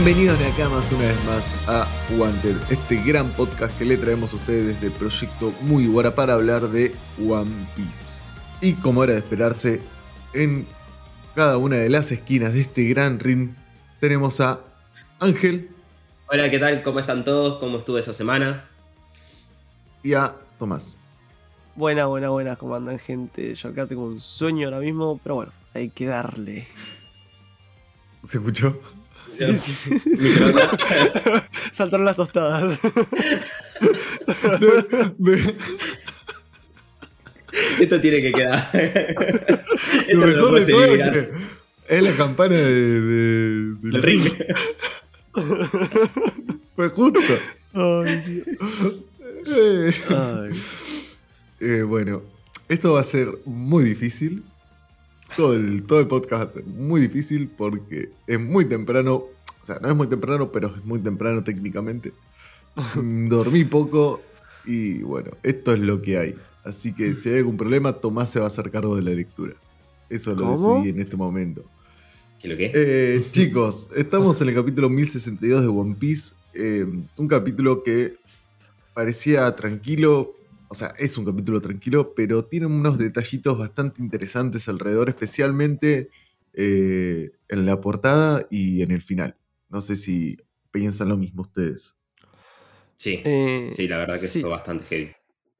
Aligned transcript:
Bienvenidos 0.00 0.38
acá 0.40 0.68
más 0.68 0.92
una 0.92 1.06
vez 1.06 1.24
más 1.24 1.68
a 1.68 1.88
Wanted, 2.16 2.56
este 2.70 3.02
gran 3.02 3.32
podcast 3.32 3.76
que 3.76 3.84
le 3.84 3.96
traemos 3.96 4.32
a 4.32 4.36
ustedes 4.36 4.66
desde 4.66 4.86
el 4.86 4.92
proyecto 4.92 5.52
Muy 5.62 5.88
Guara 5.88 6.14
para 6.14 6.34
hablar 6.34 6.68
de 6.68 6.94
One 7.20 7.68
Piece. 7.74 8.20
Y 8.60 8.74
como 8.74 9.02
era 9.02 9.14
de 9.14 9.18
esperarse, 9.18 9.80
en 10.34 10.68
cada 11.34 11.58
una 11.58 11.76
de 11.76 11.88
las 11.88 12.12
esquinas 12.12 12.52
de 12.52 12.60
este 12.60 12.84
gran 12.84 13.18
ring 13.18 13.50
tenemos 13.98 14.40
a 14.40 14.60
Ángel 15.18 15.68
Hola, 16.28 16.48
¿qué 16.48 16.60
tal? 16.60 16.80
¿Cómo 16.82 17.00
están 17.00 17.24
todos? 17.24 17.58
¿Cómo 17.58 17.78
estuvo 17.78 17.98
esa 17.98 18.12
semana? 18.12 18.68
y 20.04 20.14
a 20.14 20.36
Tomás. 20.60 20.96
Buena, 21.74 22.06
buena, 22.06 22.28
buena, 22.28 22.54
¿cómo 22.54 22.76
andan 22.76 23.00
gente? 23.00 23.52
Yo 23.52 23.70
acá 23.70 23.88
tengo 23.88 24.04
un 24.04 24.20
sueño 24.20 24.68
ahora 24.68 24.78
mismo, 24.78 25.18
pero 25.24 25.34
bueno, 25.34 25.52
hay 25.74 25.90
que 25.90 26.06
darle. 26.06 26.68
¿Se 28.24 28.38
escuchó? 28.38 28.80
Saltaron 31.72 32.06
las 32.06 32.16
tostadas. 32.16 32.78
Me- 35.18 35.54
Esto 37.80 38.00
tiene 38.00 38.22
que 38.22 38.32
quedar. 38.32 38.68
Lo 38.72 38.78
Esto 40.08 40.18
no 40.18 40.26
mejor 40.26 40.42
lo 40.42 40.48
puedes 40.50 40.66
de 40.66 40.72
todo 40.72 40.84
es 41.88 42.02
la 42.02 42.12
campana 42.12 42.54
de, 42.54 43.00
de- 43.00 43.74
del 43.80 43.94
El 43.96 44.02
ring. 44.02 44.22
Fue 46.76 46.88
justo. 46.90 47.18
Ay, 47.72 48.22
Dios. 48.26 48.46
Eh, 49.46 49.92
Ay. 50.10 50.50
eh, 51.60 51.82
bueno, 51.82 52.22
esto 52.68 52.92
va 52.94 53.00
a 53.00 53.04
ser 53.04 53.30
muy 53.46 53.84
difícil. 53.84 54.42
Todo 55.36 55.54
el, 55.54 55.82
todo 55.84 56.00
el 56.00 56.06
podcast 56.06 56.42
va 56.42 56.48
a 56.48 56.52
ser 56.52 56.64
muy 56.64 57.00
difícil 57.00 57.48
porque 57.48 58.10
es 58.26 58.40
muy 58.40 58.64
temprano. 58.64 59.14
O 59.60 59.64
sea, 59.64 59.78
no 59.80 59.88
es 59.88 59.94
muy 59.94 60.06
temprano, 60.06 60.50
pero 60.50 60.74
es 60.76 60.84
muy 60.84 60.98
temprano 61.00 61.44
técnicamente. 61.44 62.12
Dormí 62.94 63.64
poco 63.64 64.20
y 64.64 65.02
bueno, 65.02 65.30
esto 65.42 65.72
es 65.72 65.80
lo 65.80 66.00
que 66.02 66.18
hay. 66.18 66.34
Así 66.64 66.92
que 66.92 67.14
si 67.14 67.28
hay 67.30 67.36
algún 67.38 67.56
problema, 67.56 67.92
Tomás 67.94 68.30
se 68.30 68.38
va 68.38 68.46
a 68.46 68.48
hacer 68.48 68.70
cargo 68.70 68.94
de 68.96 69.02
la 69.02 69.10
lectura. 69.10 69.54
Eso 70.10 70.34
lo 70.34 70.42
¿Cómo? 70.42 70.74
decidí 70.76 70.90
en 70.90 71.00
este 71.00 71.16
momento. 71.16 71.62
¿Qué 72.40 72.48
lo 72.48 72.56
que? 72.56 72.70
Eh, 72.74 73.26
chicos, 73.32 73.90
estamos 73.96 74.40
en 74.40 74.48
el 74.50 74.54
capítulo 74.54 74.88
1062 74.88 75.62
de 75.62 75.68
One 75.68 75.96
Piece. 75.98 76.34
eh, 76.54 76.86
un 77.16 77.28
capítulo 77.28 77.82
que 77.82 78.14
parecía 78.94 79.54
tranquilo. 79.56 80.34
O 80.68 80.74
sea, 80.74 80.92
es 80.98 81.16
un 81.18 81.24
capítulo 81.24 81.60
tranquilo, 81.60 82.14
pero 82.14 82.44
tiene 82.44 82.66
unos 82.66 82.98
detallitos 82.98 83.56
bastante 83.58 84.02
interesantes 84.02 84.68
alrededor, 84.68 85.08
especialmente 85.08 86.10
eh, 86.52 87.30
en 87.48 87.66
la 87.66 87.80
portada 87.80 88.46
y 88.50 88.82
en 88.82 88.90
el 88.90 89.02
final. 89.02 89.36
No 89.70 89.80
sé 89.80 89.96
si 89.96 90.36
piensan 90.70 91.08
lo 91.08 91.16
mismo 91.16 91.42
ustedes. 91.42 91.94
Sí, 92.96 93.22
Eh, 93.24 93.72
sí, 93.74 93.86
la 93.88 93.98
verdad 93.98 94.14
que 94.20 94.26
sí. 94.26 94.40
fue 94.40 94.50
bastante 94.50 94.84
heavy. 94.84 95.12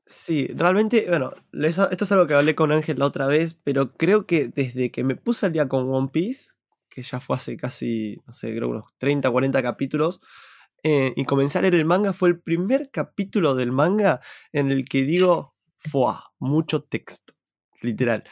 Sí, 0.06 0.46
realmente, 0.54 1.04
bueno, 1.08 1.32
eso- 1.52 1.90
esto 1.90 2.04
es 2.04 2.12
algo 2.12 2.26
que 2.26 2.34
hablé 2.34 2.54
con 2.54 2.72
Ángel 2.72 2.98
la 2.98 3.06
otra 3.06 3.26
vez, 3.26 3.54
pero 3.54 3.92
creo 3.92 4.26
que 4.26 4.48
desde 4.48 4.90
que 4.90 5.04
me 5.04 5.16
puse 5.16 5.46
al 5.46 5.52
día 5.52 5.68
con 5.68 5.88
One 5.92 6.08
Piece, 6.10 6.52
que 6.88 7.02
ya 7.02 7.20
fue 7.20 7.36
hace 7.36 7.56
casi, 7.56 8.18
no 8.26 8.32
sé, 8.32 8.54
creo 8.56 8.68
unos 8.70 8.84
30, 8.98 9.30
40 9.30 9.62
capítulos, 9.62 10.20
eh, 10.82 11.12
y 11.16 11.24
comencé 11.24 11.58
a 11.58 11.62
leer 11.62 11.74
el 11.74 11.84
manga, 11.84 12.12
fue 12.12 12.28
el 12.28 12.40
primer 12.40 12.90
capítulo 12.90 13.54
del 13.54 13.72
manga 13.72 14.20
en 14.52 14.70
el 14.70 14.84
que 14.84 15.02
digo, 15.02 15.54
¡fua! 15.78 16.32
Mucho 16.38 16.82
texto, 16.82 17.34
literal. 17.82 18.24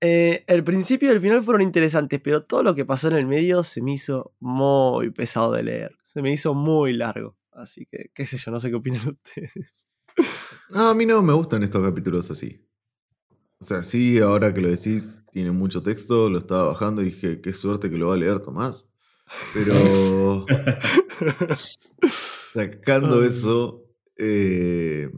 Eh, 0.00 0.44
el 0.46 0.62
principio 0.62 1.08
y 1.08 1.12
el 1.12 1.20
final 1.20 1.42
fueron 1.42 1.62
interesantes, 1.62 2.20
pero 2.22 2.44
todo 2.44 2.62
lo 2.62 2.74
que 2.74 2.84
pasó 2.84 3.08
en 3.08 3.16
el 3.16 3.26
medio 3.26 3.62
se 3.62 3.80
me 3.82 3.94
hizo 3.94 4.34
muy 4.38 5.10
pesado 5.10 5.52
de 5.52 5.62
leer, 5.62 5.96
se 6.02 6.20
me 6.20 6.32
hizo 6.32 6.54
muy 6.54 6.92
largo, 6.92 7.36
así 7.52 7.86
que, 7.86 8.10
qué 8.14 8.26
sé 8.26 8.36
yo, 8.36 8.50
no 8.50 8.60
sé 8.60 8.68
qué 8.68 8.76
opinan 8.76 9.08
ustedes. 9.08 9.88
A 10.74 10.94
mí 10.94 11.06
no 11.06 11.22
me 11.22 11.32
gustan 11.32 11.62
estos 11.62 11.82
capítulos 11.82 12.30
así. 12.30 12.60
O 13.58 13.64
sea, 13.64 13.82
sí, 13.82 14.20
ahora 14.20 14.52
que 14.52 14.60
lo 14.60 14.68
decís, 14.68 15.20
tiene 15.32 15.50
mucho 15.50 15.82
texto, 15.82 16.28
lo 16.28 16.38
estaba 16.38 16.64
bajando 16.64 17.00
y 17.00 17.06
dije, 17.06 17.40
qué 17.40 17.52
suerte 17.52 17.88
que 17.90 17.96
lo 17.96 18.08
va 18.08 18.14
a 18.14 18.18
leer 18.18 18.40
Tomás. 18.40 18.90
Pero 19.54 20.44
sacando 22.52 23.24
eso, 23.24 23.84
eh, 24.16 25.10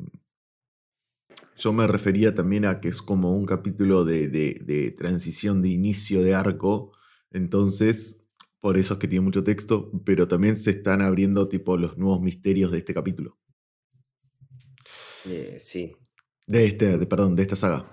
yo 1.56 1.72
me 1.72 1.86
refería 1.86 2.34
también 2.34 2.64
a 2.66 2.80
que 2.80 2.88
es 2.88 3.02
como 3.02 3.36
un 3.36 3.46
capítulo 3.46 4.04
de, 4.04 4.28
de- 4.28 4.60
de 4.64 4.90
transición, 4.90 5.62
de 5.62 5.68
inicio 5.70 6.22
de 6.22 6.34
arco. 6.34 6.92
Entonces, 7.30 8.22
por 8.60 8.76
eso 8.76 8.94
es 8.94 9.00
que 9.00 9.08
tiene 9.08 9.24
mucho 9.24 9.44
texto, 9.44 9.90
pero 10.04 10.28
también 10.28 10.56
se 10.56 10.70
están 10.70 11.00
abriendo 11.02 11.48
tipo 11.48 11.76
los 11.76 11.96
nuevos 11.96 12.20
misterios 12.20 12.70
de 12.72 12.78
este 12.78 12.94
capítulo. 12.94 13.38
Eh, 15.24 15.58
sí. 15.60 15.96
De 16.46 16.66
este, 16.66 16.98
de- 16.98 17.06
perdón, 17.06 17.34
de 17.36 17.42
esta 17.42 17.56
saga. 17.56 17.92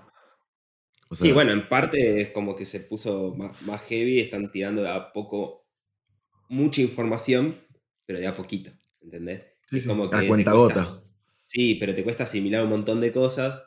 O 1.10 1.14
Sí, 1.14 1.32
bueno, 1.32 1.52
en 1.52 1.68
parte 1.68 2.20
es 2.20 2.30
como 2.30 2.56
que 2.56 2.64
se 2.64 2.80
puso 2.80 3.34
más, 3.36 3.60
más 3.62 3.82
heavy, 3.82 4.20
están 4.20 4.50
tirando 4.50 4.82
de 4.82 4.88
a 4.90 5.12
poco 5.12 5.63
mucha 6.48 6.80
información, 6.82 7.60
pero 8.06 8.18
de 8.18 8.26
a 8.26 8.34
poquito, 8.34 8.70
¿entendés? 9.00 9.42
Sí, 9.68 9.78
Es 9.78 9.86
como 9.86 10.04
a 10.04 10.10
que 10.10 10.16
te 10.20 10.28
cuentagota. 10.28 10.74
cuesta- 10.74 11.00
Sí, 11.46 11.76
pero 11.76 11.94
te 11.94 12.02
cuesta 12.02 12.24
asimilar 12.24 12.64
un 12.64 12.70
montón 12.70 13.00
de 13.00 13.12
cosas 13.12 13.62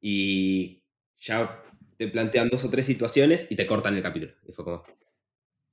y 0.00 0.82
ya 1.20 1.62
te 1.96 2.08
plantean 2.08 2.48
dos 2.48 2.64
o 2.64 2.70
tres 2.70 2.86
situaciones 2.86 3.46
y 3.50 3.54
te 3.56 3.66
cortan 3.66 3.96
el 3.96 4.02
capítulo. 4.02 4.32
Y 4.48 4.52
fue 4.52 4.64
como, 4.64 4.82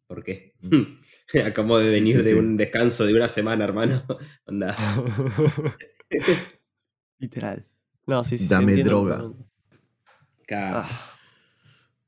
¿por 0.08 0.24
qué? 0.24 0.54
Acabo 1.46 1.80
de 1.80 1.90
venir 1.90 2.18
Mm. 2.18 2.20
sí, 2.20 2.24
de 2.26 2.32
sí. 2.34 2.38
un 2.40 2.56
descanso 2.58 3.06
de 3.06 3.14
una 3.16 3.28
semana, 3.28 3.64
hermano. 3.64 4.04
Onda. 4.46 4.76
Literal. 7.20 7.66
No, 8.06 8.24
sí, 8.24 8.38
sí. 8.38 8.48
Dame 8.48 8.76
droga. 8.84 9.32
Ah, 10.52 10.88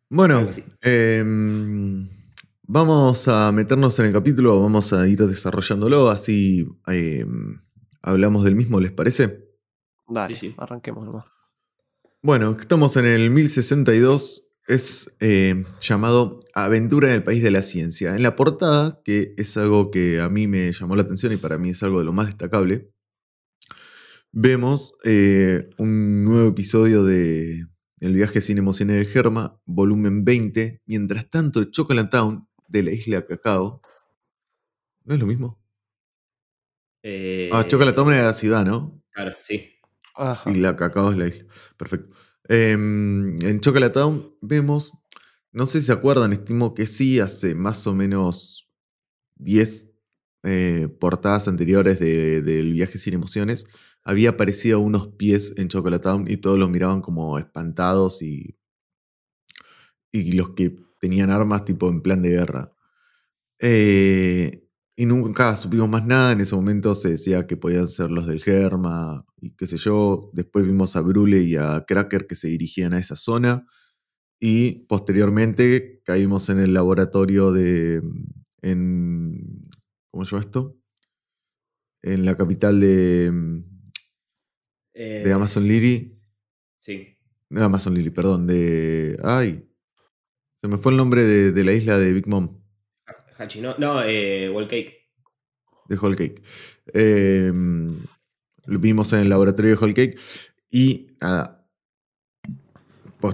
Bueno, 0.09 0.47
em, 0.81 2.07
vamos 2.67 3.27
a 3.27 3.51
meternos 3.51 3.97
en 3.99 4.07
el 4.07 4.13
capítulo, 4.13 4.61
vamos 4.61 4.93
a 4.93 5.07
ir 5.07 5.19
desarrollándolo, 5.19 6.09
así 6.09 6.67
em, 6.85 7.61
hablamos 8.01 8.43
del 8.43 8.55
mismo, 8.55 8.79
¿les 8.79 8.91
parece? 8.91 9.45
dale, 10.09 10.35
Sí, 10.35 10.49
sí. 10.49 10.55
arranquemos 10.57 11.05
nomás. 11.05 11.25
Bueno, 12.21 12.55
estamos 12.59 12.95
en 12.97 13.05
el 13.05 13.29
1062, 13.29 14.49
es 14.67 15.15
em, 15.19 15.65
llamado 15.81 16.41
Aventura 16.53 17.07
en 17.09 17.15
el 17.15 17.23
País 17.23 17.41
de 17.41 17.51
la 17.51 17.61
Ciencia. 17.61 18.15
En 18.15 18.23
la 18.23 18.35
portada, 18.35 19.01
que 19.03 19.33
es 19.37 19.55
algo 19.57 19.91
que 19.91 20.19
a 20.19 20.29
mí 20.29 20.47
me 20.47 20.71
llamó 20.73 20.95
la 20.95 21.03
atención 21.03 21.31
y 21.31 21.37
para 21.37 21.57
mí 21.57 21.69
es 21.69 21.83
algo 21.83 21.99
de 21.99 22.05
lo 22.05 22.11
más 22.13 22.25
destacable, 22.27 22.91
vemos 24.31 24.97
eh, 25.05 25.69
un 25.77 26.25
nuevo 26.25 26.49
episodio 26.49 27.03
de 27.03 27.65
El 27.99 28.13
viaje 28.13 28.41
sin 28.41 28.57
emociones 28.57 28.97
de 28.97 29.05
Germa, 29.11 29.59
volumen 29.65 30.23
20. 30.25 30.81
Mientras 30.85 31.29
tanto, 31.29 31.63
Chocolate 31.65 32.09
Town 32.09 32.47
de 32.67 32.83
la 32.83 32.91
isla 32.91 33.25
Cacao. 33.25 33.81
¿No 35.05 35.13
es 35.13 35.19
lo 35.19 35.25
mismo? 35.25 35.59
Eh, 37.03 37.49
Ah, 37.53 37.65
Chocolate 37.67 37.95
Town 37.95 38.13
es 38.13 38.23
la 38.23 38.33
ciudad, 38.33 38.65
¿no? 38.65 39.01
Claro, 39.11 39.35
sí. 39.39 39.71
Ajá. 40.15 40.49
Y 40.51 40.55
la 40.55 40.75
Cacao 40.75 41.11
es 41.11 41.17
la 41.17 41.27
isla. 41.27 41.45
Perfecto. 41.77 42.09
Em, 42.49 43.41
en 43.45 43.59
Chocolate 43.59 43.93
Town 43.93 44.35
vemos, 44.41 44.93
no 45.51 45.65
sé 45.65 45.79
si 45.79 45.87
se 45.87 45.93
acuerdan, 45.93 46.33
estimo 46.33 46.73
que 46.73 46.87
sí, 46.87 47.19
hace 47.19 47.55
más 47.55 47.85
o 47.87 47.93
menos 47.93 48.69
10 49.35 49.89
eh, 50.43 50.87
portadas 50.99 51.47
anteriores 51.47 51.99
de- 51.99 52.41
del 52.41 52.71
viaje 52.73 52.97
sin 52.97 53.13
emociones, 53.13 53.65
había 54.03 54.29
aparecido 54.31 54.79
unos 54.79 55.07
pies 55.09 55.53
en 55.57 55.67
Chocolate 55.67 56.03
Town 56.03 56.25
y 56.29 56.37
todos 56.37 56.57
los 56.57 56.69
miraban 56.69 57.01
como 57.01 57.37
espantados 57.37 58.21
y, 58.21 58.57
y 60.11 60.31
los 60.33 60.51
que 60.51 60.77
tenían 60.99 61.29
armas 61.31 61.65
tipo 61.65 61.89
en 61.89 62.01
plan 62.01 62.21
de 62.21 62.29
guerra. 62.31 62.71
Eh, 63.59 64.63
y 64.95 65.05
nunca 65.05 65.55
supimos 65.57 65.89
más 65.89 66.05
nada. 66.05 66.31
En 66.31 66.41
ese 66.41 66.55
momento 66.55 66.95
se 66.95 67.09
decía 67.11 67.47
que 67.47 67.57
podían 67.57 67.87
ser 67.87 68.09
los 68.11 68.27
del 68.27 68.41
Germa 68.41 69.23
y 69.41 69.51
qué 69.55 69.67
sé 69.67 69.77
yo. 69.77 70.31
Después 70.33 70.65
vimos 70.65 70.95
a 70.95 71.01
Brule 71.01 71.41
y 71.43 71.55
a 71.55 71.85
Cracker 71.87 72.27
que 72.27 72.35
se 72.35 72.47
dirigían 72.49 72.93
a 72.93 72.99
esa 72.99 73.15
zona. 73.15 73.65
Y 74.39 74.85
posteriormente 74.87 76.01
caímos 76.05 76.49
en 76.49 76.59
el 76.59 76.73
laboratorio 76.73 77.51
de. 77.51 78.01
En, 78.61 79.69
¿Cómo 80.11 80.25
se 80.25 80.31
llama 80.31 80.43
esto? 80.45 80.77
En 82.01 82.25
la 82.25 82.35
capital 82.35 82.79
de, 82.79 83.31
Eh, 84.93 85.21
de 85.25 85.33
Amazon 85.33 85.67
Lily. 85.67 86.19
Sí. 86.79 87.17
No, 87.49 87.63
Amazon 87.63 87.93
Lily, 87.93 88.09
perdón. 88.09 88.47
De. 88.47 89.17
Ay. 89.23 89.66
Se 90.61 90.67
me 90.67 90.77
fue 90.77 90.91
el 90.91 90.97
nombre 90.97 91.23
de, 91.23 91.51
de 91.51 91.63
la 91.63 91.73
isla 91.73 91.99
de 91.99 92.13
Big 92.13 92.27
Mom. 92.27 92.61
Hachi, 93.37 93.61
no, 93.61 93.75
no 93.77 94.01
eh, 94.03 94.49
Wall 94.49 94.67
Cake. 94.67 95.07
de 95.87 95.95
Whole 95.97 96.15
Cake. 96.15 96.41
Eh, 96.93 97.51
lo 98.65 98.79
vimos 98.79 99.13
en 99.13 99.19
el 99.19 99.29
laboratorio 99.29 99.71
de 99.71 99.77
Whole 99.77 99.93
Cake. 99.93 100.17
Y 100.71 101.07
nada. 101.21 101.53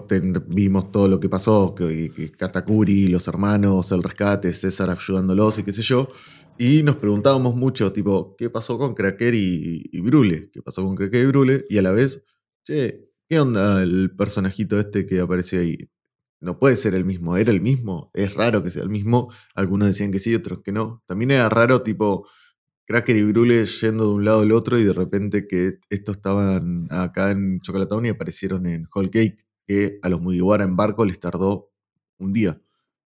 ten- 0.07 0.43
vimos 0.47 0.91
todo 0.91 1.07
lo 1.07 1.19
que 1.19 1.29
pasó, 1.29 1.73
que, 1.73 2.11
que 2.15 2.31
Katakuri, 2.31 3.07
los 3.07 3.27
hermanos, 3.27 3.91
el 3.91 4.03
rescate, 4.03 4.53
César 4.53 4.89
ayudándolos 4.89 5.59
y 5.59 5.63
qué 5.63 5.71
sé 5.71 5.81
yo. 5.81 6.09
Y 6.57 6.83
nos 6.83 6.97
preguntábamos 6.97 7.55
mucho, 7.55 7.91
tipo, 7.93 8.35
¿qué 8.37 8.49
pasó 8.49 8.77
con 8.77 8.93
Cracker 8.93 9.33
y, 9.33 9.89
y 9.91 9.99
Brule? 10.01 10.49
¿Qué 10.51 10.61
pasó 10.61 10.83
con 10.83 10.95
Cracker 10.95 11.23
y 11.23 11.25
Brule? 11.27 11.65
Y 11.69 11.77
a 11.77 11.81
la 11.81 11.91
vez, 11.91 12.23
che, 12.63 13.09
¿qué 13.27 13.39
onda 13.39 13.81
el 13.81 14.11
personajito 14.15 14.79
este 14.79 15.05
que 15.07 15.19
apareció 15.21 15.61
ahí? 15.61 15.77
No 16.43 16.59
puede 16.59 16.75
ser 16.75 16.93
el 16.93 17.05
mismo, 17.05 17.37
¿era 17.37 17.51
el 17.51 17.61
mismo? 17.61 18.11
Es 18.13 18.33
raro 18.33 18.61
que 18.61 18.69
sea 18.69 18.83
el 18.83 18.89
mismo. 18.89 19.31
Algunos 19.55 19.87
decían 19.87 20.11
que 20.11 20.19
sí, 20.19 20.35
otros 20.35 20.59
que 20.61 20.73
no. 20.73 21.01
También 21.07 21.31
era 21.31 21.47
raro, 21.47 21.83
tipo, 21.83 22.27
Cracker 22.85 23.15
y 23.15 23.23
Brule 23.23 23.65
yendo 23.65 24.07
de 24.07 24.13
un 24.13 24.25
lado 24.25 24.41
al 24.41 24.51
otro 24.51 24.77
y 24.77 24.83
de 24.83 24.91
repente 24.91 25.47
que 25.47 25.79
estos 25.89 26.17
estaban 26.17 26.87
acá 26.91 27.31
en 27.31 27.61
Chocolatown 27.61 28.07
y 28.07 28.09
aparecieron 28.09 28.65
en 28.67 28.85
Whole 28.93 29.09
Cake, 29.09 29.37
que 29.65 29.99
a 30.01 30.09
los 30.09 30.19
Mugiwara 30.19 30.65
en 30.65 30.75
barco 30.75 31.05
les 31.05 31.17
tardó 31.17 31.71
un 32.19 32.33
día. 32.33 32.59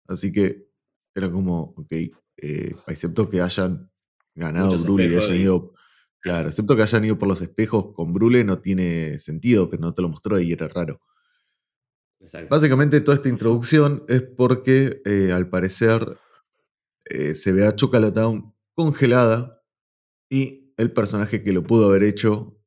Así 0.08 0.32
que 0.32 0.70
era 1.14 1.30
como, 1.30 1.74
ok, 1.76 1.92
eh, 2.38 2.74
excepto 2.86 3.28
que 3.28 3.42
hayan 3.42 3.90
ganado 4.34 4.68
Muchos 4.68 4.84
Brule 4.84 5.08
y 5.08 5.14
hayan 5.14 5.36
ido. 5.36 5.74
Claro, 6.20 6.48
excepto 6.48 6.74
que 6.74 6.82
hayan 6.82 7.04
ido 7.04 7.18
por 7.18 7.28
los 7.28 7.42
espejos 7.42 7.92
con 7.92 8.14
Brule 8.14 8.44
no 8.44 8.60
tiene 8.60 9.18
sentido, 9.18 9.68
pero 9.68 9.82
no 9.82 9.92
te 9.92 10.00
lo 10.00 10.08
mostró 10.08 10.40
y 10.40 10.52
era 10.52 10.68
raro. 10.68 11.02
Exacto. 12.20 12.48
Básicamente 12.54 13.00
toda 13.00 13.16
esta 13.16 13.28
introducción 13.28 14.04
es 14.08 14.22
porque 14.22 15.00
eh, 15.04 15.32
al 15.32 15.48
parecer 15.48 16.18
eh, 17.04 17.34
se 17.34 17.52
ve 17.52 17.66
a 17.66 17.74
Chocolatown 17.76 18.54
congelada 18.74 19.62
y 20.30 20.72
el 20.76 20.92
personaje 20.92 21.42
que 21.42 21.52
lo 21.52 21.62
pudo 21.62 21.88
haber 21.88 22.02
hecho, 22.02 22.58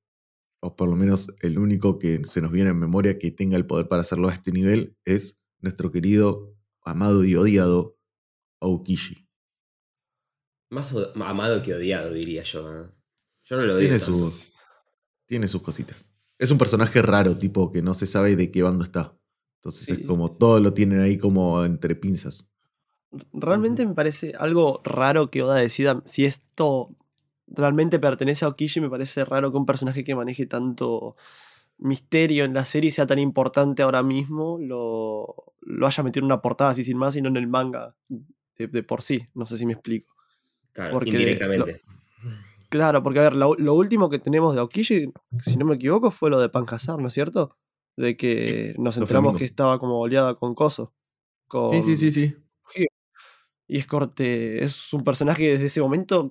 o 0.62 0.76
por 0.76 0.90
lo 0.90 0.96
menos 0.96 1.28
el 1.42 1.60
único 1.60 2.00
que 2.00 2.24
se 2.26 2.42
nos 2.42 2.52
viene 2.52 2.70
en 2.72 2.80
memoria 2.80 3.20
que 3.20 3.32
tenga 3.32 3.58
el 3.58 3.66
poder 3.66 3.88
para 3.88 4.02
hacerlo 4.02 4.30
a 4.30 4.34
este 4.34 4.52
nivel, 4.52 4.98
es 5.06 5.40
nuestro 5.60 5.92
querido, 5.92 6.56
amado 6.82 7.24
y 7.26 7.36
odiado 7.36 7.98
Aokishi. 8.62 9.28
Más 10.72 10.94
amado 11.16 11.62
que 11.64 11.74
odiado, 11.74 12.14
diría 12.14 12.44
yo. 12.44 12.84
¿eh? 12.84 12.90
Yo 13.44 13.58
no 13.58 13.64
lo 13.66 13.74
odio. 13.74 13.82
Tiene 13.82 14.00
su- 14.00 14.52
Tiene 15.26 15.48
sus 15.48 15.62
cositas. 15.62 16.08
Es 16.38 16.50
un 16.52 16.58
personaje 16.58 17.02
raro, 17.02 17.36
tipo 17.38 17.72
que 17.72 17.82
no 17.82 17.94
se 17.94 18.08
sabe 18.08 18.36
de 18.36 18.50
qué 18.52 18.64
bando 18.64 18.84
está. 18.86 19.19
Entonces 19.60 19.86
Sí. 19.88 20.02
es 20.02 20.08
como 20.08 20.32
todo 20.32 20.60
lo 20.60 20.74
tienen 20.74 21.02
ahí 21.02 21.18
como 21.18 21.64
entre 21.66 21.96
pinzas. 21.96 22.48
Realmente 23.34 23.86
me 23.86 23.94
parece 23.94 24.34
algo 24.38 24.82
raro 24.84 25.30
que 25.30 25.42
Oda 25.44 25.56
decida 25.56 26.02
si 26.06 26.26
esto 26.26 26.96
realmente 27.48 28.00
pertenece 28.00 28.46
a 28.46 28.50
Okishi. 28.50 28.80
Me 28.80 28.90
parece 28.90 29.26
raro 29.26 29.52
que 29.52 29.58
un 29.58 29.66
personaje 29.66 30.04
que 30.04 30.16
maneje 30.16 30.46
tanto 30.46 31.16
misterio 31.78 32.46
en 32.46 32.54
la 32.54 32.66
serie 32.66 32.92
sea 32.92 33.08
tan 33.08 33.20
importante 33.20 33.82
ahora 33.84 34.04
mismo 34.04 34.58
lo, 34.60 35.54
lo 35.62 35.88
haya 35.88 36.04
metido 36.04 36.22
en 36.22 36.26
una 36.32 36.42
portada 36.42 36.72
así 36.72 36.84
sin 36.84 36.98
más 36.98 37.16
y 37.16 37.22
no 37.22 37.30
en 37.30 37.38
el 37.38 37.48
manga 37.48 37.96
de, 38.58 38.68
de 38.68 38.84
por 38.84 39.02
sí. 39.02 39.28
No 39.34 39.46
sé 39.46 39.58
si 39.58 39.66
me 39.66 39.74
explico. 39.74 40.14
Claro, 40.72 40.94
porque 40.94 41.10
indirectamente. 41.10 41.82
Claro, 42.70 43.02
porque 43.02 43.20
a 43.20 43.24
ver, 43.24 43.34
lo, 43.36 43.56
lo 43.56 43.74
último 43.74 44.10
que 44.10 44.20
tenemos 44.20 44.54
de 44.54 44.62
Okishi, 44.62 45.12
si 45.44 45.58
no 45.58 45.66
me 45.66 45.76
equivoco, 45.76 46.12
fue 46.12 46.30
lo 46.30 46.40
de 46.40 46.50
Pankazar, 46.50 47.00
¿no 47.00 47.08
es 47.08 47.14
cierto? 47.16 47.58
De 47.98 48.16
que 48.16 48.76
nos 48.78 48.96
enteramos 48.98 49.34
que 49.40 49.46
estaba 49.46 49.78
como 49.80 50.00
oleada 50.00 50.36
con 50.36 50.56
Coso. 50.56 50.94
Con, 51.48 51.72
Sí, 51.82 51.82
sí, 51.82 51.98
sí, 51.98 52.12
sí. 52.12 52.36
Y 53.72 53.78
es 53.78 53.86
corte, 53.86 54.64
es 54.64 54.92
un 54.94 55.04
personaje 55.04 55.44
que 55.44 55.52
desde 55.52 55.66
ese 55.66 55.80
momento 55.82 56.22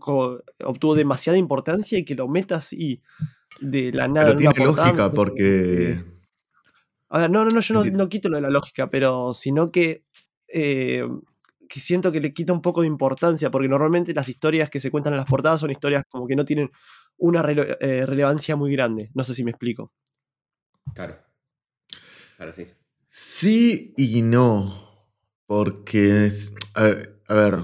obtuvo 0.64 0.94
demasiada 0.96 1.38
importancia 1.38 1.96
y 1.96 2.04
que 2.04 2.16
lo 2.16 2.26
metas 2.26 2.66
así 2.66 3.00
de 3.60 3.92
la 3.92 4.08
nada. 4.08 4.26
Pero 4.26 4.38
tiene 4.38 4.52
lógica 4.64 5.10
porque... 5.14 5.42
que- 5.44 6.04
A 7.10 7.18
ver, 7.20 7.30
no, 7.30 7.44
no, 7.44 7.50
no, 7.52 7.60
yo 7.60 7.74
no, 7.74 7.84
no 7.96 8.08
quito 8.08 8.28
lo 8.28 8.36
de 8.36 8.42
la 8.42 8.50
lógica, 8.50 8.90
pero 8.90 9.32
sino 9.34 9.70
que, 9.70 10.02
eh, 10.52 11.06
que 11.68 11.78
siento 11.80 12.10
que 12.10 12.20
le 12.20 12.32
quita 12.32 12.52
un 12.52 12.60
poco 12.60 12.80
de 12.80 12.88
importancia, 12.88 13.52
porque 13.52 13.68
normalmente 13.68 14.12
las 14.12 14.28
historias 14.28 14.68
que 14.68 14.80
se 14.80 14.90
cuentan 14.90 15.12
en 15.12 15.18
las 15.18 15.26
portadas 15.28 15.60
son 15.60 15.70
historias 15.70 16.02
como 16.08 16.26
que 16.26 16.34
no 16.34 16.44
tienen 16.44 16.70
una 17.18 17.40
rele- 17.42 17.76
eh, 17.80 18.04
relevancia 18.04 18.56
muy 18.56 18.72
grande. 18.72 19.10
No 19.14 19.22
sé 19.22 19.32
si 19.32 19.44
me 19.44 19.52
explico. 19.52 19.92
Claro. 20.92 21.18
Claro, 22.38 22.52
sí. 22.52 22.64
Sí 23.08 23.92
y 23.96 24.22
no. 24.22 24.72
Porque, 25.46 26.30
a 26.76 27.34
ver, 27.34 27.58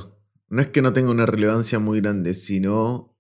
no 0.49 0.61
es 0.63 0.71
que 0.71 0.83
no 0.83 0.93
tenga 0.93 1.11
una 1.13 1.27
relevancia 1.27 1.79
muy 1.79 2.01
grande, 2.01 2.35
sino 2.35 3.15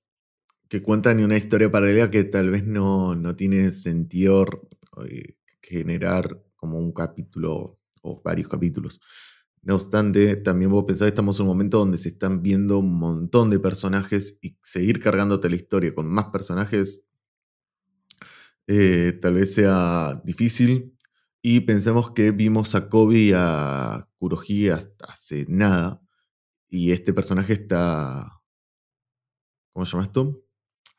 que 0.69 0.83
cuentan 0.83 1.23
una 1.25 1.37
historia 1.37 1.71
paralela 1.71 2.11
que 2.11 2.25
tal 2.25 2.51
vez 2.51 2.67
no, 2.67 3.15
no 3.15 3.37
tiene 3.37 3.73
sentido 3.73 4.47
eh, 5.09 5.37
generar 5.63 6.43
como 6.57 6.79
un 6.79 6.93
capítulo 6.93 7.79
o 8.03 8.23
varios 8.25 8.49
capítulos. 8.49 9.01
No 9.63 9.77
obstante, 9.77 10.37
también 10.37 10.73
vos 10.73 10.85
pensás 10.87 11.07
que 11.07 11.11
estamos 11.11 11.39
en 11.39 11.45
un 11.45 11.49
momento 11.51 11.79
donde 11.79 11.99
se 11.99 12.11
están 12.11 12.43
viendo 12.43 12.79
un 12.81 12.99
montón 12.99 13.51
de 13.51 13.61
personajes 13.61 14.39
y 14.43 14.57
seguir 14.63 15.01
cargándote 15.01 15.51
la 15.51 15.57
historia 15.57 15.95
con 15.95 16.07
más 16.09 16.27
personajes 16.27 17.05
eh, 18.67 19.19
tal 19.21 19.35
vez 19.35 19.55
sea 19.55 20.21
difícil. 20.25 20.94
Y 21.47 21.61
pensemos 21.61 22.11
que 22.13 22.31
vimos 22.31 22.75
a 22.75 22.89
Kobe 22.89 23.19
y 23.19 23.33
a 23.37 24.09
Kurohi 24.17 24.71
hasta 24.71 25.13
hace 25.13 25.45
nada. 25.47 26.01
Y 26.71 26.91
este 26.91 27.13
personaje 27.13 27.53
está. 27.53 28.41
¿Cómo 29.75 29.85
se 29.85 29.93
llama 29.93 30.05
esto? 30.05 30.43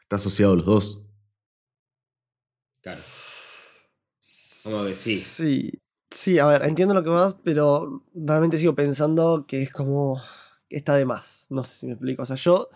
Está 0.01 0.17
asociado 0.17 0.53
a 0.53 0.55
los 0.57 0.65
dos. 0.67 1.03
Claro. 2.79 3.01
Vamos 4.65 4.81
a 4.81 4.83
ver, 4.83 4.93
sí. 4.93 5.17
Sí, 5.17 5.71
sí, 6.11 6.37
a 6.37 6.45
ver, 6.45 6.63
entiendo 6.65 6.93
lo 6.93 7.03
que 7.03 7.09
vas, 7.09 7.35
pero 7.43 8.05
realmente 8.13 8.59
sigo 8.59 8.75
pensando 8.75 9.47
que 9.47 9.63
es 9.63 9.71
como 9.71 10.21
que 10.69 10.77
está 10.77 10.93
de 10.93 11.05
más. 11.05 11.47
No 11.49 11.63
sé 11.63 11.73
si 11.73 11.87
me 11.87 11.93
explico. 11.93 12.21
O 12.21 12.25
sea, 12.27 12.35
yo, 12.35 12.69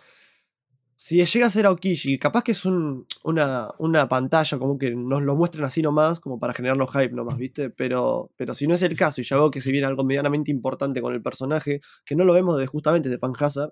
si 1.02 1.24
llega 1.24 1.46
a 1.48 1.50
ser 1.50 1.66
Aokishi, 1.66 2.20
capaz 2.20 2.44
que 2.44 2.52
es 2.52 2.66
un- 2.66 3.06
una, 3.24 3.70
una 3.78 4.10
pantalla, 4.10 4.60
como 4.60 4.78
que 4.78 4.94
nos 4.94 5.22
lo 5.24 5.34
muestren 5.38 5.64
así 5.64 5.82
nomás, 5.82 6.20
como 6.20 6.38
para 6.42 6.54
generarnos 6.54 6.90
hype 6.92 7.12
nomás, 7.16 7.38
¿viste? 7.38 7.70
Pero, 7.70 8.32
pero 8.36 8.54
si 8.54 8.68
no 8.68 8.74
es 8.74 8.84
el 8.84 8.98
caso 8.98 9.22
y 9.22 9.24
ya 9.24 9.38
veo 9.38 9.50
que 9.50 9.62
se 9.62 9.72
viene 9.72 9.88
algo 9.88 10.04
medianamente 10.04 10.52
importante 10.52 11.02
con 11.02 11.14
el 11.14 11.22
personaje, 11.22 11.80
que 12.06 12.16
no 12.18 12.26
lo 12.26 12.34
vemos 12.34 12.60
de, 12.60 12.68
justamente 12.68 13.08
de 13.08 13.18
Panhazard, 13.18 13.72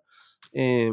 eh, 0.54 0.90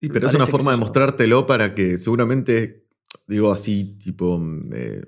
Y 0.00 0.06
Me 0.08 0.14
pero 0.14 0.28
es 0.28 0.34
una 0.34 0.46
forma 0.46 0.70
de 0.70 0.76
mostrártelo 0.76 1.46
para 1.48 1.74
que 1.74 1.98
seguramente, 1.98 2.86
digo 3.26 3.50
así, 3.50 3.98
tipo, 3.98 4.38
mm, 4.38 4.70
eh, 4.72 5.02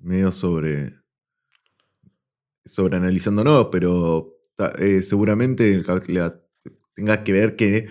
medio 0.00 0.32
sobre. 0.32 0.94
sobre 2.64 2.96
analizando, 2.96 3.44
no, 3.44 3.70
pero 3.70 4.38
eh, 4.78 5.02
seguramente 5.02 5.70
el 5.70 5.84
ca- 5.84 6.00
la- 6.08 6.40
tenga 6.94 7.22
que 7.24 7.32
ver 7.32 7.56
que. 7.56 7.88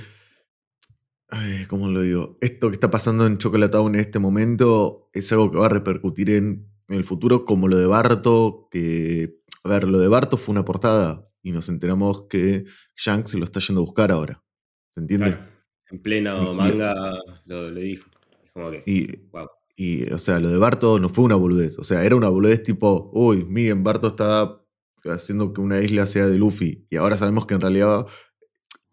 Ay, 1.33 1.65
¿Cómo 1.67 1.89
lo 1.89 2.01
digo? 2.01 2.37
Esto 2.41 2.69
que 2.69 2.75
está 2.75 2.91
pasando 2.91 3.25
en 3.25 3.37
Chocolate 3.37 3.71
Town 3.71 3.95
en 3.95 4.01
este 4.01 4.19
momento 4.19 5.09
es 5.13 5.31
algo 5.31 5.51
que 5.51 5.57
va 5.57 5.65
a 5.65 5.69
repercutir 5.69 6.29
en, 6.29 6.69
en 6.87 6.95
el 6.95 7.03
futuro, 7.03 7.45
como 7.45 7.67
lo 7.67 7.77
de 7.77 7.87
Barto, 7.87 8.67
que. 8.71 9.41
A 9.63 9.69
ver, 9.69 9.87
lo 9.87 9.99
de 9.99 10.07
Barto 10.09 10.37
fue 10.37 10.51
una 10.51 10.65
portada 10.65 11.29
y 11.41 11.51
nos 11.51 11.69
enteramos 11.69 12.23
que 12.29 12.65
Shanks 12.97 13.33
lo 13.35 13.45
está 13.45 13.59
yendo 13.59 13.81
a 13.81 13.85
buscar 13.85 14.11
ahora. 14.11 14.43
¿Se 14.89 14.99
entiende? 14.99 15.27
Claro. 15.27 15.53
En 15.89 16.01
pleno 16.01 16.53
manga 16.53 17.13
lo, 17.45 17.69
lo 17.69 17.79
dijo. 17.79 18.09
Es 18.43 18.51
como 18.51 18.71
que. 18.71 18.83
Y, 18.85 19.17
wow. 19.31 19.47
y, 19.75 20.11
o 20.11 20.19
sea, 20.19 20.39
lo 20.39 20.49
de 20.49 20.57
Barto 20.57 20.99
no 20.99 21.09
fue 21.09 21.23
una 21.23 21.35
boludez. 21.35 21.77
O 21.79 21.83
sea, 21.83 22.03
era 22.03 22.15
una 22.15 22.29
boludez 22.29 22.63
tipo, 22.63 23.11
uy, 23.13 23.45
miren, 23.45 23.83
Barto 23.83 24.07
está 24.07 24.59
haciendo 25.05 25.53
que 25.53 25.61
una 25.61 25.81
isla 25.81 26.07
sea 26.07 26.27
de 26.27 26.37
Luffy. 26.37 26.87
Y 26.89 26.97
ahora 26.97 27.17
sabemos 27.17 27.45
que 27.45 27.53
en 27.53 27.61
realidad, 27.61 28.05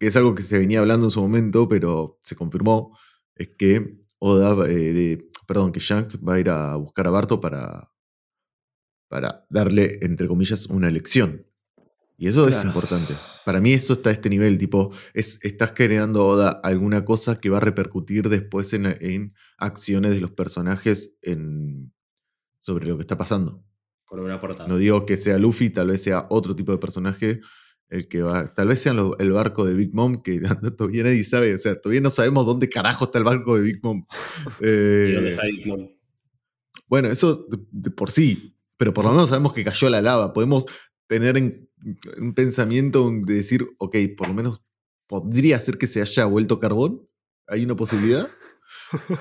que 0.01 0.07
es 0.07 0.15
algo 0.15 0.33
que 0.33 0.41
se 0.41 0.57
venía 0.57 0.79
hablando 0.79 1.05
en 1.05 1.11
su 1.11 1.21
momento, 1.21 1.67
pero 1.69 2.17
se 2.23 2.35
confirmó, 2.35 2.97
es 3.35 3.49
que 3.55 3.99
Oda, 4.17 4.67
eh, 4.67 4.93
de- 4.93 5.29
perdón, 5.47 5.71
que 5.71 5.79
Shanks 5.79 6.17
va 6.27 6.33
a 6.33 6.39
ir 6.39 6.49
a 6.49 6.75
buscar 6.75 7.05
a 7.05 7.11
Barto 7.11 7.39
para, 7.39 7.91
para 9.07 9.45
darle, 9.51 9.99
entre 10.01 10.27
comillas, 10.27 10.65
una 10.65 10.89
lección. 10.89 11.45
Y 12.17 12.27
eso 12.27 12.47
es 12.47 12.63
importante. 12.63 13.13
Para 13.45 13.61
mí 13.61 13.73
eso 13.73 13.93
está 13.93 14.09
a 14.09 14.13
este 14.13 14.29
nivel, 14.31 14.57
tipo, 14.57 14.91
es, 15.13 15.37
estás 15.43 15.73
generando 15.75 16.25
Oda 16.25 16.49
alguna 16.63 17.05
cosa 17.05 17.39
que 17.39 17.51
va 17.51 17.57
a 17.57 17.61
repercutir 17.61 18.27
después 18.27 18.73
en, 18.73 18.87
en 18.87 19.35
acciones 19.59 20.09
de 20.11 20.21
los 20.21 20.31
personajes 20.31 21.15
en, 21.21 21.93
sobre 22.59 22.87
lo 22.87 22.97
que 22.97 23.01
está 23.01 23.19
pasando. 23.19 23.63
Con 24.05 24.19
una 24.19 24.41
portada. 24.41 24.67
No 24.67 24.77
digo 24.77 25.05
que 25.05 25.17
sea 25.17 25.37
Luffy, 25.37 25.69
tal 25.69 25.89
vez 25.89 26.01
sea 26.01 26.25
otro 26.31 26.55
tipo 26.55 26.71
de 26.71 26.79
personaje 26.79 27.41
el 27.91 28.07
que 28.07 28.23
va. 28.23 28.51
Tal 28.55 28.69
vez 28.69 28.79
sea 28.81 28.93
lo- 28.93 29.15
el 29.19 29.31
barco 29.31 29.65
de 29.65 29.75
Big 29.75 29.93
Mom, 29.93 30.23
que 30.23 30.41
todavía 30.77 31.03
nadie 31.03 31.23
sabe. 31.23 31.53
O 31.53 31.57
sea, 31.59 31.79
todavía 31.79 32.01
no 32.01 32.09
sabemos 32.09 32.45
dónde 32.47 32.67
carajo 32.69 33.05
está 33.05 33.19
el 33.19 33.23
barco 33.25 33.55
de 33.57 33.61
Big 33.61 33.79
Mom. 33.83 34.05
¿Y 34.59 34.65
Eh, 34.65 35.11
dónde 35.13 35.29
está 35.33 35.45
Big 35.45 35.67
Mom? 35.67 35.87
bueno, 36.87 37.09
eso 37.09 37.45
de, 37.49 37.59
de 37.71 37.91
por 37.91 38.09
sí, 38.11 38.57
pero 38.77 38.93
por 38.93 39.05
lo 39.05 39.11
menos 39.11 39.29
sabemos 39.29 39.53
que 39.53 39.63
cayó 39.63 39.89
la 39.89 40.01
lava. 40.01 40.33
Podemos 40.33 40.65
tener 41.07 41.37
en- 41.37 41.69
un 42.19 42.33
pensamiento 42.33 43.09
de 43.25 43.33
decir, 43.35 43.67
ok, 43.77 43.95
por 44.17 44.27
lo 44.29 44.33
menos 44.33 44.61
podría 45.07 45.57
ser 45.59 45.77
que 45.77 45.87
se 45.87 46.01
haya 46.01 46.25
vuelto 46.25 46.59
carbón. 46.59 47.07
¿Hay 47.47 47.63
una 47.63 47.75
posibilidad? 47.75 48.27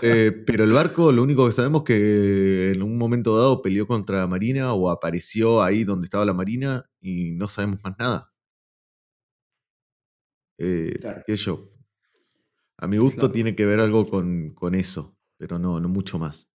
Eh, 0.02 0.32
pero 0.46 0.64
el 0.64 0.72
barco, 0.72 1.12
lo 1.12 1.22
único 1.22 1.44
que 1.46 1.52
sabemos 1.52 1.82
es 1.82 1.86
que 1.86 2.70
en 2.72 2.82
un 2.82 2.96
momento 2.98 3.36
dado 3.36 3.62
peleó 3.62 3.86
contra 3.86 4.18
la 4.18 4.26
Marina 4.26 4.72
o 4.74 4.90
apareció 4.90 5.62
ahí 5.62 5.84
donde 5.84 6.06
estaba 6.06 6.24
la 6.24 6.34
Marina 6.34 6.88
y 7.00 7.32
no 7.32 7.46
sabemos 7.48 7.78
más 7.84 7.94
nada. 7.98 8.32
Eh, 10.62 10.98
Claro. 11.00 11.22
sé 11.26 11.36
yo. 11.36 11.70
A 12.76 12.86
mi 12.86 12.98
gusto 12.98 13.20
Claro. 13.20 13.32
tiene 13.32 13.54
que 13.56 13.64
ver 13.66 13.80
algo 13.80 14.08
con, 14.08 14.50
con 14.54 14.74
eso, 14.74 15.16
pero 15.36 15.58
no, 15.58 15.80
no 15.80 15.88
mucho 15.88 16.18
más. 16.18 16.48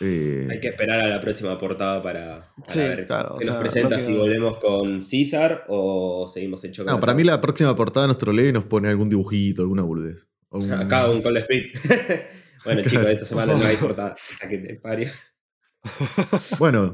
Eh, 0.00 0.46
Hay 0.50 0.60
que 0.60 0.68
esperar 0.68 1.00
a 1.00 1.08
la 1.08 1.20
próxima 1.20 1.58
portada 1.58 2.00
para, 2.02 2.52
para 2.56 2.68
Sí, 2.68 2.78
ver 2.78 3.06
claro, 3.06 3.34
o 3.34 3.38
qué 3.38 3.46
nos 3.46 3.56
presenta, 3.56 3.98
si 3.98 4.14
volvemos 4.16 4.56
con 4.58 5.02
César 5.02 5.64
o 5.68 6.28
seguimos 6.32 6.62
en 6.64 6.72
chocolate. 6.72 6.96
no, 6.96 7.00
para 7.00 7.14
mí 7.14 7.24
la 7.24 7.40
próxima 7.40 7.74
portada 7.74 8.06
nos 8.06 8.16
trolea 8.16 8.48
y 8.48 8.52
nos 8.52 8.64
pone 8.64 8.88
algún 8.88 9.08
dibujito, 9.08 9.62
alguna 9.62 9.82
boludez. 9.82 10.28
Un- 10.50 10.72
Acá 10.72 11.10
un 11.10 11.20
Call 11.20 11.36
Speed. 11.38 11.72
bueno, 12.64 12.82
chicos, 12.88 13.06
esta 13.08 13.24
semana 13.24 13.54
no 13.54 13.64
hay 13.64 13.76
portada. 13.96 14.16
Que 14.48 14.58
te. 14.58 14.80
Bueno, 16.58 16.92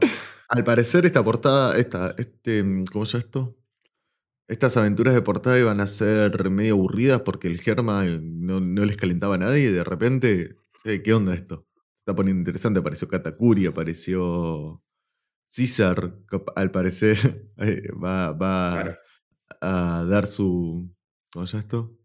al 0.48 0.64
parecer 0.64 1.04
esta 1.06 1.22
portada, 1.22 1.78
esta, 1.78 2.14
este, 2.18 2.64
¿cómo 2.90 3.04
se 3.06 3.12
llama 3.18 3.24
esto? 3.26 3.56
Estas 4.48 4.76
aventuras 4.76 5.14
de 5.14 5.22
portada 5.22 5.58
iban 5.58 5.80
a 5.80 5.86
ser 5.86 6.50
medio 6.50 6.74
aburridas 6.74 7.22
porque 7.22 7.48
el 7.48 7.60
Germa 7.60 8.04
no, 8.04 8.60
no 8.60 8.84
les 8.84 8.96
calentaba 8.98 9.36
a 9.36 9.38
nadie 9.38 9.68
y 9.70 9.72
de 9.72 9.84
repente, 9.84 10.56
"Eh, 10.84 11.02
¿qué 11.02 11.14
onda 11.14 11.34
esto? 11.34 11.66
Se 11.74 12.00
está 12.10 12.14
poniendo 12.14 12.40
interesante, 12.40 12.80
apareció 12.80 13.08
Katakuri, 13.08 13.64
apareció 13.66 14.82
César, 15.50 16.18
al 16.56 16.70
parecer 16.70 17.16
eh, 17.58 17.88
va, 17.92 18.32
va 18.32 18.72
Claro. 18.82 18.96
a 19.62 20.04
dar 20.08 20.26
su, 20.26 20.94
¿cómo 21.32 21.46
llama 21.46 21.60
esto? 21.60 21.98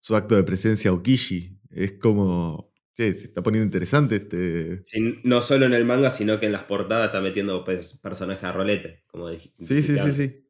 Su 0.00 0.16
acto 0.16 0.36
de 0.36 0.42
presencia 0.44 0.90
a 0.90 0.94
Okishi. 0.94 1.58
Es 1.70 1.92
como, 1.92 2.72
che, 2.94 3.14
se 3.14 3.26
está 3.28 3.42
poniendo 3.42 3.64
interesante 3.64 4.16
este... 4.16 4.82
Sí, 4.84 5.20
no 5.24 5.40
solo 5.40 5.64
en 5.66 5.72
el 5.74 5.84
manga, 5.86 6.10
sino 6.10 6.38
que 6.40 6.46
en 6.46 6.52
las 6.52 6.64
portadas 6.64 7.06
está 7.06 7.20
metiendo 7.22 7.64
pues, 7.64 7.98
personajes 7.98 8.44
a 8.44 8.52
rolete. 8.52 9.04
Como 9.06 9.30
dij- 9.30 9.52
Sí, 9.60 9.82
sí, 9.82 9.96
sí, 9.96 10.12
sí. 10.12 10.44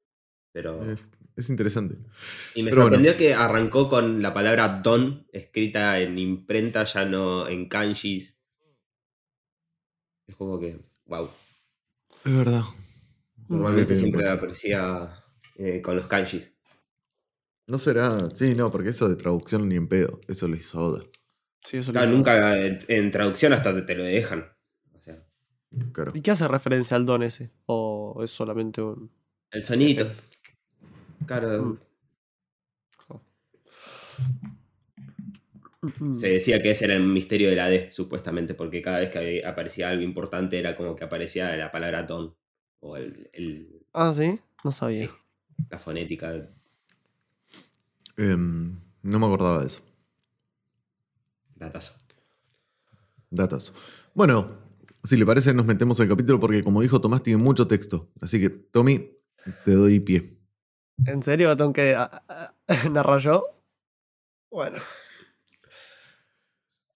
Pero... 0.53 0.93
Es, 0.93 1.01
es 1.37 1.51
interesante. 1.51 1.97
Y 2.55 2.63
me 2.63 2.71
Pero 2.71 2.83
bueno. 2.83 2.97
sorprendió 2.97 3.17
que 3.17 3.35
arrancó 3.35 3.89
con 3.89 4.21
la 4.23 4.35
palabra 4.35 4.81
don 4.83 5.27
escrita 5.33 5.99
en 6.01 6.19
imprenta, 6.19 6.85
ya 6.85 7.05
no 7.05 7.49
en 7.49 7.69
kanjis. 7.69 8.39
Es 10.27 10.37
como 10.37 10.59
que, 10.59 10.79
wow. 11.07 11.29
Es 12.25 12.37
verdad. 12.37 12.63
Normalmente 13.49 13.97
siempre 13.97 14.29
aparecía 14.29 15.23
eh, 15.57 15.83
con 15.83 15.97
los 15.97 16.07
kanjis. 16.07 16.53
No 17.67 17.79
será. 17.79 18.31
Sí, 18.31 18.53
no, 18.55 18.71
porque 18.71 18.91
eso 18.91 19.09
de 19.09 19.17
traducción 19.17 19.69
ni 19.69 19.77
en 19.77 19.89
pedo. 19.89 20.21
Eso 20.29 20.49
lo 20.49 20.57
hizo 20.57 20.79
Oda. 20.79 21.05
Sí, 21.63 21.79
eso 21.79 21.93
Claro, 21.93 22.11
nunca 22.11 22.59
en, 22.61 22.79
en 22.89 23.11
traducción 23.11 23.53
hasta 23.53 23.75
te, 23.75 23.83
te 23.83 23.95
lo 23.95 24.05
dejan. 24.05 24.47
O 24.95 25.01
sea, 25.01 25.25
Claro. 25.93 26.13
¿Y 26.15 26.21
qué 26.21 26.31
hace 26.33 26.47
referencia 26.49 26.97
al 26.97 27.07
don 27.07 27.23
ese? 27.23 27.51
¿O 27.67 28.21
es 28.23 28.31
solamente 28.31 28.83
un.? 28.83 29.11
el 29.51 29.63
sonito. 29.63 30.11
Claro, 31.27 31.79
Mm. 35.99 36.15
Se 36.15 36.29
decía 36.29 36.63
que 36.63 36.71
ese 36.71 36.85
era 36.85 36.95
el 36.95 37.03
misterio 37.03 37.51
de 37.51 37.57
la 37.57 37.69
D, 37.69 37.91
supuestamente, 37.91 38.55
porque 38.55 38.81
cada 38.81 39.01
vez 39.01 39.11
que 39.11 39.45
aparecía 39.45 39.89
algo 39.89 40.03
importante 40.05 40.57
era 40.59 40.77
como 40.77 40.95
que 40.95 41.03
aparecía 41.05 41.57
la 41.57 41.73
palabra 41.73 42.05
don. 42.05 42.37
O 42.79 42.97
el, 42.97 43.29
el- 43.33 43.81
Ah, 43.93 44.13
sí, 44.13 44.39
no 44.63 44.71
sabía. 44.71 45.07
sí, 45.09 45.11
la 45.71 45.79
fonética. 45.81 46.49
Em, 48.17 48.79
no 49.03 49.19
me 49.19 49.27
acordaba 49.27 49.61
de 49.61 49.67
eso. 49.67 49.83
Datazo. 51.57 51.95
Datas. 53.31 53.73
Bueno, 54.15 54.59
si 55.03 55.17
le 55.17 55.27
parece, 55.27 55.53
nos 55.53 55.67
metemos 55.67 55.99
en 55.99 56.05
el 56.05 56.11
capítulo 56.11 56.39
porque, 56.39 56.63
como 56.63 56.81
dijo 56.83 57.01
Tomás, 57.01 57.23
tiene 57.25 57.43
mucho 57.43 57.67
texto. 57.67 58.09
Así 58.21 58.39
que, 58.39 58.51
Tommy, 58.51 59.11
te 59.65 59.73
doy 59.73 59.99
pie. 59.99 60.39
¿En 61.07 61.23
serio 61.23 61.57
tengo 61.57 61.73
que 61.73 61.95
ah, 61.95 62.23
ah, 62.29 62.55
narrar 62.91 63.21
yo? 63.21 63.45
Bueno. 64.51 64.79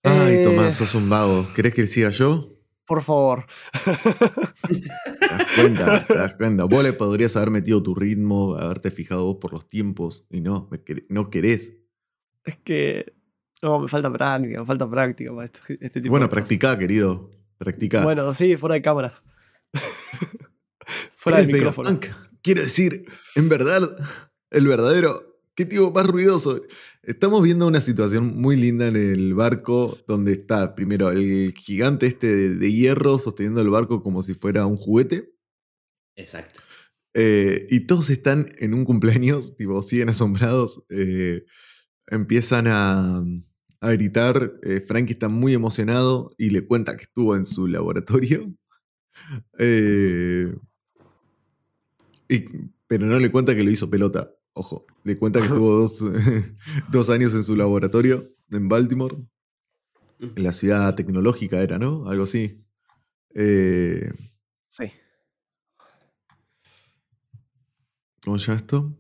Ay, 0.03 0.37
Eh, 0.37 0.45
Tomás, 0.45 0.75
sos 0.75 0.95
un 0.95 1.09
vago. 1.09 1.53
¿Querés 1.55 1.75
que 1.75 1.87
siga 1.87 2.11
yo? 2.11 2.49
Por 2.87 3.03
favor. 3.03 3.47
¿Te 3.85 5.26
das 5.29 5.47
cuenta? 5.57 6.07
¿Te 6.07 6.15
das 6.15 6.37
cuenta? 6.37 6.65
Vos 6.65 6.85
le 6.85 6.93
podrías 6.93 7.35
haber 7.37 7.50
metido 7.50 7.83
tu 7.83 7.95
ritmo, 7.97 8.55
haberte 8.55 8.93
fijado 8.93 9.25
vos 9.25 9.38
por 9.41 9.53
los 9.53 9.69
tiempos, 9.69 10.26
y 10.31 10.41
no, 10.41 10.69
me 10.71 10.85
quer- 10.85 11.05
no 11.09 11.29
querés. 11.31 11.73
Es 12.45 12.57
que. 12.59 13.12
No, 13.62 13.81
me 13.81 13.88
falta 13.88 14.12
práctica, 14.12 14.61
me 14.61 14.67
falta 14.67 14.88
práctica 14.88 15.33
para 15.35 15.47
esto- 15.47 15.61
este 15.81 16.00
tipo 16.00 16.11
Bueno, 16.12 16.26
de 16.26 16.31
cosas. 16.31 16.43
practicá, 16.47 16.79
querido. 16.79 17.31
Practicá. 17.59 18.05
Bueno, 18.05 18.33
sí, 18.35 18.57
fuera 18.57 18.75
de 18.76 18.83
cámaras. 18.83 19.25
fuera 21.17 21.38
del 21.38 21.49
Eres 21.50 21.59
micrófono. 21.61 21.88
Quiero 22.47 22.62
decir, 22.62 23.07
en 23.35 23.49
verdad, 23.49 23.97
el 24.50 24.69
verdadero. 24.69 25.37
¿Qué 25.57 25.65
tío 25.65 25.91
más 25.91 26.07
ruidoso? 26.07 26.62
Estamos 27.03 27.43
viendo 27.43 27.67
una 27.67 27.81
situación 27.81 28.37
muy 28.41 28.55
linda 28.57 28.87
en 28.87 28.95
el 28.95 29.35
barco 29.35 29.99
donde 30.07 30.31
está 30.31 30.76
primero 30.76 31.11
el 31.11 31.53
gigante 31.57 32.07
este 32.07 32.29
de, 32.37 32.50
de 32.55 32.73
hierro 32.73 33.19
sosteniendo 33.19 33.62
el 33.62 33.71
barco 33.71 34.00
como 34.00 34.23
si 34.23 34.35
fuera 34.35 34.65
un 34.67 34.76
juguete. 34.76 35.33
Exacto. 36.15 36.61
eh, 37.15 37.67
y 37.69 37.81
todos 37.88 38.11
están 38.11 38.47
en 38.59 38.75
un 38.75 38.85
cumpleaños, 38.85 39.57
tipo, 39.57 39.83
siguen 39.83 40.11
asombrados. 40.11 40.85
eh, 40.88 41.45
empiezan 42.07 42.69
a, 42.69 43.25
a 43.81 43.93
gritar. 43.93 44.53
eh, 44.62 44.81
Frankie 44.87 45.15
está 45.15 45.29
muy 45.29 45.53
emocionado 45.53 46.33
y 46.38 46.50
le 46.50 46.65
cuenta 46.65 46.97
que 46.97 47.03
estuvo 47.05 47.35
en 47.35 47.45
su 47.45 47.67
laboratorio. 47.67 48.55
Eh, 49.59 50.55
y- 52.28 52.45
pero 52.87 53.06
no 53.06 53.18
le 53.18 53.30
cuenta 53.30 53.54
que 53.54 53.64
lo 53.64 53.71
hizo 53.71 53.90
pelota. 53.90 54.30
Ojo, 54.52 54.87
le 55.04 55.16
cuenta 55.18 55.40
que 55.40 55.47
estuvo 55.47 55.71
dos, 55.80 56.00
dos 56.90 57.11
años 57.11 57.35
en 57.35 57.42
su 57.42 57.56
laboratorio 57.56 58.33
en 58.50 58.68
Baltimore, 58.68 59.16
en 60.21 60.42
la 60.42 60.52
ciudad 60.52 60.95
tecnológica 60.95 61.61
era, 61.61 61.78
¿no? 61.78 62.09
Algo 62.09 62.25
así. 62.25 62.62
Eh, 63.35 64.11
Sí. 64.68 64.90
¿Cómo 68.25 68.38
se 68.38 68.47
llama 68.47 68.59
esto? 68.59 68.92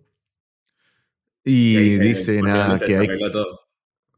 Y 1.44 1.98
dice 1.98 2.40
nada 2.42 2.78
que 2.80 2.96
hay. 2.96 3.08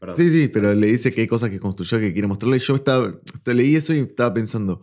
Perdón. 0.00 0.16
Sí, 0.16 0.30
sí, 0.30 0.48
pero 0.48 0.72
le 0.74 0.86
dice 0.86 1.12
que 1.12 1.22
hay 1.22 1.26
cosas 1.26 1.50
que 1.50 1.58
construyó 1.58 1.98
que 1.98 2.12
quiere 2.12 2.28
mostrarle. 2.28 2.58
Yo 2.60 2.76
estaba, 2.76 3.20
te 3.42 3.54
leí 3.54 3.74
eso 3.74 3.92
y 3.92 3.98
estaba 4.00 4.32
pensando, 4.32 4.80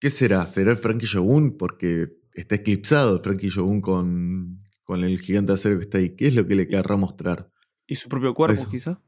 ¿qué 0.00 0.10
será? 0.10 0.46
¿Será 0.46 0.72
el 0.72 0.76
Frankie 0.78 1.06
Shogun? 1.06 1.56
Porque 1.56 2.08
está 2.40 2.56
eclipsado 2.56 3.20
Frankie 3.22 3.48
Shogun 3.48 3.80
con, 3.80 4.58
con 4.84 5.04
el 5.04 5.20
gigante 5.20 5.52
de 5.52 5.58
acero 5.58 5.76
que 5.78 5.84
está 5.84 5.98
ahí. 5.98 6.14
¿Qué 6.16 6.28
es 6.28 6.34
lo 6.34 6.46
que 6.46 6.54
le 6.54 6.68
querrá 6.68 6.96
mostrar? 6.96 7.50
¿Y 7.86 7.94
su 7.96 8.08
propio 8.08 8.34
cuerpo, 8.34 8.60
Eso. 8.60 8.70
quizá? 8.70 9.00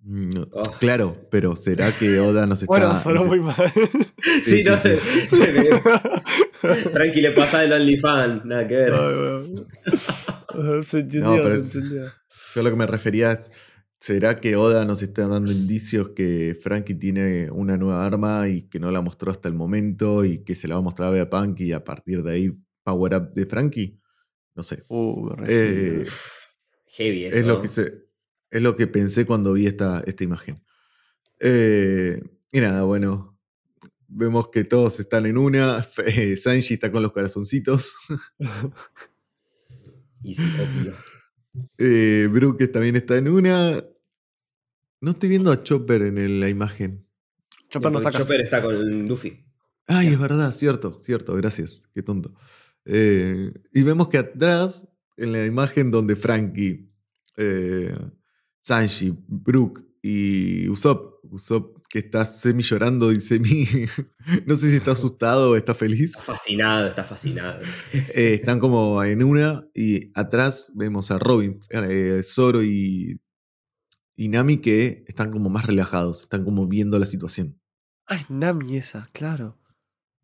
Mm, 0.00 0.30
no- 0.30 0.48
Oh. 0.52 0.70
Claro, 0.78 1.26
pero 1.30 1.56
¿será 1.56 1.90
que 1.92 2.20
Oda 2.20 2.46
nos 2.46 2.58
está... 2.62 2.66
Bueno, 2.66 2.94
sonó 2.94 3.24
muy 3.24 3.40
mal. 3.40 3.56
Sí, 4.44 4.62
Sí, 4.62 4.64
no 4.64 4.76
sí, 4.76 4.88
sé. 4.88 4.98
Tranqui, 6.92 7.20
le 7.20 7.30
pasa 7.32 7.64
el 7.64 7.72
OnlyFans, 7.72 8.44
nada 8.44 8.66
que 8.66 8.76
ver. 8.76 8.92
Ay, 8.92 9.14
bueno. 9.14 10.82
se 10.82 11.00
entendió, 11.00 11.30
No, 11.30 11.36
pero 11.36 11.50
se 11.50 11.56
es- 11.56 11.62
entendió. 11.74 12.02
Yo 12.54 12.62
lo 12.62 12.70
que 12.70 12.76
me 12.76 12.86
refería 12.86 13.32
es, 13.32 13.50
¿será 14.04 14.36
que 14.38 14.54
Oda 14.56 14.84
nos 14.84 15.00
está 15.02 15.26
dando 15.26 15.50
indicios 15.50 16.10
que 16.10 16.54
Frankie 16.62 16.94
tiene 16.94 17.50
una 17.50 17.78
nueva 17.78 18.04
arma 18.04 18.46
y 18.48 18.68
que 18.68 18.78
no 18.78 18.90
la 18.90 19.00
mostró 19.00 19.30
hasta 19.32 19.48
el 19.48 19.54
momento 19.54 20.24
y 20.26 20.44
que 20.44 20.54
se 20.54 20.68
la 20.68 20.74
va 20.74 20.80
a 20.80 20.82
mostrar 20.84 21.08
a 21.08 21.12
Vegapunk 21.12 21.60
y 21.60 21.72
a 21.72 21.82
partir 21.82 22.22
de 22.22 22.32
ahí 22.32 22.52
Power 22.82 23.14
Up 23.14 23.32
de 23.32 23.46
Frankie? 23.46 23.98
No 24.54 24.62
sé. 24.62 24.84
Uh, 24.88 25.30
Eh. 25.48 26.04
Heavy 26.96 27.24
eso. 27.24 27.36
es, 27.38 27.46
lo 27.46 27.62
que 27.62 27.68
se- 27.68 28.04
es 28.50 28.60
lo 28.62 28.76
que 28.76 28.86
pensé 28.86 29.24
cuando 29.24 29.54
vi 29.54 29.66
esta, 29.66 30.02
esta 30.06 30.22
imagen. 30.22 30.62
Eh, 31.40 32.20
y 32.52 32.60
nada, 32.60 32.82
bueno. 32.84 33.30
Vemos 34.06 34.48
que 34.50 34.64
todos 34.64 35.00
están 35.00 35.24
en 35.26 35.38
una. 35.38 35.84
eh, 36.06 36.36
Sanji 36.36 36.74
está 36.74 36.92
con 36.92 37.02
los 37.02 37.12
corazoncitos. 37.12 37.94
Y 40.22 40.34
sí, 40.36 40.42
obvio. 40.42 40.94
Eh, 41.78 42.28
Brooke 42.30 42.68
también 42.68 42.96
está 42.96 43.16
en 43.18 43.28
una. 43.28 43.84
No 45.04 45.10
estoy 45.10 45.28
viendo 45.28 45.52
a 45.52 45.62
Chopper 45.62 46.00
en 46.00 46.16
el- 46.16 46.40
la 46.40 46.48
imagen. 46.48 47.06
Chopper 47.68 47.92
no 47.92 47.98
está 47.98 48.08
acá. 48.08 48.18
Chopper 48.20 48.40
está 48.40 48.62
con 48.62 49.06
Luffy. 49.06 49.44
Ay, 49.86 50.08
es 50.08 50.18
verdad, 50.18 50.50
cierto, 50.50 50.98
cierto, 50.98 51.34
gracias. 51.36 51.86
Qué 51.94 52.02
tonto. 52.02 52.32
Eh, 52.86 53.52
y 53.74 53.82
vemos 53.82 54.08
que 54.08 54.16
atrás, 54.16 54.82
en 55.18 55.32
la 55.32 55.44
imagen 55.44 55.90
donde 55.90 56.16
Frankie, 56.16 56.90
eh, 57.36 57.94
Sanji, 58.62 59.14
Brooke 59.28 59.82
y 60.00 60.70
Usopp, 60.70 61.22
Usopp 61.24 61.84
que 61.90 61.98
está 61.98 62.24
semi 62.24 62.62
llorando 62.62 63.12
y 63.12 63.20
semi. 63.20 63.66
no 64.46 64.56
sé 64.56 64.70
si 64.70 64.76
está 64.76 64.92
asustado 64.92 65.50
o 65.50 65.56
está 65.56 65.74
feliz. 65.74 66.12
Está 66.12 66.22
fascinado, 66.22 66.88
está 66.88 67.04
fascinado. 67.04 67.60
Eh, 67.92 68.34
están 68.40 68.58
como 68.58 69.04
en 69.04 69.22
una 69.22 69.66
y 69.74 70.10
atrás 70.14 70.72
vemos 70.74 71.10
a 71.10 71.18
Robin, 71.18 71.60
eh, 71.68 72.22
Zoro 72.24 72.62
y. 72.64 73.20
y 74.16 74.28
Nami 74.28 74.58
que 74.58 75.04
están 75.08 75.30
como 75.32 75.48
más 75.50 75.66
relajados, 75.66 76.22
están 76.22 76.44
como 76.44 76.66
viendo 76.66 76.98
la 76.98 77.06
situación. 77.06 77.60
Ah, 78.06 78.16
es 78.16 78.30
Nami 78.30 78.76
esa, 78.76 79.08
claro. 79.12 79.58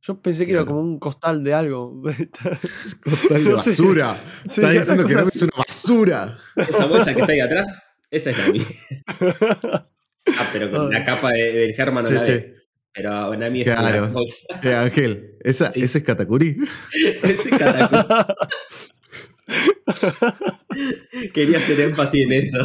Yo 0.02 0.20
pensé 0.22 0.46
que 0.46 0.52
era 0.52 0.64
como 0.64 0.80
un 0.80 0.98
costal 0.98 1.44
de 1.44 1.52
algo. 1.54 2.02
Costal 3.04 3.44
de 3.44 3.52
basura. 3.52 4.16
Sí, 4.48 4.60
Está 4.62 4.70
diciendo 4.70 5.06
que 5.06 5.14
Nami 5.14 5.28
así. 5.28 5.38
es 5.38 5.42
una 5.42 5.52
basura. 5.66 6.38
Esa 6.56 6.86
bolsa 6.86 7.14
que 7.14 7.20
está 7.20 7.32
ahí 7.32 7.40
atrás, 7.40 7.66
esa 8.10 8.30
es 8.30 8.38
Nami. 8.38 8.64
Ah, 10.38 10.48
pero 10.52 10.70
con 10.70 10.90
la 10.90 10.98
Ay. 10.98 11.04
capa 11.04 11.32
de- 11.32 11.52
del 11.52 11.74
Germán 11.74 12.04
no 12.04 12.10
Che, 12.10 12.14
la 12.14 12.22
ve. 12.22 12.54
Pero 12.92 13.36
Nami 13.36 13.60
es 13.62 13.64
Claro. 13.74 14.04
una 14.04 14.12
bolsa. 14.12 14.36
Eh, 14.62 14.74
Ángel, 14.74 15.36
esa, 15.40 15.72
Sí. 15.72 15.82
ese 15.82 15.98
es 15.98 16.04
Katakuri. 16.04 16.56
Ese 17.22 17.50
catacú- 17.50 18.36
Quería 21.32 21.58
hacer 21.58 21.80
énfasis 21.80 22.22
en 22.26 22.32
eso. 22.32 22.58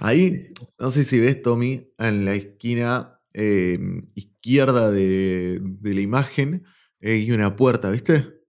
Ahí, 0.00 0.48
no 0.78 0.90
sé 0.90 1.04
si 1.04 1.18
ves, 1.20 1.40
Tommy, 1.42 1.92
en 1.98 2.24
la 2.24 2.34
esquina 2.34 3.18
eh, 3.32 3.78
izquierda 4.14 4.90
de, 4.90 5.60
de 5.62 5.94
la 5.94 6.00
imagen 6.00 6.64
eh, 7.00 7.12
hay 7.12 7.32
una 7.32 7.56
puerta, 7.56 7.90
¿viste? 7.90 8.42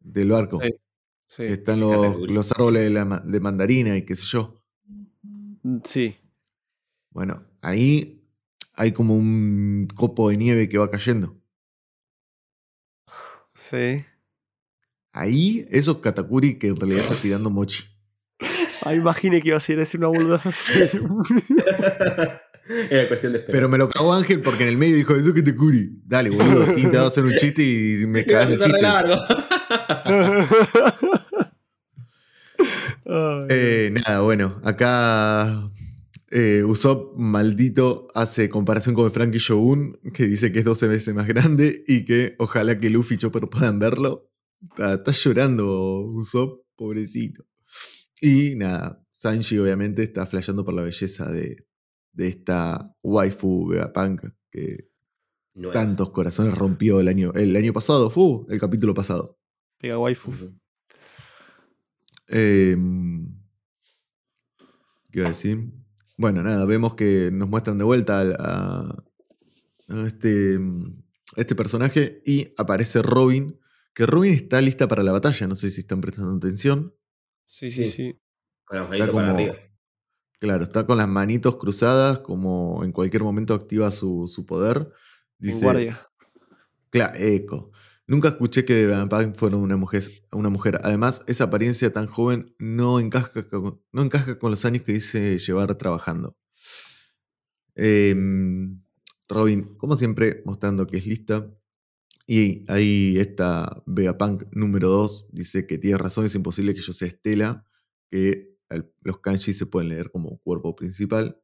Del 0.00 0.30
barco. 0.30 0.60
Sí. 0.62 0.70
Sí. 1.28 1.42
Están 1.44 1.76
Sí, 1.76 1.80
los, 1.80 2.30
los 2.30 2.52
árboles 2.52 2.84
de, 2.84 2.90
la 2.90 3.04
de 3.24 3.40
mandarina 3.40 3.96
y 3.96 4.04
qué 4.04 4.14
sé 4.14 4.26
yo. 4.26 4.62
Sí. 5.84 6.16
Bueno, 7.10 7.44
ahí 7.62 8.22
hay 8.74 8.92
como 8.92 9.16
un 9.16 9.88
copo 9.94 10.30
de 10.30 10.36
nieve 10.36 10.68
que 10.68 10.78
va 10.78 10.90
cayendo. 10.90 11.36
Sí. 13.54 14.04
Ahí, 15.12 15.66
eso 15.70 15.92
es 15.92 15.98
Katakuri 15.98 16.58
que 16.58 16.68
en 16.68 16.76
realidad 16.76 17.02
está 17.02 17.16
tirando 17.16 17.50
mochi. 17.50 17.84
Ah, 18.86 18.94
imaginé 18.94 19.42
que 19.42 19.48
iba 19.48 19.56
a 19.56 19.60
ser 19.60 19.78
decir 19.78 19.98
una 20.00 20.08
boluda. 20.08 20.40
Era 22.90 23.06
cuestión 23.08 23.32
de 23.32 23.38
esperar. 23.38 23.52
Pero 23.52 23.68
me 23.68 23.78
lo 23.78 23.88
cagó 23.88 24.12
Ángel 24.12 24.42
porque 24.42 24.64
en 24.64 24.70
el 24.70 24.76
medio 24.76 24.96
dijo, 24.96 25.14
eso 25.14 25.32
que 25.34 25.42
te 25.42 25.54
curi. 25.54 26.00
Dale, 26.04 26.30
boludo, 26.30 26.66
intentaba 26.76 27.06
hacer 27.08 27.24
un 27.24 27.32
chiste 27.32 27.62
y 27.62 28.06
me 28.06 28.24
cagaste 28.24 28.54
el 28.54 28.60
es 28.60 28.66
chiste. 28.66 28.82
largo. 28.82 29.14
Ay, 33.08 33.46
Eh, 33.48 33.90
nada, 33.92 34.20
bueno, 34.22 34.60
acá 34.64 35.70
eh, 36.30 36.64
Usopp 36.64 37.16
maldito 37.16 38.08
hace 38.14 38.48
comparación 38.48 38.94
con 38.94 39.10
Frankie 39.12 39.38
Shogun, 39.38 39.98
que 40.12 40.26
dice 40.26 40.50
que 40.50 40.60
es 40.60 40.64
12 40.64 40.88
veces 40.88 41.14
más 41.14 41.26
grande 41.28 41.84
y 41.86 42.04
que 42.04 42.34
ojalá 42.38 42.78
que 42.80 42.90
Luffy 42.90 43.14
y 43.14 43.18
Chopper 43.18 43.48
puedan 43.48 43.78
verlo. 43.78 44.28
Está, 44.70 44.94
está 44.94 45.12
llorando 45.12 46.00
Usopp, 46.00 46.62
pobrecito. 46.76 47.44
Y 48.20 48.54
nada, 48.56 49.04
Sanji 49.12 49.58
obviamente 49.58 50.02
está 50.02 50.26
flasheando 50.26 50.64
por 50.64 50.74
la 50.74 50.82
belleza 50.82 51.30
de, 51.30 51.66
de 52.12 52.28
esta 52.28 52.94
waifu 53.02 53.68
Vegapunk 53.68 54.22
que 54.50 54.90
Nueva. 55.54 55.72
tantos 55.72 56.10
corazones 56.10 56.56
rompió 56.56 57.00
el 57.00 57.08
año, 57.08 57.32
el 57.34 57.54
año 57.56 57.72
pasado, 57.72 58.10
fu, 58.10 58.46
el 58.50 58.60
capítulo 58.60 58.94
pasado. 58.94 59.38
Pega 59.78 59.98
waifu. 59.98 60.32
Eh, 62.28 62.76
¿Qué 65.10 65.18
iba 65.20 65.26
a 65.26 65.28
decir? 65.30 65.72
Bueno, 66.16 66.42
nada, 66.42 66.64
vemos 66.66 66.94
que 66.94 67.30
nos 67.32 67.48
muestran 67.48 67.78
de 67.78 67.84
vuelta 67.84 68.20
a, 68.38 69.04
a 69.88 70.06
este, 70.06 70.58
a 71.36 71.40
este 71.40 71.54
personaje 71.54 72.22
y 72.24 72.52
aparece 72.56 73.02
Robin, 73.02 73.58
que 73.94 74.06
Robin 74.06 74.32
está 74.32 74.60
lista 74.60 74.88
para 74.88 75.02
la 75.02 75.12
batalla, 75.12 75.46
no 75.46 75.54
sé 75.54 75.70
si 75.70 75.82
están 75.82 76.00
prestando 76.00 76.36
atención. 76.36 76.94
Sí, 77.46 77.70
sí, 77.70 77.84
Sí. 77.84 77.90
sí. 77.90 78.20
Con 78.64 78.80
manitos 78.80 79.00
Está 79.08 79.12
para 79.12 79.30
arriba. 79.30 79.54
Claro, 80.38 80.64
está 80.64 80.84
con 80.86 80.98
las 80.98 81.08
manitos 81.08 81.56
cruzadas, 81.56 82.18
como 82.18 82.84
en 82.84 82.92
cualquier 82.92 83.22
momento 83.22 83.54
activa 83.54 83.90
su, 83.90 84.26
su 84.28 84.44
poder. 84.44 84.92
Dice, 85.38 85.64
guardia. 85.64 86.08
Claro, 86.90 87.14
eco. 87.16 87.70
Nunca 88.08 88.28
escuché 88.28 88.64
que 88.64 88.86
Vegapunk 88.86 89.36
fuera 89.36 89.56
una 89.56 89.76
mujer, 89.76 90.02
una 90.32 90.50
mujer. 90.50 90.78
Además, 90.82 91.22
esa 91.26 91.44
apariencia 91.44 91.92
tan 91.92 92.06
joven 92.06 92.54
no 92.58 93.00
encaja 93.00 93.48
con, 93.48 93.80
no 93.92 94.02
encaja 94.02 94.38
con 94.38 94.50
los 94.50 94.64
años 94.64 94.82
que 94.82 94.92
dice 94.92 95.38
llevar 95.38 95.74
trabajando. 95.76 96.36
Em, 97.74 98.82
Robin, 99.28 99.76
como 99.76 99.96
siempre, 99.96 100.42
mostrando 100.44 100.86
que 100.86 100.98
es 100.98 101.06
lista. 101.06 101.50
Y 102.26 102.64
ahí 102.68 103.18
está 103.18 103.82
Vegapunk 103.86 104.44
número 104.52 104.88
2. 104.88 105.28
Dice 105.32 105.66
que 105.66 105.78
tiene 105.78 105.98
razón, 105.98 106.24
es 106.24 106.34
imposible 106.34 106.74
que 106.74 106.80
yo 106.80 106.92
sea 106.92 107.08
Estela. 107.08 107.64
Que 108.10 108.56
los 109.02 109.20
kanji 109.20 109.52
se 109.52 109.66
pueden 109.66 109.90
leer 109.90 110.10
como 110.10 110.38
cuerpo 110.38 110.74
principal. 110.74 111.40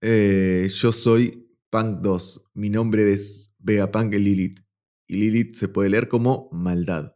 Eh, 0.00 0.68
yo 0.72 0.92
soy 0.92 1.48
Punk 1.70 2.00
2. 2.02 2.50
Mi 2.54 2.70
nombre 2.70 3.12
es 3.12 3.52
Vegapunk 3.58 4.14
Lilith. 4.14 4.60
Y 5.08 5.16
Lilith 5.16 5.54
se 5.56 5.68
puede 5.68 5.90
leer 5.90 6.08
como 6.08 6.48
maldad. 6.52 7.14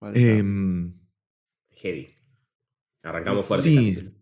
Vale, 0.00 0.38
Em, 0.38 0.98
Heavy. 1.70 2.08
Arrancamos 3.02 3.46
fuerte. 3.46 3.68
Sí. 3.68 4.14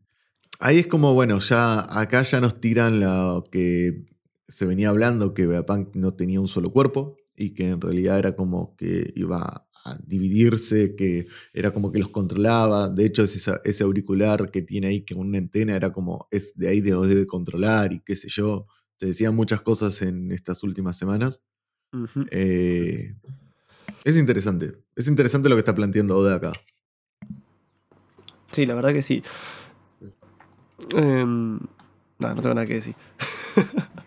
ahí 0.59 0.79
es 0.79 0.87
como, 0.87 1.13
bueno, 1.13 1.39
ya 1.41 1.81
acá 2.01 2.23
ya 2.23 2.41
nos 2.41 2.61
tiran 2.61 3.01
lo 3.01 3.45
que 3.51 4.07
se 4.49 4.67
venía 4.67 4.91
hablando, 4.91 5.35
que 5.35 5.47
Vegapunk 5.47 5.95
no 5.95 6.15
tenía 6.15 6.41
un 6.41 6.49
solo 6.49 6.71
cuerpo 6.71 7.17
y 7.35 7.55
que 7.55 7.69
en 7.69 7.81
realidad 7.81 8.19
era 8.19 8.33
como 8.33 8.77
que 8.77 9.13
iba 9.15 9.69
a 9.85 9.99
dividirse, 10.05 10.97
que 10.97 11.27
era 11.53 11.73
como 11.73 11.93
que 11.93 11.99
los 11.99 12.09
controlaba. 12.09 12.89
De 12.89 13.05
hecho, 13.05 13.23
ese, 13.23 13.61
ese 13.65 13.85
auricular 13.85 14.51
que 14.51 14.63
tiene 14.63 14.89
ahí, 14.89 15.05
que 15.05 15.15
una 15.15 15.39
antena, 15.39 15.77
era 15.77 15.93
como, 15.93 16.29
es 16.31 16.55
de 16.57 16.69
ahí 16.69 16.81
de 16.81 16.93
los 16.93 17.09
debe 17.09 17.27
controlar 17.27 17.93
y 17.93 18.01
qué 18.01 18.17
sé 18.17 18.29
yo. 18.29 18.67
Se 18.97 19.07
decían 19.07 19.37
muchas 19.37 19.61
cosas 19.61 20.01
en 20.01 20.33
estas 20.33 20.63
últimas 20.63 20.97
semanas. 20.97 21.43
Eh, 22.31 23.15
es 24.05 24.17
interesante. 24.17 24.73
Es 24.95 25.07
interesante 25.09 25.49
lo 25.49 25.57
que 25.57 25.61
está 25.61 25.75
planteando 25.75 26.17
Oda 26.17 26.37
acá. 26.37 26.53
Sí, 28.53 28.65
la 28.65 28.75
verdad 28.75 28.93
que 28.93 29.03
sí. 29.03 29.23
Em, 30.97 31.59
no, 32.19 32.35
no 32.35 32.41
tengo 32.41 32.55
nada 32.55 32.67
que 32.67 32.75
decir. 32.75 32.95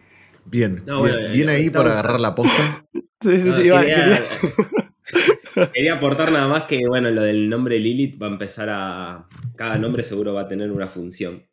Bien. 0.50 0.84
No, 0.86 1.04
bien, 1.04 1.16
bueno, 1.16 1.34
bien 1.34 1.50
ahí 1.50 1.70
para 1.70 1.92
agarrar 1.92 2.20
la 2.20 2.36
posta. 2.36 2.86
Sí, 3.22 3.38
sí, 3.42 3.50
No, 3.50 3.54
sí. 3.58 3.62
iba- 3.64 3.82
quería, 3.82 4.06
quería- 4.06 5.72
quería 5.74 5.94
aportar 5.96 6.32
nada 6.32 6.48
más 6.48 6.64
que, 6.64 6.88
bueno, 6.88 7.12
lo 7.12 7.22
del 7.22 7.50
nombre 7.50 7.78
Lilith 7.78 8.22
va 8.22 8.28
a 8.28 8.30
empezar 8.30 8.70
a. 8.72 9.28
Cada 9.58 9.78
nombre 9.78 10.04
seguro 10.04 10.34
va 10.34 10.42
a 10.42 10.48
tener 10.48 10.72
una 10.72 10.88
función. 10.88 11.46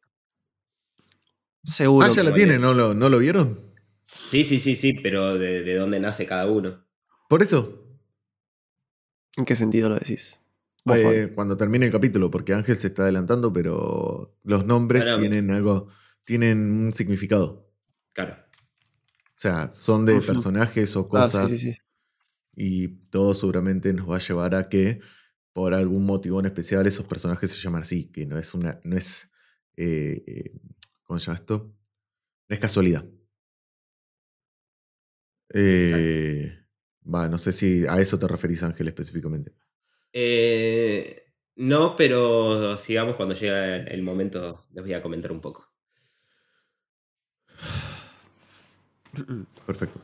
Seguro. 1.64 2.06
Ah, 2.06 2.11
ya 2.14 2.22
la 2.22 2.32
tiene, 2.32 2.61
¿no 2.61 2.72
lo, 2.72 2.94
¿no 2.94 3.09
lo 3.09 3.18
vieron? 3.18 3.59
Sí, 4.06 4.44
sí, 4.44 4.61
sí, 4.61 4.76
sí, 4.76 4.92
pero 4.92 5.37
de, 5.37 5.64
de 5.64 5.74
dónde 5.74 5.98
nace 5.98 6.24
cada 6.24 6.46
uno. 6.46 6.85
Por 7.28 7.42
eso, 7.42 7.82
¿En 9.37 9.44
qué 9.44 9.54
sentido 9.56 9.88
lo 9.88 9.96
decís? 9.96 10.40
Eh, 10.94 11.32
cuando 11.35 11.56
termine 11.56 11.87
el 11.87 11.92
capítulo, 11.92 12.30
porque 12.30 12.54
Ángel 12.54 12.76
se 12.76 12.87
está 12.87 13.02
adelantando, 13.02 13.52
pero 13.52 14.37
los 14.44 14.64
nombres 14.64 15.04
no, 15.04 15.18
tienen 15.18 15.50
algo, 15.50 15.88
tienen 16.24 16.59
un 16.70 16.94
significado. 16.94 17.68
Claro. 18.12 18.37
O 19.37 19.38
sea, 19.38 19.70
son 19.72 20.07
de 20.07 20.20
personajes 20.22 20.96
o 20.96 21.09
Ah, 21.12 21.31
cosas 21.31 21.49
sí, 21.51 21.59
sí, 21.59 21.72
sí. 21.72 21.79
y 22.57 22.88
todo 23.11 23.35
seguramente 23.35 23.92
nos 23.92 24.11
va 24.11 24.16
a 24.16 24.20
llevar 24.20 24.55
a 24.55 24.68
que 24.68 25.01
por 25.53 25.75
algún 25.75 26.05
motivo 26.07 26.40
en 26.40 26.46
especial 26.46 26.87
esos 26.87 27.07
personajes 27.07 27.51
se 27.53 27.61
llaman 27.61 27.83
así, 27.83 28.11
que 28.11 28.27
no 28.27 28.38
es 28.38 28.55
una, 28.55 28.81
no 28.85 28.96
es, 28.96 29.31
eh, 29.77 30.22
eh, 30.27 30.53
¿cómo 31.05 31.18
se 31.20 31.27
llama 31.27 31.38
esto? 31.38 31.75
No 32.49 32.55
es 32.55 32.61
casualidad. 32.61 33.07
Eh, 35.53 36.53
va, 37.05 37.29
no 37.29 37.38
sé 37.38 37.53
si 37.53 37.87
a 37.87 38.01
eso 38.01 38.18
te 38.18 38.29
referís, 38.29 38.62
Ángel, 38.62 38.88
específicamente. 38.88 39.55
Eh, 40.12 41.25
no, 41.57 41.94
pero 41.96 42.77
sigamos 42.79 43.16
cuando 43.16 43.35
llega 43.35 43.77
el 43.77 44.03
momento, 44.03 44.66
les 44.72 44.85
voy 44.85 44.94
a 44.94 45.03
comentar 45.03 45.33
un 45.33 45.40
poco. 45.40 45.72
Perfecto. 49.66 50.00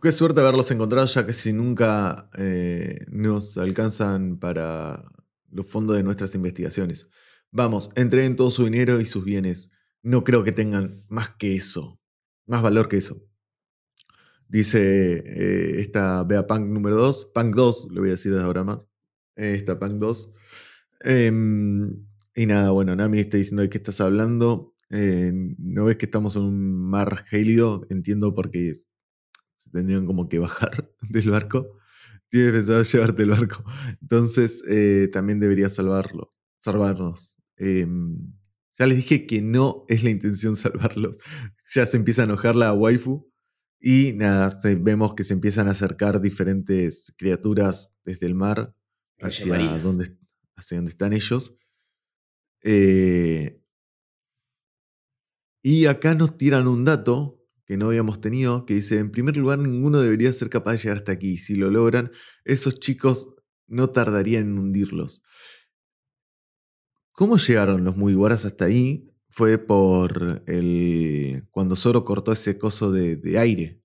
Qué 0.00 0.12
suerte 0.12 0.40
haberlos 0.40 0.70
encontrado, 0.70 1.06
ya 1.06 1.26
que 1.26 1.32
si 1.32 1.52
nunca 1.52 2.30
eh, 2.38 2.98
nos 3.10 3.58
alcanzan 3.58 4.38
para 4.38 5.02
los 5.50 5.66
fondos 5.66 5.96
de 5.96 6.02
nuestras 6.02 6.34
investigaciones. 6.34 7.08
Vamos, 7.50 7.90
entreguen 7.96 8.36
todo 8.36 8.50
su 8.50 8.64
dinero 8.64 9.00
y 9.00 9.06
sus 9.06 9.24
bienes. 9.24 9.70
No 10.02 10.22
creo 10.22 10.44
que 10.44 10.52
tengan 10.52 11.04
más 11.08 11.30
que 11.30 11.56
eso, 11.56 12.00
más 12.46 12.62
valor 12.62 12.88
que 12.88 12.98
eso. 12.98 13.20
Dice 14.48 15.22
eh, 15.26 15.80
esta 15.80 16.22
Bea 16.24 16.46
Punk 16.46 16.66
número 16.68 16.96
2, 16.96 17.32
Punk 17.34 17.54
2, 17.54 17.88
le 17.90 18.00
voy 18.00 18.08
a 18.10 18.12
decir 18.12 18.32
desde 18.32 18.44
ahora 18.44 18.64
más. 18.64 18.88
Esta 19.34 19.78
Punk 19.78 19.94
2. 19.94 20.32
Em, 21.00 22.06
y 22.34 22.46
nada, 22.46 22.70
bueno, 22.70 22.94
Nami 22.94 23.18
está 23.18 23.36
diciendo 23.36 23.62
de 23.62 23.68
qué 23.68 23.78
estás 23.78 24.00
hablando. 24.00 24.74
Eh, 24.90 25.32
¿No 25.58 25.84
ves 25.84 25.96
que 25.96 26.06
estamos 26.06 26.36
en 26.36 26.42
un 26.42 26.90
mar 26.90 27.24
gélido? 27.26 27.86
Entiendo 27.90 28.34
porque 28.34 28.74
se 28.74 29.70
tendrían 29.70 30.06
como 30.06 30.28
que 30.28 30.38
bajar 30.38 30.90
del 31.02 31.30
barco. 31.30 31.78
Tienes 32.30 32.52
pensado 32.52 32.82
llevarte 32.82 33.22
el 33.22 33.30
barco. 33.30 33.64
Entonces 34.00 34.62
eh, 34.68 35.08
también 35.12 35.40
deberías 35.40 35.74
salvarlo. 35.74 36.32
salvarnos. 36.58 37.38
Em, 37.56 38.32
ya 38.78 38.86
les 38.86 38.96
dije 38.96 39.26
que 39.26 39.42
no 39.42 39.84
es 39.88 40.02
la 40.02 40.10
intención 40.10 40.56
salvarlos. 40.56 41.18
Ya 41.74 41.86
se 41.86 41.96
empieza 41.96 42.22
a 42.22 42.26
enojar 42.26 42.56
la 42.56 42.72
waifu. 42.72 43.28
Y 43.80 44.12
nada, 44.14 44.58
vemos 44.80 45.14
que 45.14 45.22
se 45.22 45.34
empiezan 45.34 45.68
a 45.68 45.70
acercar 45.70 46.20
diferentes 46.20 47.14
criaturas 47.16 47.94
desde 48.04 48.26
el 48.26 48.34
mar 48.34 48.74
hacia 49.20 49.56
donde, 49.78 50.16
hacia 50.56 50.78
donde 50.78 50.90
están 50.90 51.12
ellos. 51.12 51.56
Eh, 52.62 53.57
y 55.62 55.86
acá 55.86 56.14
nos 56.14 56.36
tiran 56.38 56.68
un 56.68 56.84
dato 56.84 57.40
que 57.66 57.76
no 57.76 57.86
habíamos 57.86 58.20
tenido, 58.20 58.64
que 58.64 58.74
dice, 58.74 58.98
en 58.98 59.10
primer 59.10 59.36
lugar, 59.36 59.58
ninguno 59.58 60.00
debería 60.00 60.32
ser 60.32 60.48
capaz 60.48 60.72
de 60.72 60.78
llegar 60.78 60.96
hasta 60.98 61.12
aquí. 61.12 61.36
Si 61.36 61.54
lo 61.54 61.70
logran, 61.70 62.10
esos 62.44 62.80
chicos 62.80 63.28
no 63.66 63.90
tardarían 63.90 64.44
en 64.44 64.58
hundirlos. 64.58 65.22
¿Cómo 67.12 67.36
llegaron 67.36 67.84
los 67.84 67.96
Mugiwaras 67.96 68.44
hasta 68.44 68.66
ahí? 68.66 69.10
Fue 69.30 69.58
por 69.58 70.42
el. 70.46 71.46
cuando 71.50 71.76
Zoro 71.76 72.04
cortó 72.04 72.32
ese 72.32 72.58
coso 72.58 72.90
de, 72.90 73.16
de 73.16 73.38
aire. 73.38 73.82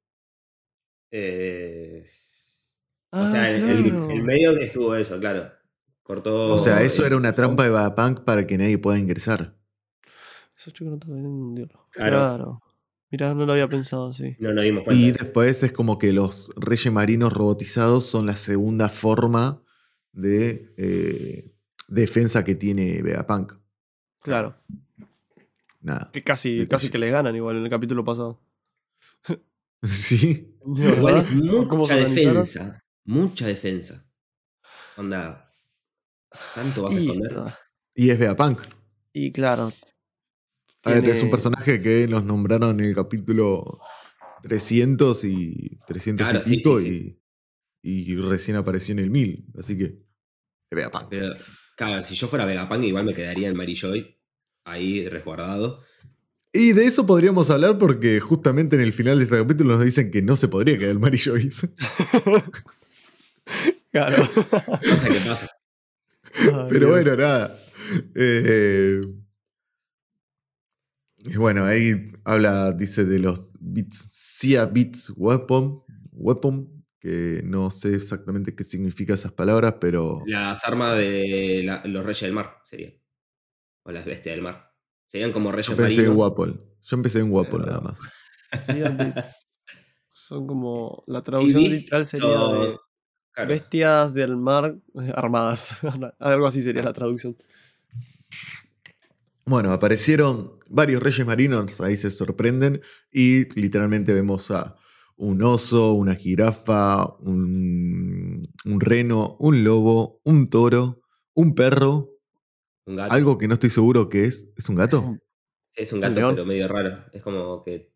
Eh, 1.11 2.03
o 3.11 3.17
Ah, 3.17 3.29
sea, 3.31 3.55
en 3.55 3.69
el, 3.69 3.83
claro. 3.83 4.09
el 4.09 4.23
medio 4.23 4.51
estuvo 4.57 4.95
eso, 4.95 5.19
claro. 5.19 5.51
Cortó. 6.01 6.53
O 6.53 6.59
sea, 6.59 6.81
eso 6.81 7.05
era 7.05 7.15
una 7.17 7.33
trampa 7.33 7.63
de 7.63 7.69
Vegapunk 7.69 8.21
para 8.23 8.47
que 8.47 8.57
nadie 8.57 8.77
pueda 8.77 8.97
ingresar. 8.97 9.55
Esos 10.63 10.71
chicos 10.73 10.93
no 10.93 10.97
tardarían 10.99 11.25
en 11.25 11.31
hundirlo. 11.33 11.87
Claro. 11.91 12.17
Claro. 12.17 12.61
Mirá, 13.11 13.33
no 13.33 13.45
lo 13.45 13.51
había 13.51 13.67
pensado 13.67 14.07
así. 14.07 14.37
No 14.39 14.53
nos 14.53 14.63
dimos 14.63 14.85
cuenta. 14.85 15.03
Y 15.03 15.11
después 15.11 15.61
es 15.61 15.73
como 15.73 15.99
que 15.99 16.13
los 16.13 16.53
reyes 16.55 16.91
marinos 16.93 17.33
robotizados 17.33 18.05
son 18.05 18.25
la 18.25 18.37
segunda 18.37 18.87
forma 18.87 19.61
de 20.13 20.73
eh, 20.77 21.53
defensa 21.89 22.45
que 22.45 22.55
tiene 22.55 23.01
Vegapunk. 23.01 23.53
Claro. 24.21 24.55
Nada. 25.81 26.09
Que 26.13 26.23
casi, 26.23 26.51
Detalle. 26.59 26.67
casi 26.69 26.89
que 26.89 26.97
le 26.97 27.11
ganan 27.11 27.35
igual 27.35 27.57
en 27.57 27.63
el 27.65 27.69
capítulo 27.69 28.05
pasado. 28.05 28.39
Sí. 29.83 30.55
Igual 30.65 31.25
¿Verdad? 31.25 31.25
es 31.27 31.67
¿Cómo 31.67 31.85
se 31.85 31.95
mucha 31.97 32.07
defensa. 32.09 32.83
Mucha 33.03 33.47
defensa. 33.47 34.05
Onda. 34.95 35.51
¿Tanto 36.55 36.83
vas 36.83 36.95
a 36.95 36.99
Y, 37.01 37.09
esconder? 37.09 37.33
Y 37.93 38.09
es 38.11 38.17
Vegapunk. 38.17 38.61
y 39.11 39.33
claro. 39.33 39.73
A 40.85 40.91
ver, 40.91 41.05
es 41.09 41.21
un 41.23 41.29
personaje 41.31 41.79
que 41.81 42.07
nos 42.07 42.23
nombraron 42.23 42.79
en 42.79 42.85
el 42.85 42.95
capítulo 42.95 43.79
300 44.41 45.23
y 45.25 45.79
300 45.87 46.27
Claro, 46.29 46.43
y 46.45 46.49
sí, 46.49 46.57
pico 46.57 46.79
sí, 46.79 47.19
Y, 47.81 48.11
y 48.11 48.15
recién 48.17 48.57
apareció 48.57 48.91
en 48.93 48.99
el 48.99 49.09
1000. 49.09 49.45
Así 49.57 49.77
que 49.77 49.85
es 49.85 50.75
Vegapunk. 50.75 51.07
Pero, 51.09 51.33
claro, 51.77 52.03
si 52.03 52.15
yo 52.15 52.27
fuera 52.27 52.45
Vegapunk, 52.45 52.83
igual 52.83 53.05
me 53.05 53.13
quedaría 53.13 53.47
en 53.47 53.55
Mary 53.55 53.75
Joy. 53.75 54.17
Ahí 54.65 55.07
resguardado. 55.07 55.81
Y 56.51 56.73
de 56.73 56.85
eso 56.85 57.05
podríamos 57.05 57.49
hablar 57.49 57.77
porque 57.77 58.19
justamente 58.19 58.75
en 58.75 58.83
el 58.83 58.93
final 58.93 59.17
de 59.17 59.23
este 59.23 59.37
capítulo 59.37 59.75
nos 59.75 59.85
dicen 59.85 60.11
que 60.11 60.21
no 60.21 60.35
se 60.35 60.47
podría 60.47 60.77
quedar 60.77 60.91
el 60.91 60.99
Mary 60.99 61.17
Joyce. 61.17 61.69
Claro. 63.91 64.27
Cosa 64.27 65.07
que 65.07 65.19
pasa. 65.27 65.49
Pero 66.33 66.67
Dios. 66.79 66.89
bueno, 66.89 67.15
nada. 67.15 67.59
Eh, 68.15 69.01
y 71.25 71.37
bueno, 71.37 71.65
ahí 71.65 72.11
habla, 72.23 72.71
dice 72.73 73.05
de 73.05 73.19
los 73.19 73.53
bits, 73.59 74.07
Sia 74.09 74.65
Bits 74.65 75.11
Weapon, 75.15 75.81
weapon, 76.11 76.85
que 76.99 77.41
no 77.43 77.69
sé 77.71 77.95
exactamente 77.95 78.55
qué 78.55 78.63
significa 78.63 79.13
esas 79.13 79.31
palabras, 79.33 79.75
pero 79.81 80.23
Las 80.25 80.63
armas 80.65 80.97
de 80.97 81.61
la- 81.63 81.81
los 81.85 82.05
reyes 82.05 82.21
del 82.21 82.33
mar 82.33 82.57
sería. 82.63 82.93
O 83.83 83.91
las 83.91 84.05
bestias 84.05 84.35
del 84.35 84.43
mar. 84.43 84.71
Serían 85.07 85.31
como 85.33 85.49
yo 85.49 85.55
reyes 85.57 85.69
empecé 85.69 86.05
en. 86.05 86.15
Wapol. 86.17 86.63
Yo 86.81 86.95
empecé 86.95 87.19
en 87.19 87.31
Wapol 87.31 87.61
Pero- 87.63 87.65
nada 87.73 87.81
más. 87.81 87.99
Bits. 88.67 89.37
Son 90.09 90.47
como. 90.47 91.03
La 91.07 91.21
traducción 91.23 91.63
literal 91.63 92.05
sería 92.05 92.27
son- 92.35 92.61
de 92.71 92.77
claro. 93.33 93.49
bestias 93.49 94.13
del 94.13 94.37
mar 94.37 94.75
eh, 95.01 95.11
armadas. 95.15 95.77
Algo 96.19 96.47
así 96.47 96.61
sería 96.61 96.83
la 96.83 96.93
traducción. 96.93 97.35
Bueno, 99.45 99.73
aparecieron 99.73 100.53
varios 100.69 101.03
reyes 101.03 101.25
marinos, 101.27 101.79
ahí 101.81 101.97
se 101.97 102.09
sorprenden, 102.09 102.81
y 103.11 103.45
literalmente 103.59 104.13
vemos 104.13 104.49
a 104.51 104.75
un 105.17 105.41
oso, 105.43 105.93
una 105.93 106.15
jirafa, 106.15 107.05
un, 107.19 108.47
un 108.65 108.79
reno, 108.79 109.35
un 109.39 109.63
lobo, 109.63 110.21
un 110.23 110.49
toro, 110.49 111.01
un 111.33 111.53
perro, 111.55 112.09
Un 112.85 112.95
gato. 112.95 113.13
algo 113.13 113.37
que 113.37 113.47
no 113.47 113.55
estoy 113.55 113.69
seguro 113.69 114.09
que 114.09 114.25
es. 114.25 114.47
¿Es 114.57 114.69
un 114.69 114.75
gato? 114.75 115.17
Sí, 115.71 115.83
es 115.83 115.93
un 115.93 116.03
¿Un 116.03 116.13
gato, 116.13 116.29
pero 116.35 116.45
medio 116.45 116.67
raro. 116.67 116.97
Es 117.11 117.21
como 117.21 117.63
que. 117.63 117.91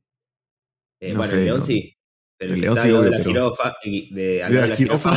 eh, 1.00 1.12
No 1.14 1.20
bueno, 1.20 1.32
sé, 1.32 1.38
el 1.40 1.46
león 1.46 1.60
no. 1.60 1.66
sí. 1.66 1.94
Pero 2.38 2.52
El 2.54 2.56
el, 2.56 2.62
león 2.62 2.78
sí, 2.78 2.88
lado 2.90 3.02
de 3.02 3.10
obvio, 3.10 3.12
la 3.12 3.18
pero- 3.24 3.32
jirafa. 3.56 3.76
y 3.84 4.14
de, 4.14 4.24
¿De 4.24 4.40
la 4.40 4.68
de 4.68 4.76
jirafa? 4.76 5.12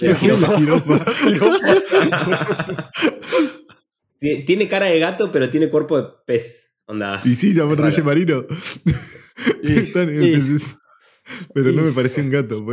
de 0.00 0.08
la 0.08 0.14
jirafa. 0.16 0.50
Tiene 4.20 4.68
cara 4.68 4.86
de 4.86 4.98
gato, 4.98 5.32
pero 5.32 5.48
tiene 5.50 5.70
cuerpo 5.70 6.00
de 6.00 6.08
pez. 6.26 6.72
Onda. 6.86 7.22
Y 7.24 7.34
sí, 7.34 7.54
Raro. 7.54 7.74
reyes 7.76 8.04
marinos. 8.04 8.44
Y- 9.62 9.72
Están- 9.72 10.10
y- 10.22 10.34
entonces- 10.34 10.76
pero 11.54 11.72
no 11.72 11.80
me 11.82 11.92
pareció 11.92 12.22
un 12.22 12.28
gato. 12.30 12.62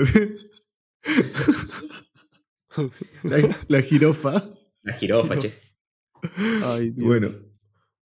la, 3.23 3.55
la 3.67 3.81
jirafa. 3.81 4.43
La 4.83 4.93
jirafa, 4.93 5.39
che. 5.39 5.53
Ay, 6.63 6.89
Dios. 6.91 7.05
Bueno, 7.07 7.29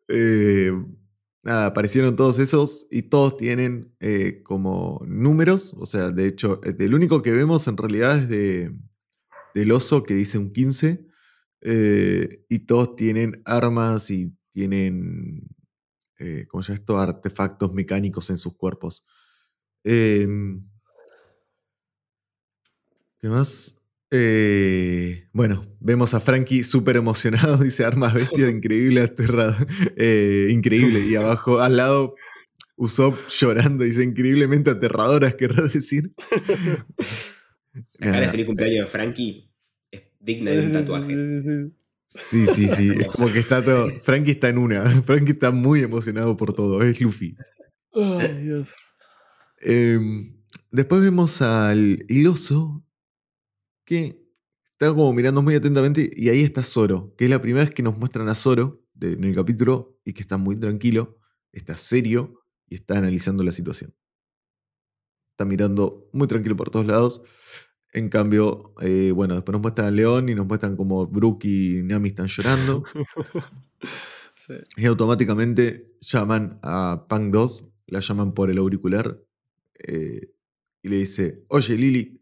eh, 0.08 0.72
nada, 1.42 1.66
aparecieron 1.66 2.14
todos 2.16 2.38
esos 2.38 2.86
y 2.90 3.02
todos 3.02 3.36
tienen 3.36 3.94
eh, 4.00 4.42
como 4.44 5.02
números. 5.06 5.74
O 5.78 5.86
sea, 5.86 6.10
de 6.10 6.26
hecho, 6.26 6.60
eh, 6.64 6.74
el 6.78 6.94
único 6.94 7.22
que 7.22 7.32
vemos 7.32 7.66
en 7.68 7.76
realidad 7.76 8.18
es 8.18 8.28
de, 8.28 8.72
del 9.54 9.72
oso 9.72 10.02
que 10.04 10.14
dice 10.14 10.38
un 10.38 10.52
15. 10.52 11.06
Eh, 11.62 12.44
y 12.48 12.60
todos 12.60 12.96
tienen 12.96 13.40
armas 13.44 14.10
y 14.10 14.32
tienen, 14.50 15.48
eh, 16.18 16.46
¿cómo 16.48 16.62
se 16.62 16.72
llama 16.72 16.80
esto? 16.80 16.98
Artefactos 16.98 17.72
mecánicos 17.72 18.30
en 18.30 18.38
sus 18.38 18.56
cuerpos. 18.56 19.06
Em, 19.84 20.68
¿Qué 23.18 23.28
más? 23.28 23.76
Eh, 24.10 25.28
bueno, 25.32 25.64
vemos 25.80 26.12
a 26.12 26.20
Frankie 26.20 26.64
súper 26.64 26.96
emocionado, 26.96 27.56
dice 27.64 27.84
armas 27.84 28.12
bestia, 28.12 28.48
increíble, 28.50 29.00
aterrada. 29.00 29.56
Eh, 29.96 30.48
increíble. 30.50 31.00
Y 31.00 31.14
abajo, 31.16 31.60
al 31.60 31.76
lado, 31.76 32.16
Usopp 32.76 33.16
llorando, 33.30 33.84
dice 33.84 34.02
increíblemente 34.02 34.70
aterradoras, 34.70 35.34
querrás 35.34 35.72
decir. 35.72 36.12
La 37.98 38.06
cara 38.06 38.20
de 38.20 38.28
feliz 38.30 38.46
cumpleaños 38.46 38.86
de 38.86 38.90
Frankie 38.90 39.51
digna 40.22 40.50
de 40.52 40.66
un 40.66 40.72
tatuaje. 40.72 41.70
sí, 42.30 42.46
sí, 42.54 42.68
sí. 42.68 42.90
Es 42.98 43.08
como 43.08 43.32
que 43.32 43.40
está 43.40 43.62
todo. 43.62 43.88
Frankie 44.04 44.32
está 44.32 44.48
en 44.48 44.58
una. 44.58 44.84
Frankie 45.06 45.32
está 45.32 45.50
muy 45.50 45.80
emocionado 45.80 46.36
por 46.36 46.52
todo. 46.52 46.80
Es 46.82 47.00
Luffy. 47.00 47.36
Ay, 47.94 48.42
Dios. 48.42 48.72
Em, 49.60 50.36
después 50.70 51.02
vemos 51.02 51.40
al 51.42 52.04
el 52.08 52.26
oso 52.26 52.84
que 53.84 54.22
está 54.72 54.88
como 54.88 55.12
mirando 55.12 55.42
muy 55.42 55.54
atentamente 55.54 56.10
y 56.14 56.28
ahí 56.28 56.42
está 56.42 56.62
Zoro, 56.64 57.14
que 57.16 57.24
es 57.24 57.30
la 57.30 57.40
primera 57.42 57.64
vez 57.64 57.74
que 57.74 57.82
nos 57.82 57.96
muestran 57.98 58.28
a 58.28 58.34
Zoro 58.34 58.82
de- 58.94 59.12
en 59.12 59.24
el 59.24 59.34
capítulo 59.34 59.98
y 60.04 60.12
que 60.12 60.22
está 60.22 60.38
muy 60.38 60.56
tranquilo, 60.58 61.18
está 61.52 61.76
serio 61.76 62.42
y 62.68 62.76
está 62.76 62.98
analizando 62.98 63.44
la 63.44 63.52
situación. 63.52 63.94
Está 65.32 65.44
mirando 65.44 66.08
muy 66.12 66.26
tranquilo 66.28 66.56
por 66.56 66.70
todos 66.70 66.86
lados. 66.86 67.22
En 67.92 68.08
cambio, 68.08 68.72
eh, 68.80 69.12
bueno, 69.14 69.34
después 69.34 69.52
nos 69.52 69.60
muestran 69.60 69.88
a 69.88 69.90
León 69.90 70.30
y 70.30 70.34
nos 70.34 70.46
muestran 70.46 70.76
como 70.76 71.06
Brook 71.06 71.44
y 71.44 71.82
Nami 71.82 72.08
están 72.08 72.26
llorando. 72.26 72.84
Sí. 74.34 74.54
Y 74.76 74.86
automáticamente 74.86 75.92
llaman 76.00 76.58
a 76.64 77.06
Punk 77.08 77.32
2, 77.32 77.64
la 77.86 78.00
llaman 78.00 78.34
por 78.34 78.50
el 78.50 78.58
auricular 78.58 79.22
eh, 79.86 80.32
y 80.82 80.88
le 80.88 80.96
dice, 80.96 81.44
oye 81.46 81.76
Lili, 81.76 82.20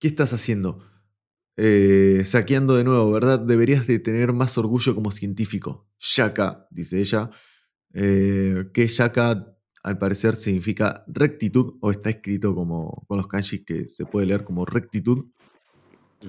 ¿qué 0.00 0.08
estás 0.08 0.32
haciendo? 0.32 0.84
Eh, 1.56 2.22
saqueando 2.24 2.74
de 2.74 2.82
nuevo, 2.82 3.12
¿verdad? 3.12 3.38
Deberías 3.38 3.86
de 3.86 4.00
tener 4.00 4.32
más 4.32 4.58
orgullo 4.58 4.92
como 4.96 5.12
científico. 5.12 5.88
Shaka, 6.00 6.66
dice 6.70 6.98
ella, 6.98 7.30
que 7.92 8.86
Shaka 8.88 9.57
al 9.82 9.98
parecer 9.98 10.34
significa 10.34 11.04
rectitud 11.06 11.76
o 11.80 11.90
está 11.90 12.10
escrito 12.10 12.54
como 12.54 13.04
con 13.06 13.18
los 13.18 13.26
kanjis 13.26 13.64
que 13.64 13.86
se 13.86 14.06
puede 14.06 14.26
leer 14.26 14.44
como 14.44 14.64
rectitud. 14.64 15.26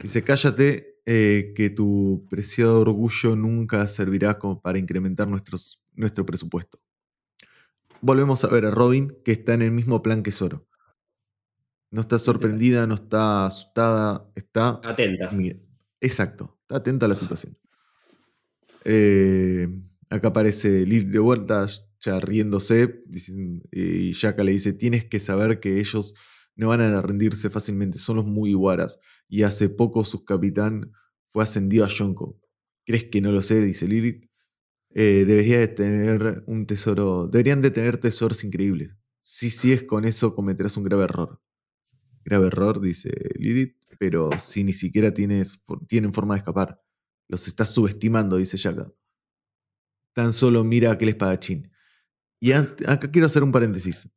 Dice, 0.01 0.23
cállate, 0.23 0.99
eh, 1.05 1.53
que 1.55 1.71
tu 1.71 2.27
preciado 2.29 2.81
orgullo 2.81 3.35
nunca 3.35 3.87
servirá 3.87 4.37
como 4.37 4.61
para 4.61 4.77
incrementar 4.77 5.27
nuestros, 5.27 5.81
nuestro 5.93 6.25
presupuesto. 6.25 6.79
Volvemos 8.01 8.43
a 8.43 8.47
ver 8.47 8.65
a 8.65 8.71
Robin, 8.71 9.17
que 9.25 9.31
está 9.31 9.55
en 9.55 9.63
el 9.63 9.71
mismo 9.71 10.03
plan 10.03 10.21
que 10.21 10.31
Zoro. 10.31 10.67
No 11.91 12.01
está 12.01 12.19
sorprendida, 12.19 12.85
no 12.85 12.93
está 12.93 13.47
asustada, 13.47 14.29
está... 14.35 14.79
Atenta. 14.83 15.31
Mira, 15.31 15.57
exacto, 15.99 16.59
está 16.61 16.77
atenta 16.77 17.07
a 17.07 17.09
la 17.09 17.15
situación. 17.15 17.57
Eh, 18.85 19.67
acá 20.09 20.29
aparece 20.29 20.85
Lilith 20.85 21.09
de 21.09 21.19
vuelta, 21.19 21.67
ya 22.01 22.19
riéndose, 22.19 23.03
dicen- 23.07 23.61
y 23.71 24.11
Shaka 24.13 24.43
le 24.43 24.51
dice, 24.53 24.73
tienes 24.73 25.05
que 25.05 25.19
saber 25.19 25.59
que 25.59 25.79
ellos 25.79 26.15
no 26.55 26.67
van 26.69 26.81
a 26.81 27.01
rendirse 27.01 27.49
fácilmente, 27.49 27.97
son 27.97 28.17
los 28.17 28.25
muy 28.25 28.53
guaras. 28.53 28.99
Y 29.27 29.43
hace 29.43 29.69
poco 29.69 30.03
su 30.03 30.25
capitán 30.25 30.91
fue 31.31 31.43
ascendido 31.43 31.85
a 31.85 31.89
Yonko. 31.89 32.39
¿Crees 32.85 33.05
que 33.05 33.21
no 33.21 33.31
lo 33.31 33.41
sé? 33.41 33.61
Dice 33.61 33.87
Lilith. 33.87 34.25
Eh, 34.95 35.25
debería 35.27 35.59
de 35.59 35.67
tener 35.67 36.43
un 36.47 36.65
tesoro, 36.65 37.27
deberían 37.27 37.61
de 37.61 37.71
tener 37.71 37.97
tesoros 37.97 38.43
increíbles. 38.43 38.95
Si 39.21 39.49
sigues 39.51 39.83
con 39.83 40.05
eso 40.05 40.33
cometerás 40.35 40.77
un 40.77 40.83
grave 40.83 41.03
error. 41.05 41.41
Grave 42.25 42.47
error, 42.47 42.81
dice 42.81 43.11
Lilith, 43.37 43.75
pero 43.99 44.31
si 44.39 44.63
ni 44.63 44.73
siquiera 44.73 45.13
tienes, 45.13 45.61
tienen 45.87 46.13
forma 46.13 46.35
de 46.35 46.39
escapar. 46.39 46.81
Los 47.27 47.47
estás 47.47 47.71
subestimando, 47.73 48.37
dice 48.37 48.57
Shaka. 48.57 48.91
Tan 50.19 50.33
solo 50.33 50.65
mira 50.65 50.91
aquel 50.91 51.07
espadachín. 51.07 51.71
Y 52.41 52.51
acá 52.51 53.09
quiero 53.09 53.25
hacer 53.27 53.41
un 53.41 53.53
paréntesis. 53.53 54.09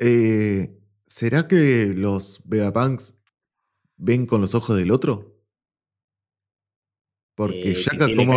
Eh, 0.00 0.76
¿Será 1.06 1.46
que 1.46 1.94
los 1.94 2.42
Vegapunks 2.46 3.14
ven 3.96 4.26
con 4.26 4.40
los 4.40 4.56
ojos 4.56 4.76
del 4.76 4.90
otro? 4.90 5.40
Porque 7.36 7.70
Eh, 7.70 7.74
Shaka, 7.74 8.08
¿cómo 8.16 8.32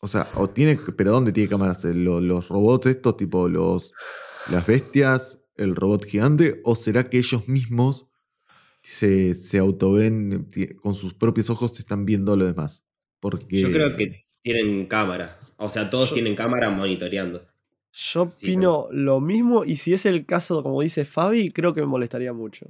O 0.00 0.08
sea, 0.08 0.28
o 0.34 0.50
tiene. 0.50 0.80
¿Pero 0.96 1.12
dónde 1.12 1.30
tiene 1.30 1.48
cámaras? 1.48 1.84
¿Lo- 1.84 2.20
¿Los, 2.20 2.48
robots 2.48 2.86
estos, 2.86 3.16
tipo 3.16 3.48
los, 3.48 3.92
las 4.50 4.66
bestias, 4.66 5.38
el 5.54 5.76
robot 5.76 6.04
gigante? 6.04 6.60
¿O 6.64 6.74
será 6.74 7.04
que 7.04 7.18
ellos 7.18 7.46
mismos 7.46 8.08
se, 8.82 9.36
se 9.36 9.58
autoven 9.58 10.48
con 10.82 10.94
sus 10.96 11.14
propios 11.14 11.50
ojos, 11.50 11.70
se 11.76 11.82
están 11.82 12.04
viendo 12.04 12.34
lo 12.34 12.46
demás? 12.46 12.85
Porque. 13.30 13.58
Yo 13.58 13.68
creo 13.70 13.96
que 13.96 14.24
tienen 14.42 14.86
cámara. 14.86 15.36
O 15.56 15.68
sea, 15.70 15.90
todos 15.90 16.10
Yo- 16.10 16.14
tienen 16.14 16.36
cámara 16.36 16.70
monitoreando. 16.70 17.42
Yo 17.92 18.28
Sí, 18.28 18.46
opino 18.46 18.88
lo 18.92 19.20
mismo 19.20 19.64
y 19.64 19.76
si 19.76 19.92
es 19.94 20.04
el 20.06 20.26
caso, 20.26 20.62
como 20.62 20.82
dice 20.82 21.04
Fabi, 21.04 21.50
creo 21.50 21.74
que 21.74 21.80
me 21.80 21.86
molestaría 21.86 22.32
mucho. 22.32 22.66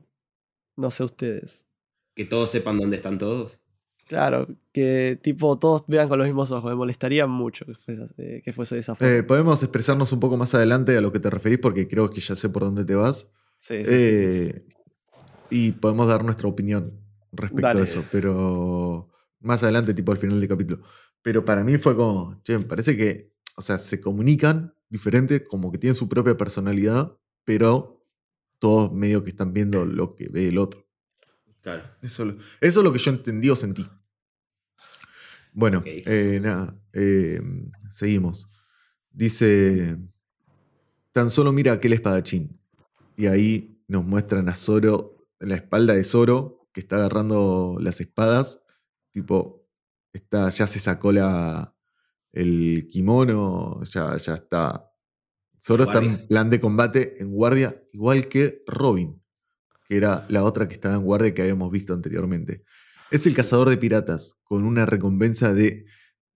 No 0.77 0.91
sé 0.91 1.05
ustedes. 1.05 1.67
Que 2.15 2.25
todos 2.25 2.49
sepan 2.51 2.79
dónde 2.79 2.97
están 2.97 3.19
todos. 3.19 3.59
Claro, 4.07 4.47
que 4.73 5.19
tipo 5.21 5.59
todos 5.59 5.83
vean 5.89 6.09
con 6.09 6.19
los 6.19 6.29
mismos 6.29 6.53
ojos, 6.53 6.71
me 6.71 6.77
molestaría 6.77 7.27
mucho 7.27 7.67
que 7.67 7.75
fuese, 7.75 8.07
eh, 8.19 8.41
que 8.45 8.53
fuese 8.53 8.77
de 8.77 8.81
esa 8.83 8.95
forma. 8.95 9.13
Eh, 9.17 9.23
Podemos 9.25 9.61
expresarnos 9.65 10.13
un 10.13 10.21
poco 10.21 10.37
más 10.37 10.55
adelante 10.55 10.97
a 10.97 11.01
lo 11.01 11.11
que 11.13 11.19
te 11.19 11.29
referís, 11.29 11.59
porque 11.59 11.89
creo 11.89 12.09
que 12.09 12.21
ya 12.21 12.37
sé 12.37 12.49
por 12.49 12.63
dónde 12.63 12.85
te 12.85 12.95
vas. 12.95 13.29
Sí, 13.57 13.85
sí, 13.85 13.93
sí, 13.93 14.33
sí, 14.33 14.33
sí. 14.33 14.45
Eh, 14.55 14.65
Y 15.51 15.73
podemos 15.73 16.07
dar 16.07 16.25
nuestra 16.25 16.47
opinión 16.49 16.93
respecto 17.33 17.63
Dale. 17.67 17.81
a 17.81 17.85
eso, 17.85 18.05
pero 18.13 19.09
más 19.47 19.63
adelante, 19.63 19.95
tipo 19.95 20.13
al 20.13 20.19
final 20.19 20.41
del 20.41 20.49
capítulo. 20.49 20.83
Pero 21.23 21.45
para 21.45 21.65
mí 21.65 21.79
fue 21.79 21.97
como, 21.97 22.41
che, 22.43 22.59
me 22.59 22.65
parece 22.65 22.97
que, 22.97 23.33
o 23.57 23.63
sea, 23.63 23.79
se 23.79 24.01
comunican 24.01 24.75
diferente, 24.89 25.43
como 25.45 25.73
que 25.73 25.79
tienen 25.79 25.95
su 25.95 26.09
propia 26.09 26.37
personalidad, 26.37 27.17
pero 27.45 28.05
todos 28.59 28.93
medio 28.93 29.25
que 29.25 29.31
están 29.31 29.53
viendo 29.53 29.85
lo 29.85 30.15
que 30.15 30.29
ve 30.29 30.49
el 30.49 30.59
otro. 30.59 30.87
Claro. 31.63 31.83
Eso, 32.03 32.29
eso 32.61 32.81
es 32.81 32.85
lo 32.85 32.93
que 32.93 32.99
yo 32.99 33.11
entendí 33.11 33.51
o 33.51 33.57
sentí. 33.57 33.87
Bueno, 35.53 35.83
eh, 35.87 36.39
nada, 36.43 36.79
eh, 36.93 37.41
seguimos. 37.89 38.51
Dice, 39.11 39.97
tan 41.13 41.31
solo 41.31 41.51
mira 41.51 41.73
aquel 41.73 41.95
espadachín. 41.95 42.61
Y 43.17 43.27
ahí 43.27 43.83
nos 43.89 44.05
muestran 44.05 44.51
a 44.51 44.55
Zoro, 44.55 45.27
la 45.41 45.55
espalda 45.55 45.95
de 45.95 46.05
Zoro, 46.05 46.69
que 46.75 46.81
está 46.81 46.97
agarrando 46.97 47.79
las 47.81 48.03
espadas. 48.03 48.61
Tipo, 49.17 49.67
está, 50.13 50.51
ya 50.51 50.67
se 50.67 50.79
sacó 50.79 51.11
la, 51.11 51.75
el 52.33 52.87
kimono, 52.91 53.83
ya, 53.85 54.15
ya 54.19 54.35
está. 54.35 54.93
Zoro 55.65 55.85
está 55.85 56.05
en 56.05 56.29
plan 56.29 56.51
de 56.51 56.61
combate, 56.61 57.15
en 57.23 57.31
guardia, 57.31 57.81
igual 57.95 58.29
que 58.29 58.63
Robin, 58.67 59.23
que 59.89 59.97
era 59.97 60.27
la 60.29 60.45
otra 60.45 60.69
que 60.69 60.75
estaba 60.75 60.97
en 60.97 61.03
guardia 61.03 61.33
que 61.33 61.41
habíamos 61.41 61.73
visto 61.73 61.95
anteriormente. 61.95 62.63
Es 63.11 63.27
el 63.27 63.35
cazador 63.35 63.71
de 63.71 63.79
piratas, 63.79 64.35
con 64.43 64.65
una 64.65 64.85
recompensa 64.85 65.55
de 65.55 65.87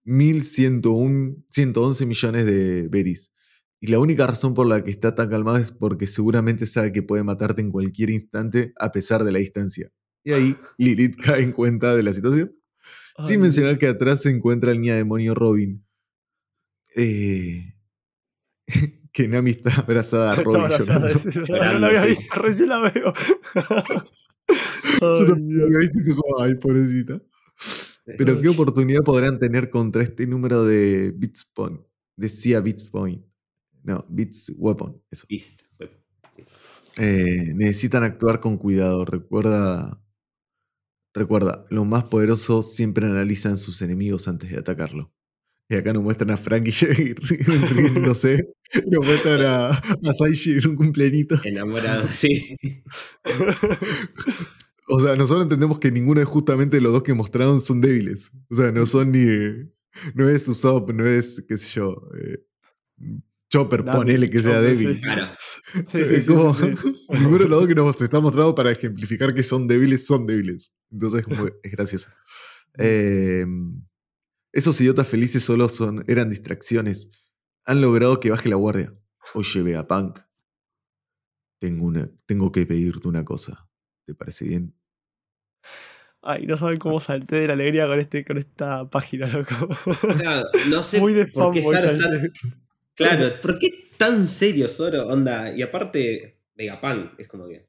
1.101 0.06 1.44
111 1.50 2.06
millones 2.06 2.46
de 2.46 2.88
beris. 2.88 3.30
Y 3.78 3.88
la 3.88 3.98
única 3.98 4.26
razón 4.26 4.54
por 4.54 4.66
la 4.66 4.82
que 4.82 4.90
está 4.90 5.14
tan 5.14 5.28
calmado 5.28 5.58
es 5.58 5.70
porque 5.70 6.06
seguramente 6.06 6.64
sabe 6.64 6.92
que 6.92 7.02
puede 7.02 7.24
matarte 7.24 7.60
en 7.60 7.70
cualquier 7.70 8.08
instante 8.08 8.72
a 8.78 8.90
pesar 8.90 9.22
de 9.22 9.32
la 9.32 9.38
distancia. 9.38 9.92
Y 10.24 10.32
ahí 10.32 10.56
Lilith 10.78 11.16
cae 11.22 11.42
en 11.42 11.52
cuenta 11.52 11.94
de 11.94 12.02
la 12.02 12.14
situación. 12.14 12.56
Ay, 13.22 13.28
Sin 13.28 13.40
mencionar 13.40 13.72
Dios. 13.72 13.78
que 13.78 13.86
atrás 13.88 14.22
se 14.22 14.30
encuentra 14.30 14.72
el 14.72 14.80
niña 14.80 14.96
demonio 14.96 15.34
Robin. 15.34 15.84
Eh, 16.96 17.74
que 19.12 19.28
Nami 19.28 19.50
está 19.52 19.74
abrazada 19.80 20.32
a 20.32 20.36
Robin 20.42 20.62
abrazada, 20.62 21.10
llorando. 21.46 21.72
no 21.72 21.78
la 21.80 21.86
había 21.88 22.02
sí. 22.02 22.08
visto, 22.08 22.34
recién 22.42 22.68
la 22.68 22.80
veo. 22.92 23.12
Yo 25.00 25.24
Ay, 25.24 25.26
tampoco 25.26 25.40
Dios. 25.48 25.62
había 25.64 25.78
visto 25.78 25.98
y 25.98 26.02
fue 26.02 26.14
como, 26.16 26.40
ay, 26.40 26.54
pobrecita. 26.56 27.22
Pero 28.18 28.40
qué 28.40 28.48
oportunidad 28.48 29.02
podrán 29.02 29.38
tener 29.38 29.70
contra 29.70 30.02
este 30.02 30.26
número 30.26 30.64
de 30.64 31.12
Bits 31.12 31.44
Point. 31.44 31.80
Decía 32.16 32.60
Bits 32.60 32.84
Point. 32.84 33.24
No, 33.84 34.04
Bits 34.08 34.52
Weapon. 34.56 35.00
Eso. 35.10 35.26
Beast. 35.28 35.62
Sí. 35.78 35.86
Eh, 36.96 37.52
necesitan 37.54 38.02
actuar 38.02 38.40
con 38.40 38.58
cuidado. 38.58 39.04
Recuerda. 39.04 40.02
Recuerda, 41.14 41.66
los 41.70 41.86
más 41.86 42.04
poderosos 42.04 42.74
siempre 42.74 43.06
analizan 43.06 43.56
sus 43.56 43.82
enemigos 43.82 44.28
antes 44.28 44.50
de 44.50 44.58
atacarlo. 44.58 45.12
Y 45.68 45.76
acá 45.76 45.92
nos 45.92 46.02
muestran 46.02 46.30
a 46.30 46.36
Frankie 46.36 46.72
riéndose. 47.74 48.48
Nos 48.86 49.04
muestran 49.04 49.40
a, 49.42 49.68
a 49.70 50.12
Saishi 50.16 50.52
en 50.58 50.68
un 50.68 50.76
cumpleañito. 50.76 51.40
Enamorado, 51.44 52.06
sí. 52.06 52.56
O 54.88 54.98
sea, 54.98 55.14
nosotros 55.14 55.44
entendemos 55.44 55.78
que 55.78 55.92
ninguno 55.92 56.18
de 56.20 56.26
justamente 56.26 56.80
los 56.80 56.92
dos 56.92 57.04
que 57.04 57.14
mostraron 57.14 57.60
son 57.60 57.80
débiles. 57.80 58.32
O 58.50 58.56
sea, 58.56 58.72
no 58.72 58.86
son 58.86 59.12
ni. 59.12 59.24
No 60.14 60.28
es 60.28 60.48
Usopp, 60.48 60.90
no 60.90 61.06
es, 61.06 61.44
qué 61.48 61.56
sé 61.56 61.68
yo. 61.80 62.02
eh, 62.20 62.38
Chopper, 63.50 63.84
ponele 63.84 64.30
que 64.30 64.40
sea 64.40 64.60
débil. 64.60 64.96
sí. 64.96 65.02
Claro. 65.02 65.26
Sí, 65.88 65.98
Es 65.98 66.24
sí, 66.26 66.32
como- 66.32 66.54
sí, 66.54 66.72
sí. 66.80 67.06
Ninguno 67.10 67.38
de 67.38 67.48
los 67.48 67.58
dos 67.60 67.68
que 67.68 67.74
nos 67.74 68.00
está 68.00 68.20
mostrado 68.20 68.54
para 68.54 68.70
ejemplificar 68.70 69.34
que 69.34 69.42
son 69.42 69.66
débiles, 69.66 70.06
son 70.06 70.26
débiles. 70.26 70.72
Entonces, 70.90 71.24
como 71.24 71.46
que 71.46 71.52
es 71.62 71.72
gracioso. 71.72 72.08
Eh, 72.78 73.44
esos 74.52 74.80
idiotas 74.80 75.08
felices 75.08 75.42
solo 75.42 75.68
son, 75.68 76.04
eran 76.06 76.30
distracciones. 76.30 77.10
Han 77.64 77.80
logrado 77.80 78.20
que 78.20 78.30
baje 78.30 78.48
la 78.48 78.54
guardia. 78.56 78.94
Oye, 79.34 79.62
Vegapunk. 79.62 80.20
Tengo, 81.60 81.84
una, 81.86 82.08
tengo 82.26 82.52
que 82.52 82.64
pedirte 82.66 83.08
una 83.08 83.24
cosa. 83.24 83.68
¿Te 84.06 84.14
parece 84.14 84.44
bien? 84.46 84.72
Ay, 86.22 86.46
no 86.46 86.56
saben 86.56 86.78
cómo 86.78 87.00
salté 87.00 87.36
de 87.40 87.46
la 87.48 87.54
alegría 87.54 87.86
con, 87.88 87.98
este, 87.98 88.24
con 88.24 88.38
esta 88.38 88.88
página, 88.88 89.26
loco. 89.26 89.68
Claro, 90.18 90.46
no 90.70 90.82
sé 90.84 91.00
Muy 91.00 91.12
de 91.12 91.26
por 91.26 91.52
qué 91.52 91.62
salté. 91.64 92.30
Claro, 93.00 93.40
¿por 93.40 93.58
qué 93.58 93.68
tan 93.96 94.26
serio 94.28 94.68
Zoro? 94.68 95.08
Onda, 95.08 95.54
y 95.56 95.62
aparte, 95.62 96.38
Vegapunk, 96.54 97.18
es 97.18 97.28
como 97.28 97.48
que. 97.48 97.66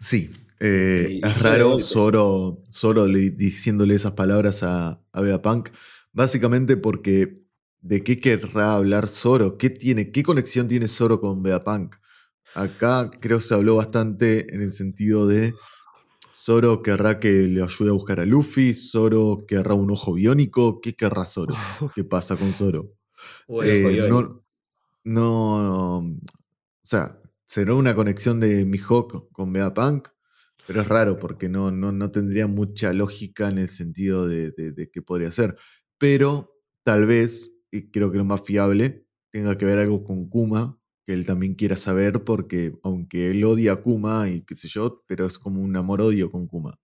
Sí. 0.00 0.30
eh, 0.60 1.06
Sí, 1.08 1.20
es 1.24 1.42
raro. 1.42 1.78
Zoro, 1.80 2.62
Zoro 2.72 3.06
le- 3.06 3.30
diciéndole 3.30 3.94
esas 3.94 4.12
palabras 4.12 4.62
a, 4.62 5.00
a 5.12 5.20
Vegapunk. 5.20 5.70
Básicamente 6.12 6.76
porque 6.76 7.42
¿de 7.80 8.02
qué 8.04 8.20
querrá 8.20 8.74
hablar 8.74 9.08
Zoro? 9.08 9.58
¿Qué, 9.58 9.70
tiene, 9.70 10.10
¿Qué 10.12 10.22
conexión 10.22 10.68
tiene 10.68 10.88
Zoro 10.88 11.20
con 11.20 11.42
Vegapunk? 11.42 11.96
Acá 12.54 13.10
creo 13.20 13.38
que 13.38 13.44
se 13.44 13.54
habló 13.54 13.76
bastante 13.76 14.54
en 14.54 14.62
el 14.62 14.70
sentido 14.70 15.26
de 15.26 15.54
Zoro 16.38 16.82
querrá 16.82 17.18
que 17.20 17.30
le 17.30 17.62
ayude 17.62 17.90
a 17.90 17.92
buscar 17.94 18.20
a 18.20 18.26
Luffy, 18.26 18.74
Zoro 18.74 19.44
querrá 19.48 19.74
un 19.74 19.90
ojo 19.90 20.14
biónico, 20.14 20.80
¿qué 20.80 20.94
querrá 20.94 21.24
Zoro? 21.26 21.54
¿Qué 21.94 22.04
pasa 22.04 22.36
con 22.36 22.52
Zoro? 22.52 22.95
Eh, 23.60 24.04
no, 24.08 24.44
no, 25.04 25.98
o 25.98 26.18
sea, 26.82 27.20
será 27.46 27.74
una 27.74 27.94
conexión 27.94 28.40
de 28.40 28.64
Mihawk 28.64 29.30
con 29.32 29.52
Vegapunk, 29.52 30.08
pero 30.66 30.82
es 30.82 30.88
raro 30.88 31.18
porque 31.18 31.48
no, 31.48 31.70
no, 31.70 31.92
no 31.92 32.10
tendría 32.10 32.46
mucha 32.48 32.92
lógica 32.92 33.48
en 33.48 33.58
el 33.58 33.68
sentido 33.68 34.26
de, 34.28 34.50
de, 34.52 34.72
de 34.72 34.90
qué 34.90 35.02
podría 35.02 35.30
ser. 35.32 35.56
Pero 35.98 36.54
tal 36.84 37.06
vez, 37.06 37.52
y 37.70 37.90
creo 37.90 38.10
que 38.12 38.18
lo 38.18 38.24
más 38.24 38.42
fiable, 38.42 39.06
tenga 39.32 39.56
que 39.58 39.66
ver 39.66 39.78
algo 39.78 40.04
con 40.04 40.28
Kuma, 40.28 40.78
que 41.06 41.14
él 41.14 41.26
también 41.26 41.54
quiera 41.54 41.76
saber, 41.76 42.24
porque 42.24 42.74
aunque 42.82 43.30
él 43.30 43.44
odia 43.44 43.74
a 43.74 43.76
Kuma 43.82 44.28
y 44.28 44.42
qué 44.42 44.56
sé 44.56 44.68
yo, 44.68 45.04
pero 45.06 45.26
es 45.26 45.38
como 45.38 45.62
un 45.62 45.76
amor-odio 45.76 46.30
con 46.32 46.46
Kuma. 46.48 46.78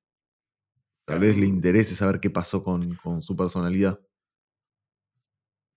Tal 1.04 1.20
vez 1.20 1.36
le 1.36 1.46
interese 1.46 1.94
saber 1.94 2.20
qué 2.20 2.30
pasó 2.30 2.62
con, 2.62 2.94
con 2.96 3.22
su 3.22 3.36
personalidad. 3.36 4.00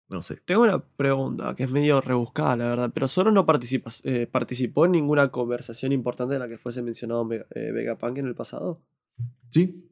No 0.07 0.21
sé. 0.21 0.37
Tengo 0.45 0.61
una 0.63 0.79
pregunta 0.85 1.55
que 1.55 1.63
es 1.63 1.69
medio 1.71 1.99
rebuscada, 1.99 2.55
la 2.55 2.67
verdad, 2.69 2.91
pero 2.93 3.07
Zoro 3.07 3.31
no 3.31 3.45
participa, 3.45 3.89
eh, 4.03 4.27
participó 4.27 4.85
en 4.85 4.91
ninguna 4.91 5.31
conversación 5.31 5.91
importante 5.93 6.35
en 6.35 6.41
la 6.41 6.47
que 6.47 6.57
fuese 6.59 6.81
mencionado 6.83 7.27
eh, 7.31 7.71
Vegapunk 7.71 8.17
en 8.19 8.27
el 8.27 8.35
pasado. 8.35 8.81
¿Sí? 9.49 9.83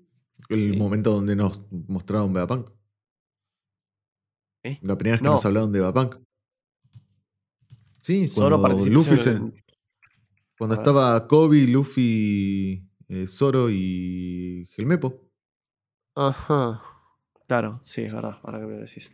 El 0.49 0.73
Sí. 0.73 0.78
momento 0.78 1.12
donde 1.13 1.36
nos 1.36 1.62
mostraron 1.71 2.32
Vegapunk. 2.32 2.69
¿Eh? 4.63 4.78
La 4.82 4.97
primera 4.97 5.15
vez 5.15 5.21
que 5.21 5.26
No. 5.28 5.34
nos 5.34 5.45
hablaron 5.45 5.71
de 5.71 5.80
Vegapunk. 5.80 6.15
Sí, 8.02 8.28
Solo 8.28 8.60
cuando 8.60 8.86
Luffy 8.86 9.17
se, 9.17 9.32
en- 9.32 9.54
Cuando 10.58 10.76
estaba 10.76 11.28
Kobe, 11.28 11.65
Luffy, 11.67 12.88
eh, 13.10 13.26
Zoro 13.28 13.69
y 13.69 14.67
Gelmepo. 14.76 15.28
Ajá. 16.15 16.82
Claro, 17.47 17.82
sí, 17.84 18.02
es 18.02 18.13
verdad, 18.13 18.38
ahora 18.43 18.60
que 18.60 18.65
me 18.67 18.73
lo 18.76 18.82
decís. 18.82 19.12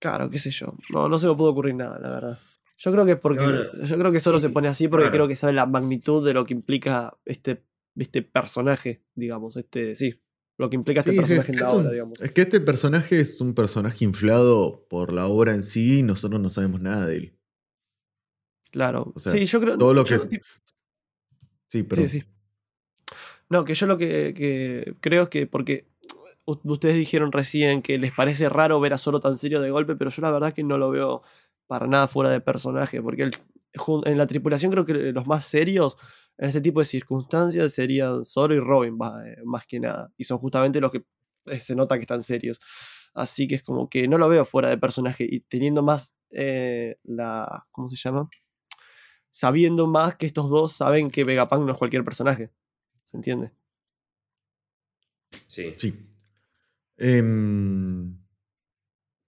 Claro, 0.00 0.28
qué 0.30 0.38
sé 0.40 0.50
yo. 0.50 0.74
No, 0.92 1.08
no 1.08 1.18
se 1.18 1.28
me 1.28 1.34
pudo 1.36 1.50
ocurrir 1.50 1.74
nada, 1.76 1.98
la 2.00 2.10
verdad. 2.10 2.38
Yo 2.78 2.90
creo 2.90 3.04
que 3.06 3.16
porque. 3.16 3.44
Yo 3.84 3.98
creo 3.98 4.10
que 4.10 4.18
solo 4.20 4.38
Sí, 4.38 4.42
se 4.44 4.50
pone 4.50 4.66
así 4.68 4.88
porque 4.88 5.04
claro. 5.04 5.16
creo 5.16 5.28
que 5.28 5.36
sabe 5.36 5.52
la 5.52 5.66
magnitud 5.66 6.26
de 6.26 6.32
lo 6.34 6.44
que 6.46 6.54
implica 6.54 7.16
este, 7.26 7.62
este 7.96 8.22
personaje, 8.22 9.04
digamos. 9.14 9.56
Este, 9.56 9.94
sí. 9.94 10.20
Lo 10.58 10.68
que 10.70 10.76
implica 10.76 11.00
este 11.00 11.12
Sí, 11.12 11.16
personaje 11.18 11.52
en 11.52 11.54
es, 11.54 11.60
la 11.60 11.70
un- 11.72 11.80
obra, 11.82 11.90
digamos. 11.92 12.20
es 12.20 12.32
que 12.32 12.40
este 12.42 12.60
personaje 12.60 13.20
es 13.20 13.40
un 13.40 13.54
personaje 13.54 14.04
inflado 14.04 14.86
por 14.90 15.12
la 15.12 15.26
obra 15.26 15.54
en 15.54 15.62
sí 15.62 16.00
y 16.00 16.02
nosotros 16.02 16.40
no 16.40 16.50
sabemos 16.50 16.80
nada 16.80 17.06
de 17.06 17.16
él. 17.16 17.38
Claro. 18.70 19.12
o 19.14 19.20
sea, 19.20 19.32
sí, 19.32 19.46
yo 19.46 19.60
creo. 19.60 19.76
todo 19.78 19.94
lo 19.94 20.04
yo, 20.04 20.20
que- 20.22 20.28
tipo, 20.28 20.44
Sí, 21.68 21.82
pero 21.84 22.02
Sí, 22.02 22.08
sí. 22.08 22.24
No, 23.48 23.64
que 23.64 23.74
yo 23.74 23.86
lo 23.86 23.96
que, 23.98 24.32
que 24.34 24.94
creo 25.00 25.24
es 25.24 25.28
que 25.28 25.46
porque 25.46 25.88
ustedes 26.64 26.96
dijeron 26.96 27.32
recién 27.32 27.82
que 27.82 27.98
les 27.98 28.12
parece 28.12 28.48
raro 28.48 28.80
ver 28.80 28.92
a 28.92 28.98
Zoro 28.98 29.20
tan 29.20 29.36
serio 29.36 29.60
de 29.60 29.70
golpe, 29.70 29.96
pero 29.96 30.10
yo 30.10 30.22
la 30.22 30.30
verdad 30.30 30.52
que 30.52 30.64
no 30.64 30.78
lo 30.78 30.90
veo 30.90 31.22
para 31.66 31.86
nada 31.86 32.08
fuera 32.08 32.30
de 32.30 32.40
personaje, 32.40 33.00
porque 33.02 33.30
en 34.04 34.18
la 34.18 34.26
tripulación 34.26 34.72
creo 34.72 34.84
que 34.84 34.94
los 34.94 35.26
más 35.26 35.44
serios 35.44 35.96
en 36.38 36.48
este 36.48 36.60
tipo 36.60 36.80
de 36.80 36.86
circunstancias 36.86 37.72
serían 37.72 38.24
Zoro 38.24 38.54
y 38.54 38.60
Robin, 38.60 38.94
eh, 39.24 39.36
más 39.44 39.66
que 39.66 39.78
nada, 39.78 40.12
y 40.16 40.24
son 40.24 40.38
justamente 40.38 40.80
los 40.80 40.90
que 40.90 41.04
eh, 41.46 41.60
se 41.60 41.74
nota 41.74 41.96
que 41.96 42.02
están 42.02 42.22
serios. 42.22 42.60
Así 43.12 43.46
que 43.46 43.56
es 43.56 43.62
como 43.62 43.88
que 43.88 44.08
no 44.08 44.18
lo 44.18 44.28
veo 44.28 44.44
fuera 44.44 44.68
de 44.68 44.78
personaje 44.78 45.26
y 45.28 45.40
teniendo 45.40 45.82
más 45.82 46.16
eh, 46.30 46.98
la... 47.02 47.66
¿Cómo 47.70 47.88
se 47.88 47.96
llama? 47.96 48.28
Sabiendo 49.30 49.86
más 49.86 50.14
que 50.14 50.26
estos 50.26 50.48
dos 50.48 50.72
saben 50.72 51.10
que 51.10 51.24
Vegapunk 51.24 51.66
no 51.66 51.72
es 51.72 51.78
cualquier 51.78 52.04
personaje. 52.04 52.50
¿Se 53.04 53.16
entiende? 53.16 53.52
Sí. 55.46 55.74
sí. 55.76 56.09
Em, 57.00 58.14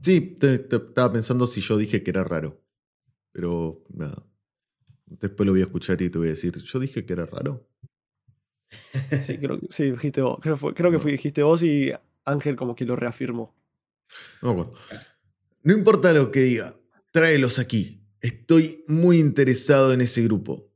sí, 0.01 0.21
te- 0.39 0.59
te- 0.59 0.77
estaba 0.77 1.13
pensando 1.15 1.47
si 1.47 1.63
yo 1.63 1.77
dije 1.79 2.03
que 2.03 2.11
era 2.11 2.23
raro. 2.23 2.63
Pero 3.33 3.83
nada. 3.89 4.27
Después 5.07 5.47
lo 5.47 5.53
voy 5.53 5.63
a 5.63 5.65
escuchar 5.65 6.01
y 6.03 6.11
te 6.11 6.19
voy 6.19 6.29
a 6.29 6.31
decir, 6.31 6.57
¿yo 6.57 6.79
dije 6.79 7.05
que 7.05 7.13
era 7.15 7.25
raro? 7.27 7.67
Sí, 9.21 9.39
creo 9.39 9.59
que 9.59 9.67
sí, 9.71 9.91
dijiste 9.91 10.21
vos. 10.23 10.39
Creo, 10.41 10.91
que 10.91 11.11
dijiste 11.11 11.43
vos 11.43 11.63
y 11.63 11.93
Ángel 12.25 12.57
como 12.57 12.75
que 12.75 12.85
lo 12.85 12.97
reafirmó. 12.97 13.55
No 14.43 14.51
acuerdo. 14.51 14.75
No 15.63 15.73
importa 15.73 16.13
lo 16.13 16.31
que 16.31 16.41
diga, 16.41 16.77
tráelos 17.11 17.59
aquí. 17.59 18.03
Estoy 18.21 18.85
muy 18.89 19.19
interesado 19.19 19.93
en 19.93 20.01
ese 20.03 20.23
grupo. 20.23 20.71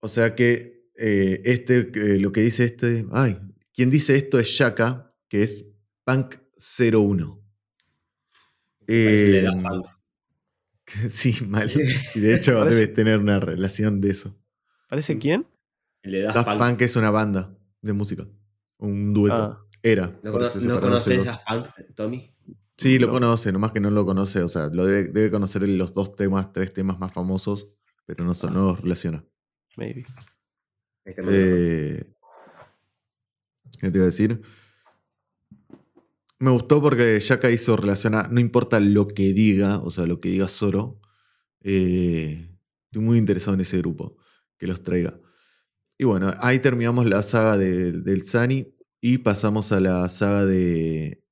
O 0.00 0.08
sea 0.08 0.34
que 0.34 0.88
eh, 0.96 1.40
este, 1.44 1.90
eh, 1.94 2.18
lo 2.18 2.32
que 2.32 2.40
dice 2.42 2.64
este. 2.64 3.06
Ay, 3.12 3.38
quien 3.72 3.90
dice 3.90 4.16
esto 4.16 4.38
es 4.38 4.48
Shaka, 4.48 5.14
que 5.28 5.42
es 5.42 5.66
Punk 6.10 6.36
01. 6.56 7.42
Parece 8.86 9.26
el 9.26 9.32
de 9.32 9.42
Daft 9.42 9.56
Em, 9.56 9.62
Punk. 9.62 9.86
sí, 11.10 11.44
mal. 11.46 11.70
Y 12.14 12.20
de 12.20 12.34
hecho 12.34 12.54
Parece- 12.58 12.76
debes 12.76 12.94
tener 12.94 13.18
una 13.18 13.38
relación 13.40 14.00
de 14.00 14.10
eso. 14.10 14.36
¿Parece 14.88 15.18
quién? 15.18 15.46
El 16.02 16.12
de 16.12 16.20
Daft, 16.22 16.48
Punk. 16.48 16.58
Punk 16.58 16.82
es 16.82 16.96
una 16.96 17.10
banda 17.10 17.56
de 17.80 17.92
música. 17.92 18.26
Un 18.78 19.12
dueto. 19.14 19.34
Ah. 19.36 19.66
Era. 19.82 20.18
¿No, 20.22 20.32
cono- 20.32 20.48
¿no 20.64 20.80
conoces. 20.80 21.24
Daft 21.24 21.42
Punk, 21.46 21.66
Tommy? 21.94 22.34
Sí, 22.76 22.98
lo 22.98 23.08
No. 23.08 23.12
conoce, 23.14 23.52
nomás 23.52 23.72
que 23.72 23.80
no 23.80 23.90
lo 23.90 24.04
conoce, 24.06 24.42
o 24.42 24.48
sea, 24.48 24.68
lo 24.68 24.86
debe, 24.86 25.04
debe 25.10 25.30
conocer 25.30 25.68
los 25.68 25.92
dos 25.92 26.16
temas, 26.16 26.50
tres 26.52 26.72
temas 26.72 26.98
más 26.98 27.12
famosos, 27.12 27.68
pero 28.06 28.24
no, 28.24 28.32
son- 28.34 28.50
Ah. 28.50 28.54
no 28.54 28.62
los 28.68 28.80
relaciona. 28.80 29.24
Maybe. 29.76 30.06
Eh, 31.04 32.14
¿Qué 33.78 33.90
te 33.90 33.96
iba 33.98 34.04
a 34.04 34.06
decir? 34.06 34.40
Me 36.40 36.50
gustó 36.50 36.80
porque 36.80 37.18
Shaka 37.20 37.50
hizo 37.50 37.76
relacionar, 37.76 38.32
no 38.32 38.40
importa 38.40 38.80
lo 38.80 39.06
que 39.08 39.32
diga, 39.34 39.78
o 39.78 39.90
sea, 39.90 40.06
lo 40.06 40.20
que 40.20 40.30
diga 40.30 40.48
Zoro, 40.48 40.98
eh, 41.62 42.48
estoy 42.86 43.02
muy 43.02 43.18
interesado 43.18 43.54
en 43.54 43.60
ese 43.60 43.76
grupo, 43.78 44.16
que 44.58 44.66
los 44.66 44.82
traiga. 44.82 45.20
Y 45.98 46.04
bueno, 46.04 46.32
ahí 46.40 46.58
terminamos 46.60 47.06
la 47.06 47.22
saga 47.22 47.58
de- 47.58 47.92
del 47.92 48.24
Sani 48.26 48.74
y 49.02 49.18
pasamos 49.18 49.72
a 49.72 49.80
la 49.80 50.08
saga 50.08 50.46
de... 50.46 51.22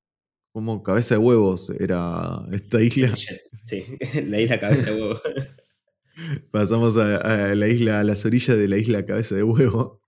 Como 0.51 0.83
cabeza 0.83 1.15
de 1.15 1.19
huevos 1.19 1.69
era 1.79 2.45
esta 2.51 2.81
isla. 2.81 3.15
Sí, 3.63 3.85
la 4.27 4.39
isla 4.41 4.59
cabeza 4.59 4.91
de 4.91 5.01
huevo. 5.01 5.19
Pasamos 6.51 6.97
a, 6.97 7.51
a 7.51 7.55
la 7.55 7.67
isla, 7.67 7.99
a 7.99 8.03
las 8.03 8.25
orillas 8.25 8.57
de 8.57 8.67
la 8.67 8.77
isla 8.77 9.05
Cabeza 9.05 9.35
de 9.35 9.43
Huevo. 9.43 10.01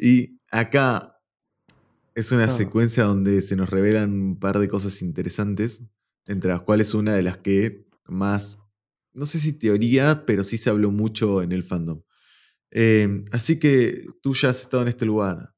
Y 0.00 0.40
acá 0.50 1.13
es 2.14 2.32
una 2.32 2.44
Ah. 2.44 2.50
secuencia 2.50 3.04
donde 3.04 3.42
se 3.42 3.56
nos 3.56 3.70
revelan 3.70 4.12
un 4.12 4.38
par 4.38 4.58
de 4.58 4.68
cosas 4.68 5.02
interesantes, 5.02 5.82
entre 6.26 6.50
las 6.50 6.62
cuales 6.62 6.94
una 6.94 7.14
de 7.14 7.22
las 7.22 7.38
que 7.38 7.86
más, 8.06 8.58
no 9.14 9.26
sé 9.26 9.38
si 9.38 9.52
teoría, 9.54 10.24
pero 10.26 10.44
sí 10.44 10.58
se 10.58 10.70
habló 10.70 10.90
mucho 10.90 11.42
en 11.42 11.52
el 11.52 11.64
fandom. 11.64 12.02
Eh, 12.72 13.24
así 13.32 13.58
que 13.58 14.06
tú 14.22 14.34
ya 14.34 14.50
has 14.50 14.60
estado 14.62 14.82
en 14.84 14.88
este 14.90 15.06
lugar. 15.06 15.54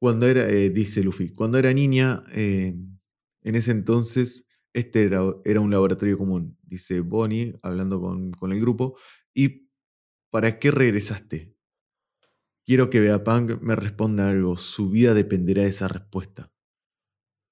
Cuando 0.00 0.26
era, 0.28 0.48
eh, 0.50 0.70
dice 0.70 1.02
Luffy, 1.04 1.30
cuando 1.32 1.58
era 1.58 1.72
niña, 1.74 2.22
eh, 2.34 2.74
en 3.42 3.54
ese 3.56 3.72
entonces, 3.72 4.46
este 4.74 5.04
era, 5.04 5.22
era 5.44 5.60
un 5.60 5.70
laboratorio 5.70 6.18
común, 6.18 6.58
dice 6.62 7.00
Bonnie, 7.00 7.58
hablando 7.62 8.00
con, 8.00 8.32
con 8.32 8.52
el 8.52 8.60
grupo. 8.60 8.96
¿Y 9.34 9.68
para 10.30 10.58
qué 10.60 10.70
regresaste? 10.72 11.54
Quiero 12.70 12.88
que 12.88 13.00
Vegapunk 13.00 13.60
me 13.62 13.74
responda 13.74 14.30
algo. 14.30 14.56
Su 14.56 14.90
vida 14.90 15.12
dependerá 15.12 15.62
de 15.62 15.70
esa 15.70 15.88
respuesta. 15.88 16.52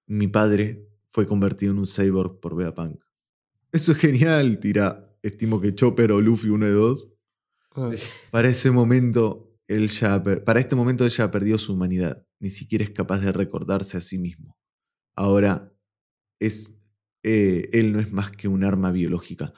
Mi 0.07 0.29
padre 0.29 0.89
fue 1.11 1.27
convertido 1.27 1.73
en 1.73 1.81
un 1.81 1.89
cyborg 1.89 2.39
por 2.39 2.55
Vegapunk. 2.55 3.03
Eso 3.73 3.91
es 3.91 3.99
genial, 3.99 4.61
tira. 4.61 5.13
Estimo 5.21 5.61
que 5.61 5.75
Chopper 5.75 6.13
o 6.13 6.21
Luffy, 6.21 6.51
uno 6.51 6.67
de 6.67 6.73
dos. 6.73 7.09
Ah, 7.73 7.91
Para 8.31 8.49
ese 8.49 8.71
momento, 8.71 9.59
él 9.67 9.89
ya, 9.89 10.23
para 10.23 10.61
este 10.61 10.77
momento 10.77 11.05
él 11.05 11.11
ya 11.11 11.25
ha 11.25 11.31
perdido 11.33 11.59
su 11.59 11.73
humanidad. 11.73 12.25
Ni 12.39 12.51
siquiera 12.51 12.85
es 12.85 12.91
capaz 12.91 13.19
de 13.19 13.33
recordarse 13.33 13.97
a 13.97 14.01
sí 14.01 14.19
mismo. 14.19 14.57
Ahora, 15.17 15.75
es, 16.39 16.73
eh, 17.25 17.69
él 17.73 17.93
no 17.93 17.99
es 17.99 18.13
más 18.13 18.31
que 18.31 18.47
un 18.47 18.63
arma 18.63 18.93
biológica. 18.93 19.53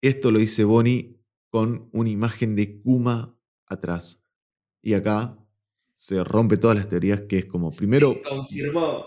Esto 0.00 0.30
lo 0.30 0.38
dice 0.38 0.64
Bonnie 0.64 1.20
con 1.50 1.90
una 1.92 2.08
imagen 2.08 2.56
de 2.56 2.80
Kuma 2.80 3.38
atrás. 3.66 4.21
Y 4.82 4.94
acá 4.94 5.38
se 5.94 6.22
rompe 6.24 6.56
todas 6.56 6.76
las 6.76 6.88
teorías 6.88 7.22
que 7.22 7.38
es 7.38 7.44
como, 7.46 7.70
primero, 7.70 8.20
Confirmó. 8.28 9.04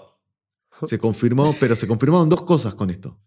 se 0.88 0.98
confirmó, 0.98 1.56
pero 1.60 1.76
se 1.76 1.88
confirmaron 1.88 2.30
dos 2.30 2.42
cosas 2.42 2.74
con 2.76 2.90
esto. 2.90 3.20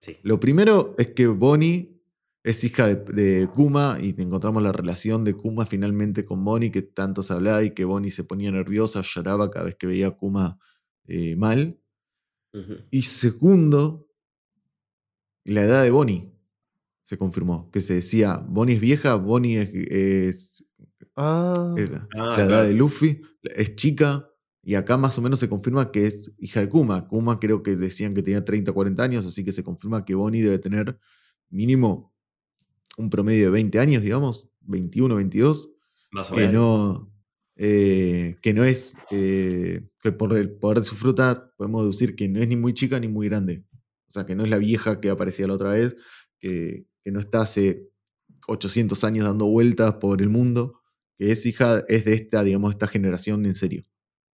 Sí. 0.00 0.16
Lo 0.22 0.40
primero 0.40 0.94
es 0.98 1.08
que 1.08 1.26
Bonnie 1.26 1.90
es 2.42 2.62
hija 2.64 2.86
de, 2.88 2.96
de 3.12 3.48
Kuma 3.48 3.98
y 4.02 4.14
encontramos 4.20 4.62
la 4.62 4.72
relación 4.72 5.24
de 5.24 5.32
Kuma 5.34 5.64
finalmente 5.64 6.24
con 6.26 6.44
Bonnie, 6.44 6.70
que 6.70 6.82
tanto 6.82 7.22
se 7.22 7.32
hablaba 7.32 7.62
y 7.62 7.70
que 7.72 7.84
Bonnie 7.86 8.10
se 8.10 8.24
ponía 8.24 8.50
nerviosa, 8.50 9.00
lloraba 9.02 9.50
cada 9.50 9.64
vez 9.66 9.76
que 9.76 9.86
veía 9.86 10.08
a 10.08 10.10
Kuma 10.10 10.58
eh, 11.06 11.36
mal. 11.36 11.78
Y 12.90 13.02
segundo, 13.02 14.06
la 15.44 15.62
edad 15.64 15.82
de 15.82 15.90
Bonnie 15.90 16.32
se 17.02 17.18
confirmó, 17.18 17.70
que 17.70 17.80
se 17.80 17.94
decía, 17.94 18.36
Bonnie 18.46 18.76
es 18.76 18.80
vieja, 18.80 19.14
Bonnie 19.16 19.56
es, 19.58 19.70
es- 19.74 20.64
Ah, 21.16 21.74
Ah, 21.76 22.36
la 22.36 22.36
edad 22.36 22.46
claro. 22.48 22.62
de 22.68 22.74
Luffy, 22.74 23.22
es 23.42 23.76
chica, 23.76 24.28
y 24.62 24.74
acá 24.74 24.96
más 24.96 25.16
o 25.18 25.22
menos 25.22 25.38
se 25.38 25.48
confirma 25.48 25.92
que 25.92 26.06
es 26.06 26.32
hija 26.38 26.60
de 26.60 26.68
Kuma. 26.68 27.06
Kuma 27.06 27.38
creo 27.38 27.62
que 27.62 27.76
decían 27.76 28.14
que 28.14 28.22
tenía 28.22 28.44
30, 28.44 28.72
40 28.72 29.02
años, 29.02 29.26
así 29.26 29.44
que 29.44 29.52
se 29.52 29.62
confirma 29.62 30.04
que 30.04 30.14
Bonnie 30.14 30.42
debe 30.42 30.58
tener 30.58 30.98
mínimo 31.50 32.12
un 32.96 33.10
promedio 33.10 33.44
de 33.46 33.50
20 33.50 33.78
años, 33.78 34.02
digamos, 34.02 34.48
21, 34.62 35.16
22, 35.16 35.70
Más 36.12 36.30
o 36.30 36.34
que 36.34 36.40
menos. 36.48 36.52
no, 36.54 37.12
eh, 37.56 38.36
que 38.40 38.54
no 38.54 38.64
es, 38.64 38.94
eh, 39.10 39.86
que 40.00 40.12
por 40.12 40.36
el 40.36 40.50
poder 40.52 40.78
de 40.80 40.84
su 40.86 40.96
fruta 40.96 41.52
podemos 41.56 41.82
deducir 41.82 42.16
que 42.16 42.28
no 42.28 42.40
es 42.40 42.48
ni 42.48 42.56
muy 42.56 42.72
chica 42.74 42.98
ni 42.98 43.08
muy 43.08 43.28
grande. 43.28 43.64
O 44.08 44.12
sea, 44.12 44.24
que 44.26 44.34
no 44.34 44.44
es 44.44 44.50
la 44.50 44.58
vieja 44.58 45.00
que 45.00 45.10
aparecía 45.10 45.46
la 45.46 45.54
otra 45.54 45.70
vez, 45.70 45.96
que, 46.40 46.86
que 47.02 47.10
no 47.10 47.20
está 47.20 47.42
hace 47.42 47.88
800 48.46 49.02
años 49.04 49.26
dando 49.26 49.46
vueltas 49.46 49.94
por 49.96 50.22
el 50.22 50.28
mundo, 50.30 50.80
que 51.18 51.32
es 51.32 51.46
hija, 51.46 51.84
es 51.88 52.04
de 52.04 52.14
esta, 52.14 52.42
digamos, 52.42 52.72
esta 52.72 52.86
generación 52.86 53.44
en 53.46 53.54
serio. 53.54 53.82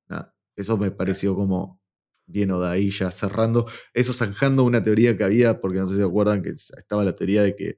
Nada, 0.08 0.34
eso 0.56 0.76
me 0.78 0.90
pareció 0.90 1.34
como 1.34 1.80
bien 2.26 2.50
o 2.52 2.60
de 2.60 2.68
ahí 2.68 2.90
ya 2.90 3.10
cerrando, 3.10 3.66
eso 3.92 4.12
zanjando 4.12 4.62
una 4.64 4.82
teoría 4.82 5.16
que 5.16 5.24
había, 5.24 5.60
porque 5.60 5.78
no 5.78 5.86
sé 5.88 5.94
si 5.94 6.00
se 6.00 6.06
acuerdan 6.06 6.42
que 6.42 6.50
estaba 6.50 7.04
la 7.04 7.14
teoría 7.14 7.42
de 7.42 7.56
que 7.56 7.76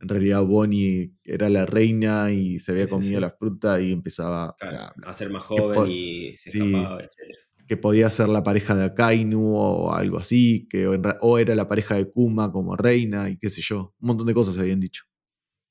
en 0.00 0.08
realidad 0.08 0.42
Bonnie 0.44 1.14
era 1.24 1.48
la 1.48 1.64
reina 1.64 2.30
y 2.30 2.58
se 2.58 2.72
había 2.72 2.84
Sí, 2.84 2.88
sí, 2.90 2.94
comido 2.94 3.14
sí. 3.16 3.20
la 3.22 3.30
fruta 3.30 3.80
y 3.80 3.92
empezaba 3.92 4.54
Claro, 4.58 4.76
a- 4.78 4.94
a 5.10 5.14
ser 5.14 5.30
más 5.30 5.42
joven 5.44 5.90
y 5.90 6.36
se 6.36 6.50
sí. 6.50 6.58
escapaba, 6.64 7.00
etc. 7.02 7.38
que 7.66 7.76
podía 7.78 8.10
ser 8.10 8.28
la 8.28 8.42
pareja 8.42 8.74
de 8.74 8.84
Akainu 8.84 9.56
o 9.56 9.92
algo 9.94 10.18
así, 10.18 10.68
que 10.68 10.86
o, 10.86 10.92
en 10.92 11.02
ra- 11.02 11.16
o 11.22 11.38
era 11.38 11.54
la 11.54 11.66
pareja 11.66 11.94
de 11.94 12.10
Kuma 12.10 12.52
como 12.52 12.76
reina 12.76 13.30
y 13.30 13.38
qué 13.38 13.48
sé 13.48 13.62
yo. 13.62 13.94
Un 14.00 14.08
montón 14.08 14.26
de 14.26 14.34
cosas 14.34 14.54
se 14.54 14.60
habían 14.60 14.80
dicho. 14.80 15.04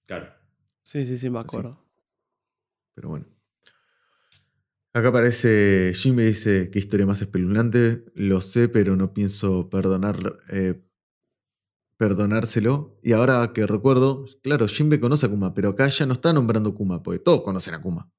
Claro. 0.08 0.34
Sí, 0.82 1.06
sí, 1.06 1.18
sí, 1.20 1.30
me 1.30 1.38
Así. 1.38 1.48
acuerdo. 1.50 1.83
Pero 2.94 3.10
bueno. 3.10 3.26
Acá 4.94 5.08
aparece 5.10 5.92
Jimmy 5.96 6.24
dice, 6.24 6.70
qué 6.70 6.78
historia 6.80 7.06
más 7.06 7.22
espeluznante. 7.22 8.06
Lo 8.14 8.42
sé, 8.42 8.70
pero 8.70 8.96
no 8.96 9.14
pienso 9.14 9.70
perdonar, 9.70 10.38
eh, 10.50 10.84
perdonárselo. 11.98 13.00
Y 13.02 13.14
ahora 13.14 13.52
que 13.54 13.66
recuerdo, 13.66 14.26
claro, 14.44 14.68
Jimbe 14.68 15.00
conoce 15.00 15.26
a 15.26 15.30
Kuma, 15.30 15.54
pero 15.54 15.70
acá 15.70 15.88
ella 15.88 16.06
no 16.06 16.14
está 16.14 16.32
nombrando 16.32 16.76
Kuma, 16.76 17.02
porque 17.02 17.20
todos 17.20 17.42
conocen 17.42 17.74
a 17.74 17.82
Kuma. 17.82 18.12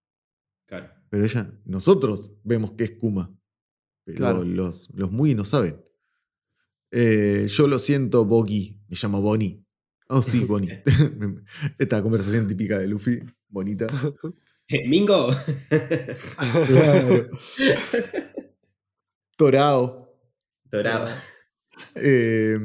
Claro. 0.66 0.90
Pero 1.10 1.24
ella, 1.24 1.52
nosotros 1.64 2.32
vemos 2.42 2.72
que 2.72 2.84
es 2.84 2.90
Kuma. 2.92 3.32
Pero 4.04 4.18
Claro. 4.18 4.44
los, 4.44 4.90
los 4.94 5.12
muy 5.12 5.34
no 5.34 5.44
saben. 5.44 5.80
Eh, 6.90 7.46
yo 7.48 7.68
lo 7.68 7.78
siento, 7.78 8.24
Bogi. 8.24 8.80
Me 8.88 8.96
llamo 9.00 9.20
Bonnie. 9.20 9.64
Oh, 10.08 10.22
sí, 10.22 10.44
Bonnie. 10.44 10.82
Esta 11.78 12.02
conversación 12.02 12.46
típica 12.48 12.78
de 12.78 12.88
Luffy, 12.88 13.20
bonita. 13.48 13.86
Mingo. 14.86 15.30
Claro. 16.66 17.26
Torao. 19.36 20.08
Dorado. 20.70 21.08
eh, 21.96 22.58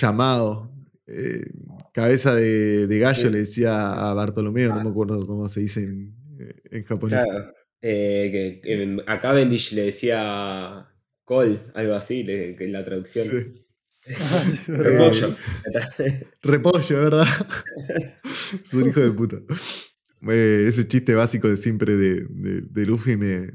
llamado. 0.00 0.70
eh, 1.06 1.44
cabeza 1.92 2.34
de, 2.34 2.86
de 2.86 2.98
gallo 2.98 3.30
le 3.30 3.38
decía 3.40 3.92
a 4.10 4.14
Bartolomeo, 4.14 4.74
no 4.74 4.82
me 4.82 4.90
acuerdo 4.90 5.24
cómo 5.26 5.48
se 5.48 5.60
dice 5.60 5.80
en, 5.80 6.14
en 6.70 6.84
japonés. 6.84 7.22
Claro. 7.22 7.52
Eh, 7.82 8.30
que, 8.32 8.60
que 8.62 9.02
a 9.06 9.20
Cavendish 9.20 9.72
le 9.72 9.82
decía 9.84 10.88
Cole, 11.24 11.60
algo 11.74 11.94
así, 11.94 12.22
le- 12.24 12.56
que 12.56 12.64
en 12.64 12.72
la 12.72 12.84
traducción. 12.84 13.26
Sí. 13.28 13.60
Repollo. 14.66 15.36
Repollo, 16.42 16.96
¿verdad? 17.04 17.26
es 18.24 18.72
un 18.74 18.88
hijo 18.88 19.00
de 19.00 19.10
puta. 19.12 19.36
Eh, 20.28 20.64
ese 20.68 20.86
chiste 20.88 21.14
básico 21.14 21.48
de 21.48 21.56
siempre 21.56 21.96
de, 21.96 22.26
de- 22.30 22.60
de 22.62 22.86
Luffy 22.86 23.16
me, 23.16 23.52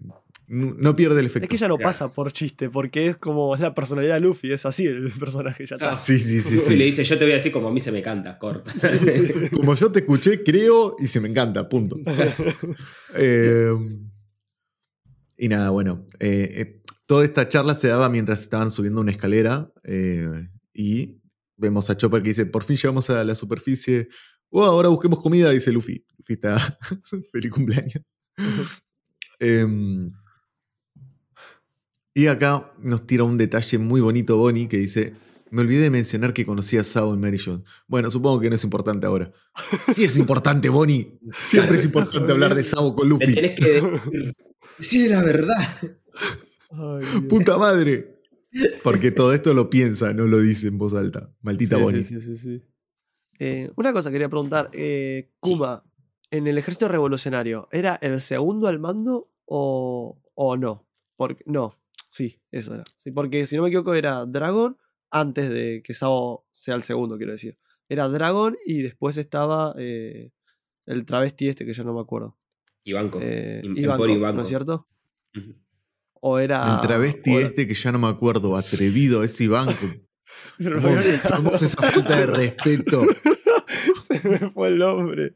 no, 0.47 0.95
pierde 0.95 1.19
el 1.19 1.27
efecto. 1.27 1.43
Es 1.45 1.49
que 1.49 1.57
ya 1.57 1.67
no 1.67 1.77
Claro. 1.77 1.89
pasa 1.89 2.11
por 2.11 2.31
chiste, 2.31 2.69
porque 2.71 3.07
es 3.07 3.17
como 3.17 3.53
es 3.55 3.61
la 3.61 3.75
personalidad 3.75 4.15
de 4.15 4.21
Luffy, 4.21 4.51
es 4.51 4.65
así 4.65 4.85
el 4.87 5.11
personaje, 5.11 5.65
ya 5.65 5.75
está. 5.75 5.95
Sí, 5.95 6.17
sí, 6.19 6.41
sí, 6.41 6.55
Y 6.55 6.75
le 6.75 6.85
sí. 6.85 6.89
dice, 6.91 7.03
yo 7.03 7.17
te 7.19 7.25
voy 7.25 7.31
a 7.33 7.35
decir 7.35 7.51
como 7.51 7.67
a 7.67 7.71
mí 7.71 7.79
se 7.79 7.91
me 7.91 8.01
canta, 8.01 8.37
corta. 8.39 8.71
Como 9.53 9.75
yo 9.75 9.91
te 9.91 9.99
escuché, 9.99 10.43
creo 10.43 10.95
y 10.99 11.05
se 11.07 11.19
me 11.19 11.29
encanta, 11.29 11.67
punto. 11.69 11.95
Eh, 13.15 13.71
y 15.37 15.47
nada, 15.47 15.69
bueno. 15.69 16.05
eh, 16.19 16.49
eh, 16.55 16.81
toda 17.05 17.23
esta 17.25 17.47
charla 17.49 17.73
se 17.75 17.87
daba 17.87 18.09
mientras 18.09 18.41
estaban 18.41 18.69
subiendo 18.71 19.01
una 19.01 19.11
escalera 19.11 19.71
eh, 19.83 20.47
y 20.73 21.17
vemos 21.57 21.89
a 21.89 21.97
Chopper 21.97 22.21
que 22.21 22.29
dice, 22.29 22.45
por 22.45 22.63
fin 22.63 22.75
llegamos 22.75 23.09
a 23.09 23.23
la 23.23 23.35
superficie. 23.35 24.09
Oh, 24.51 24.63
ahora 24.65 24.89
busquemos 24.89 25.21
comida, 25.21 25.51
dice 25.51 25.71
Luffy. 25.71 26.03
Luffy 26.17 26.33
está 26.33 26.77
feliz 27.31 27.51
cumpleaños. 27.51 28.03
Em, 29.41 30.11
y 32.13 32.27
acá 32.27 32.73
nos 32.81 33.07
tira 33.07 33.23
un 33.23 33.37
detalle 33.37 33.77
muy 33.77 34.01
bonito 34.01 34.35
Bonnie 34.35 34.67
que 34.67 34.75
dice, 34.77 35.13
me 35.49 35.61
olvidé 35.61 35.83
de 35.83 35.89
mencionar 35.89 36.33
que 36.33 36.45
conocí 36.45 36.75
a 36.77 36.83
Sao 36.83 37.13
en 37.13 37.21
Mary 37.21 37.37
Jane. 37.37 37.63
Bueno, 37.87 38.11
supongo 38.11 38.41
que 38.41 38.49
no 38.49 38.55
es 38.55 38.63
importante 38.65 39.07
ahora. 39.07 39.31
Sí 39.95 40.03
es 40.03 40.17
importante, 40.17 40.67
Bonnie. 40.67 41.19
Siempre 41.47 41.77
es 41.77 41.85
importante 41.85 42.29
hablar 42.31 42.53
de 42.53 42.63
Sao 42.63 42.93
con 42.95 43.07
Luffy. 43.07 43.33
tenés 43.33 43.55
que 43.57 43.65
decir, 43.81 44.35
decirle 44.77 45.09
la 45.15 45.23
verdad. 45.23 45.67
Ay. 46.71 47.21
¡Puta 47.29 47.57
madre! 47.57 48.15
Porque 48.83 49.11
todo 49.11 49.33
esto 49.33 49.53
lo 49.53 49.69
piensa, 49.69 50.13
no 50.13 50.25
lo 50.25 50.39
dice 50.41 50.67
en 50.67 50.77
voz 50.77 50.93
alta. 50.95 51.31
Maldita 51.41 51.77
Sí, 51.77 51.81
Bonnie. 51.81 52.03
sí, 52.03 52.19
sí, 52.19 52.35
sí, 52.35 52.59
sí. 52.59 52.63
Eh, 53.39 53.71
una 53.77 53.93
cosa 53.93 54.11
quería 54.11 54.29
preguntar. 54.29 54.69
eh, 54.73 55.29
Kuma, 55.39 55.83
en 56.31 56.47
el 56.47 56.57
ejército 56.57 56.87
revolucionario, 56.87 57.67
¿era 57.71 57.95
el 58.01 58.19
segundo 58.21 58.67
al 58.67 58.79
mando 58.79 59.31
o, 59.45 60.21
o 60.35 60.57
no? 60.57 60.85
Porque, 61.15 61.43
no, 61.47 61.77
sí, 62.09 62.39
eso 62.51 62.75
era. 62.75 62.83
Sí, 62.95 63.11
porque 63.11 63.45
si 63.45 63.55
no 63.55 63.63
me 63.63 63.69
equivoco 63.69 63.93
era 63.95 64.25
Dragon 64.25 64.77
antes 65.11 65.49
de 65.49 65.81
que 65.83 65.93
Sabo 65.93 66.45
sea 66.51 66.75
el 66.75 66.83
segundo, 66.83 67.17
quiero 67.17 67.31
decir. 67.31 67.57
Era 67.87 68.07
Dragon 68.07 68.55
y 68.65 68.81
después 68.83 69.17
estaba 69.17 69.73
eh, 69.77 70.31
el 70.85 71.05
travesti 71.05 71.47
este 71.49 71.65
que 71.65 71.73
ya 71.73 71.83
no 71.83 71.93
me 71.93 72.01
acuerdo. 72.01 72.37
Ivanko. 72.83 73.19
Eh, 73.21 73.61
Ivanko, 73.63 74.05
Emporio 74.05 74.33
¿no 74.33 74.41
es 74.43 74.47
cierto? 74.47 74.87
O 76.21 76.37
era... 76.37 76.75
El 76.75 76.81
travesti 76.87 77.35
era- 77.35 77.47
este 77.47 77.67
que 77.67 77.73
ya 77.73 77.91
no 77.91 77.99
me 77.99 78.07
acuerdo, 78.07 78.55
atrevido. 78.55 79.21
Pero 80.57 80.81
me 80.81 80.81
¿Cómo, 80.81 81.35
cómo 81.37 81.51
es 81.53 81.61
esa 81.63 81.81
falta 81.81 82.17
de 82.19 82.25
respeto? 82.27 83.01
Se 84.09 84.27
me 84.27 84.39
fue 84.51 84.69
el 84.69 84.77
nombre. 84.79 85.33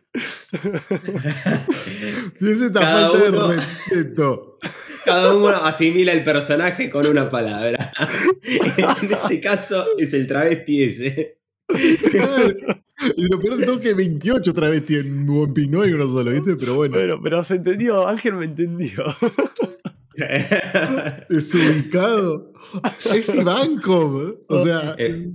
¿Qué 2.39 2.51
es 2.51 2.61
esta 2.61 2.80
Cada 2.80 3.09
falta 3.11 3.30
uno- 3.30 3.47
de 3.49 3.55
respeto? 3.57 4.57
Cada 5.05 5.36
uno 5.36 5.49
asimila 5.49 6.13
el 6.13 6.24
personaje 6.24 6.89
con 6.89 7.05
una 7.05 7.30
palabra. 7.30 7.91
en 8.43 9.11
este 9.11 9.39
caso 9.41 9.86
es 9.97 10.13
el 10.13 10.26
travesti 10.28 10.84
ese. 10.84 11.39
Y 13.17 13.28
lo 13.28 13.39
peor 13.39 13.57
de 13.57 13.65
todo 13.65 13.76
es 13.76 13.82
que 13.82 13.93
28 13.93 14.53
travestis 14.53 14.99
en 14.99 15.30
One 15.30 15.51
Piece, 15.53 15.69
no 15.69 15.82
hay 15.82 15.91
uno 15.91 16.07
solo, 16.07 16.32
¿viste? 16.32 16.55
Pero 16.55 16.76
bueno, 16.76 16.95
Bueno, 16.97 17.19
pero 17.21 17.43
se 17.43 17.55
entendió, 17.55 18.07
Ángel 18.07 18.34
me 18.36 18.45
entendió. 18.45 19.03
desubicado. 21.30 22.53
Es 23.13 23.34
Ivankov. 23.36 24.38
O 24.47 24.63
sea, 24.63 24.95
Eh, 24.97 25.34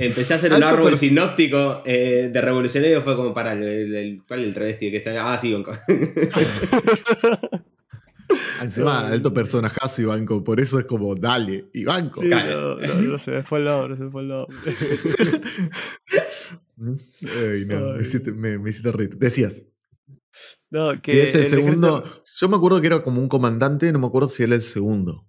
Empecé 0.00 0.32
a 0.34 0.36
hacer 0.36 0.52
un 0.52 0.62
árbol 0.62 0.96
sinóptico 0.96 1.82
eh, 1.84 2.30
de 2.32 2.40
revolucionario, 2.40 3.02
fue 3.02 3.16
como 3.16 3.34
para 3.34 3.52
el, 3.54 3.62
el, 3.64 3.94
el- 3.96 4.22
¿cuál 4.26 4.40
es 4.40 4.46
el 4.46 4.54
travesti 4.54 4.90
que 4.92 4.98
está? 4.98 5.32
Ah, 5.32 5.36
sí, 5.36 5.48
Ivanko. 5.48 5.72
encima 8.62 9.08
alto 9.08 9.32
personajazo 9.32 10.02
Ivankov, 10.02 10.44
por 10.44 10.60
eso 10.60 10.78
es 10.78 10.84
como, 10.84 11.14
dale, 11.14 11.66
Ivankov. 11.72 12.22
Sí, 12.22 12.28
Claro. 12.30 12.76
no, 12.78 12.86
no, 12.86 12.94
no 13.02 13.18
se 13.18 13.30
me 13.32 13.42
fue 13.42 13.58
el 13.58 13.64
nombre, 13.64 13.96
se 13.96 14.04
me 14.04 14.10
fue 14.10 14.22
el 14.22 14.28
nombre. 14.28 14.56
Ay, 17.22 17.64
no, 17.66 17.94
me 17.94 18.02
hiciste, 18.02 18.30
me, 18.32 18.58
me 18.58 18.70
hiciste 18.70 18.92
reír. 18.92 19.16
Decías, 19.16 19.64
No, 20.70 21.00
que 21.02 21.28
es 21.28 21.34
el, 21.34 21.42
el 21.44 21.50
segundo. 21.50 22.04
ejército- 22.04 22.22
Yo 22.40 22.48
me 22.48 22.56
acuerdo 22.56 22.80
que 22.80 22.86
era 22.86 23.02
como 23.02 23.20
un 23.20 23.28
comandante, 23.28 23.92
no 23.92 23.98
me 23.98 24.06
acuerdo 24.06 24.28
si 24.28 24.44
era 24.44 24.54
el 24.54 24.60
segundo. 24.60 25.26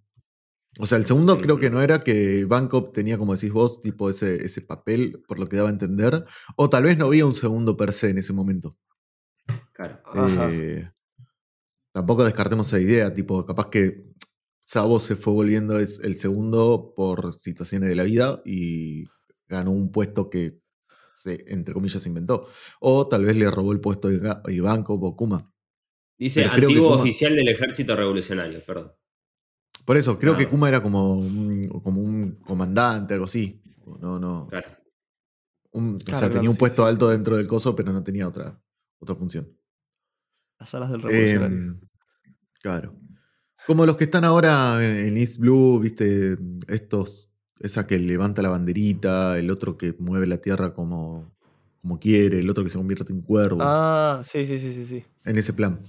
O 0.81 0.85
sea, 0.87 0.97
el 0.97 1.05
segundo 1.05 1.39
creo 1.41 1.59
que 1.59 1.69
no 1.69 1.81
era 1.81 1.99
que 1.99 2.39
Ivankov 2.39 2.93
tenía, 2.93 3.17
como 3.17 3.35
decís 3.35 3.51
vos, 3.51 3.81
tipo 3.81 4.09
ese, 4.09 4.43
ese 4.45 4.61
papel, 4.61 5.21
por 5.27 5.37
lo 5.37 5.45
que 5.45 5.57
daba 5.57 5.67
a 5.67 5.73
entender. 5.73 6.23
O 6.55 6.69
tal 6.69 6.83
vez 6.83 6.97
no 6.97 7.07
había 7.07 7.25
un 7.25 7.33
segundo 7.33 7.75
per 7.75 7.91
se 7.91 8.09
en 8.11 8.17
ese 8.17 8.31
momento. 8.31 8.77
Claro. 9.73 10.01
Eh, 10.51 10.89
tampoco 11.91 12.23
descartemos 12.23 12.67
esa 12.67 12.79
idea, 12.79 13.13
tipo, 13.13 13.45
capaz 13.45 13.69
que 13.69 14.03
Sabo 14.63 14.99
se 14.99 15.15
fue 15.17 15.33
volviendo 15.33 15.77
el 15.77 16.15
segundo 16.15 16.93
por 16.95 17.33
situaciones 17.33 17.89
de 17.89 17.95
la 17.95 18.03
vida 18.03 18.41
y 18.45 19.05
ganó 19.47 19.71
un 19.71 19.91
puesto 19.91 20.29
que 20.29 20.59
se, 21.13 21.43
entre 21.47 21.73
comillas, 21.73 22.05
inventó. 22.05 22.47
O 22.79 23.05
tal 23.07 23.25
vez 23.25 23.35
le 23.35 23.51
robó 23.51 23.73
el 23.73 23.81
puesto 23.81 24.07
a 24.07 24.51
Ivankov 24.51 25.03
o 25.03 25.15
Kuma. 25.15 25.51
Dice 26.17 26.43
Pero 26.53 26.67
antiguo 26.67 26.89
Kuma- 26.91 27.01
oficial 27.01 27.35
del 27.35 27.49
ejército 27.49 27.95
revolucionario, 27.95 28.61
perdón. 28.65 28.93
Por 29.85 29.97
eso, 29.97 30.19
creo 30.19 30.37
que 30.37 30.47
Kuma 30.47 30.69
era 30.69 30.83
como 30.83 31.15
un, 31.15 31.67
como 31.83 32.01
un 32.01 32.33
comandante, 32.45 33.13
algo 33.15 33.25
así. 33.25 33.61
No, 33.99 34.19
no. 34.19 34.47
Claro. 34.49 34.67
un- 35.71 35.95
o 35.95 35.97
Claro, 35.99 36.05
sea, 36.11 36.19
claro, 36.19 36.33
tenía 36.35 36.49
un 36.49 36.55
sí, 36.55 36.59
puesto 36.59 36.83
sí. 36.83 36.89
alto 36.89 37.09
dentro 37.09 37.37
del 37.37 37.47
coso, 37.47 37.75
pero 37.75 37.91
no 37.91 38.03
tenía 38.03 38.27
otra, 38.27 38.61
otra 38.99 39.15
función. 39.15 39.47
Las 40.59 40.73
alas 40.75 40.91
del 40.91 41.01
revolucionario. 41.01 41.57
Em, 41.57 41.79
claro. 42.61 42.95
Como 43.65 43.85
los 43.85 43.97
que 43.97 44.03
están 44.05 44.25
ahora 44.25 44.77
en 44.85 45.17
East 45.17 45.37
Blue, 45.37 45.79
viste, 45.79 46.37
estos, 46.67 47.29
esa 47.59 47.87
que 47.87 47.97
levanta 47.99 48.41
la 48.41 48.49
banderita, 48.49 49.37
el 49.39 49.49
otro 49.51 49.77
que 49.77 49.95
mueve 49.99 50.27
la 50.27 50.37
tierra 50.37 50.73
como, 50.73 51.35
como 51.81 51.99
quiere, 51.99 52.39
el 52.39 52.49
otro 52.49 52.63
que 52.63 52.69
se 52.69 52.77
convierte 52.77 53.11
en 53.11 53.21
cuervo, 53.21 53.59
ah, 53.61 54.21
sí, 54.23 54.45
sí, 54.45 54.59
sí, 54.59 54.71
sí, 54.73 54.85
sí. 54.85 55.03
en 55.25 55.37
ese 55.37 55.53
plan. 55.53 55.79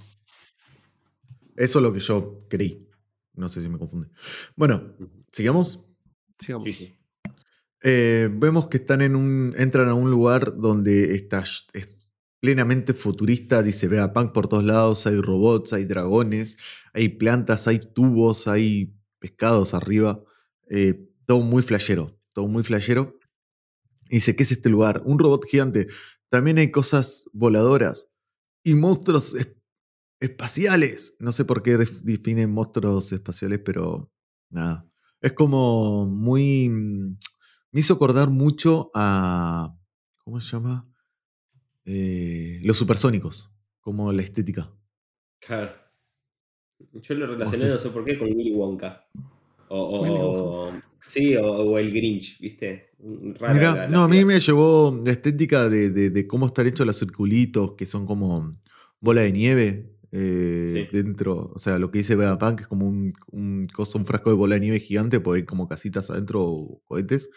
Eso 1.55 1.79
es 1.79 1.83
lo 1.83 1.93
que 1.93 1.99
yo 1.99 2.45
creí. 2.49 2.87
No 3.41 3.49
sé 3.49 3.59
si 3.59 3.69
me 3.69 3.79
confunde. 3.79 4.07
Bueno, 4.55 4.95
sigamos. 5.31 5.83
Sigamos. 6.37 6.65
Sí, 6.65 6.73
sí. 6.73 6.95
Eh, 7.81 8.29
vemos 8.31 8.67
que 8.67 8.77
están 8.77 9.01
en 9.01 9.15
un. 9.15 9.55
entran 9.57 9.89
a 9.89 9.95
un 9.95 10.11
lugar 10.11 10.55
donde 10.57 11.15
está 11.15 11.43
es 11.73 11.97
plenamente 12.39 12.93
futurista, 12.93 13.63
dice 13.63 13.87
Vegapunk 13.87 14.31
por 14.31 14.47
todos 14.47 14.63
lados, 14.63 15.07
hay 15.07 15.19
robots, 15.19 15.73
hay 15.73 15.85
dragones, 15.85 16.57
hay 16.93 17.09
plantas, 17.09 17.67
hay 17.67 17.79
tubos, 17.79 18.47
hay 18.47 18.95
pescados 19.17 19.73
arriba. 19.73 20.23
eh, 20.69 21.07
todo 21.25 21.41
muy 21.41 21.63
flashero. 21.63 22.15
Todo 22.33 22.47
muy 22.47 22.61
flashero. 22.61 23.17
Y 24.09 24.15
dice, 24.17 24.35
¿qué 24.35 24.43
es 24.43 24.51
este 24.51 24.69
lugar? 24.69 25.01
Un 25.03 25.17
robot 25.17 25.45
gigante. 25.49 25.87
También 26.29 26.59
hay 26.59 26.69
cosas 26.69 27.27
voladoras. 27.33 28.07
Y 28.63 28.75
monstruos 28.75 29.35
espaciales. 30.21 31.15
No 31.19 31.31
sé 31.33 31.43
por 31.45 31.61
qué 31.63 31.77
def- 31.77 32.01
definen 32.03 32.51
monstruos 32.53 33.11
espaciales, 33.11 33.59
pero 33.65 34.09
nada. 34.49 34.87
Es 35.19 35.33
como 35.33 36.05
muy. 36.05 36.69
mm, 36.69 37.17
Me 37.73 37.79
hizo 37.79 37.93
acordar 37.95 38.29
mucho 38.29 38.89
a. 38.93 39.75
¿Cómo 40.23 40.39
se 40.39 40.51
llama? 40.51 40.87
Eh, 41.85 42.59
los 42.63 42.77
supersónicos. 42.77 43.51
Como 43.81 44.11
la 44.13 44.21
estética. 44.21 44.71
Claro. 45.39 45.71
Yo 46.93 47.15
lo 47.15 47.27
relacioné, 47.27 47.67
no 47.67 47.77
sé 47.79 47.89
por 47.89 48.05
qué, 48.05 48.17
con 48.17 48.27
Willy 48.27 48.51
Wonka. 48.53 49.07
O, 49.69 49.79
o- 49.79 50.01
Willy 50.03 50.15
o- 50.19 50.71
sí, 50.99 51.35
o, 51.35 51.45
o 51.51 51.77
el 51.79 51.91
Grinch, 51.91 52.39
¿viste? 52.39 52.91
Raro 53.39 53.53
Mirá, 53.55 53.73
la- 53.75 53.81
la 53.83 53.87
no, 53.87 54.03
a 54.03 54.07
mí 54.07 54.23
me 54.25 54.39
llevó 54.39 54.99
la 55.03 55.11
estética 55.11 55.67
de, 55.69 55.89
de- 55.89 56.09
de 56.11 56.27
cómo 56.27 56.45
están 56.47 56.67
hechos 56.67 56.85
los 56.85 56.99
circulitos, 56.99 57.73
que 57.73 57.85
son 57.87 58.05
como 58.05 58.59
bola 58.99 59.21
de 59.21 59.31
nieve 59.31 59.95
eh, 60.11 60.87
Sí. 60.91 60.97
dentro. 60.97 61.51
O 61.53 61.59
sea, 61.59 61.79
lo 61.79 61.89
que 61.91 61.99
dice 61.99 62.15
Vegapunk 62.15 62.57
que 62.57 62.61
es 62.63 62.67
como 62.67 62.85
un, 62.87 63.13
un 63.31 63.65
coso, 63.73 63.97
un 63.97 64.05
frasco 64.05 64.29
de 64.29 64.35
bola 64.35 64.55
de 64.55 64.61
nieve 64.61 64.79
gigante, 64.79 65.19
porque 65.19 65.39
hay 65.41 65.45
como 65.45 65.67
casitas 65.67 66.09
adentro 66.09 66.41
o 66.43 66.81
cohetes. 66.85 67.29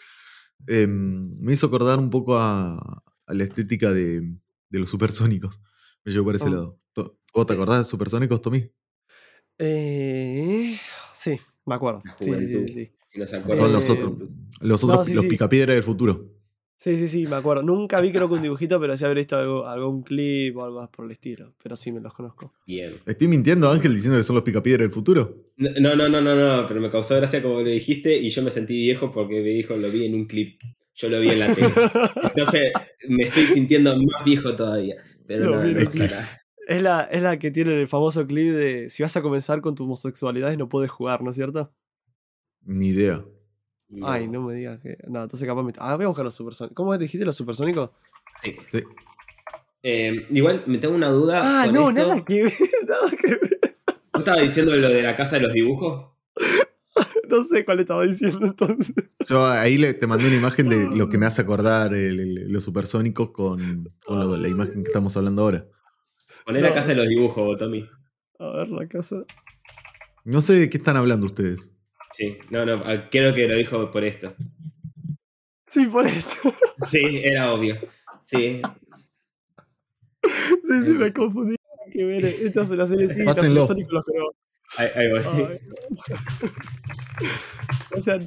Eh, 0.67 0.87
me 0.87 1.53
hizo 1.53 1.67
acordar 1.67 1.99
un 1.99 2.09
poco 2.09 2.37
a, 2.37 2.75
a 3.27 3.33
la 3.33 3.43
estética 3.43 3.91
de, 3.93 4.21
de 4.69 4.79
los 4.79 4.89
supersónicos. 4.89 5.61
Me 6.03 6.11
llevó 6.11 6.25
por 6.25 6.35
ese 6.35 6.45
Oh. 6.45 6.49
lado. 6.49 6.79
¿Vos 7.33 7.45
te 7.47 7.53
acordás 7.53 7.79
de 7.79 7.83
supersónicos, 7.83 8.41
Tommy? 8.41 8.71
Eh, 9.57 10.77
sí, 11.13 11.39
me 11.65 11.75
acuerdo. 11.75 12.01
Sí, 12.19 12.33
sí, 12.35 12.47
sí, 12.47 12.67
sí. 12.73 12.91
No 13.15 13.23
Eh, 13.23 13.27
Son 13.57 13.71
los 13.71 13.89
otros. 13.89 14.13
Los 14.61 14.83
otros, 14.83 15.07
sí, 15.07 15.13
los 15.13 15.23
sí. 15.23 15.29
picapiedra 15.29 15.73
del 15.73 15.83
futuro. 15.83 16.29
Sí, 16.77 16.97
sí, 16.97 17.07
sí, 17.07 17.25
me 17.25 17.37
acuerdo. 17.37 17.63
Nunca 17.63 18.01
vi 18.01 18.11
creo 18.11 18.27
que 18.27 18.35
un 18.35 18.41
dibujito, 18.41 18.79
pero 18.81 18.97
sí 18.97 19.05
habré 19.05 19.21
visto 19.21 19.37
algo- 19.37 19.65
algún 19.67 20.03
clip 20.03 20.57
o 20.57 20.65
algo 20.65 20.81
más 20.81 20.89
por 20.89 21.05
el 21.05 21.11
estilo. 21.11 21.53
Pero 21.63 21.75
sí 21.75 21.91
me 21.91 22.01
los 22.01 22.13
conozco. 22.13 22.53
Bien. 22.67 22.91
¿Estoy 23.05 23.27
mintiendo, 23.29 23.69
Ángel, 23.71 23.93
diciendo 23.95 24.17
que 24.17 24.23
son 24.23 24.35
los 24.35 24.43
picapiedra 24.43 24.83
del 24.83 24.91
futuro? 24.91 25.51
No, 25.57 25.95
no, 25.95 26.09
no, 26.09 26.21
no, 26.21 26.35
no, 26.35 26.67
pero 26.67 26.81
me 26.81 26.89
causó 26.89 27.15
gracia 27.15 27.41
como 27.41 27.61
lo 27.61 27.69
dijiste 27.69 28.17
y 28.17 28.29
yo 28.29 28.41
me 28.43 28.51
sentí 28.51 28.75
viejo 28.75 29.09
porque 29.11 29.41
me 29.41 29.49
dijo, 29.49 29.77
lo 29.77 29.89
vi 29.89 30.05
en 30.05 30.15
un 30.15 30.25
clip. 30.25 30.59
Yo 30.95 31.09
lo 31.09 31.19
vi 31.21 31.29
en 31.29 31.39
la 31.39 31.53
tele. 31.53 31.67
Entonces 32.23 32.71
me 33.09 33.23
estoy 33.23 33.47
sintiendo 33.47 33.95
más 33.95 34.25
viejo 34.25 34.55
todavía. 34.55 34.95
Pero 35.27 35.45
no, 35.45 35.63
no 35.63 35.89
nada. 35.93 36.41
Es 36.67 36.81
la, 36.81 37.03
es 37.03 37.21
la 37.21 37.37
que 37.39 37.51
tiene 37.51 37.79
el 37.79 37.87
famoso 37.87 38.25
clip 38.27 38.51
de 38.51 38.89
si 38.89 39.03
vas 39.03 39.15
a 39.15 39.21
comenzar 39.21 39.61
con 39.61 39.75
tu 39.75 39.83
homosexualidad 39.85 40.51
y 40.51 40.57
no 40.57 40.67
puedes 40.67 40.89
jugar, 40.91 41.21
¿no 41.21 41.29
es 41.29 41.35
cierto? 41.35 41.71
Ni 42.63 42.89
idea. 42.89 43.23
Ay, 44.03 44.27
no 44.27 44.41
me 44.41 44.53
digas 44.53 44.79
que. 44.81 44.97
No, 45.07 45.23
entonces 45.23 45.47
capaz 45.47 45.63
me. 45.63 45.73
Ah, 45.77 45.95
voy 45.95 46.05
a 46.05 46.07
buscar 46.07 46.25
los 46.25 46.33
supersónicos. 46.35 46.75
¿Cómo 46.75 46.97
dijiste 46.97 47.25
los 47.25 47.35
supersónicos? 47.35 47.91
Sí. 48.43 48.55
Sí. 48.71 48.83
Eh, 49.83 50.25
igual 50.31 50.63
me 50.65 50.77
tengo 50.79 50.95
una 50.95 51.09
duda. 51.09 51.41
Ah, 51.61 51.65
con 51.65 51.75
no, 51.75 51.89
esto. 51.89 52.07
nada 52.07 52.25
que 52.25 52.43
ver. 52.43 52.53
Nada 52.87 53.09
que 53.11 53.27
ver. 53.35 53.59
¿Tú 54.11 54.19
estabas 54.19 54.41
diciendo 54.41 54.75
lo 54.75 54.89
de 54.89 55.01
la 55.03 55.15
casa 55.15 55.35
de 55.37 55.43
los 55.43 55.53
dibujos? 55.53 56.11
No 57.27 57.43
sé 57.43 57.65
cuál 57.65 57.79
estaba 57.79 58.05
diciendo 58.05 58.39
entonces. 58.45 58.93
Yo 59.27 59.45
ahí 59.47 59.79
le, 59.79 59.95
te 59.95 60.05
mandé 60.05 60.27
una 60.27 60.35
imagen 60.35 60.69
de 60.69 60.85
lo 60.95 61.09
que 61.09 61.17
me 61.17 61.25
hace 61.25 61.41
acordar 61.41 61.93
el- 61.95 62.19
el- 62.19 62.51
los 62.53 62.63
supersónicos 62.63 63.31
con, 63.31 63.91
con 64.05 64.19
lo- 64.19 64.37
la 64.37 64.47
imagen 64.47 64.83
que 64.83 64.87
estamos 64.89 65.17
hablando 65.17 65.41
ahora. 65.41 65.65
Poné 66.45 66.61
la 66.61 66.69
No. 66.69 66.75
casa 66.75 66.89
de 66.89 66.95
los 66.95 67.07
dibujos, 67.07 67.57
Tommy. 67.57 67.89
A 68.39 68.49
ver 68.51 68.67
la 68.69 68.87
casa. 68.87 69.17
No 70.23 70.39
sé 70.39 70.53
de 70.53 70.69
qué 70.69 70.77
están 70.77 70.97
hablando 70.97 71.25
ustedes. 71.25 71.71
Sí, 72.15 72.37
no, 72.49 72.65
no, 72.65 72.81
ah, 72.85 73.09
creo 73.11 73.33
que 73.33 73.47
lo 73.47 73.55
dijo 73.55 73.91
por 73.91 74.03
esto. 74.03 74.35
Sí, 75.67 75.85
por 75.87 76.07
esto. 76.07 76.53
Sí, 76.89 77.21
era 77.23 77.53
obvio. 77.53 77.77
Sí, 78.25 78.61
Sí, 80.23 80.83
sí, 80.83 80.89
me 80.91 81.13
confundí. 81.13 81.55
Que 81.91 82.03
ver. 82.05 82.25
Esta 82.25 82.63
es 82.63 82.69
una 82.69 82.85
serie 82.85 83.07
sí, 83.07 83.23
los 83.23 83.35
Pásenlo. 83.35 83.65
supersónicos 83.65 83.93
los 83.93 84.05
ahí, 84.77 84.87
ahí 84.95 85.11
voy. 85.11 85.59
O 87.95 87.99
sea, 88.01 88.19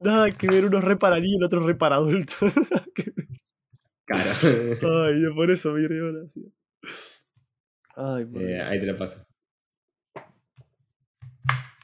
nada 0.00 0.30
que 0.36 0.48
ver, 0.48 0.64
uno 0.66 0.80
re 0.80 0.96
para 0.96 1.16
niño 1.20 1.34
y 1.34 1.36
el 1.38 1.44
otro 1.44 1.66
re 1.66 1.74
para 1.74 1.96
adulto. 1.96 2.34
Cara. 4.04 4.32
Ay, 4.42 5.22
yo 5.22 5.34
por 5.34 5.50
eso 5.50 5.72
me 5.72 5.86
río 5.86 6.06
ahora, 6.06 6.26
sí. 6.28 6.52
Ay, 7.96 8.24
por 8.24 8.42
Eh, 8.42 8.60
ahí 8.62 8.80
te 8.80 8.86
la 8.86 8.94
paso. 8.96 9.24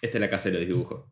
Esta 0.02 0.18
es 0.18 0.20
la 0.20 0.28
casa 0.28 0.50
de 0.50 0.58
los 0.58 0.66
dibujos. 0.66 1.04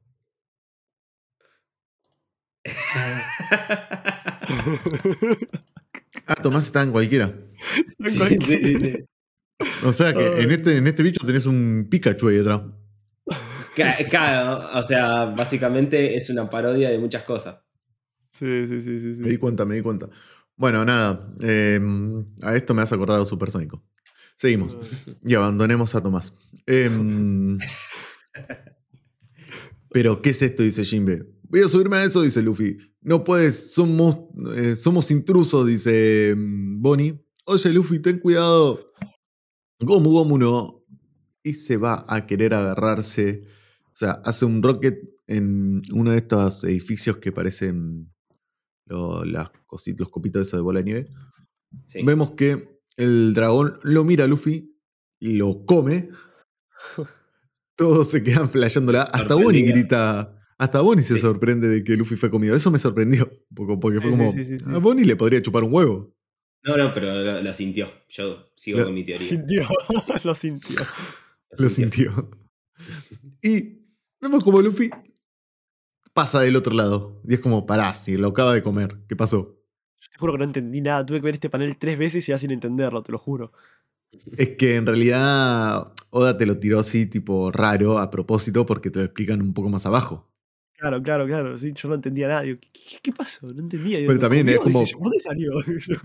Ah, 6.27 6.35
Tomás 6.43 6.65
está 6.67 6.83
en 6.83 6.93
cualquiera. 6.93 7.33
En 7.99 8.11
Sí, 8.11 8.39
sí, 8.41 8.57
sí, 8.63 8.79
sí. 8.79 9.05
O 9.85 9.93
sea 9.93 10.13
que 10.13 10.43
en 10.43 10.51
este, 10.51 10.77
en 10.77 10.87
este 10.87 11.03
bicho 11.03 11.25
tenés 11.27 11.47
un 11.47 11.87
Pikachu 11.91 12.29
ahí 12.29 12.39
atrás. 12.39 12.63
Ca- 13.77 13.97
Claro, 14.11 14.79
o 14.79 14.83
sea, 14.83 15.27
básicamente 15.27 16.17
es 16.17 16.29
una 16.31 16.49
parodia 16.51 16.91
de 16.91 16.99
muchas 16.99 17.23
cosas. 17.23 17.59
Sí, 18.31 18.67
sí, 18.67 18.81
sí, 18.81 18.99
sí. 18.99 19.15
sí. 19.15 19.23
Me 19.23 19.31
di 19.31 19.37
cuenta, 19.39 19.65
me 19.65 19.75
di 19.77 19.83
cuenta. 19.83 20.09
Bueno, 20.57 20.85
nada. 20.85 21.33
eh, 21.41 21.81
a 22.43 22.55
esto 22.57 22.75
me 22.75 22.83
has 22.83 22.93
acordado 22.93 23.25
Supersónico. 23.25 23.83
Seguimos. 24.37 24.77
Y 25.25 25.35
abandonemos 25.35 25.95
a 25.95 26.03
Tomás. 26.03 26.35
Em, 26.67 27.59
pero, 29.91 30.21
¿qué 30.23 30.31
es 30.31 30.43
esto? 30.43 30.63
Dice 30.63 30.85
Jimbe. 30.85 31.25
Voy 31.53 31.61
a 31.61 31.69
subirme 31.69 31.99
a 31.99 32.05
eso, 32.05 32.23
dice 32.23 32.43
Luffy. 32.43 32.79
No 33.03 33.23
puedes, 33.25 33.75
somos, 33.75 34.17
eh, 34.57 34.75
somos 34.75 35.11
intrusos, 35.11 35.67
dice 35.67 36.31
em, 36.31 36.81
Bonnie. 36.81 37.23
Oye, 37.45 37.73
Luffy, 37.73 37.99
ten 38.01 38.19
cuidado. 38.19 38.93
Gomu 39.81 40.11
Gomu 40.13 40.39
no. 40.39 40.85
Y 41.45 41.55
se 41.55 41.77
va 41.77 42.05
a 42.09 42.27
querer 42.27 42.55
agarrarse. 42.55 43.45
O 43.89 43.91
sea, 43.95 44.13
hace 44.25 44.45
un 44.47 44.63
rocket 44.63 44.99
en 45.27 45.83
uno 45.93 46.13
de 46.13 46.17
estos 46.19 46.65
edificios 46.65 47.19
que 47.19 47.33
parecen 47.33 48.11
lo- 48.87 49.25
las 49.25 49.51
cosi- 49.67 49.95
los 49.99 50.09
copitos 50.09 50.47
esos 50.47 50.59
de 50.59 50.63
bola 50.63 50.79
de 50.81 50.85
nieve. 50.85 51.09
Sí. 51.87 52.03
Vemos 52.03 52.31
que 52.33 52.81
el 52.97 53.35
dragón 53.35 53.79
lo 53.83 54.05
mira 54.05 54.25
a 54.25 54.29
Luffy, 54.29 54.75
lo 55.21 55.67
come. 55.67 56.09
Todos 57.77 58.09
se 58.11 58.23
quedan 58.23 58.49
flasheándola. 58.51 59.03
Hasta 59.03 59.35
Bonnie 59.35 59.63
grita. 59.63 60.39
Hasta 60.63 60.81
Bonnie 60.81 61.03
se 61.03 61.19
sorprende 61.19 61.67
de 61.67 61.83
que 61.83 61.97
Luffy 61.97 62.15
fue 62.17 62.31
comido. 62.31 62.55
Eso 62.55 62.71
me 62.71 62.79
sorprendió 62.79 63.25
un 63.51 63.57
poco, 63.57 63.81
porque 63.81 64.01
fue 64.01 64.11
Sí, 64.13 64.17
sí, 64.17 64.19
como. 64.19 64.33
sí, 64.33 64.45
sí, 64.45 64.59
sí. 64.61 64.71
A 64.73 64.79
Bonnie 64.79 65.05
le 65.05 65.17
podría 65.17 65.43
chupar 65.43 65.65
un 65.65 65.75
huevo. 65.75 66.15
No, 66.65 66.77
no, 66.77 66.93
pero 66.95 67.13
lo, 67.13 67.43
lo 67.43 67.53
sintió. 67.55 67.91
Yo 68.09 68.47
sigo 68.55 68.79
Lo- 68.79 68.85
con 68.85 68.95
mi 68.95 69.05
teoría. 69.05 69.27
Sintió, 69.27 69.65
lo 70.25 70.35
sintió. 70.37 70.77
Lo 71.59 71.69
sintió. 71.69 72.31
Y 73.43 73.81
vemos 74.21 74.45
como 74.45 74.61
Luffy 74.63 74.89
pasa 76.13 76.41
del 76.43 76.55
otro 76.55 76.75
lado. 76.75 77.21
Y 77.27 77.35
es 77.35 77.41
como, 77.41 77.67
pará, 77.67 77.95
si 77.97 78.17
lo 78.17 78.29
acaba 78.29 78.55
de 78.55 78.63
comer. 78.63 78.99
¿Qué 79.09 79.17
pasó? 79.17 79.59
Te 80.13 80.19
juro 80.19 80.33
que 80.35 80.39
no 80.39 80.45
entendí 80.45 80.81
nada. 80.81 81.05
Tuve 81.05 81.19
que 81.19 81.25
ver 81.25 81.35
este 81.35 81.51
panel 81.51 81.77
tres 81.77 81.99
veces 81.99 82.29
y 82.29 82.31
ya 82.31 82.39
sin 82.39 82.53
entenderlo, 82.53 83.03
te 83.03 83.11
lo 83.11 83.19
juro. 83.19 83.53
Es 84.37 84.57
que 84.57 84.77
en 84.77 84.87
realidad 84.87 85.93
Oda 86.11 86.37
te 86.39 86.47
lo 86.47 86.59
tiró 86.59 86.79
así, 86.81 87.07
tipo 87.07 87.51
raro, 87.51 87.99
a 87.99 88.11
propósito, 88.11 88.65
porque 88.65 88.91
te 88.91 89.01
lo 89.01 89.07
explican 89.07 89.41
un 89.43 89.55
poco 89.55 89.69
más 89.71 89.87
abajo. 89.87 90.29
Claro, 90.83 91.01
claro, 91.01 91.27
claro. 91.29 91.57
Sí, 91.57 91.73
yo 91.77 91.89
no 91.89 91.95
entendía 91.95 92.27
nada. 92.27 92.43
Digo, 92.43 92.59
¿qué, 92.61 92.69
qué- 92.73 92.99
qué 93.01 93.13
pasó? 93.13 93.47
No 93.53 93.61
entendía. 93.63 93.99
Digo, 93.99 94.09
Pero 94.09 94.15
¿lo 94.17 94.21
también 94.21 94.49
es 94.49 94.59
como- 94.59 94.81
Dije 94.81 94.93
yo, 94.93 94.99
¿Por 94.99 95.05
dónde 95.07 95.21
salió? 95.21 95.53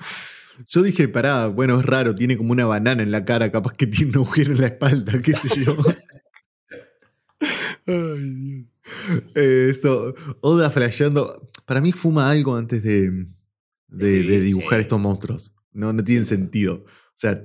Yo 0.69 0.81
dije, 0.81 1.07
pará, 1.07 1.47
bueno, 1.47 1.79
es 1.79 1.85
raro, 1.85 2.13
tiene 2.15 2.35
como 2.37 2.51
una 2.51 2.65
banana 2.65 3.01
en 3.03 3.11
la 3.11 3.23
cara, 3.25 3.51
capaz 3.51 3.73
que 3.73 3.85
tiene 3.87 4.11
un 4.17 4.25
agujero 4.25 4.53
en 4.53 4.61
la 4.61 4.67
espalda, 4.67 5.21
qué 5.21 5.33
sé 5.33 5.63
yo. 5.63 5.75
Ay, 7.85 8.31
Dios. 8.33 8.65
Eh, 9.35 9.67
esto, 9.69 10.13
Oda 10.41 10.69
flasheando. 10.69 11.49
Para 11.65 11.81
mí 11.81 11.91
fuma 11.91 12.29
algo 12.29 12.55
antes 12.55 12.81
de, 12.83 13.27
de- 13.87 14.41
dibujar 14.41 14.79
sí. 14.79 14.81
estos 14.83 14.99
monstruos. 14.99 15.53
No, 15.73 15.93
no 15.93 16.03
tiene 16.03 16.23
Sí. 16.23 16.29
sentido. 16.29 16.83
O 16.85 17.19
sea, 17.19 17.43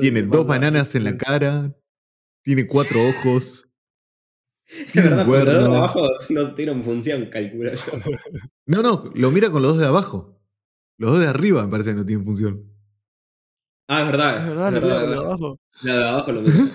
tiene 0.00 0.22
dos 0.22 0.46
bananas 0.46 0.94
en 0.94 1.04
la 1.04 1.16
cara, 1.16 1.74
tiene 2.42 2.66
cuatro 2.66 3.00
ojos. 3.06 3.68
Es 4.68 4.92
tiene 4.92 5.08
verdad, 5.10 5.26
porque 5.26 5.44
los 5.44 5.54
dos 5.54 5.70
de 5.70 5.76
abajo 5.76 6.08
no 6.30 6.54
tienen 6.54 6.84
función, 6.84 7.26
calculo 7.26 7.70
yo. 7.72 7.78
No, 8.66 8.82
no, 8.82 9.04
lo 9.14 9.30
mira 9.30 9.50
con 9.50 9.62
los 9.62 9.72
dos 9.72 9.80
de 9.80 9.86
abajo. 9.86 10.40
Los 10.98 11.12
dos 11.12 11.20
de 11.20 11.26
arriba 11.28 11.62
me 11.64 11.70
parece 11.70 11.90
que 11.90 11.96
no 11.96 12.04
tienen 12.06 12.24
función. 12.24 12.64
Ah, 13.88 14.00
es 14.00 14.06
verdad. 14.06 14.38
Es 14.40 14.46
verdad, 14.48 14.68
es 14.68 14.74
lo 14.74 14.80
verdad, 14.80 15.00
mira 15.00 15.04
es 15.04 15.10
de 15.10 15.24
abajo. 15.24 15.60
Lo 15.82 15.92
de 15.92 16.04
abajo 16.08 16.32
lo 16.32 16.40
mismo. 16.42 16.66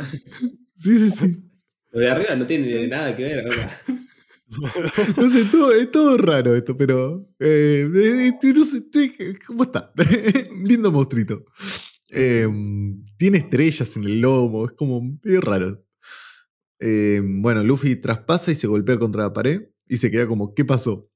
Sí, 0.77 0.99
sí, 0.99 1.09
sí. 1.09 1.43
Lo 1.91 1.99
de 1.99 2.09
arriba 2.11 2.35
no 2.35 2.45
tiene 2.47 2.87
nada 2.87 3.15
que 3.15 3.23
ver. 3.23 3.43
¿verdad? 3.43 3.71
No 5.17 5.29
sé, 5.29 5.45
todo, 5.45 5.71
es 5.73 5.91
todo 5.91 6.17
raro 6.17 6.55
esto, 6.55 6.75
pero. 6.77 7.19
eh, 7.39 7.89
eh, 7.93 8.53
no 8.53 8.63
sé, 8.65 8.77
estoy- 8.77 9.37
¿Cómo 9.45 9.63
está? 9.63 9.91
Lindo 10.63 10.91
monstruito. 10.91 11.43
Eh, 12.09 12.47
tiene 13.17 13.39
estrellas 13.39 13.95
en 13.97 14.03
el 14.05 14.21
lomo, 14.21 14.65
es 14.65 14.71
como 14.73 15.01
medio 15.23 15.41
raro. 15.41 15.83
Eh, 16.81 17.21
bueno, 17.23 17.63
Luffy 17.63 17.95
traspasa 17.97 18.51
y 18.51 18.55
se 18.55 18.67
golpea 18.67 18.99
contra 18.99 19.23
la 19.23 19.33
pared 19.33 19.63
y 19.87 19.97
se 19.97 20.11
queda 20.11 20.27
como, 20.27 20.53
¿qué 20.55 20.65
pasó? 20.65 21.09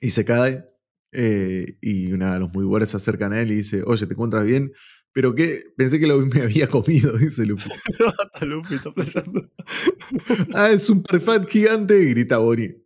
Y 0.00 0.10
se 0.10 0.24
cae. 0.24 0.64
eh, 1.12 1.78
y 1.80 2.12
una 2.12 2.34
de 2.34 2.40
los 2.40 2.52
muy 2.52 2.64
buenos 2.64 2.90
se 2.90 2.96
acercan 2.98 3.32
a 3.32 3.40
él 3.40 3.50
y 3.50 3.56
dice, 3.56 3.82
oye, 3.86 4.06
¿te 4.06 4.14
encuentras 4.14 4.46
bien? 4.46 4.72
pero 5.12 5.34
que 5.34 5.62
pensé 5.76 5.98
que 5.98 6.06
lo 6.06 6.18
me 6.26 6.42
había 6.42 6.68
comido, 6.68 7.16
dice 7.18 7.44
Luffy. 7.46 7.70
Hasta 8.24 8.44
Luffy 8.46 8.76
está 8.76 8.92
playando. 8.92 9.42
Ah, 10.54 10.70
es 10.70 10.88
un 10.90 11.02
perfat 11.02 11.48
gigante, 11.48 11.98
grita 12.06 12.38
Bonnie. 12.38 12.76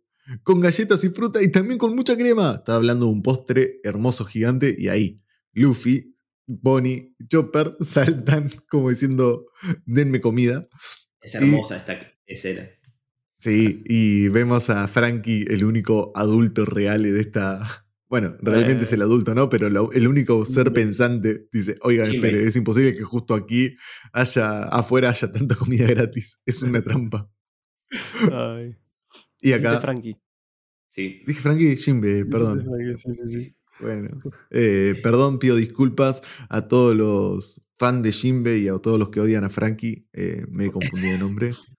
Con 0.43 0.61
galletas 0.61 1.03
y 1.03 1.09
fruta 1.09 1.41
y 1.43 1.51
también 1.51 1.77
con 1.77 1.95
mucha 1.95 2.17
crema. 2.17 2.55
Está 2.55 2.75
hablando 2.75 3.05
de 3.05 3.11
un 3.11 3.21
postre 3.21 3.79
hermoso 3.83 4.25
gigante 4.25 4.75
y 4.77 4.87
ahí 4.87 5.17
Luffy, 5.53 6.15
Bonnie, 6.47 7.13
Chopper 7.29 7.73
saltan 7.81 8.49
como 8.69 8.89
diciendo, 8.89 9.45
denme 9.85 10.19
comida. 10.21 10.67
Es 11.23 11.35
hermosa 11.35 11.77
esta 11.77 11.97
escena. 12.27 12.69
Sí, 13.39 13.81
y 13.85 14.27
vemos 14.29 14.69
a 14.69 14.87
Frankie, 14.87 15.45
el 15.49 15.63
único 15.65 16.11
adulto 16.15 16.65
real 16.65 17.03
de 17.03 17.19
esta... 17.19 17.85
Bueno, 18.07 18.35
realmente 18.41 18.83
Eh. 18.83 18.85
es 18.85 18.93
el 18.93 19.01
adulto, 19.01 19.33
¿no? 19.33 19.49
Pero 19.49 19.69
lo- 19.69 19.91
el 19.91 20.07
único 20.07 20.45
ser 20.45 20.71
pensante 20.71 21.47
dice, 21.51 21.75
oigan, 21.81 22.05
Sí, 22.11 22.15
espere, 22.17 22.43
es 22.45 22.55
imposible 22.55 22.95
que 22.95 23.03
justo 23.03 23.33
aquí 23.33 23.71
haya, 24.11 24.63
afuera 24.65 25.09
haya 25.09 25.31
tanta 25.31 25.55
comida 25.55 25.87
gratis. 25.87 26.39
Es 26.45 26.61
una 26.61 26.81
trampa. 26.83 27.29
Ay. 28.31 28.75
Y 29.41 29.53
acá... 29.53 29.81
Frankie. 29.81 30.17
Sí. 30.89 31.21
Dije 31.25 31.41
Frankie 31.41 31.75
Jimbe, 31.75 32.25
perdón. 32.25 32.59
Dijiste 32.59 33.01
Frankie, 33.13 33.27
Sí, 33.27 33.29
sí, 33.39 33.39
sí. 33.45 33.55
Bueno, 33.79 34.19
eh, 34.51 34.93
perdón, 35.01 35.39
pido 35.39 35.55
disculpas 35.55 36.21
a 36.49 36.67
todos 36.67 36.95
los 36.95 37.62
fans 37.77 38.03
de 38.03 38.11
Jimbe 38.11 38.57
y 38.59 38.67
a 38.67 38.77
todos 38.79 38.99
los 38.99 39.09
que 39.09 39.19
odian 39.19 39.43
a 39.43 39.49
Frankie. 39.49 40.07
eh, 40.13 40.45
me 40.49 40.65
he 40.65 40.71
confundido 40.71 41.13
de 41.13 41.19
nombre. 41.19 41.51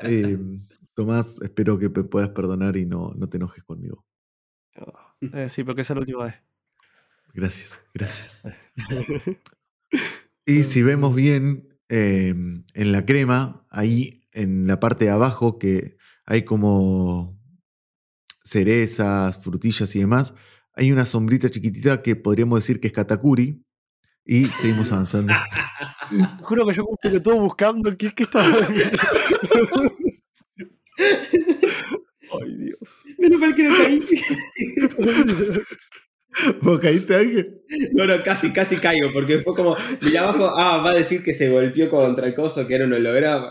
Eh, 0.00 0.36
Tomás, 0.94 1.38
espero 1.42 1.78
que 1.78 1.88
me 1.88 2.02
puedas 2.02 2.30
perdonar 2.30 2.76
y 2.76 2.86
no, 2.86 3.12
no 3.14 3.28
te 3.28 3.36
enojes 3.36 3.62
conmigo. 3.62 4.04
Eh, 5.20 5.48
sí, 5.48 5.62
porque 5.62 5.82
esa 5.82 5.92
es 5.92 5.96
la 5.96 6.00
última 6.00 6.24
vez. 6.24 6.34
Gracias, 7.32 7.80
gracias. 7.94 8.38
Y 10.48 10.62
si 10.62 10.82
vemos 10.82 11.14
bien 11.14 11.76
eh, 11.88 12.28
en 12.28 12.92
la 12.92 13.04
crema, 13.04 13.66
ahí 13.68 14.22
en 14.30 14.68
la 14.68 14.78
parte 14.78 15.06
de 15.06 15.10
abajo, 15.10 15.58
que 15.58 15.96
hay 16.24 16.44
como 16.44 17.36
cerezas, 18.44 19.42
frutillas 19.42 19.94
y 19.96 19.98
demás, 19.98 20.34
hay 20.72 20.92
una 20.92 21.04
sombrita 21.04 21.50
chiquitita 21.50 22.00
que 22.00 22.14
podríamos 22.14 22.60
decir 22.60 22.78
que 22.78 22.86
es 22.86 22.92
Katakuri. 22.92 23.65
Y 24.26 24.46
seguimos 24.46 24.90
avanzando. 24.90 25.32
Juro 26.40 26.66
que 26.66 26.74
yo 26.74 26.84
como 26.84 26.96
que 26.96 27.20
todo 27.20 27.36
buscando. 27.36 27.96
¿Qué 27.96 28.08
es 28.08 28.14
que 28.14 28.24
estaba? 28.24 28.44
Ay, 30.98 32.56
Dios. 32.56 33.04
Menos 33.18 33.40
mal 33.40 33.54
que 33.54 33.62
no 33.62 33.76
caí. 33.76 34.00
¿Vos 36.60 36.80
caíste, 36.80 37.14
Ángel? 37.14 37.62
No, 37.92 38.04
no, 38.04 38.22
casi, 38.22 38.52
casi 38.52 38.76
caigo, 38.76 39.10
porque 39.12 39.40
fue 39.40 39.54
como, 39.54 39.74
de 39.74 40.18
abajo, 40.18 40.52
ah, 40.54 40.82
va 40.82 40.90
a 40.90 40.94
decir 40.94 41.22
que 41.22 41.32
se 41.32 41.48
golpeó 41.48 41.88
contra 41.88 42.26
el 42.26 42.34
coso, 42.34 42.66
que 42.66 42.74
era 42.74 42.84
un 42.84 42.92
holograma. 42.92 43.48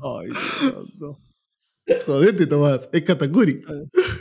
Ay, 0.00 0.28
Dios. 0.28 1.00
No. 1.00 1.18
Jodete, 2.06 2.46
Tomás. 2.46 2.88
Es 2.92 3.02
Katakuri. 3.02 3.64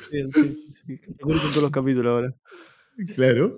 Sí, 0.09 0.23
sí, 0.31 0.73
sí. 0.73 0.97
te 0.97 1.23
cuento 1.23 1.47
todos 1.49 1.61
los 1.63 1.71
capítulos 1.71 2.11
ahora. 2.11 2.33
Claro. 3.15 3.51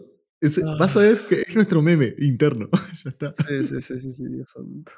Es- 0.45 0.57
Ah. 0.59 0.75
vas 0.79 0.95
a 0.95 0.99
ver 0.99 1.21
que 1.27 1.41
es 1.41 1.55
nuestro 1.55 1.81
meme 1.81 2.13
interno. 2.19 2.69
ya 3.05 3.09
está. 3.09 3.33
Sí, 3.47 3.65
sí, 3.65 3.81
sí, 3.81 3.99
sí, 3.99 4.11
sí, 4.13 4.23
Dios 4.27 4.49
santo. 4.53 4.91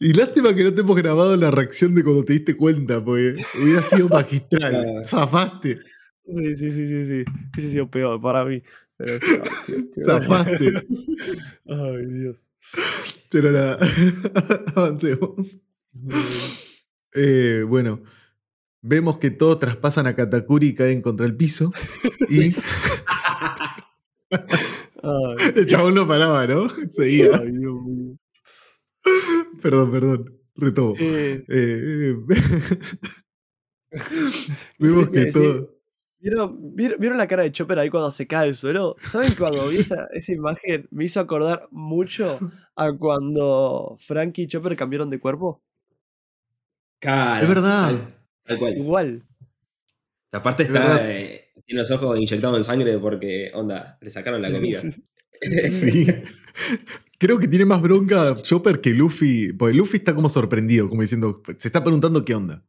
Y 0.00 0.12
lástima 0.12 0.54
que 0.54 0.64
no 0.64 0.72
te 0.74 0.80
hemos 0.80 0.96
grabado 0.96 1.36
la 1.36 1.50
reacción 1.50 1.94
de 1.94 2.02
cuando 2.02 2.24
te 2.24 2.32
diste 2.32 2.56
cuenta, 2.56 3.04
porque 3.04 3.36
hubiera 3.62 3.82
sido 3.82 4.08
magistral. 4.08 4.84
Ah. 5.00 5.04
Zafaste. 5.06 5.78
Sí, 6.26 6.54
sí, 6.54 6.70
sí, 6.70 6.86
sí, 6.86 7.04
sí. 7.06 7.24
Hubiese 7.54 7.70
sido 7.72 7.90
peor 7.90 8.20
para 8.20 8.44
mí. 8.44 8.62
Pero, 8.96 9.18
sí, 9.20 9.26
ay, 9.30 9.50
qué- 9.66 9.90
qué- 9.94 10.04
Zafaste. 10.04 10.86
Ay, 11.66 12.06
Dios. 12.06 12.50
Pero 13.30 13.52
nada, 13.52 13.78
avancemos. 14.74 15.58
Eh, 17.14 17.64
bueno, 17.66 18.02
vemos 18.88 19.18
que 19.18 19.30
todos 19.30 19.58
traspasan 19.58 20.06
a 20.06 20.16
Katakuri 20.16 20.68
y 20.68 20.74
caen 20.74 21.02
contra 21.02 21.26
el 21.26 21.36
piso. 21.36 21.72
Y 22.30 22.54
el 25.54 25.66
chabón 25.66 25.94
no 25.94 26.06
paraba, 26.06 26.46
¿no? 26.46 26.68
Seguía. 26.90 27.30
ay, 27.32 27.50
Dios 27.52 27.82
mío. 27.82 28.18
Perdón, 29.62 29.90
perdón. 29.90 30.38
Retomo. 30.54 30.94
Eh, 30.98 31.42
Eh, 31.48 32.14
vemos 34.78 35.10
que 35.10 35.32
todo. 35.32 35.74
¿Vieron, 36.20 36.74
vieron, 36.74 36.98
vieron 37.00 37.16
la 37.16 37.28
cara 37.28 37.44
de 37.44 37.52
Chopper 37.52 37.78
ahí 37.78 37.88
cuando 37.90 38.10
se 38.10 38.26
cae 38.26 38.48
al 38.48 38.54
suelo? 38.56 38.96
¿Saben 39.04 39.34
cuando 39.38 39.68
vi 39.68 39.76
esa, 39.78 40.08
esa 40.12 40.32
imagen? 40.32 40.88
Me 40.90 41.04
hizo 41.04 41.20
acordar 41.20 41.68
mucho 41.70 42.40
a 42.74 42.92
cuando 42.92 43.94
Frankie 43.98 44.42
y 44.42 44.46
Chopper 44.48 44.76
cambiaron 44.76 45.10
de 45.10 45.20
cuerpo. 45.20 45.62
Claro. 47.00 47.42
Es 47.44 47.48
verdad. 47.48 48.17
Tal 48.48 48.58
cual. 48.58 48.76
Igual. 48.76 49.22
Aparte 50.32 50.62
Es 50.64 50.68
está, 50.68 51.10
eh, 51.10 51.52
tiene 51.66 51.80
los 51.80 51.90
ojos 51.90 52.18
inyectados 52.18 52.56
en 52.56 52.64
sangre 52.64 52.98
porque, 52.98 53.50
onda, 53.54 53.98
le 54.00 54.10
sacaron 54.10 54.42
la 54.42 54.50
comida. 54.50 54.82
Sí. 55.70 56.04
Creo 57.16 57.38
que 57.38 57.46
tiene 57.46 57.64
más 57.64 57.80
bronca 57.80 58.34
Chopper 58.42 58.80
que 58.80 58.90
Luffy. 58.90 59.52
Porque 59.52 59.72
Luffy 59.72 59.98
está 59.98 60.12
como 60.12 60.28
sorprendido, 60.28 60.88
como 60.88 61.02
diciendo, 61.02 61.44
se 61.58 61.68
está 61.68 61.84
preguntando 61.84 62.24
qué 62.24 62.34
onda. 62.34 62.64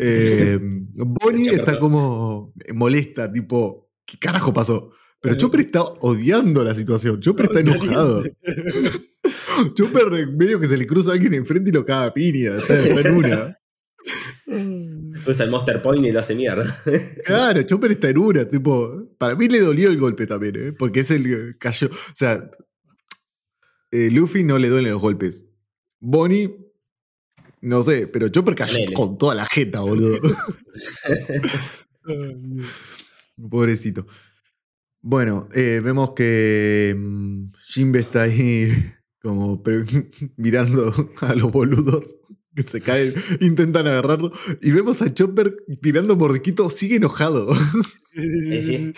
Eh, 0.00 0.58
Bonnie 0.94 1.50
está 1.50 1.78
como 1.78 2.54
molesta, 2.74 3.30
tipo, 3.30 3.90
¿qué 4.06 4.18
carajo 4.18 4.54
pasó? 4.54 4.92
Pero 5.20 5.34
Chopper 5.34 5.60
está 5.60 5.82
odiando 5.82 6.64
la 6.64 6.74
situación. 6.74 7.20
Chopper 7.20 7.46
está 7.46 7.60
enojado. 7.60 8.22
Chopper 9.74 10.14
eh, 10.14 10.26
medio 10.26 10.58
que 10.58 10.68
se 10.68 10.78
le 10.78 10.86
cruza 10.86 11.10
a 11.10 11.14
alguien 11.14 11.34
enfrente 11.34 11.70
y 11.70 11.72
lo 11.72 11.84
caga 11.84 12.06
a 12.06 12.14
piña. 12.14 12.56
Está, 12.56 12.80
está 12.80 13.00
en 13.00 13.14
una. 13.14 13.58
Usa 15.26 15.44
el 15.44 15.50
Monster 15.50 15.82
Point 15.82 16.06
y 16.06 16.12
lo 16.12 16.20
hace 16.20 16.34
mierda. 16.34 16.64
Claro, 17.24 17.62
Chopper 17.62 17.92
está 17.92 18.10
en 18.10 18.18
una. 18.18 18.48
Tipo, 18.48 19.02
para 19.18 19.34
mí 19.34 19.48
le 19.48 19.60
dolió 19.60 19.90
el 19.90 19.98
golpe 19.98 20.26
también, 20.26 20.56
¿eh? 20.56 20.72
porque 20.72 21.00
es 21.00 21.10
el 21.10 21.24
que 21.24 21.58
cayó. 21.58 21.88
O 21.88 22.14
sea, 22.14 22.50
eh, 23.90 24.10
Luffy 24.10 24.44
no 24.44 24.58
le 24.58 24.68
duelen 24.68 24.92
los 24.92 25.00
golpes. 25.00 25.46
Bonnie, 25.98 26.54
no 27.60 27.82
sé, 27.82 28.06
pero 28.06 28.28
Chopper 28.28 28.54
cayó 28.54 28.78
con 28.94 29.18
toda 29.18 29.34
la 29.34 29.46
jeta, 29.46 29.80
boludo. 29.80 30.20
Pobrecito. 33.50 34.06
Bueno, 35.02 35.48
eh, 35.54 35.80
vemos 35.82 36.12
que 36.12 36.94
mm, 36.96 37.52
Jinbe 37.66 38.00
está 38.00 38.22
ahí 38.22 38.92
como 39.20 39.62
mirando 40.36 41.12
a 41.20 41.34
los 41.34 41.50
boludos 41.50 42.15
que 42.56 42.62
se 42.64 42.80
caen, 42.80 43.14
intentan 43.40 43.86
agarrarlo. 43.86 44.32
Y 44.62 44.70
vemos 44.72 45.00
a 45.02 45.12
Chopper 45.14 45.54
tirando 45.82 46.16
mordisquito, 46.16 46.68
sigue 46.70 46.96
enojado. 46.96 47.54
Sí, 48.14 48.62
sí. 48.62 48.92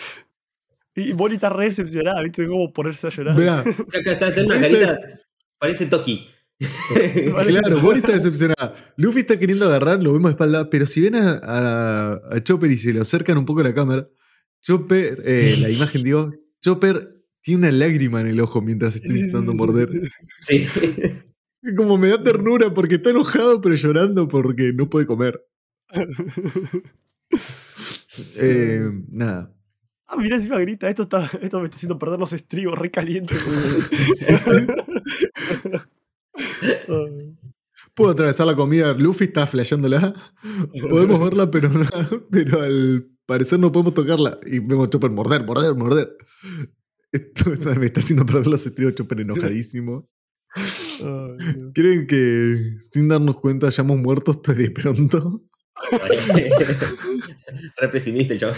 Y 0.95 1.13
Bonnie 1.13 1.35
está 1.35 1.49
re 1.49 1.65
decepcionada, 1.65 2.21
¿viste? 2.23 2.47
Como 2.47 2.73
ponerse 2.73 3.07
a 3.07 3.09
llorar. 3.09 3.37
Mirá, 3.37 3.59
Acá 3.59 4.11
está, 4.13 4.29
está 4.29 4.41
en 4.41 4.45
una 4.47 4.55
Este- 4.55 4.69
carita, 4.85 4.99
parece 5.59 5.85
Toki. 5.85 6.27
claro, 7.47 7.79
Bonnie 7.79 7.99
está 7.99 8.13
decepcionada. 8.13 8.75
Luffy 8.97 9.19
está 9.21 9.37
queriendo 9.39 9.65
agarrar, 9.65 10.01
lo 10.03 10.11
vemos 10.13 10.29
de 10.29 10.33
espalda, 10.33 10.69
pero 10.69 10.85
si 10.85 11.01
ven 11.01 11.15
a, 11.15 11.39
a- 11.43 12.21
a 12.31 12.43
Chopper 12.43 12.69
y 12.71 12.77
se 12.77 12.93
lo 12.93 13.01
acercan 13.01 13.37
un 13.37 13.45
poco 13.45 13.61
a 13.61 13.63
la 13.63 13.73
cámara, 13.73 14.07
Chopper, 14.61 15.21
eh, 15.25 15.57
la 15.61 15.69
imagen 15.69 16.03
digo, 16.03 16.33
Chopper 16.61 17.15
tiene 17.41 17.59
una 17.67 17.71
lágrima 17.71 18.19
en 18.21 18.27
el 18.27 18.39
ojo 18.41 18.61
mientras 18.61 18.95
está 18.95 19.07
intentando 19.07 19.53
morder. 19.53 19.89
Sí. 20.47 20.67
Como 21.75 21.97
me 21.97 22.07
da 22.09 22.23
ternura 22.23 22.73
porque 22.73 22.95
está 22.95 23.09
enojado 23.09 23.59
pero 23.61 23.75
llorando 23.75 24.27
porque 24.27 24.71
no 24.73 24.89
puede 24.89 25.05
comer. 25.07 25.41
Eh, 28.35 28.89
nada. 29.09 29.55
Ah, 30.07 30.17
mirá, 30.17 30.35
encima 30.37 30.57
grita, 30.59 30.89
esto, 30.89 31.03
está, 31.03 31.29
esto 31.41 31.59
me 31.59 31.65
está 31.65 31.77
haciendo 31.77 31.99
perder 31.99 32.19
los 32.19 32.33
estribos, 32.33 32.77
re 32.77 32.89
caliente. 32.89 33.35
Puedo 37.93 38.11
atravesar 38.11 38.47
la 38.47 38.55
comida. 38.55 38.93
Luffy 38.93 39.25
está 39.25 39.45
flasheándola. 39.47 40.13
Podemos 40.89 41.19
verla, 41.23 41.51
pero, 41.51 41.69
no- 41.69 41.85
pero 42.31 42.61
al 42.61 43.07
parecer 43.25 43.59
no 43.59 43.71
podemos 43.71 43.93
tocarla. 43.93 44.39
Y 44.45 44.59
vemos 44.59 44.89
Chopper 44.89 45.11
morder, 45.11 45.45
morder, 45.45 45.75
morder. 45.75 46.17
Esto 47.11 47.53
está- 47.53 47.75
me 47.75 47.85
está 47.87 47.99
haciendo 47.99 48.25
perder 48.25 48.47
los 48.47 48.65
estribos. 48.65 48.95
Chopper 48.95 49.21
enojadísimo. 49.21 50.09
¿Creen 51.73 52.07
que 52.07 52.77
sin 52.91 53.07
darnos 53.07 53.37
cuenta 53.37 53.69
ya 53.69 53.83
hemos 53.83 53.97
muerto 53.97 54.31
hasta 54.31 54.53
de 54.53 54.71
pronto? 54.71 55.43
Re 57.77 57.89
pesimista 57.89 58.33
el 58.33 58.39
chavo. 58.39 58.53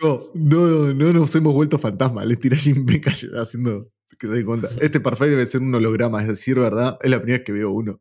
No, 0.00 0.20
no, 0.34 0.94
no 0.94 1.12
nos 1.12 1.34
hemos 1.34 1.54
vuelto 1.54 1.78
fantasmas. 1.78 2.26
Les 2.26 2.38
tira 2.38 2.56
Jinbe 2.56 3.00
haciendo 3.36 3.90
que 4.18 4.26
se 4.26 4.34
den 4.34 4.46
cuenta. 4.46 4.70
Este 4.80 5.00
parfait 5.00 5.30
debe 5.30 5.46
ser 5.46 5.62
un 5.62 5.74
holograma, 5.74 6.22
es 6.22 6.28
decir, 6.28 6.58
¿verdad? 6.58 6.98
Es 7.02 7.10
la 7.10 7.18
primera 7.18 7.38
vez 7.38 7.46
que 7.46 7.52
veo 7.52 7.72
uno. 7.72 8.00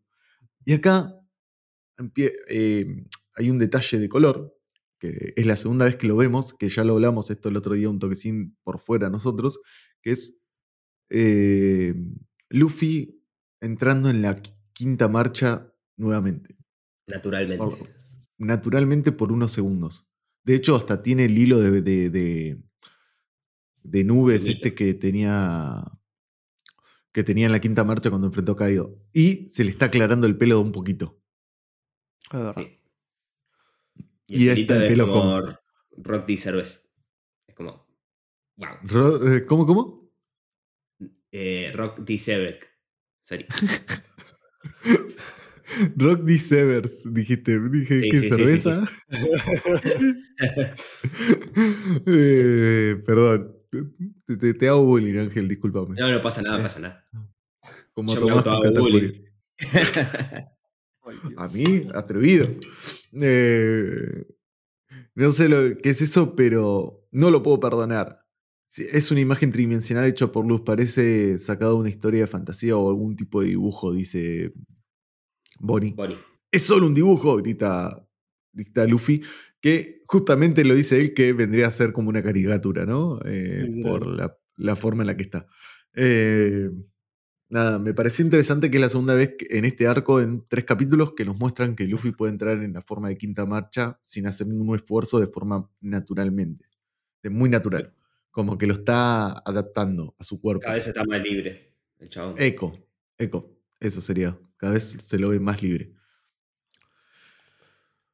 Y 0.65 0.73
acá 0.73 1.13
eh, 2.49 3.05
hay 3.35 3.49
un 3.49 3.59
detalle 3.59 3.99
de 3.99 4.09
color 4.09 4.53
que 5.03 5.33
es 5.35 5.45
la 5.45 5.57
segunda 5.57 5.83
vez 5.83 5.97
que 5.97 6.07
lo 6.07 6.15
vemos, 6.15 6.53
que 6.53 6.69
ya 6.69 6.85
lo 6.85 6.93
hablamos 6.93 7.29
esto 7.29 7.49
el 7.49 7.57
otro 7.57 7.73
día 7.73 7.89
un 7.89 7.99
toquecín 7.99 8.57
por 8.63 8.79
fuera 8.79 9.09
nosotros, 9.09 9.59
que 10.01 10.11
es 10.11 10.37
eh, 11.09 11.93
Luffy 12.53 13.19
entrando 13.61 14.09
en 14.09 14.21
la 14.21 14.35
quinta 14.73 15.07
marcha 15.07 15.73
nuevamente. 15.97 16.55
Naturalmente. 17.07 17.57
Por- 17.57 17.77
naturalmente 18.37 19.11
por 19.11 19.31
unos 19.31 19.51
segundos. 19.51 20.05
De 20.43 20.55
hecho, 20.55 20.75
hasta 20.75 21.01
tiene 21.01 21.25
el 21.25 21.37
hilo 21.37 21.59
de, 21.59 21.81
de, 21.81 22.09
de- 22.09 22.61
de 23.83 24.03
nubes 24.03 24.47
este 24.47 24.73
que 24.73 24.93
tenía 24.93 25.83
que 27.11 27.23
tenía 27.23 27.45
en 27.45 27.51
la 27.51 27.59
quinta 27.61 27.83
marcha 27.83 28.09
cuando 28.09 28.27
enfrentó 28.27 28.53
a 28.53 28.57
Kaido. 28.57 28.97
Y 29.13 29.49
se 29.49 29.63
le 29.63 29.69
está 29.71 29.85
aclarando 29.85 30.25
el 30.25 30.37
pelo 30.37 30.59
un 30.61 30.71
poquito. 30.71 31.21
Es 32.31 32.39
verdad. 32.39 32.53
Sí. 32.57 32.79
Y 34.27 34.43
Y, 34.45 34.49
el 34.49 34.57
este 34.59 34.73
pelito 34.73 34.73
es 34.83 34.89
pelo 34.89 35.07
como 35.07 35.41
con- 35.41 35.55
Rock 35.97 36.25
D. 36.27 36.37
Cerveza. 36.37 36.79
Es 37.47 37.55
como. 37.55 37.85
Wow. 38.57 39.27
Eh, 39.27 39.45
¿Cómo, 39.45 39.65
cómo? 39.65 40.02
Eh, 41.35 41.71
Rock 41.73 42.01
D. 42.01 42.19
Sorry. 42.19 43.47
Rock 45.97 46.19
D. 46.21 46.37
Severs, 46.37 47.11
dijiste. 47.11 47.59
Dije, 47.59 47.99
Sí, 48.01 48.09
¿qué 48.11 48.19
sí, 48.19 48.29
sí, 48.29 48.35
cerveza? 48.35 48.83
Eh, 52.05 53.01
perdón. 53.05 53.55
Te, 54.27 54.37
te- 54.37 54.53
te 54.53 54.67
hago 54.67 54.83
bullying, 54.85 55.17
Ángel, 55.17 55.47
discúlpame. 55.47 55.95
No, 55.99 56.11
no 56.11 56.21
pasa 56.21 56.41
nada, 56.43 56.59
Eh, 56.59 56.63
pasa 56.63 56.79
nada. 56.79 57.05
Como 57.93 58.13
yo 58.13 58.21
me 58.21 58.27
Tomás 58.43 58.61
Katakuri. 58.61 59.25
Ay, 61.05 61.17
Dios. 61.27 61.33
A 61.37 61.47
mí, 61.47 61.83
atrevido. 61.93 62.47
Eh, 63.13 64.25
no 65.15 65.31
sé 65.31 65.49
lo 65.49 65.75
que 65.77 65.89
es 65.89 66.01
eso, 66.01 66.35
pero 66.35 67.07
no 67.11 67.31
lo 67.31 67.41
puedo 67.41 67.59
perdonar. 67.59 68.22
Sí, 68.73 68.87
Es 68.91 69.11
una 69.11 69.19
imagen 69.19 69.51
tridimensional 69.51 70.05
hecha 70.05 70.31
por 70.31 70.47
luz. 70.47 70.61
Parece 70.61 71.37
sacado 71.37 71.73
de 71.73 71.79
una 71.81 71.89
historia 71.89 72.21
de 72.21 72.27
fantasía 72.27 72.75
o 72.75 72.89
algún 72.89 73.15
tipo 73.15 73.41
de 73.41 73.49
dibujo, 73.49 73.93
dice 73.93 74.51
Bonnie. 75.59 75.93
Bonnie. 75.95 76.17
Es 76.51 76.63
solo 76.63 76.87
un 76.87 76.95
dibujo, 76.95 77.37
grita, 77.37 78.03
grita 78.51 78.87
Luffy, 78.87 79.21
que 79.61 80.01
justamente 80.07 80.65
lo 80.65 80.73
dice 80.73 80.99
él 80.99 81.13
que 81.13 81.33
vendría 81.33 81.67
a 81.67 81.71
ser 81.71 81.93
como 81.93 82.09
una 82.09 82.23
caricatura, 82.23 82.83
¿no? 82.87 83.19
Eh, 83.25 83.79
por 83.83 84.07
la, 84.07 84.35
la 84.57 84.75
forma 84.75 85.03
en 85.03 85.07
la 85.07 85.17
que 85.17 85.23
está. 85.23 85.45
Eh, 85.93 86.71
nada, 87.49 87.77
me 87.77 87.93
pareció 87.93 88.25
interesante 88.25 88.71
que 88.71 88.77
es 88.77 88.81
la 88.81 88.89
segunda 88.89 89.13
vez 89.13 89.35
en 89.51 89.65
este 89.65 89.85
arco, 89.85 90.19
en 90.19 90.47
tres 90.47 90.63
capítulos, 90.63 91.13
que 91.13 91.25
nos 91.25 91.37
muestran 91.37 91.75
que 91.75 91.85
Luffy 91.85 92.11
puede 92.11 92.31
entrar 92.31 92.63
en 92.63 92.73
la 92.73 92.81
forma 92.81 93.09
de 93.09 93.19
quinta 93.19 93.45
marcha 93.45 93.99
sin 94.01 94.25
hacer 94.25 94.47
ningún 94.47 94.75
esfuerzo 94.75 95.19
de 95.19 95.27
forma 95.27 95.69
naturalmente. 95.79 96.65
De 97.21 97.29
muy 97.29 97.49
natural. 97.49 97.93
Como 98.33 98.57
que 98.57 98.65
lo 98.65 98.73
está 98.73 99.31
adaptando 99.31 100.15
a 100.17 100.23
su 100.23 100.41
cuerpo. 100.41 100.63
Cada 100.63 100.73
vez 100.73 100.87
está 100.87 101.05
más 101.05 101.23
libre 101.23 101.75
el 101.99 102.09
chabón. 102.09 102.33
Eco, 102.37 102.77
eco, 103.17 103.55
eso 103.79 104.01
sería. 104.01 104.37
Cada 104.57 104.73
vez 104.73 104.83
se 104.83 105.19
lo 105.19 105.29
ve 105.29 105.39
más 105.39 105.61
libre. 105.61 105.93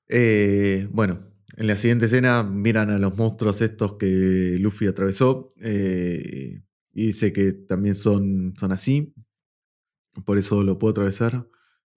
Eh, 0.09 0.89
bueno, 0.91 1.32
en 1.55 1.67
la 1.67 1.78
siguiente 1.78 2.07
escena 2.07 2.43
miran 2.43 2.89
a 2.89 2.99
los 2.99 3.15
monstruos 3.15 3.61
estos 3.61 3.93
que 3.93 4.57
Luffy 4.59 4.88
atravesó 4.88 5.47
eh, 5.61 6.63
y 6.91 7.05
dice 7.07 7.32
que 7.32 7.53
también 7.53 7.95
son, 7.95 8.55
son 8.59 8.74
así, 8.74 9.13
por 10.26 10.38
eso 10.38 10.63
lo 10.63 10.78
puedo 10.78 10.91
atravesar. 10.91 11.47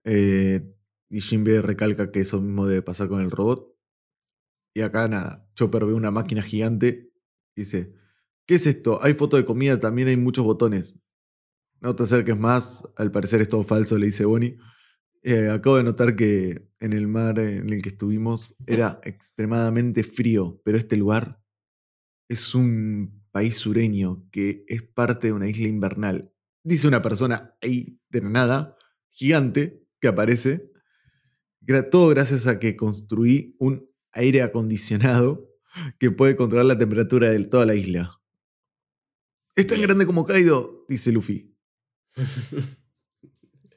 Eh, 0.05 0.73
y 1.11 1.21
Jinbe 1.21 1.61
recalca 1.61 2.13
que 2.13 2.21
eso 2.21 2.41
mismo 2.41 2.69
debe 2.69 2.83
pasar 2.83 3.09
con 3.09 3.21
el 3.21 3.33
robot. 3.33 3.75
Y 4.75 4.83
acá 4.83 5.09
nada, 5.09 5.51
Chopper 5.55 5.85
ve 5.87 5.93
una 5.93 6.11
máquina 6.11 6.41
gigante 6.41 7.11
y 7.55 7.63
dice, 7.63 7.95
¿qué 8.47 8.57
es 8.57 8.67
esto? 8.67 9.03
Hay 9.03 9.15
foto 9.15 9.37
de 9.37 9.45
comida, 9.45 9.81
también 9.81 10.09
hay 10.09 10.17
muchos 10.17 10.45
botones. 10.45 10.99
No 11.81 11.97
te 11.97 12.05
acerques 12.05 12.39
más, 12.39 12.85
al 12.97 13.11
parecer 13.11 13.41
es 13.41 13.49
todo 13.49 13.65
falso, 13.65 13.99
le 13.99 14.07
dice 14.07 14.25
Bonnie. 14.25 14.57
Eh, 15.23 15.49
acabo 15.51 15.77
de 15.77 15.85
notar 15.85 16.17
que 16.17 16.69
en 16.81 16.93
el 16.93 17.07
mar 17.07 17.39
en 17.39 17.71
el 17.71 17.81
que 17.81 17.91
estuvimos 17.91 18.57
era 18.67 19.01
extremadamente 19.05 20.03
frío, 20.03 20.61
pero 20.65 20.79
este 20.79 20.97
lugar 20.97 21.41
es 22.29 22.55
un 22.55 23.23
país 23.31 23.57
sureño 23.57 24.29
que 24.31 24.65
es 24.67 24.83
parte 24.83 25.29
de 25.29 25.33
una 25.33 25.49
isla 25.49 25.69
invernal. 25.69 26.33
Dice 26.65 26.89
una 26.89 27.03
persona 27.03 27.57
ahí 27.61 28.01
de 28.11 28.23
la 28.23 28.31
nada, 28.31 28.77
gigante, 29.11 29.85
que 30.01 30.09
aparece. 30.09 30.71
Todo 31.91 32.09
gracias 32.09 32.47
a 32.47 32.59
que 32.59 32.77
construí 32.77 33.57
un 33.59 33.89
aire 34.13 34.43
acondicionado 34.43 35.49
que 35.99 36.11
puede 36.11 36.37
controlar 36.37 36.67
la 36.67 36.79
temperatura 36.79 37.31
de 37.31 37.45
toda 37.45 37.67
la 37.67 37.75
isla. 37.75 38.22
Es 39.55 39.67
tan 39.67 39.81
grande 39.83 40.07
como 40.07 40.25
Kaido, 40.25 40.85
dice 40.89 41.13
Luffy. 41.13 41.55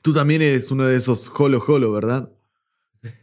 Tú 0.02 0.14
también 0.14 0.42
eres 0.42 0.72
uno 0.72 0.86
de 0.86 0.96
esos 0.96 1.32
holo 1.36 1.64
holo, 1.66 1.92
¿verdad? 1.92 2.32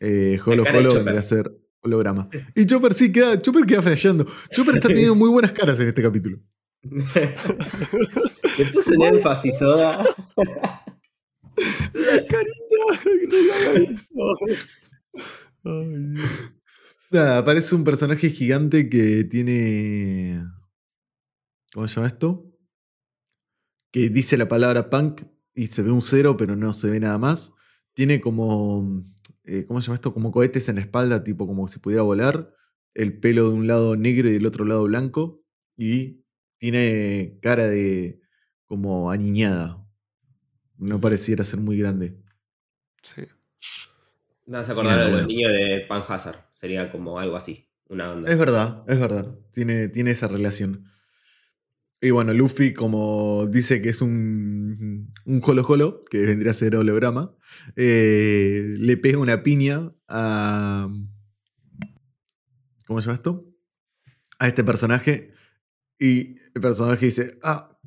Eh, 0.00 0.38
holo 0.46 0.64
holo 0.64 0.94
vendría 0.94 1.20
a 1.20 1.22
ser 1.22 1.50
holograma. 1.80 2.28
Y 2.54 2.66
Chopper 2.66 2.94
sí 2.94 3.10
queda, 3.10 3.38
Chopper 3.38 3.66
queda 3.66 3.82
flasheando. 3.82 4.26
Chopper 4.50 4.76
está 4.76 4.88
teniendo 4.88 5.14
muy 5.14 5.30
buenas 5.30 5.52
caras 5.52 5.78
en 5.80 5.88
este 5.88 6.02
capítulo. 6.02 6.38
Le 6.82 8.66
puse 8.72 8.96
un 8.96 9.04
énfasis, 9.04 9.58
Soda. 9.58 10.04
La 11.94 12.26
carita. 12.26 12.76
Ay. 15.64 16.14
Nada, 17.10 17.38
aparece 17.38 17.74
un 17.74 17.84
personaje 17.84 18.30
gigante 18.30 18.88
que 18.88 19.24
tiene. 19.24 20.44
¿Cómo 21.72 21.88
se 21.88 21.94
llama 21.96 22.08
esto? 22.08 22.46
Que 23.92 24.08
dice 24.08 24.36
la 24.36 24.48
palabra 24.48 24.90
punk 24.90 25.22
y 25.54 25.66
se 25.68 25.82
ve 25.82 25.90
un 25.90 26.02
cero, 26.02 26.36
pero 26.36 26.56
no 26.56 26.72
se 26.74 26.88
ve 26.90 27.00
nada 27.00 27.18
más. 27.18 27.52
Tiene 27.94 28.20
como. 28.20 29.04
eh, 29.44 29.64
¿Cómo 29.66 29.80
se 29.80 29.86
llama 29.86 29.96
esto? 29.96 30.14
Como 30.14 30.32
cohetes 30.32 30.68
en 30.68 30.76
la 30.76 30.80
espalda, 30.82 31.24
tipo 31.24 31.46
como 31.46 31.68
si 31.68 31.78
pudiera 31.78 32.02
volar. 32.02 32.54
El 32.94 33.18
pelo 33.20 33.48
de 33.48 33.54
un 33.54 33.66
lado 33.66 33.96
negro 33.96 34.28
y 34.28 34.32
del 34.32 34.46
otro 34.46 34.64
lado 34.64 34.84
blanco. 34.84 35.42
Y 35.76 36.24
tiene 36.58 37.38
cara 37.42 37.66
de. 37.68 38.20
como 38.66 39.10
aniñada. 39.10 39.86
No 40.78 41.00
pareciera 41.00 41.44
ser 41.44 41.60
muy 41.60 41.78
grande. 41.78 42.16
Sí. 43.02 43.22
Me 44.46 44.58
vas 44.58 44.68
a 44.68 44.72
acordar 44.72 44.94
Mira, 44.94 45.04
de 45.04 45.10
los 45.10 45.20
bueno. 45.20 45.28
niños 45.28 45.52
de 45.52 45.84
Pan 45.88 46.02
Hazard. 46.06 46.46
Sería 46.54 46.90
como 46.90 47.18
algo 47.18 47.36
así. 47.36 47.68
Una 47.88 48.10
onda. 48.12 48.30
Es 48.30 48.38
verdad, 48.38 48.84
es 48.88 48.98
verdad. 48.98 49.38
Tiene, 49.52 49.88
tiene 49.88 50.10
esa 50.12 50.28
relación. 50.28 50.86
Y 52.04 52.10
bueno, 52.10 52.34
Luffy, 52.34 52.74
como 52.74 53.46
dice 53.46 53.80
que 53.80 53.90
es 53.90 54.02
un, 54.02 55.14
un 55.24 55.42
Holo 55.44 55.64
Holo, 55.64 56.04
que 56.04 56.18
vendría 56.18 56.50
a 56.50 56.54
ser 56.54 56.74
holograma, 56.74 57.32
eh, 57.76 58.74
le 58.76 58.96
pega 58.96 59.18
una 59.18 59.44
piña 59.44 59.94
a. 60.08 60.88
¿Cómo 62.88 63.00
se 63.00 63.06
llama 63.06 63.14
esto? 63.14 63.46
A 64.40 64.48
este 64.48 64.64
personaje. 64.64 65.32
Y 65.96 66.34
el 66.54 66.60
personaje 66.60 67.06
dice: 67.06 67.38
Ah, 67.44 67.78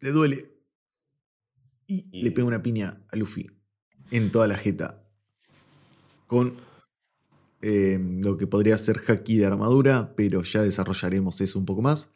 le 0.00 0.10
duele. 0.10 0.52
Y, 1.86 2.08
Y- 2.10 2.22
le 2.24 2.32
pega 2.32 2.48
una 2.48 2.64
piña 2.64 3.00
a 3.12 3.16
Luffy 3.16 3.46
en 4.10 4.32
toda 4.32 4.48
la 4.48 4.56
jeta. 4.56 5.04
Con 6.26 6.56
eh, 7.62 8.00
lo 8.24 8.36
que 8.36 8.48
podría 8.48 8.76
ser 8.76 9.00
haki 9.06 9.36
de 9.36 9.46
armadura, 9.46 10.14
pero 10.16 10.42
ya 10.42 10.62
desarrollaremos 10.62 11.40
eso 11.40 11.60
un 11.60 11.64
poco 11.64 11.80
más. 11.82 12.10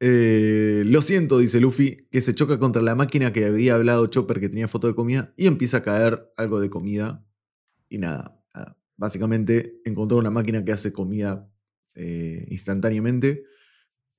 Eh, 0.00 0.84
lo 0.86 1.02
siento, 1.02 1.38
dice 1.38 1.60
Luffy, 1.60 2.06
que 2.10 2.20
se 2.20 2.34
choca 2.34 2.58
contra 2.58 2.82
la 2.82 2.94
máquina 2.94 3.32
que 3.32 3.44
había 3.46 3.74
hablado 3.74 4.06
Chopper 4.06 4.38
que 4.38 4.48
tenía 4.48 4.68
foto 4.68 4.86
de 4.86 4.94
comida 4.94 5.32
y 5.36 5.46
empieza 5.46 5.78
a 5.78 5.82
caer 5.82 6.32
algo 6.36 6.60
de 6.60 6.70
comida. 6.70 7.24
Y 7.88 7.98
nada, 7.98 8.40
nada. 8.54 8.78
básicamente 8.96 9.80
encontró 9.84 10.18
una 10.18 10.30
máquina 10.30 10.64
que 10.64 10.72
hace 10.72 10.92
comida 10.92 11.50
eh, 11.94 12.46
instantáneamente 12.50 13.44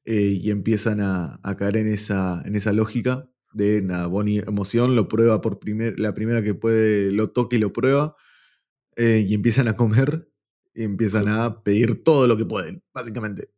eh, 0.06 0.40
y 0.42 0.52
empiezan 0.52 1.02
a, 1.02 1.40
a 1.44 1.56
caer 1.58 1.78
en 1.78 1.88
esa, 1.88 2.42
en 2.46 2.56
esa 2.56 2.74
lógica 2.74 3.30
de 3.54 3.82
nada, 3.82 4.08
Bonnie 4.08 4.44
emoción, 4.46 4.96
lo 4.96 5.08
prueba 5.08 5.42
por 5.42 5.60
primer, 5.60 6.00
la 6.00 6.14
primera 6.14 6.44
que 6.44 6.54
puede, 6.54 7.12
lo 7.12 7.30
toca 7.30 7.56
y 7.56 7.60
lo 7.60 7.74
prueba 7.74 8.16
y 8.98 9.34
empiezan 9.34 9.70
a 9.70 9.78
comer 9.78 10.30
y 10.74 10.84
empiezan 10.84 11.30
a 11.30 11.64
pedir 11.64 12.02
todo 12.02 12.28
lo 12.28 12.36
que 12.36 12.46
pueden, 12.46 12.84
básicamente. 12.94 13.50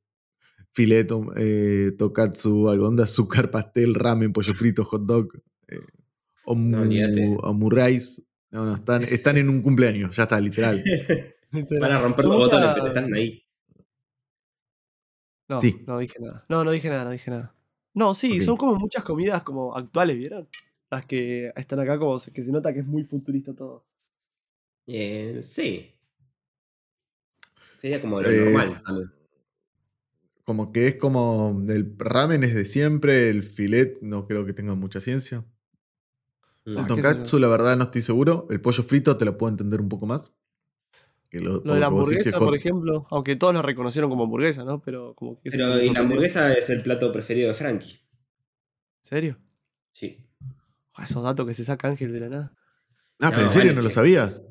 Fileto, 0.73 1.33
eh, 1.35 1.91
tokatsu, 1.97 2.69
algodón 2.69 2.95
de 2.95 3.03
azúcar, 3.03 3.51
pastel, 3.51 3.93
ramen, 3.95 4.31
pollo 4.33 4.53
frito, 4.53 4.83
hot 4.85 5.05
dog, 5.05 5.27
eh, 5.67 5.79
omu, 6.45 6.85
No. 6.85 6.85
No, 8.53 8.65
no, 8.65 8.75
están, 8.75 9.03
están 9.03 9.37
en 9.37 9.47
un 9.49 9.61
cumpleaños, 9.61 10.13
ya 10.15 10.23
está, 10.23 10.37
literal. 10.39 10.83
Van 11.81 11.91
a 11.91 12.01
romper 12.01 12.25
los 12.25 12.37
muchas- 12.37 12.49
botones, 12.51 12.73
pero 12.75 12.87
están 12.87 13.13
ahí. 13.13 13.45
No, 15.49 15.59
Sí. 15.59 15.83
no 15.87 15.99
dije 15.99 16.17
nada. 16.19 16.45
No, 16.49 16.63
no 16.63 16.71
dije 16.71 16.89
nada, 16.89 17.03
no 17.05 17.11
dije 17.11 17.31
nada. 17.31 17.55
No, 17.93 18.13
sí, 18.13 18.39
son 18.41 18.55
como 18.57 18.75
muchas 18.75 19.03
comidas 19.03 19.43
como 19.43 19.75
actuales, 19.75 20.17
¿vieron? 20.17 20.47
Las 20.89 21.05
que 21.05 21.51
están 21.55 21.79
acá 21.79 21.97
como 21.99 22.17
que 22.19 22.43
se 22.43 22.51
nota 22.51 22.73
que 22.73 22.79
es 22.79 22.87
muy 22.87 23.03
futurista 23.03 23.53
todo. 23.53 23.85
Eh, 24.87 25.41
sí. 25.43 25.93
Sería 27.77 27.99
como 28.01 28.21
lo 28.21 28.29
Eh, 28.29 28.53
normal. 28.53 29.13
Como 30.51 30.73
que 30.73 30.85
es 30.85 30.95
como 30.95 31.63
el 31.69 31.95
ramen 31.97 32.43
es 32.43 32.53
de 32.53 32.65
siempre, 32.65 33.29
el 33.29 33.41
filet 33.41 33.99
no 34.01 34.27
creo 34.27 34.45
que 34.45 34.51
tenga 34.51 34.75
mucha 34.75 34.99
ciencia. 34.99 35.45
Mm. 36.65 36.71
El 36.71 36.77
Ah, 36.79 36.87
tonkatsu, 36.87 37.39
la 37.39 37.47
verdad, 37.47 37.77
no 37.77 37.85
estoy 37.85 38.01
seguro. 38.01 38.47
El 38.49 38.59
pollo 38.59 38.83
frito 38.83 39.15
te 39.15 39.23
lo 39.23 39.37
puedo 39.37 39.49
entender 39.49 39.79
un 39.79 39.87
poco 39.87 40.07
más. 40.07 40.33
Que 41.29 41.39
lo, 41.39 41.61
Lo 41.63 41.73
de 41.75 41.79
la 41.79 41.85
decís, 41.85 41.85
hamburguesa, 41.85 42.29
es 42.31 42.35
por 42.35 42.53
ejemplo, 42.53 43.07
aunque 43.11 43.37
todos 43.37 43.53
lo 43.53 43.61
reconocieron 43.61 44.09
como 44.09 44.25
hamburguesa, 44.25 44.65
¿no? 44.65 44.81
Pero 44.81 45.15
como 45.15 45.39
que 45.39 45.51
Pero 45.51 45.81
y 45.81 45.89
la 45.89 46.01
hamburguesa 46.01 46.51
es 46.51 46.69
el 46.69 46.83
plato 46.83 47.13
preferido 47.13 47.47
de 47.47 47.53
Frankie. 47.53 47.93
¿En 47.93 49.03
serio? 49.03 49.39
Sí. 49.93 50.17
Ah, 50.95 51.05
esos 51.05 51.23
datos 51.23 51.47
que 51.47 51.53
se 51.53 51.63
saca 51.63 51.87
Ángel 51.87 52.11
de 52.11 52.19
la 52.19 52.27
nada. 52.27 52.53
Ah, 53.21 53.29
pero 53.29 53.43
en 53.43 53.51
serio 53.51 53.69
vale, 53.69 53.75
no 53.75 53.81
lo 53.83 53.89
sabías. 53.89 54.43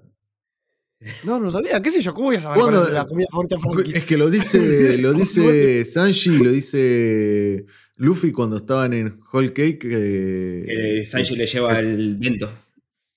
No, 1.25 1.41
no 1.41 1.51
sabía. 1.51 1.81
¿Qué 1.81 1.91
sé 1.91 2.03
yo? 2.03 2.13
¿Cómo 2.13 2.27
voy 2.27 2.37
a 2.37 2.41
saber 2.41 2.61
cuál 2.61 2.73
¿Cuándo? 2.73 2.89
es 2.89 2.95
la 2.95 3.07
comida 3.07 3.27
favorita 3.31 3.57
de 3.57 3.61
Frankie? 3.63 3.93
Es 3.99 4.05
que 4.05 4.17
lo 4.19 4.29
dice, 4.31 4.99
lo 4.99 5.13
dice 5.15 5.85
Sanji, 5.87 6.39
lo 6.39 6.51
dice 6.53 7.65
Luffy 7.97 8.33
cuando 8.33 8.59
estaban 8.59 8.93
en 8.93 9.19
Whole 9.33 9.53
Cake. 9.53 9.79
Que 9.79 10.65
Que, 10.67 11.07
Sanji 11.07 11.37
le 11.37 11.47
lleva 11.47 11.81
es- 11.81 11.89
el 11.89 12.17
vento. 12.19 12.51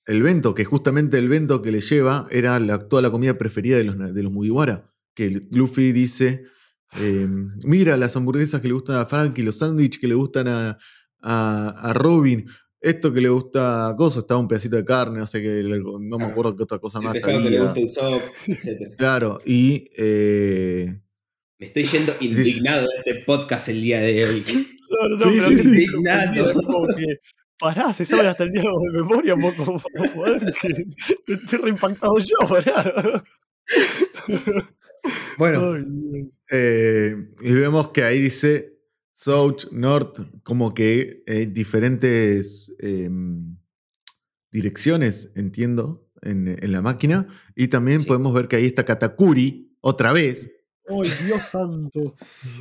el 0.06 0.22
bento, 0.22 0.54
que 0.54 0.64
justamente 0.64 1.18
el 1.18 1.28
bento 1.28 1.60
que 1.60 1.72
le 1.72 1.80
lleva 1.82 2.26
era 2.30 2.58
la, 2.58 2.88
toda 2.88 3.02
la 3.02 3.10
comida 3.10 3.36
preferida 3.36 3.76
de 3.76 3.84
los, 3.84 4.14
de 4.14 4.22
los 4.22 4.32
Mugiwara. 4.32 4.90
Que 5.14 5.42
Luffy 5.50 5.92
dice: 5.92 6.44
eh, 6.98 7.28
Mira 7.64 7.96
las 7.98 8.16
hamburguesas 8.16 8.60
que 8.62 8.68
le 8.68 8.74
gustan 8.74 8.96
a 8.96 9.06
Frankie, 9.06 9.42
los 9.42 9.58
sándwiches 9.58 10.00
que 10.00 10.08
le 10.08 10.14
gustan 10.14 10.48
a, 10.48 10.78
a, 11.20 11.68
a 11.90 11.92
Robin. 11.92 12.46
Esto 12.84 13.12
que 13.14 13.20
le 13.22 13.30
gusta 13.30 13.88
a 13.88 13.96
Coso, 13.96 14.20
estaba 14.20 14.38
un 14.40 14.46
pedacito 14.46 14.76
de 14.76 14.84
carne, 14.84 15.18
no 15.18 15.26
sé 15.26 15.40
qué, 15.40 15.62
no 16.00 16.18
me 16.18 16.24
acuerdo 16.26 16.54
qué 16.54 16.64
otra 16.64 16.78
cosa 16.78 16.98
El 16.98 17.04
más 17.04 17.14
pescado 17.14 17.42
que 17.42 17.50
le 17.50 17.58
había. 17.58 17.72
gusta 17.82 18.08
Usopp, 18.08 18.22
etc. 18.46 18.94
Claro, 18.98 19.40
y 19.46 19.88
eh, 19.96 21.00
Me 21.58 21.66
estoy 21.66 21.84
yendo 21.84 22.14
indignado 22.20 22.82
de 22.82 22.96
este 22.98 23.24
podcast 23.24 23.68
el 23.70 23.80
día 23.80 24.00
de 24.00 24.24
hoy. 24.24 24.44
No, 24.90 25.08
no, 25.08 25.18
Sí, 25.18 25.24
pero 25.38 25.48
sí, 25.48 25.54
sí. 25.54 25.58
estoy 25.60 25.74
Indignado. 25.84 26.54
Pará, 27.58 27.94
se 27.94 28.04
sabe 28.04 28.28
hasta 28.28 28.44
el 28.44 28.52
diálogo 28.52 28.80
de 28.82 28.90
memoria, 29.00 29.34
poco. 29.36 29.80
Estoy 31.26 31.58
reimpactado 31.62 32.18
yo, 32.18 32.36
pará. 32.48 33.24
bueno. 35.38 35.74
Eh, 36.50 37.16
y 37.40 37.52
vemos 37.52 37.88
que 37.88 38.04
ahí 38.04 38.20
dice 38.20 38.73
South, 39.14 39.70
North, 39.72 40.18
como 40.42 40.74
que 40.74 41.22
eh, 41.26 41.46
diferentes 41.46 42.74
em, 42.80 43.56
direcciones, 44.50 45.30
entiendo, 45.36 46.06
en, 46.22 46.48
en 46.48 46.72
la 46.72 46.82
máquina. 46.82 47.28
Y 47.54 47.68
también 47.68 48.00
Sí. 48.00 48.06
podemos 48.06 48.34
ver 48.34 48.48
que 48.48 48.56
ahí 48.56 48.66
está 48.66 48.84
Katakuri, 48.84 49.72
otra 49.80 50.12
vez. 50.12 50.50
Ay, 50.88 51.10
Dios 51.26 51.42
santo. 51.44 52.14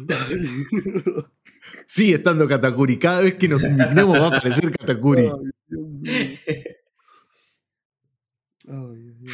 Sigue 1.85 2.15
estando 2.15 2.47
Katakuri. 2.47 2.97
Cada 2.99 3.21
vez 3.21 3.33
que 3.35 3.47
nos 3.49 3.63
indignemos 3.63 4.17
va 4.19 4.25
a 4.25 4.37
aparecer 4.37 4.71
Katakuri. 4.71 5.23
Ay, 5.23 5.31
Dios 5.67 5.89
mío. 5.89 6.13
Ay, 8.67 8.97
Dios 9.01 9.17
mío. 9.19 9.33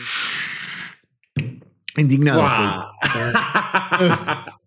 Indignado. 1.98 2.40
¡Guau! 2.42 2.88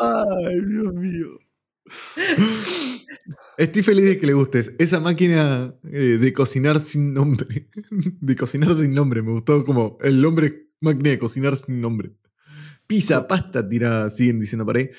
Ay, 0.00 0.60
Dios 0.66 0.94
mío. 0.94 1.38
estoy. 3.56 3.82
Feliz 3.82 4.04
de 4.04 4.18
que 4.18 4.26
le 4.26 4.32
gustes. 4.32 4.72
Esa 4.78 5.00
máquina 5.00 5.74
eh, 5.84 6.18
de 6.20 6.32
cocinar 6.32 6.80
sin 6.80 7.14
nombre. 7.14 7.68
De 8.20 8.36
cocinar 8.36 8.76
sin 8.76 8.94
nombre. 8.94 9.22
Me 9.22 9.32
gustó 9.32 9.64
como 9.64 9.98
el 10.00 10.20
nombre 10.20 10.68
máquina 10.82 11.10
de 11.10 11.18
cocinar 11.18 11.56
sin 11.56 11.80
nombre. 11.80 12.14
Pizza, 12.86 13.26
pasta, 13.26 13.66
tira, 13.66 14.10
siguen 14.10 14.40
diciendo 14.40 14.66
por 14.66 14.76
ahí. 14.76 14.90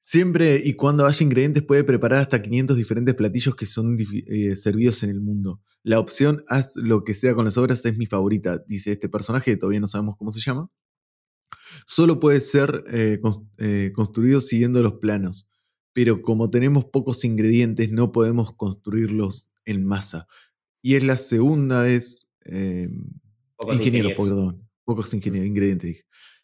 Siempre 0.00 0.60
y 0.64 0.74
cuando 0.74 1.06
haya 1.06 1.22
ingredientes 1.22 1.62
puede 1.62 1.84
preparar 1.84 2.20
hasta 2.20 2.40
500 2.42 2.76
diferentes 2.76 3.14
platillos 3.14 3.54
que 3.54 3.66
son 3.66 3.96
eh, 3.98 4.56
servidos 4.56 5.02
en 5.02 5.10
el 5.10 5.20
mundo. 5.20 5.60
La 5.82 6.00
opción 6.00 6.42
haz 6.48 6.76
lo 6.76 7.04
que 7.04 7.14
sea 7.14 7.34
con 7.34 7.44
las 7.44 7.58
obras 7.58 7.84
es 7.84 7.96
mi 7.96 8.06
favorita, 8.06 8.62
dice 8.66 8.92
este 8.92 9.08
personaje, 9.08 9.56
todavía 9.56 9.80
no 9.80 9.88
sabemos 9.88 10.16
cómo 10.16 10.32
se 10.32 10.40
llama. 10.40 10.70
Solo 11.90 12.20
puede 12.20 12.40
ser 12.40 12.84
eh, 12.92 13.18
eh, 13.56 13.92
construido 13.94 14.42
siguiendo 14.42 14.82
los 14.82 14.94
planos, 14.94 15.48
pero 15.94 16.20
como 16.20 16.50
tenemos 16.50 16.84
pocos 16.84 17.24
ingredientes 17.24 17.90
no 17.90 18.12
podemos 18.12 18.52
construirlos 18.52 19.50
en 19.64 19.86
masa. 19.86 20.26
Y 20.82 20.96
es 20.96 21.02
la 21.04 21.16
segunda 21.16 21.82
vez... 21.82 22.28
eh, 22.44 22.90
Pocos 23.56 23.76
ingenieros, 23.76 24.10
ingenieros. 24.12 24.28
perdón. 24.28 24.68
Pocos 24.84 25.14
ingenieros, 25.14 25.48
ingredientes 25.48 25.88
dije. 25.88 26.02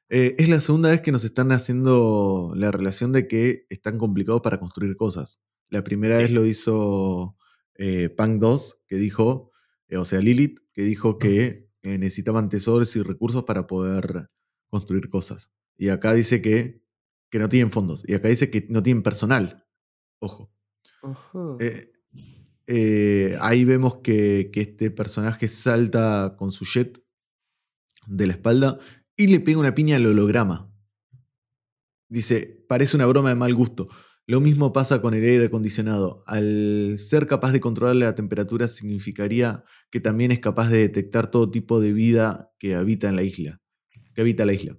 Eh, 0.09 0.35
es 0.39 0.49
la 0.49 0.61
segunda 0.61 0.89
vez 0.89 1.03
que 1.03 1.13
nos 1.13 1.25
están 1.25 1.53
haciendo 1.53 2.53
la 2.57 2.71
relación 2.71 3.13
de 3.13 3.29
que 3.29 3.67
están 3.69 3.99
complicados 3.99 4.41
para 4.41 4.59
construir 4.59 4.97
cosas. 4.97 5.41
La 5.69 5.85
primera 5.85 6.17
Sí. 6.17 6.23
vez 6.23 6.31
lo 6.33 6.47
hizo 6.47 7.37
eh, 7.77 8.09
Punk 8.09 8.41
2, 8.41 8.79
que 8.89 8.97
dijo, 8.97 9.51
eh, 9.89 9.99
o 9.99 10.07
sea, 10.07 10.21
Lilith, 10.21 10.59
que 10.73 10.85
dijo 10.85 11.19
que 11.19 11.69
necesitaban 11.83 12.49
tesoros 12.49 12.97
y 12.97 13.03
recursos 13.03 13.45
para 13.45 13.67
poder 13.67 14.31
construir 14.75 15.09
cosas. 15.09 15.53
Y 15.77 15.91
acá 15.91 16.13
dice 16.15 16.43
que, 16.43 16.83
que 17.31 17.39
no 17.39 17.49
tienen 17.49 17.71
fondos. 17.71 18.03
Y 18.09 18.15
acá 18.15 18.27
dice 18.29 18.51
que 18.51 18.67
no 18.69 18.83
tienen 18.83 19.05
personal. 19.05 19.65
Ojo. 20.19 20.53
Eh, 21.61 21.93
eh, 22.67 23.39
ahí 23.41 23.65
vemos 23.65 24.01
que, 24.03 24.51
que 24.53 24.63
este 24.63 24.91
personaje 24.91 25.47
salta 25.47 26.35
con 26.37 26.51
su 26.51 26.65
jet 26.65 27.01
de 28.09 28.27
la 28.27 28.33
espalda 28.33 28.81
y 29.17 29.29
le 29.29 29.39
pega 29.39 29.61
una 29.61 29.77
piña 29.77 29.95
al 29.95 30.07
holograma. 30.07 30.75
Dice, 32.09 32.65
parece 32.69 32.97
una 32.97 33.07
broma 33.07 33.29
de 33.29 33.37
mal 33.37 33.55
gusto. 33.55 33.89
Lo 34.27 34.41
mismo 34.41 34.73
pasa 34.73 35.01
con 35.01 35.15
el 35.15 35.23
aire 35.23 35.47
acondicionado. 35.47 36.25
Al 36.27 36.97
ser 36.99 37.29
capaz 37.29 37.53
de 37.53 37.61
controlar 37.61 37.95
la 37.95 38.17
temperatura 38.17 38.67
significaría 38.67 39.63
que 39.91 40.01
también 40.01 40.33
es 40.33 40.41
capaz 40.41 40.69
de 40.69 40.79
detectar 40.79 41.31
todo 41.31 41.49
tipo 41.51 41.79
de 41.79 41.93
vida 41.93 42.51
que 42.59 42.75
habita 42.75 43.09
en 43.09 43.17
la 43.17 43.23
isla. 43.23 43.61
Que 44.15 44.21
habita 44.21 44.47
la 44.47 44.53
isla. 44.53 44.79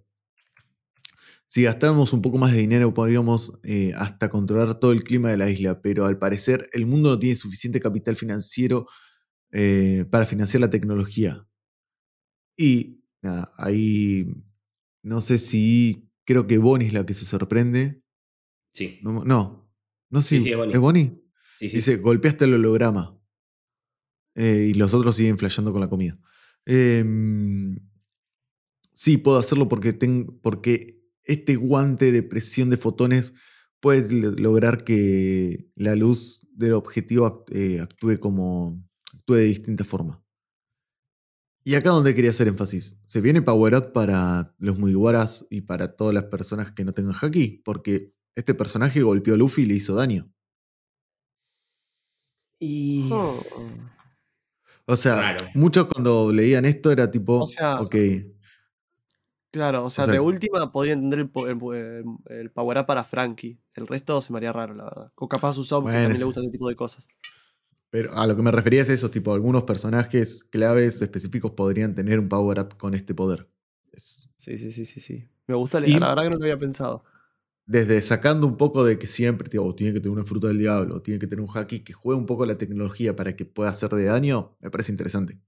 Si 1.48 1.64
gastáramos 1.64 2.12
un 2.12 2.22
poco 2.22 2.38
más 2.38 2.52
de 2.52 2.60
dinero 2.60 2.94
podríamos 2.94 3.60
eh, 3.64 3.94
hasta 3.96 4.30
controlar 4.30 4.80
todo 4.80 4.92
el 4.92 5.04
clima 5.04 5.30
de 5.30 5.38
la 5.38 5.50
isla, 5.50 5.82
pero 5.82 6.06
al 6.06 6.18
parecer 6.18 6.68
el 6.74 6.86
mundo 6.86 7.10
no 7.10 7.20
tiene 7.20 7.36
suficiente 7.36 7.80
capital 7.80 8.16
financiero 8.16 8.88
eh, 9.52 10.06
para 10.10 10.26
financiar 10.26 10.62
la 10.62 10.70
tecnología. 10.70 11.48
Y 12.58 13.02
nada, 13.22 13.52
ahí 13.58 14.28
no 15.04 15.22
sé 15.22 15.38
si 15.38 16.10
creo 16.26 16.48
que 16.48 16.58
Bonnie 16.58 16.88
es 16.88 16.94
la 16.94 17.06
que 17.06 17.14
se 17.14 17.26
sorprende. 17.26 18.02
Sí, 18.74 19.00
No, 19.04 19.24
no, 19.24 19.70
no 20.10 20.22
sé 20.22 20.40
Sí, 20.40 20.42
sí, 20.42 20.52
es 20.52 20.58
Bonnie. 20.58 20.74
¿es 20.74 20.80
Bonnie. 20.80 21.22
sí, 21.58 21.70
sí. 21.70 21.76
Dice, 21.78 21.98
golpeaste 21.98 22.46
el 22.46 22.56
holograma. 22.56 23.18
Eh, 24.36 24.72
y 24.72 24.74
los 24.74 24.94
otros 24.94 25.16
siguen 25.16 25.38
flasheando 25.38 25.72
con 25.72 25.80
la 25.80 25.88
comida. 25.88 26.20
Em, 26.66 27.78
sí, 28.96 29.18
puedo 29.18 29.38
hacerlo 29.38 29.68
porque, 29.68 29.94
ten- 29.94 30.40
porque 30.42 31.00
este 31.24 31.56
guante 31.56 32.12
de 32.12 32.24
presión 32.24 32.70
de 32.72 32.78
fotones 32.78 33.34
puede 33.80 34.12
lograr 34.40 34.84
que 34.84 35.70
la 35.76 35.96
luz 35.96 36.48
del 36.52 36.74
objetivo 36.74 37.26
act- 37.28 37.52
eh, 37.56 37.80
actúe 37.82 38.18
como 38.20 38.84
actúe 39.14 39.36
de 39.36 39.44
distinta 39.46 39.84
forma. 39.84 40.24
Y 41.64 41.76
acá 41.76 41.90
donde 41.90 42.14
quería 42.14 42.30
hacer 42.32 42.48
énfasis, 42.48 42.96
se 43.06 43.22
viene 43.22 43.42
Power 43.42 43.76
Up 43.76 43.92
para 43.92 44.54
los 44.60 44.78
Mugiwaras 44.78 45.46
y 45.50 45.62
para 45.62 45.96
todas 45.96 46.14
las 46.14 46.26
personas 46.26 46.72
que 46.72 46.86
no 46.86 46.94
tengan 46.94 47.16
Haki, 47.20 47.62
porque 47.66 48.14
este 48.36 48.54
personaje 48.54 49.02
golpeó 49.02 49.34
a 49.34 49.38
Luffy 49.38 49.64
y 49.64 49.66
le 49.66 49.74
hizo 49.76 49.96
daño. 49.96 50.32
Y... 52.60 53.10
Oh. 53.12 53.42
O 54.88 54.96
sea, 54.96 55.36
muchos 55.56 55.86
cuando 55.88 56.32
leían 56.32 56.66
esto 56.66 56.92
era 56.92 57.10
tipo, 57.10 57.40
O 57.42 57.46
sea, 57.48 57.82
ok, 57.82 57.96
Claro, 59.56 59.86
o 59.86 59.90
sea, 59.90 60.06
sea, 60.06 60.14
de 60.14 60.20
última 60.20 60.72
podría 60.72 60.94
entender 60.94 61.20
el, 61.20 61.30
po- 61.30 61.48
el, 61.48 61.58
el- 61.76 62.06
el 62.40 62.52
power 62.52 62.80
up 62.80 62.86
para 62.86 63.04
Frankie. 63.06 63.58
El 63.74 63.88
resto 63.88 64.20
se 64.22 64.34
me 64.34 64.38
haría 64.40 64.52
raro, 64.52 64.74
la 64.76 64.84
verdad. 64.84 65.12
O 65.16 65.28
capaz 65.30 65.58
Usopp, 65.58 65.92
que 65.92 65.92
Bueno, 65.92 66.02
también 66.02 66.20
le 66.20 66.26
sí. 66.26 66.26
gusta 66.26 66.42
este 66.42 66.52
tipo 66.52 66.68
de 66.70 66.76
cosas. 66.76 67.08
pero 67.90 68.14
a 68.14 68.28
lo 68.28 68.36
que 68.36 68.42
me 68.42 68.52
refería 68.52 68.82
es 68.82 68.90
eso, 68.90 69.10
tipo, 69.10 69.34
algunos 69.34 69.64
personajes 69.64 70.44
claves 70.44 71.02
específicos 71.02 71.52
podrían 71.52 71.96
tener 71.96 72.20
un 72.20 72.28
power 72.28 72.60
up 72.60 72.78
con 72.78 72.94
este 72.94 73.14
poder. 73.14 73.48
Es- 73.94 74.30
Sí, 74.38 74.58
sí, 74.60 74.72
sí, 74.72 74.86
sí, 74.86 75.00
sí. 75.00 75.28
Me 75.48 75.56
gusta 75.56 75.80
Y- 75.86 76.00
la 76.00 76.10
verdad 76.10 76.24
que 76.24 76.30
no 76.32 76.38
lo 76.38 76.44
había 76.44 76.60
pensado. 76.60 77.04
desde 77.68 78.02
sacando 78.02 78.48
un 78.48 78.58
poco 78.58 78.84
de 78.86 78.98
que 79.00 79.08
siempre 79.08 79.50
tipo, 79.50 79.74
tiene 79.76 79.94
que 79.94 80.00
tener 80.00 80.14
una 80.18 80.24
fruta 80.26 80.48
del 80.48 80.58
diablo, 80.60 80.96
o 80.96 81.02
tiene 81.02 81.20
que 81.20 81.28
tener 81.28 81.44
un 81.46 81.50
haki 81.56 81.84
que 81.84 81.94
juegue 81.94 82.20
un 82.20 82.26
poco 82.26 82.46
la 82.46 82.58
tecnología 82.58 83.16
para 83.16 83.36
que 83.36 83.46
pueda 83.46 83.70
hacer 83.72 83.90
de 83.92 84.06
daño, 84.06 84.56
me 84.62 84.70
parece 84.72 84.92
interesante. 84.92 85.40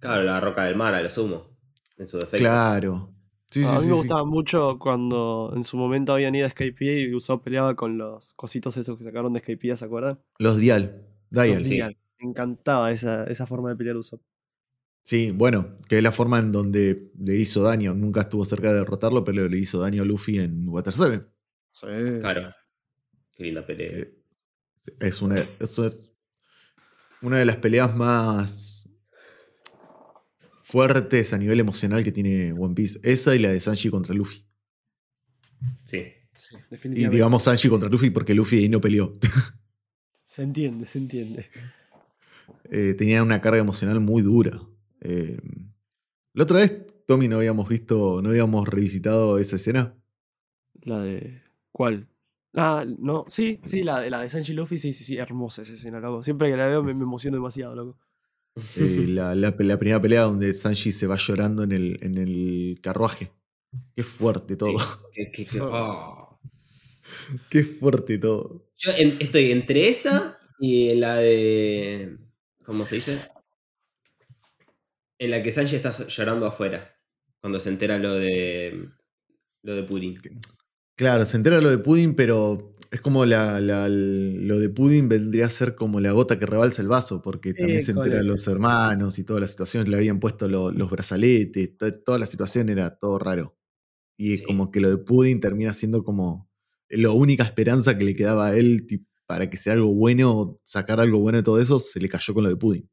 Claro, 0.00 0.22
la 0.24 0.40
roca 0.40 0.64
del 0.64 0.74
mar, 0.76 0.94
a 0.94 1.02
lo 1.02 1.08
sumo. 1.10 1.56
En 1.98 2.06
su 2.06 2.16
defecto. 2.18 2.38
Claro. 2.38 3.12
Sí, 3.50 3.64
a 3.64 3.66
sí, 3.66 3.76
mí 3.76 3.80
sí, 3.82 3.88
me 3.88 3.94
sí. 3.94 3.96
gustaba 3.96 4.24
mucho 4.24 4.78
cuando 4.78 5.52
en 5.56 5.64
su 5.64 5.76
momento 5.76 6.12
habían 6.12 6.34
ido 6.34 6.46
a 6.46 6.50
Skype 6.50 6.84
y 6.84 7.14
Usopp 7.14 7.44
peleaba 7.44 7.74
con 7.76 7.96
los 7.98 8.34
cositos 8.34 8.76
esos 8.76 8.98
que 8.98 9.04
sacaron 9.04 9.32
de 9.32 9.40
Skype, 9.40 9.76
¿se 9.76 9.84
acuerdan? 9.84 10.20
Los 10.38 10.58
dial. 10.58 11.06
Dial. 11.30 11.58
Los 11.60 11.68
Dial. 11.68 11.96
Me 12.20 12.28
encantaba 12.30 12.90
esa, 12.92 13.24
esa 13.24 13.46
forma 13.46 13.70
de 13.70 13.76
pelear 13.76 13.96
Usopp. 13.96 14.22
Sí, 15.02 15.30
bueno, 15.30 15.76
que 15.88 15.96
es 15.98 16.02
la 16.02 16.12
forma 16.12 16.38
en 16.38 16.52
donde 16.52 17.10
le 17.18 17.36
hizo 17.36 17.62
daño. 17.62 17.94
Nunca 17.94 18.20
estuvo 18.22 18.44
cerca 18.44 18.68
de 18.72 18.80
derrotarlo, 18.80 19.24
pero 19.24 19.48
le 19.48 19.58
hizo 19.58 19.80
daño 19.80 20.02
a 20.02 20.04
Luffy 20.04 20.38
en 20.38 20.68
Water 20.68 20.92
7. 20.92 21.24
Sí. 21.70 21.86
Claro. 22.20 22.52
Qué 23.34 23.44
linda 23.44 23.64
pelea. 23.64 23.90
Eh, 24.00 24.14
Es 25.00 25.22
una, 25.22 25.36
es 25.36 26.10
una 27.22 27.38
de 27.38 27.44
las 27.44 27.56
peleas 27.56 27.94
más 27.96 28.77
fuertes 30.68 31.32
a 31.32 31.38
nivel 31.38 31.60
emocional 31.60 32.04
que 32.04 32.12
tiene 32.12 32.52
One 32.52 32.74
Piece. 32.74 33.00
Esa 33.02 33.34
y 33.34 33.38
la 33.38 33.48
de 33.50 33.60
Sanji 33.60 33.88
contra 33.90 34.14
Luffy. 34.14 34.44
Sí. 35.84 36.04
Sí, 36.34 36.54
Y 36.54 36.58
definitivamente. 36.70 37.16
digamos 37.16 37.42
Sanji 37.42 37.68
contra 37.68 37.88
Luffy 37.88 38.10
porque 38.10 38.34
Luffy 38.34 38.58
ahí 38.58 38.68
no 38.68 38.80
peleó. 38.80 39.18
Se 40.24 40.42
entiende, 40.42 40.84
se 40.84 40.98
entiende. 40.98 41.46
Eh, 42.70 42.94
tenía 42.98 43.22
una 43.22 43.40
carga 43.40 43.58
emocional 43.60 43.98
muy 43.98 44.20
dura. 44.20 44.60
Eh, 45.00 45.38
la 46.34 46.42
otra 46.44 46.58
vez, 46.58 46.84
Tommy, 47.06 47.28
no 47.28 47.36
habíamos 47.38 47.66
visto, 47.66 48.20
no 48.20 48.28
habíamos 48.28 48.68
revisitado 48.68 49.38
esa 49.38 49.56
escena. 49.56 49.94
La 50.82 51.00
de. 51.00 51.40
¿Cuál? 51.72 52.08
Ah, 52.52 52.84
no, 52.98 53.24
sí, 53.28 53.58
sí, 53.64 53.82
la 53.82 54.00
de 54.00 54.10
la 54.10 54.20
de 54.20 54.28
Sanji 54.28 54.52
Luffy, 54.52 54.76
sí, 54.76 54.92
sí, 54.92 55.02
sí, 55.02 55.16
hermosa 55.16 55.62
esa 55.62 55.72
escena, 55.72 55.98
loco. 55.98 56.22
Siempre 56.22 56.50
que 56.50 56.58
la 56.58 56.66
veo 56.68 56.82
me, 56.82 56.92
me 56.92 57.04
emociono 57.04 57.38
demasiado, 57.38 57.74
loco. 57.74 57.98
Eh, 58.76 59.04
la, 59.08 59.34
la- 59.34 59.54
la 59.58 59.78
primera 59.78 60.00
pelea 60.00 60.22
donde 60.22 60.52
Sanji 60.54 60.92
se 60.92 61.06
va 61.06 61.16
llorando 61.16 61.62
en 61.62 61.72
el, 61.72 61.98
en 62.02 62.16
el 62.18 62.78
carruaje. 62.82 63.30
Qué 63.94 64.02
fuerte 64.02 64.56
todo. 64.56 64.76
Qué- 65.12 65.30
qué- 65.32 65.44
qué- 65.44 65.60
oh. 65.62 66.40
Qué 67.50 67.64
fuerte 67.64 68.18
todo. 68.18 68.70
Yo 68.76 68.90
en- 68.96 69.16
estoy 69.20 69.50
entre 69.50 69.88
esa 69.88 70.38
y 70.58 70.94
la 70.94 71.16
de. 71.16 72.18
¿Cómo 72.64 72.84
se 72.86 72.96
dice? 72.96 73.18
En 75.18 75.30
la 75.30 75.42
que 75.42 75.52
Sanji 75.52 75.76
está 75.76 75.90
llorando 76.06 76.46
afuera. 76.46 76.94
Cuando 77.40 77.60
se 77.60 77.68
entera 77.70 77.98
lo 77.98 78.14
de. 78.14 78.88
Lo 79.62 79.74
de 79.74 79.82
Pudding. 79.84 80.20
Claro, 80.96 81.24
se 81.26 81.36
entera 81.36 81.60
lo 81.60 81.70
de 81.70 81.78
Pudding, 81.78 82.14
pero 82.14 82.72
es 82.90 83.00
como 83.00 83.24
la, 83.26 83.60
la- 83.60 83.88
lo 83.88 84.58
de 84.58 84.68
Pudding 84.70 85.08
vendría 85.08 85.46
a 85.46 85.50
ser 85.50 85.74
como 85.74 86.00
la 86.00 86.12
gota 86.12 86.38
que 86.38 86.46
rebalsa 86.46 86.82
el 86.82 86.88
vaso, 86.88 87.20
porque 87.22 87.54
también 87.54 87.82
se 87.82 87.92
École. 87.92 88.06
entera 88.06 88.22
los 88.22 88.46
hermanos 88.48 89.18
y 89.18 89.24
toda 89.24 89.40
la 89.40 89.46
situación, 89.48 89.90
le 89.90 89.96
habían 89.96 90.20
puesto 90.20 90.48
lo- 90.48 90.70
los 90.72 90.90
brazaletes, 90.90 91.76
to- 91.76 91.94
toda 92.02 92.18
la 92.18 92.26
situación 92.26 92.68
era 92.68 92.96
todo 92.98 93.18
raro. 93.18 93.56
Y 94.18 94.32
es 94.34 94.40
Sí. 94.40 94.46
como 94.46 94.70
que 94.70 94.80
lo 94.80 94.90
de 94.90 94.98
Pudding 94.98 95.40
termina 95.40 95.74
siendo 95.74 96.02
como 96.04 96.48
la 96.88 97.10
única 97.10 97.44
esperanza 97.44 97.96
que 97.98 98.04
le 98.04 98.16
quedaba 98.16 98.48
a 98.48 98.56
él 98.56 98.86
para 99.26 99.50
que 99.50 99.58
sea 99.58 99.74
algo 99.74 99.92
bueno, 99.94 100.58
sacar 100.64 101.00
algo 101.00 101.18
bueno 101.18 101.38
de 101.38 101.44
todo 101.44 101.60
eso, 101.60 101.78
se 101.78 102.00
le 102.00 102.08
cayó 102.08 102.32
con 102.34 102.44
lo 102.44 102.50
de 102.50 102.56
Pudding. 102.56 102.88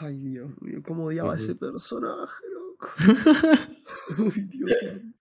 Ay, 0.00 0.16
Dios 0.16 0.50
mío, 0.60 0.82
cómo 0.86 1.04
odiaba 1.06 1.34
a 1.34 1.36
ese 1.36 1.54
personaje, 1.54 2.42
loco. 2.52 2.88
Ay, 4.34 4.42
Dios 4.48 4.70
mío. 4.82 5.12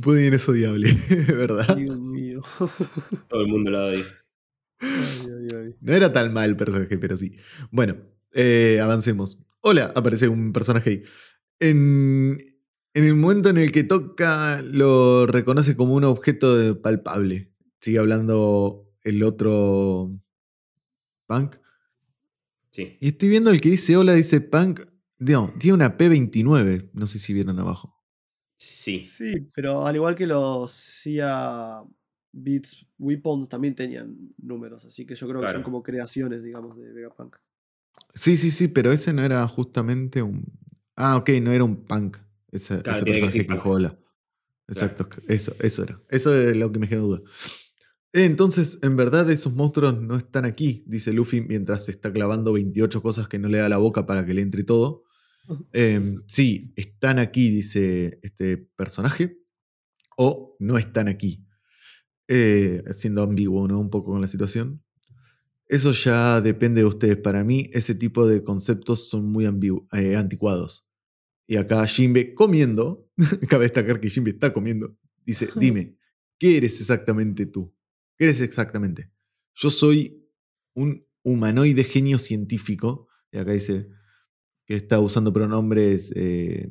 Pudding 0.00 0.32
es 0.32 0.48
odiable, 0.48 0.92
¿verdad? 1.28 1.76
Dios 1.76 2.00
mío. 2.00 2.09
Todo 3.28 3.40
el 3.42 3.48
mundo 3.48 3.70
lo 3.70 3.86
odia. 3.86 4.04
No 5.80 5.92
era 5.92 6.12
tan 6.12 6.32
mal 6.32 6.50
el 6.50 6.56
personaje, 6.56 6.98
pero 6.98 7.16
sí. 7.16 7.36
Bueno, 7.70 7.96
eh, 8.32 8.80
avancemos. 8.82 9.38
Hola, 9.60 9.92
aparece 9.94 10.28
un 10.28 10.52
personaje 10.52 10.90
ahí. 10.90 11.02
En, 11.60 12.38
en 12.94 13.04
el 13.04 13.14
momento 13.14 13.50
en 13.50 13.58
el 13.58 13.72
que 13.72 13.84
toca, 13.84 14.62
lo 14.62 15.26
reconoce 15.26 15.76
como 15.76 15.94
un 15.94 16.04
objeto 16.04 16.56
de- 16.56 16.74
palpable. 16.74 17.52
Sigue 17.80 17.98
hablando 17.98 18.86
el 19.04 19.22
otro 19.22 20.10
Punk. 21.26 21.56
Sí. 22.72 22.96
Y 23.00 23.08
estoy 23.08 23.28
viendo 23.28 23.50
el 23.50 23.60
que 23.60 23.70
dice 23.70 23.96
hola, 23.96 24.14
dice 24.14 24.40
Punk. 24.40 24.80
No, 25.18 25.52
tiene 25.58 25.74
una 25.74 25.98
P29. 25.98 26.90
No 26.94 27.06
sé 27.06 27.18
si 27.18 27.34
vieron 27.34 27.58
abajo. 27.58 27.94
Sí. 28.56 29.00
Sí, 29.00 29.50
pero 29.54 29.86
al 29.86 29.96
igual 29.96 30.14
que 30.14 30.26
los 30.26 30.72
CIA 30.72 31.82
Beats 32.32 32.86
Weapons 32.98 33.48
también 33.48 33.74
tenían 33.74 34.16
números, 34.38 34.84
así 34.84 35.04
que 35.06 35.14
yo 35.14 35.28
creo 35.28 35.40
que 35.40 35.48
son 35.48 35.62
como 35.62 35.82
creaciones, 35.82 36.42
digamos, 36.42 36.76
de 36.76 36.92
Vegapunk. 36.92 37.36
Sí, 38.14 38.36
sí, 38.36 38.50
sí, 38.50 38.68
pero 38.68 38.92
ese 38.92 39.12
no 39.12 39.24
era 39.24 39.46
justamente 39.46 40.22
un. 40.22 40.44
Ah, 40.96 41.16
ok, 41.16 41.30
no 41.42 41.52
era 41.52 41.64
un 41.64 41.84
punk. 41.84 42.18
Ese, 42.50 42.82
Claro, 42.82 42.98
ese 42.98 43.04
que 43.04 43.10
personaje 43.12 43.38
que 43.38 43.44
punk. 43.44 43.56
dijo 43.56 43.70
hola. 43.70 43.98
Exacto, 44.68 45.08
eso, 45.28 45.54
eso 45.60 45.82
era. 45.82 46.00
Eso 46.08 46.34
es 46.34 46.56
lo 46.56 46.70
que 46.70 46.78
me 46.78 46.86
genera 46.86 47.06
duda. 47.06 47.22
Entonces, 48.12 48.78
en 48.82 48.96
verdad, 48.96 49.30
esos 49.30 49.54
monstruos 49.54 50.00
no 50.00 50.16
están 50.16 50.44
aquí, 50.44 50.82
dice 50.86 51.12
Luffy 51.12 51.40
mientras 51.42 51.84
se 51.84 51.92
está 51.92 52.12
clavando 52.12 52.52
28 52.52 53.02
cosas 53.02 53.28
que 53.28 53.38
no 53.38 53.48
le 53.48 53.58
da 53.58 53.68
la 53.68 53.78
boca 53.78 54.06
para 54.06 54.24
que 54.26 54.34
le 54.34 54.42
entre 54.42 54.64
todo. 54.64 55.04
Eh, 55.72 56.14
sí, 56.26 56.72
están 56.76 57.18
aquí, 57.18 57.50
dice 57.50 58.20
este 58.22 58.56
personaje, 58.56 59.38
o 60.16 60.54
no 60.60 60.78
están 60.78 61.08
aquí. 61.08 61.44
Eh, 62.32 62.84
siendo 62.92 63.24
ambiguo, 63.24 63.66
¿no? 63.66 63.80
Un 63.80 63.90
poco 63.90 64.12
con 64.12 64.20
la 64.20 64.28
situación. 64.28 64.80
Eso 65.66 65.90
ya 65.90 66.40
depende 66.40 66.82
de 66.82 66.86
ustedes. 66.86 67.16
Para 67.16 67.42
mí, 67.42 67.68
ese 67.72 67.96
tipo 67.96 68.24
de 68.24 68.44
conceptos 68.44 69.08
son 69.08 69.26
muy 69.26 69.46
eh, 69.92 70.14
anticuados. 70.14 70.86
Y 71.48 71.56
acá 71.56 71.84
Jimbe 71.86 72.32
comiendo, 72.36 73.10
cabe 73.48 73.64
destacar 73.64 73.98
que 73.98 74.10
Jimbe 74.10 74.30
está 74.30 74.52
comiendo, 74.52 74.96
dice, 75.26 75.48
dime, 75.56 75.96
¿qué 76.38 76.56
eres 76.56 76.80
exactamente 76.80 77.46
tú? 77.46 77.74
¿Qué 78.16 78.26
eres 78.26 78.40
exactamente? 78.40 79.10
Yo 79.56 79.68
soy 79.68 80.24
un 80.74 81.04
humanoide 81.24 81.82
genio 81.82 82.20
científico, 82.20 83.08
y 83.32 83.38
acá 83.38 83.50
dice 83.50 83.88
que 84.66 84.76
está 84.76 85.00
usando 85.00 85.32
pronombres 85.32 86.12
eh, 86.14 86.70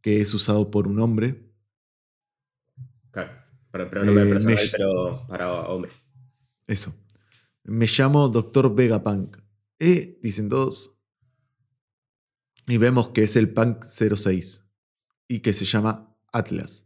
que 0.00 0.20
es 0.20 0.34
usado 0.34 0.68
por 0.68 0.88
un 0.88 0.98
hombre. 0.98 1.41
Claro. 3.72 3.90
Pero, 3.90 3.90
pero 3.90 4.04
no 4.04 4.12
me 4.12 4.22
Eh, 4.22 4.26
personal, 4.26 4.56
me- 4.56 4.70
pero 4.70 5.26
para 5.28 5.60
hombre. 5.68 5.90
Eso. 6.66 6.94
Me 7.64 7.86
llamo 7.86 8.28
Dr. 8.28 8.74
Vegapunk. 8.74 9.38
Eh, 9.78 10.18
dicen 10.22 10.48
todos. 10.48 10.94
Y 12.68 12.76
vemos 12.76 13.08
que 13.08 13.22
es 13.24 13.34
el 13.36 13.52
Punk 13.52 13.84
06. 13.86 14.64
Y 15.28 15.40
que 15.40 15.52
se 15.52 15.64
llama 15.64 16.14
Atlas. 16.32 16.84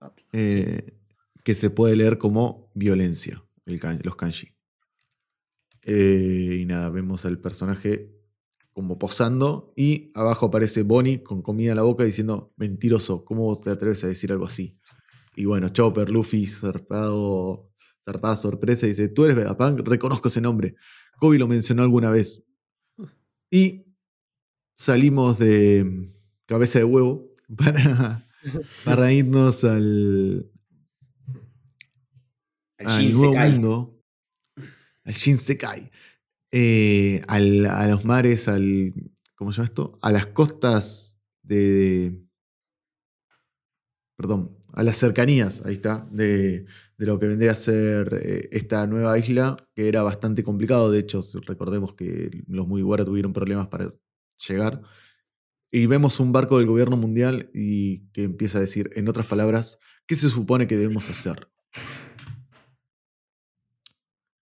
Atlas. 0.00 0.26
eh, 0.32 0.98
que 1.44 1.54
se 1.54 1.70
puede 1.70 1.94
leer 1.96 2.18
como 2.18 2.70
violencia, 2.74 3.42
el 3.66 3.78
kan- 3.80 4.00
los 4.02 4.16
kanji. 4.16 4.48
Eh, 5.82 6.58
y 6.60 6.64
nada, 6.66 6.88
vemos 6.90 7.24
al 7.24 7.38
personaje 7.38 8.12
como 8.72 8.98
posando 8.98 9.72
y 9.76 10.10
abajo 10.14 10.46
aparece 10.46 10.82
Bonnie 10.82 11.22
con 11.22 11.42
comida 11.42 11.70
en 11.70 11.76
la 11.76 11.82
boca 11.82 12.04
diciendo, 12.04 12.52
mentiroso, 12.56 13.24
¿cómo 13.24 13.58
te 13.60 13.70
atreves 13.70 14.02
a 14.04 14.08
decir 14.08 14.30
algo 14.32 14.46
así? 14.46 14.78
Y 15.34 15.44
bueno, 15.46 15.68
Chopper, 15.70 16.10
Luffy, 16.10 16.46
zarpado, 16.46 17.72
zarpada 18.04 18.36
sorpresa, 18.36 18.86
dice, 18.86 19.08
tú 19.08 19.24
eres 19.24 19.36
Vegapunk, 19.36 19.80
reconozco 19.86 20.28
ese 20.28 20.40
nombre. 20.40 20.74
Kobe 21.18 21.38
lo 21.38 21.48
mencionó 21.48 21.82
alguna 21.82 22.10
vez. 22.10 22.44
Y 23.50 23.86
salimos 24.76 25.38
de 25.38 25.84
mm, 25.84 26.12
cabeza 26.46 26.78
de 26.80 26.84
huevo 26.84 27.30
para, 27.56 28.28
para 28.84 29.12
irnos 29.12 29.64
al, 29.64 30.50
Al 32.78 33.12
nuevo 33.12 33.32
mundo, 33.52 34.02
al 35.04 35.14
Shinsekai, 35.14 35.90
eh, 36.50 37.22
al- 37.28 37.66
a 37.66 37.86
los 37.86 38.04
mares, 38.04 38.48
al, 38.48 38.92
¿cómo 39.36 39.52
se 39.52 39.56
llama 39.58 39.66
esto? 39.66 39.98
A 40.02 40.10
las 40.12 40.26
costas 40.26 41.20
de, 41.42 42.20
perdón, 44.16 44.58
a 44.72 44.82
las 44.82 44.96
cercanías, 44.96 45.62
ahí 45.64 45.74
está, 45.74 46.06
de, 46.10 46.66
de 46.96 47.06
lo 47.06 47.18
que 47.18 47.26
vendría 47.26 47.52
a 47.52 47.56
ser 47.56 48.20
eh, 48.22 48.48
esta 48.52 48.86
nueva 48.86 49.18
isla, 49.18 49.56
que 49.74 49.88
era 49.88 50.02
bastante 50.02 50.42
complicado, 50.42 50.90
de 50.90 51.00
hecho, 51.00 51.20
recordemos 51.46 51.94
que 51.94 52.30
los 52.46 52.66
Mugiwara 52.66 53.04
tuvieron 53.04 53.32
problemas 53.32 53.68
para 53.68 53.92
llegar. 54.48 54.82
Y 55.70 55.86
vemos 55.86 56.20
un 56.20 56.32
barco 56.32 56.58
del 56.58 56.66
gobierno 56.66 56.96
mundial 56.96 57.50
y 57.54 58.10
que 58.12 58.24
empieza 58.24 58.58
a 58.58 58.60
decir, 58.60 58.90
en 58.94 59.08
otras 59.08 59.26
palabras, 59.26 59.78
¿qué 60.06 60.16
se 60.16 60.28
supone 60.28 60.66
que 60.66 60.76
debemos 60.76 61.08
hacer? 61.08 61.48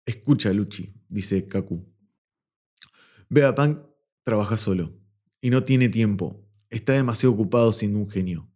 Escucha, 0.06 0.54
Luchi, 0.54 0.94
dice 1.10 1.48
Kaku. 1.48 1.86
Vegapunk 3.30 3.80
trabaja 4.24 4.56
solo 4.58 4.98
y 5.42 5.50
no 5.50 5.64
tiene 5.64 5.90
tiempo. 5.90 6.50
Está 6.70 6.94
demasiado 6.94 7.34
ocupado 7.34 7.74
siendo 7.74 8.00
un 8.00 8.10
genio. 8.10 8.50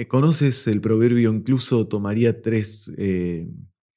Eh, 0.00 0.08
¿Conoces 0.08 0.66
el 0.66 0.80
proverbio 0.80 1.30
incluso 1.30 1.86
tomaría 1.86 2.40
tres 2.40 2.90
eh, 2.96 3.46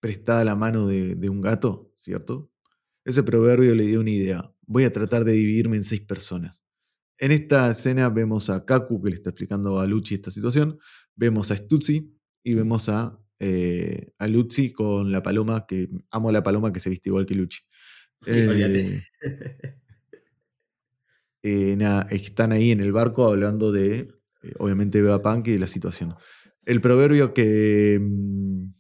prestada 0.02 0.44
la 0.44 0.54
mano 0.54 0.86
de, 0.86 1.16
de 1.16 1.30
un 1.30 1.40
gato? 1.40 1.94
¿Cierto? 1.96 2.52
Ese 3.06 3.24
proverbio 3.24 3.74
le 3.74 3.86
dio 3.86 4.02
una 4.02 4.10
idea. 4.10 4.54
Voy 4.66 4.84
a 4.84 4.92
tratar 4.92 5.24
de 5.24 5.32
dividirme 5.32 5.78
en 5.78 5.86
seis 5.86 6.02
personas. 6.02 6.62
En 7.20 7.32
esta 7.32 7.72
escena 7.72 8.10
vemos 8.10 8.50
a 8.50 8.66
Kaku 8.66 9.02
que 9.02 9.12
le 9.12 9.16
está 9.16 9.30
explicando 9.30 9.80
a 9.80 9.88
Luchi 9.88 10.16
esta 10.16 10.30
situación. 10.30 10.78
Vemos 11.16 11.52
a 11.52 11.56
Stutzi 11.56 12.14
y 12.44 12.54
vemos 12.54 12.90
a, 12.90 13.18
eh, 13.40 14.12
a 14.18 14.28
Luchi 14.28 14.74
con 14.74 15.10
la 15.10 15.24
paloma, 15.24 15.66
que 15.66 15.90
amo 16.12 16.28
a 16.28 16.34
la 16.34 16.44
paloma 16.44 16.74
que 16.74 16.82
se 16.82 16.90
viste 16.90 17.12
igual 17.12 17.26
que 17.26 17.36
Luchi. 17.36 17.62
Eh, 18.26 19.02
eh, 21.44 21.76
nada, 21.78 22.08
están 22.10 22.52
ahí 22.52 22.72
en 22.72 22.82
el 22.82 22.92
barco 22.92 23.26
hablando 23.26 23.72
de, 23.72 24.14
eh, 24.44 24.54
obviamente, 24.60 25.02
Vegapunk 25.02 25.48
y 25.48 25.52
de 25.54 25.60
la 25.60 25.68
situación. 25.68 26.16
El 26.66 26.80
proverbio 26.82 27.34
que, 27.34 28.00
mm, 28.02 28.74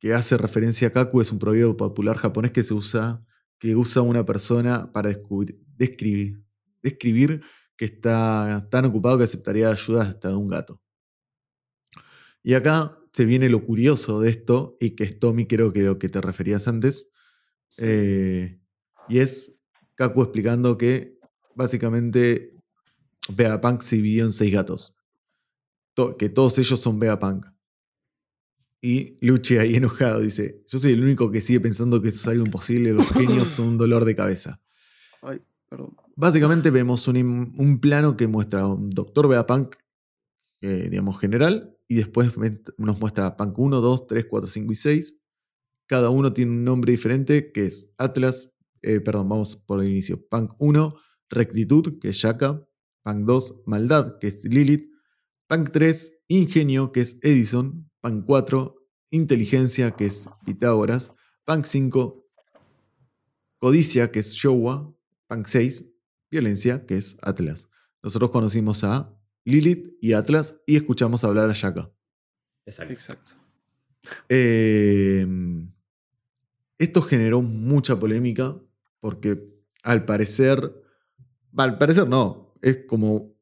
que 0.00 0.14
hace 0.14 0.36
referencia 0.36 0.88
a 0.88 0.92
Kaku 0.92 1.20
es 1.20 1.32
un 1.32 1.38
proverbio 1.38 1.76
popular 1.76 2.16
japonés 2.16 2.52
que 2.52 2.62
se 2.62 2.74
usa, 2.74 3.24
que 3.58 3.74
usa 3.76 4.02
una 4.02 4.24
persona 4.26 4.92
para 4.92 5.10
descubrir- 5.10 5.58
describir, 5.76 6.42
describir 6.82 7.40
que 7.76 7.84
está 7.86 8.68
tan 8.70 8.84
ocupado 8.86 9.18
que 9.18 9.24
aceptaría 9.24 9.70
ayuda 9.70 10.02
hasta 10.02 10.28
de 10.28 10.36
un 10.36 10.48
gato. 10.48 10.82
Y 12.42 12.54
acá 12.54 12.98
se 13.12 13.24
viene 13.24 13.48
lo 13.48 13.64
curioso 13.64 14.20
de 14.20 14.30
esto, 14.30 14.76
y 14.80 14.90
que 14.90 15.04
es 15.04 15.18
Tommy, 15.18 15.46
creo 15.46 15.72
que 15.72 15.82
lo 15.82 15.98
que 15.98 16.08
te 16.08 16.20
referías 16.20 16.68
antes, 16.68 17.10
Sí. 17.68 17.82
eh, 17.86 18.60
y 19.08 19.18
es 19.18 19.52
Kaku 19.96 20.22
explicando 20.22 20.76
que 20.78 21.18
básicamente 21.54 22.55
Vegapunk 23.28 23.82
se 23.82 23.96
dividió 23.96 24.24
en 24.24 24.32
seis 24.32 24.52
gatos. 24.52 24.94
To- 25.94 26.16
que 26.16 26.28
todos 26.28 26.58
ellos 26.58 26.80
son 26.80 26.98
Vegapunk. 26.98 27.46
Y 28.82 29.18
Luchi 29.20 29.58
ahí 29.58 29.74
enojado 29.74 30.20
dice, 30.20 30.64
yo 30.68 30.78
soy 30.78 30.92
el 30.92 31.02
único 31.02 31.30
que 31.30 31.40
sigue 31.40 31.60
pensando 31.60 32.00
que 32.00 32.08
esto 32.08 32.20
es 32.20 32.26
algo 32.28 32.44
imposible, 32.44 32.92
los 32.92 33.08
genios 33.08 33.48
son 33.48 33.68
un 33.68 33.78
dolor 33.78 34.04
de 34.04 34.14
cabeza. 34.14 34.60
Ay, 35.22 35.40
perdón. 35.68 35.96
Básicamente 36.14 36.70
vemos 36.70 37.08
un, 37.08 37.78
plano 37.80 38.16
que 38.16 38.26
muestra 38.26 38.62
a 38.62 38.68
un 38.68 38.90
Doctor 38.90 39.28
Vegapunk, 39.28 39.76
eh, 40.60 40.88
digamos, 40.90 41.18
general, 41.18 41.76
y 41.88 41.96
después 41.96 42.32
nos 42.78 43.00
muestra 43.00 43.36
Punk 43.36 43.58
1, 43.58 43.80
2, 43.80 44.06
3, 44.06 44.26
4, 44.28 44.48
5 44.48 44.72
y 44.72 44.74
6. 44.74 45.18
Cada 45.86 46.10
uno 46.10 46.32
tiene 46.32 46.52
un 46.52 46.64
nombre 46.64 46.92
diferente, 46.92 47.52
que 47.52 47.66
es 47.66 47.92
Atlas, 47.96 48.52
eh, 48.82 49.00
perdón, 49.00 49.28
vamos 49.28 49.56
por 49.56 49.82
el 49.82 49.88
inicio. 49.88 50.24
Punk 50.28 50.54
1, 50.58 50.96
Rectitud, 51.28 51.98
que 52.00 52.08
es 52.08 52.16
Shaka. 52.16 52.65
Punk 53.06 53.24
2, 53.24 53.62
Maldad, 53.66 54.18
que 54.18 54.26
es 54.26 54.44
Lilith. 54.44 54.90
Punk 55.46 55.70
3, 55.70 56.24
Ingenio, 56.26 56.90
que 56.90 57.02
es 57.02 57.20
Edison. 57.22 57.88
Punk 58.00 58.26
4, 58.26 58.74
Inteligencia, 59.10 59.92
que 59.92 60.06
es 60.06 60.28
Pitágoras. 60.44 61.12
Punk 61.44 61.66
5, 61.66 62.26
Codicia, 63.58 64.10
que 64.10 64.18
es 64.18 64.32
Showa. 64.32 64.92
Punk 65.28 65.46
6, 65.46 65.84
Violencia, 66.32 66.84
que 66.84 66.96
es 66.96 67.16
Atlas. 67.22 67.68
Nosotros 68.02 68.32
conocimos 68.32 68.82
a 68.82 69.16
Lilith 69.44 69.96
y 70.00 70.14
Atlas 70.14 70.56
y 70.66 70.74
escuchamos 70.74 71.22
hablar 71.22 71.48
a 71.48 71.52
Shaka. 71.52 71.92
Exacto. 72.64 72.92
Exacto. 72.92 73.30
Eh, 74.28 75.24
esto 76.78 77.02
generó 77.02 77.40
mucha 77.40 77.96
polémica 78.00 78.60
porque 78.98 79.48
al 79.84 80.04
parecer, 80.04 80.82
al 81.56 81.78
parecer 81.78 82.08
no, 82.08 82.45
es 82.66 82.84
como 82.88 83.32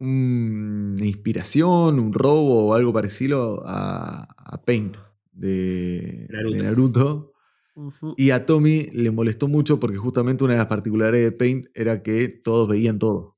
una 0.00 1.06
inspiración, 1.06 2.00
un 2.00 2.12
robo 2.12 2.66
o 2.66 2.74
algo 2.74 2.92
parecido 2.92 3.62
a, 3.64 4.24
a 4.24 4.62
Paint 4.62 4.96
de 5.32 6.26
de 6.26 6.62
Naruto. 6.62 7.32
Y 8.16 8.30
a 8.30 8.46
Tommy 8.46 8.86
le 8.92 9.10
molestó 9.10 9.48
mucho 9.48 9.80
porque 9.80 9.96
justamente 9.96 10.44
una 10.44 10.54
de 10.54 10.58
las 10.58 10.68
particularidades 10.68 11.24
de 11.24 11.32
Paint 11.32 11.66
era 11.74 12.02
que 12.02 12.28
todos 12.28 12.68
veían 12.68 12.98
todo. 12.98 13.36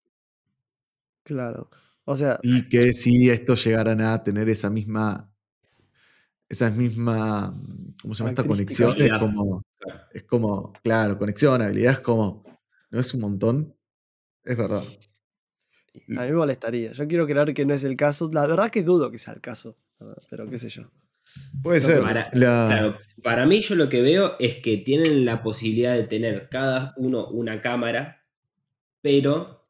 Claro. 1.25 1.71
O 2.05 2.17
sea, 2.17 2.39
Y 2.43 2.69
que 2.69 2.93
si 2.93 3.29
estos 3.31 3.65
llegaran 3.65 4.01
a 4.01 4.23
tener 4.25 4.49
esa 4.49 4.71
misma. 4.71 5.31
Esa 6.49 6.71
misma. 6.71 7.55
¿Cómo 8.01 8.15
se 8.15 8.21
llama 8.21 8.31
esta 8.31 8.45
conexión? 8.45 8.95
Es 8.99 9.13
como. 9.19 9.63
Es 10.13 10.23
como. 10.25 10.73
Claro, 10.83 11.19
conexión, 11.19 11.61
habilidad 11.61 11.95
es 11.95 12.01
como. 12.01 12.45
No 12.91 13.01
es 13.01 13.13
un 13.13 13.21
montón. 13.21 13.76
Es 14.47 14.57
verdad. 14.57 14.83
a 14.83 16.23
mí 16.23 16.29
me 16.29 16.33
molestaría. 16.33 16.93
Yo 16.93 17.07
quiero 17.09 17.27
creer 17.27 17.53
que 17.53 17.67
no 17.67 17.75
es 17.75 17.85
el 17.85 17.97
caso. 17.97 18.31
La 18.33 18.47
verdad 18.47 18.71
que 18.71 18.83
dudo 18.83 19.11
que 19.11 19.19
sea 19.19 19.35
el 19.35 19.41
caso. 19.41 19.77
Pero 20.31 20.49
qué 20.49 20.59
sé 20.59 20.69
yo. 20.69 20.91
Puede 21.63 21.81
No, 21.81 21.87
ser. 21.87 22.01
Para, 22.03 22.31
La- 22.33 22.67
claro, 22.69 22.99
para 23.23 23.45
mí 23.47 23.61
yo 23.61 23.75
lo 23.75 23.89
que 23.89 24.01
veo 24.03 24.37
es 24.39 24.57
que 24.57 24.79
tienen 24.79 25.25
la 25.25 25.43
posibilidad 25.43 25.95
de 25.95 26.05
tener 26.05 26.49
cada 26.49 26.95
uno 26.97 27.27
una 27.29 27.61
cámara, 27.61 28.25
pero 29.03 29.69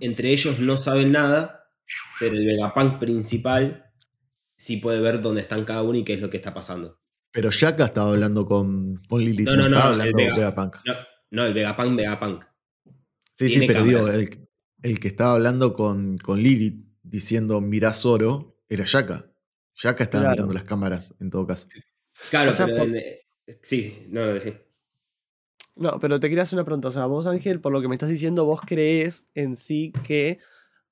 entre 0.00 0.30
ellos 0.32 0.58
no 0.58 0.78
saben 0.78 1.12
nada, 1.12 1.70
pero 2.18 2.34
el 2.36 2.46
Vegapunk 2.46 2.98
principal 2.98 3.84
sí 4.56 4.78
puede 4.78 5.00
ver 5.00 5.20
dónde 5.20 5.40
están 5.40 5.64
cada 5.64 5.82
uno 5.82 5.98
y 5.98 6.04
qué 6.04 6.14
es 6.14 6.20
lo 6.20 6.30
que 6.30 6.36
está 6.38 6.52
pasando. 6.54 6.98
Pero 7.30 7.50
Shaka 7.50 7.84
estaba 7.84 8.10
hablando 8.10 8.46
con, 8.46 8.96
con 9.08 9.20
Lilith. 9.22 9.46
No, 9.46 9.54
no, 9.56 9.68
no, 9.68 9.76
estaba 9.76 10.04
el 10.04 10.12
Vega- 10.14 10.36
Vegapunk. 10.36 10.76
No, 10.84 10.94
no 11.30 11.44
el 11.44 11.54
Vegapunk, 11.54 11.96
Vegapunk. 11.96 12.44
Sí, 13.38 13.48
sí, 13.48 13.66
pero 13.66 13.84
digo, 13.84 14.08
el, 14.08 14.48
el 14.82 15.00
que 15.00 15.08
estaba 15.08 15.34
hablando 15.34 15.72
con, 15.74 16.18
con 16.18 16.40
Lilith 16.42 16.84
diciendo 17.02 17.60
mirá 17.60 17.92
Zoro 17.92 18.56
era 18.68 18.84
Shaka. 18.84 19.30
Shaka 19.74 20.04
estaba 20.04 20.22
Claro. 20.24 20.34
mirando 20.36 20.54
las 20.54 20.64
cámaras 20.64 21.14
en 21.20 21.30
todo 21.30 21.46
caso. 21.46 21.68
Claro, 22.30 22.50
O 22.50 22.52
sea, 22.54 22.66
pero 22.66 22.78
por- 22.78 22.88
en- 22.88 22.96
eh, 22.96 23.20
sí, 23.62 24.06
no 24.08 24.26
lo 24.26 24.34
decía. 24.34 24.60
No, 25.76 26.00
pero 26.00 26.18
te 26.18 26.28
quería 26.28 26.42
hacer 26.42 26.56
una 26.58 26.64
pregunta. 26.64 26.88
O 26.88 26.90
sea, 26.90 27.06
vos, 27.06 27.26
Ángel, 27.28 27.60
por 27.60 27.72
lo 27.72 27.80
que 27.80 27.86
me 27.86 27.94
estás 27.94 28.08
diciendo, 28.08 28.44
vos 28.44 28.60
crees 28.66 29.28
en 29.36 29.54
sí 29.54 29.92
que 30.02 30.40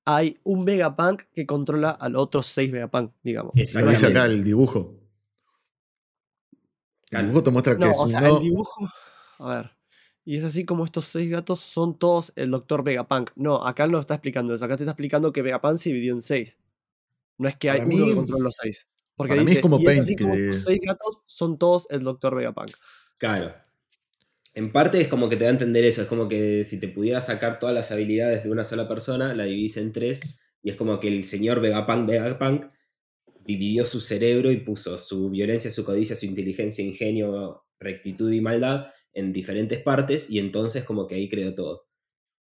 hay 0.04 0.38
un 0.44 0.64
Vegapunk 0.64 1.22
que 1.34 1.44
controla 1.44 1.90
al 1.90 2.14
otro 2.14 2.40
seis 2.42 2.70
Vegapunk, 2.70 3.12
digamos. 3.24 3.52
Lo 3.56 3.90
dice 3.90 4.06
acá 4.06 4.26
el 4.26 4.44
dibujo. 4.44 5.00
El 7.10 7.22
dibujo 7.22 7.42
te 7.42 7.50
muestra 7.50 7.74
que 7.74 7.80
No, 7.84 7.90
es 7.90 7.96
o 7.98 8.06
sea, 8.08 8.20
uno. 8.20 8.36
el 8.36 8.42
dibujo. 8.44 8.88
A 9.40 9.54
ver. 9.56 9.75
Y 10.26 10.36
es 10.36 10.44
así 10.44 10.64
como 10.64 10.84
estos 10.84 11.04
seis 11.06 11.30
gatos 11.30 11.60
son 11.60 11.96
todos 11.98 12.32
el 12.36 12.50
Doctor 12.50 12.82
Vegapunk. 12.82 13.30
No, 13.36 13.64
acá 13.64 13.86
no 13.86 13.92
lo 13.92 14.00
está 14.00 14.14
explicando 14.14 14.54
eso. 14.54 14.64
Acá 14.64 14.76
te 14.76 14.82
está 14.82 14.90
explicando 14.90 15.32
que 15.32 15.40
Vegapunk 15.40 15.76
se 15.76 15.90
dividió 15.90 16.12
en 16.12 16.20
seis. 16.20 16.58
No 17.38 17.48
es 17.48 17.56
que 17.56 17.70
hay 17.70 17.78
Para 17.78 17.88
uno 17.94 17.96
mí- 18.04 18.10
que 18.10 18.16
controla 18.16 18.42
los 18.44 18.56
seis. 18.60 18.88
Porque 19.14 19.34
para 19.34 19.44
mí 19.44 19.52
es 19.52 19.60
como 19.60 19.78
y 19.78 19.82
es 19.82 19.86
Paint, 19.86 20.00
así 20.02 20.16
como 20.16 20.34
que- 20.34 20.48
estos 20.50 20.64
seis 20.64 20.80
gatos 20.84 21.18
son 21.26 21.56
todos 21.58 21.86
el 21.90 22.00
Doctor 22.02 22.34
Vegapunk. 22.34 22.72
Claro. 23.18 23.54
En 24.52 24.72
parte 24.72 25.00
es 25.00 25.06
como 25.08 25.28
que 25.28 25.36
te 25.36 25.44
da 25.44 25.50
a 25.50 25.52
entender 25.52 25.84
eso, 25.84 26.02
es 26.02 26.08
como 26.08 26.28
que 26.28 26.64
si 26.64 26.80
te 26.80 26.88
pudieras 26.88 27.26
sacar 27.26 27.58
todas 27.58 27.74
las 27.74 27.92
habilidades 27.92 28.42
de 28.42 28.50
una 28.50 28.64
sola 28.64 28.88
persona, 28.88 29.32
la 29.32 29.44
dividís 29.44 29.76
en 29.76 29.92
tres, 29.92 30.20
y 30.62 30.70
es 30.70 30.76
como 30.76 30.98
que 30.98 31.08
el 31.08 31.24
señor 31.24 31.60
Vegapunk 31.60 32.08
Vegapunk 32.08 32.66
dividió 33.44 33.84
su 33.84 34.00
cerebro 34.00 34.50
y 34.50 34.56
puso 34.56 34.98
su 34.98 35.30
violencia, 35.30 35.70
su 35.70 35.84
codicia, 35.84 36.16
su 36.16 36.26
inteligencia, 36.26 36.84
ingenio, 36.84 37.64
rectitud 37.78 38.32
y 38.32 38.40
maldad 38.40 38.86
en 39.16 39.32
diferentes 39.32 39.82
partes, 39.82 40.30
y 40.30 40.38
entonces 40.38 40.84
como 40.84 41.06
que 41.08 41.16
ahí 41.16 41.28
creó 41.28 41.54
todo. 41.54 41.88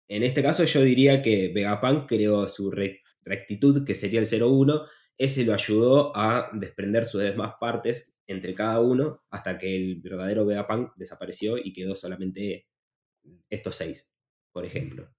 En 0.10 0.24
este 0.24 0.42
caso 0.42 0.64
yo 0.66 0.82
diría 0.82 1.22
que 1.22 1.50
Vegapunk 1.54 2.08
creó 2.08 2.48
su 2.48 2.72
re- 2.72 3.02
rectitud, 3.24 3.86
que 3.86 3.96
sería 3.96 4.22
el 4.22 4.28
01, 4.28 4.84
ese 5.18 5.46
lo 5.46 5.54
ayudó 5.54 6.16
a 6.16 6.50
desprender 6.54 7.06
sus 7.06 7.22
demás 7.22 7.54
partes 7.60 8.14
entre 8.28 8.56
cada 8.56 8.80
uno 8.82 9.24
hasta 9.30 9.58
que 9.58 9.76
el 9.76 10.02
verdadero 10.02 10.46
Vegapunk 10.46 10.94
desapareció 10.96 11.58
y 11.58 11.74
quedó 11.74 11.96
solamente 11.96 12.68
estos 13.50 13.76
seis, 13.76 14.14
por 14.54 14.66
ejemplo. 14.66 15.14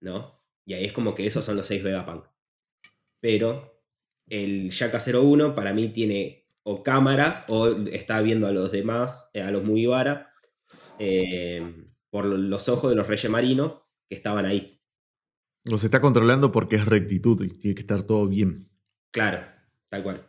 ¿No? 0.00 0.40
Y 0.64 0.74
ahí 0.74 0.84
es 0.84 0.92
como 0.92 1.14
que 1.14 1.26
esos 1.26 1.44
son 1.44 1.56
los 1.56 1.66
seis 1.66 1.82
Vegapunk. 1.82 2.24
Pero 3.20 3.82
el 4.28 4.70
Shaka 4.70 4.98
01 4.98 5.54
para 5.54 5.74
mí 5.74 5.88
tiene 5.88 6.46
o 6.62 6.82
cámaras 6.82 7.44
o 7.48 7.68
está 7.88 8.22
viendo 8.22 8.46
a 8.46 8.52
los 8.52 8.70
demás, 8.70 9.30
eh, 9.34 9.42
a 9.42 9.50
los 9.50 9.64
Mugiwara, 9.64 10.29
eh, 11.00 11.86
por 12.10 12.26
los 12.26 12.68
ojos 12.68 12.90
de 12.90 12.96
los 12.96 13.08
Reyes 13.08 13.30
Marinos 13.30 13.82
que 14.08 14.16
estaban 14.16 14.44
ahí. 14.44 14.80
Los 15.64 15.84
está 15.84 16.00
controlando 16.00 16.52
porque 16.52 16.76
es 16.76 16.86
rectitud 16.86 17.42
y 17.42 17.48
tiene 17.48 17.74
que 17.74 17.82
estar 17.82 18.02
todo 18.02 18.28
bien. 18.28 18.70
Claro, 19.10 19.44
tal 19.88 20.02
cual. 20.02 20.26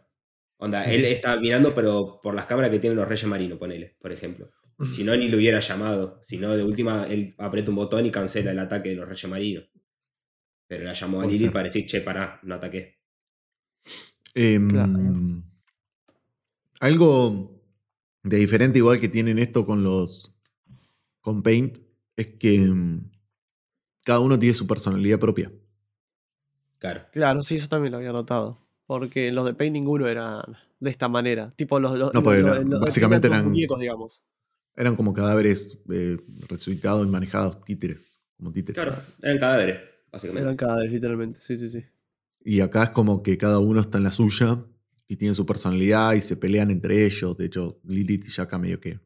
Onda, 0.58 0.86
él 0.86 1.06
está 1.06 1.40
mirando, 1.40 1.74
pero 1.74 2.20
por 2.22 2.36
las 2.36 2.46
cámaras 2.46 2.70
que 2.70 2.80
tienen 2.80 2.98
los 2.98 3.08
Reyes 3.08 3.28
Marinos, 3.28 3.58
ponele, 3.58 3.96
por 4.00 4.12
ejemplo. 4.12 4.52
Si 4.92 5.04
no, 5.04 5.16
ni 5.16 5.28
lo 5.28 5.38
hubiera 5.38 5.60
llamado. 5.60 6.20
Si 6.22 6.38
no, 6.38 6.56
de 6.56 6.64
última, 6.64 7.06
él 7.06 7.36
aprieta 7.38 7.70
un 7.70 7.76
botón 7.76 8.06
y 8.06 8.12
cancela 8.12 8.52
el 8.52 8.60
ataque 8.60 8.90
de 8.90 8.96
los 8.96 9.08
Reyes 9.08 9.30
Marinos. 9.30 9.66
Pero 10.68 10.84
la 10.84 10.94
llamó 10.94 11.22
a 11.22 11.28
Lili 11.28 11.50
para 11.50 11.66
decir, 11.66 11.86
che, 11.86 12.02
pará, 12.02 12.40
no 12.44 12.56
ataqué. 12.56 13.00
Em, 14.34 14.70
Claro. 14.70 15.44
Algo 16.80 17.62
de 18.24 18.38
diferente, 18.38 18.80
igual 18.80 19.00
que 19.00 19.10
tienen 19.10 19.38
esto 19.38 19.66
con 19.66 19.84
los. 19.84 20.31
Con 21.22 21.42
Paint, 21.44 21.78
es 22.16 22.28
que 22.36 22.56
em, 22.56 23.10
cada 24.04 24.20
uno 24.20 24.38
tiene 24.38 24.54
su 24.54 24.68
personalidad 24.68 25.20
propia. 25.20 25.52
Claro. 26.80 27.02
Claro, 27.12 27.44
sí, 27.44 27.56
eso 27.56 27.68
también 27.70 27.92
lo 27.92 27.98
había 27.98 28.12
notado. 28.12 28.58
Porque 28.88 29.32
los 29.32 29.46
de 29.46 29.54
Paint 29.54 29.74
ninguno 29.74 30.08
eran 30.08 30.42
de 30.80 30.90
esta 30.90 31.08
manera. 31.08 31.50
Tipo 31.52 31.80
los, 31.80 31.98
los, 31.98 32.14
No, 32.14 32.22
los- 32.22 32.34
era- 32.34 32.60
los- 32.62 32.80
básicamente 32.82 33.28
los 33.28 33.38
eran- 33.38 33.48
muñecos, 33.50 33.80
digamos. 33.80 34.24
Eran 34.76 34.96
como 34.96 35.14
cadáveres 35.14 35.78
eh, 35.90 36.18
resucitados 36.48 37.06
y 37.06 37.10
manejados, 37.10 37.62
títeres. 37.62 38.18
Como 38.38 38.52
títeres. 38.52 38.82
Claro, 38.84 39.02
eran 39.22 39.38
cadáveres, 39.38 39.80
básicamente. 40.12 40.42
Eran 40.44 40.58
cadáveres, 40.58 40.92
literalmente. 40.92 41.40
Sí, 41.42 41.58
sí, 41.58 41.70
sí. 41.70 41.84
Y 42.44 42.62
acá 42.62 42.84
es 42.86 42.90
como 42.90 43.22
que 43.22 43.38
cada 43.38 43.60
uno 43.60 43.80
está 43.82 43.98
en 44.00 44.06
la 44.06 44.12
suya 44.12 44.66
y 45.08 45.16
tiene 45.18 45.36
su 45.36 45.46
personalidad 45.46 46.14
y 46.14 46.22
se 46.22 46.36
pelean 46.38 46.72
entre 46.72 47.06
ellos. 47.06 47.38
De 47.38 47.46
hecho, 47.46 47.80
Lilith 47.84 48.26
y 48.26 48.30
Shaka 48.30 48.58
medio 48.58 48.80
que 48.80 49.00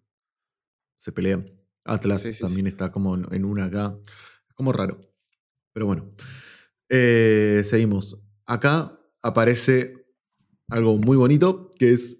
se 0.97 1.11
pelean. 1.11 1.51
Atlas 1.85 2.23
Sí, 2.23 2.33
sí, 2.33 2.41
también 2.41 2.67
está 2.67 2.91
como 2.91 3.15
en 3.15 3.25
en 3.31 3.45
una 3.45 3.65
acá. 3.65 3.97
Como 4.55 4.73
raro. 4.73 4.99
Pero 5.73 5.85
bueno. 5.85 6.11
Eh, 6.89 7.61
seguimos. 7.63 8.21
Acá 8.45 8.99
aparece 9.21 10.05
algo 10.69 10.97
muy 10.97 11.17
bonito, 11.17 11.71
que 11.77 11.91
es 11.91 12.17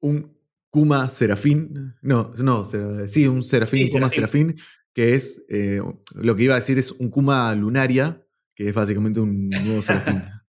un 0.00 0.34
Kuma 0.70 1.08
Serafín. 1.08 1.94
No, 2.02 2.32
no, 2.38 2.64
sí, 2.64 3.26
un 3.26 3.42
Serafín, 3.42 3.88
Kuma 3.88 4.08
Serafín. 4.10 4.48
Serafín, 4.48 4.64
que 4.92 5.14
es, 5.14 5.44
eh, 5.48 5.80
lo 6.14 6.36
que 6.36 6.44
iba 6.44 6.54
a 6.54 6.60
decir 6.60 6.78
es 6.78 6.90
un 6.92 7.10
Kuma 7.10 7.54
Lunaria, 7.54 8.26
que 8.54 8.68
es 8.68 8.74
básicamente 8.74 9.20
un 9.20 9.48
nuevo 9.48 9.82
Serafín. 9.82 10.22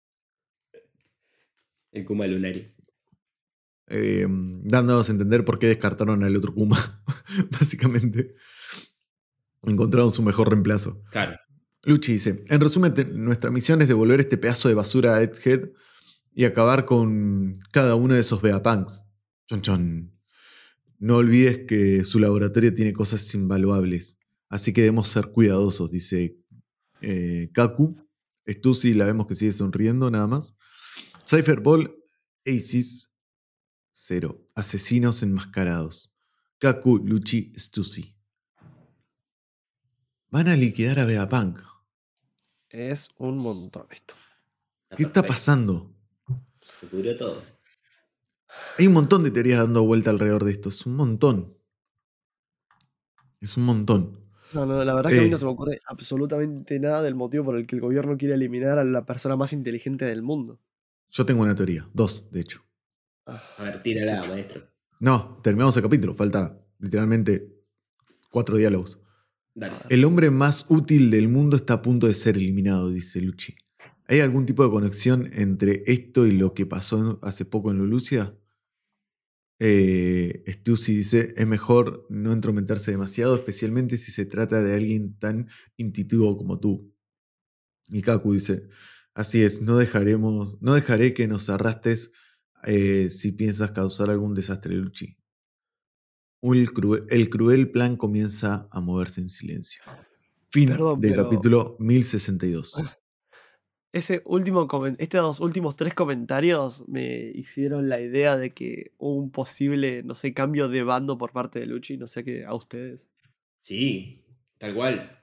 El 1.91 2.05
Kuma 2.05 2.25
Lunario. 2.27 2.63
Eh, 3.93 4.25
dándonos 4.63 5.09
a 5.09 5.11
entender 5.11 5.43
por 5.43 5.59
qué 5.59 5.67
descartaron 5.67 6.23
al 6.23 6.37
otro 6.37 6.53
Kuma, 6.53 7.03
básicamente. 7.51 8.35
Encontraron 9.63 10.11
su 10.11 10.23
mejor 10.23 10.49
reemplazo. 10.49 11.03
Claro. 11.11 11.37
Luchi 11.83 12.13
dice, 12.13 12.45
en 12.47 12.61
resumen, 12.61 12.93
nuestra 13.15 13.51
misión 13.51 13.81
es 13.81 13.89
devolver 13.89 14.21
este 14.21 14.37
pedazo 14.37 14.69
de 14.69 14.75
basura 14.75 15.15
a 15.15 15.23
Edgehead 15.23 15.71
y 16.33 16.45
acabar 16.45 16.85
con 16.85 17.59
cada 17.71 17.95
uno 17.95 18.13
de 18.13 18.21
esos 18.21 18.41
Vegapunks. 18.41 19.03
Chon 19.47 19.61
chon. 19.61 20.11
No 20.97 21.17
olvides 21.17 21.65
que 21.67 22.05
su 22.05 22.19
laboratorio 22.19 22.73
tiene 22.73 22.93
cosas 22.93 23.33
invaluables, 23.33 24.17
así 24.47 24.71
que 24.71 24.81
debemos 24.81 25.09
ser 25.09 25.27
cuidadosos, 25.31 25.91
dice 25.91 26.37
eh, 27.01 27.49
Kaku. 27.53 27.97
Stussy 28.47 28.93
la 28.93 29.05
vemos 29.05 29.27
que 29.27 29.35
sigue 29.35 29.51
sonriendo, 29.51 30.09
nada 30.09 30.27
más. 30.27 30.55
Cypherball, 31.27 31.95
Aces, 32.45 33.10
cero. 33.91 34.47
Asesinos 34.55 35.21
enmascarados. 35.23 36.13
Kaku, 36.59 36.97
Luchi, 36.99 37.53
Stussy. 37.57 38.15
Van 40.29 40.47
a 40.47 40.55
liquidar 40.55 40.99
a 40.99 41.05
Vegapunk. 41.05 41.59
Es 42.69 43.09
un 43.17 43.37
montón 43.37 43.85
esto. 43.91 44.13
¿Qué 44.95 45.03
está 45.03 45.23
pasando? 45.23 45.93
Se 46.79 46.87
cubrió 46.87 47.17
todo. 47.17 47.41
Hay 48.77 48.87
un 48.87 48.93
montón 48.93 49.23
de 49.23 49.31
teorías 49.31 49.59
dando 49.59 49.83
vuelta 49.83 50.09
alrededor 50.09 50.43
de 50.43 50.51
esto. 50.51 50.69
Es 50.69 50.85
un 50.85 50.95
montón. 50.95 51.57
Es 53.41 53.57
un 53.57 53.63
montón. 53.63 54.19
No, 54.53 54.65
no, 54.65 54.83
la 54.83 54.93
verdad 54.93 55.09
que 55.09 55.17
a 55.19 55.21
mí 55.21 55.27
Eh. 55.27 55.31
no 55.31 55.37
se 55.37 55.45
me 55.45 55.51
ocurre 55.51 55.79
absolutamente 55.85 56.79
nada 56.79 57.01
del 57.01 57.15
motivo 57.15 57.45
por 57.45 57.55
el 57.57 57.65
que 57.65 57.75
el 57.75 57.81
gobierno 57.81 58.17
quiere 58.17 58.35
eliminar 58.35 58.77
a 58.79 58.83
la 58.83 59.05
persona 59.05 59.35
más 59.37 59.53
inteligente 59.53 60.05
del 60.05 60.21
mundo. 60.21 60.59
Yo 61.09 61.25
tengo 61.25 61.41
una 61.41 61.55
teoría. 61.55 61.89
Dos, 61.93 62.29
de 62.31 62.41
hecho. 62.41 62.61
A 63.57 63.63
ver, 63.63 63.81
tírala, 63.81 64.23
maestro. 64.27 64.67
No, 64.99 65.37
terminamos 65.43 65.75
el 65.77 65.83
capítulo. 65.83 66.15
Falta 66.15 66.59
literalmente 66.79 67.47
cuatro 68.29 68.57
diálogos. 68.57 68.99
Dale. 69.53 69.77
El 69.89 70.05
hombre 70.05 70.31
más 70.31 70.65
útil 70.69 71.11
del 71.11 71.27
mundo 71.27 71.57
está 71.57 71.75
a 71.75 71.81
punto 71.81 72.07
de 72.07 72.13
ser 72.13 72.37
eliminado, 72.37 72.89
dice 72.89 73.21
Luchi. 73.21 73.55
¿Hay 74.07 74.19
algún 74.19 74.45
tipo 74.45 74.63
de 74.63 74.69
conexión 74.69 75.29
entre 75.33 75.83
esto 75.87 76.25
y 76.25 76.31
lo 76.31 76.53
que 76.53 76.65
pasó 76.65 77.19
hace 77.21 77.45
poco 77.45 77.71
en 77.71 77.77
Lulucia? 77.77 78.35
Eh, 79.63 80.43
Stussy 80.47 80.95
dice, 80.95 81.33
es 81.37 81.47
mejor 81.47 82.07
no 82.09 82.33
entrometerse 82.33 82.91
demasiado, 82.91 83.35
especialmente 83.35 83.95
si 83.97 84.11
se 84.11 84.25
trata 84.25 84.63
de 84.63 84.73
alguien 84.73 85.17
tan 85.19 85.49
intuitivo 85.77 86.35
como 86.35 86.59
tú. 86.59 86.93
Y 87.87 88.01
Kaku 88.01 88.33
dice, 88.33 88.67
así 89.13 89.43
es, 89.43 89.61
no 89.61 89.77
dejaremos, 89.77 90.61
no 90.61 90.73
dejaré 90.73 91.13
que 91.13 91.27
nos 91.27 91.49
arrastres 91.49 92.11
eh, 92.65 93.09
si 93.09 93.31
piensas 93.31 93.71
causar 93.71 94.09
algún 94.09 94.33
desastre, 94.33 94.75
Luchi. 94.75 95.15
El 96.41 96.73
cruel, 96.73 97.03
el 97.09 97.29
cruel 97.29 97.69
plan 97.71 97.95
comienza 97.97 98.67
a 98.71 98.81
moverse 98.81 99.21
en 99.21 99.29
silencio. 99.29 99.83
Fin 100.49 100.69
Perdón, 100.69 100.99
del 101.01 101.11
pero- 101.11 101.23
capítulo 101.23 101.75
1062. 101.79 102.75
Ese 103.93 104.21
último 104.25 104.69
estos 104.99 105.41
últimos 105.41 105.75
tres 105.75 105.93
comentarios 105.93 106.87
me 106.87 107.29
hicieron 107.35 107.89
la 107.89 107.99
idea 107.99 108.37
de 108.37 108.53
que 108.53 108.93
hubo 108.97 109.15
un 109.17 109.31
posible, 109.31 110.01
no 110.03 110.15
sé, 110.15 110.33
cambio 110.33 110.69
de 110.69 110.83
bando 110.83 111.17
por 111.17 111.33
parte 111.33 111.59
de 111.59 111.65
Luchi, 111.65 111.97
no 111.97 112.07
sé 112.07 112.23
qué, 112.23 112.45
a 112.45 112.55
ustedes. 112.55 113.11
Sí, 113.59 114.23
tal 114.57 114.73
cual. 114.75 115.19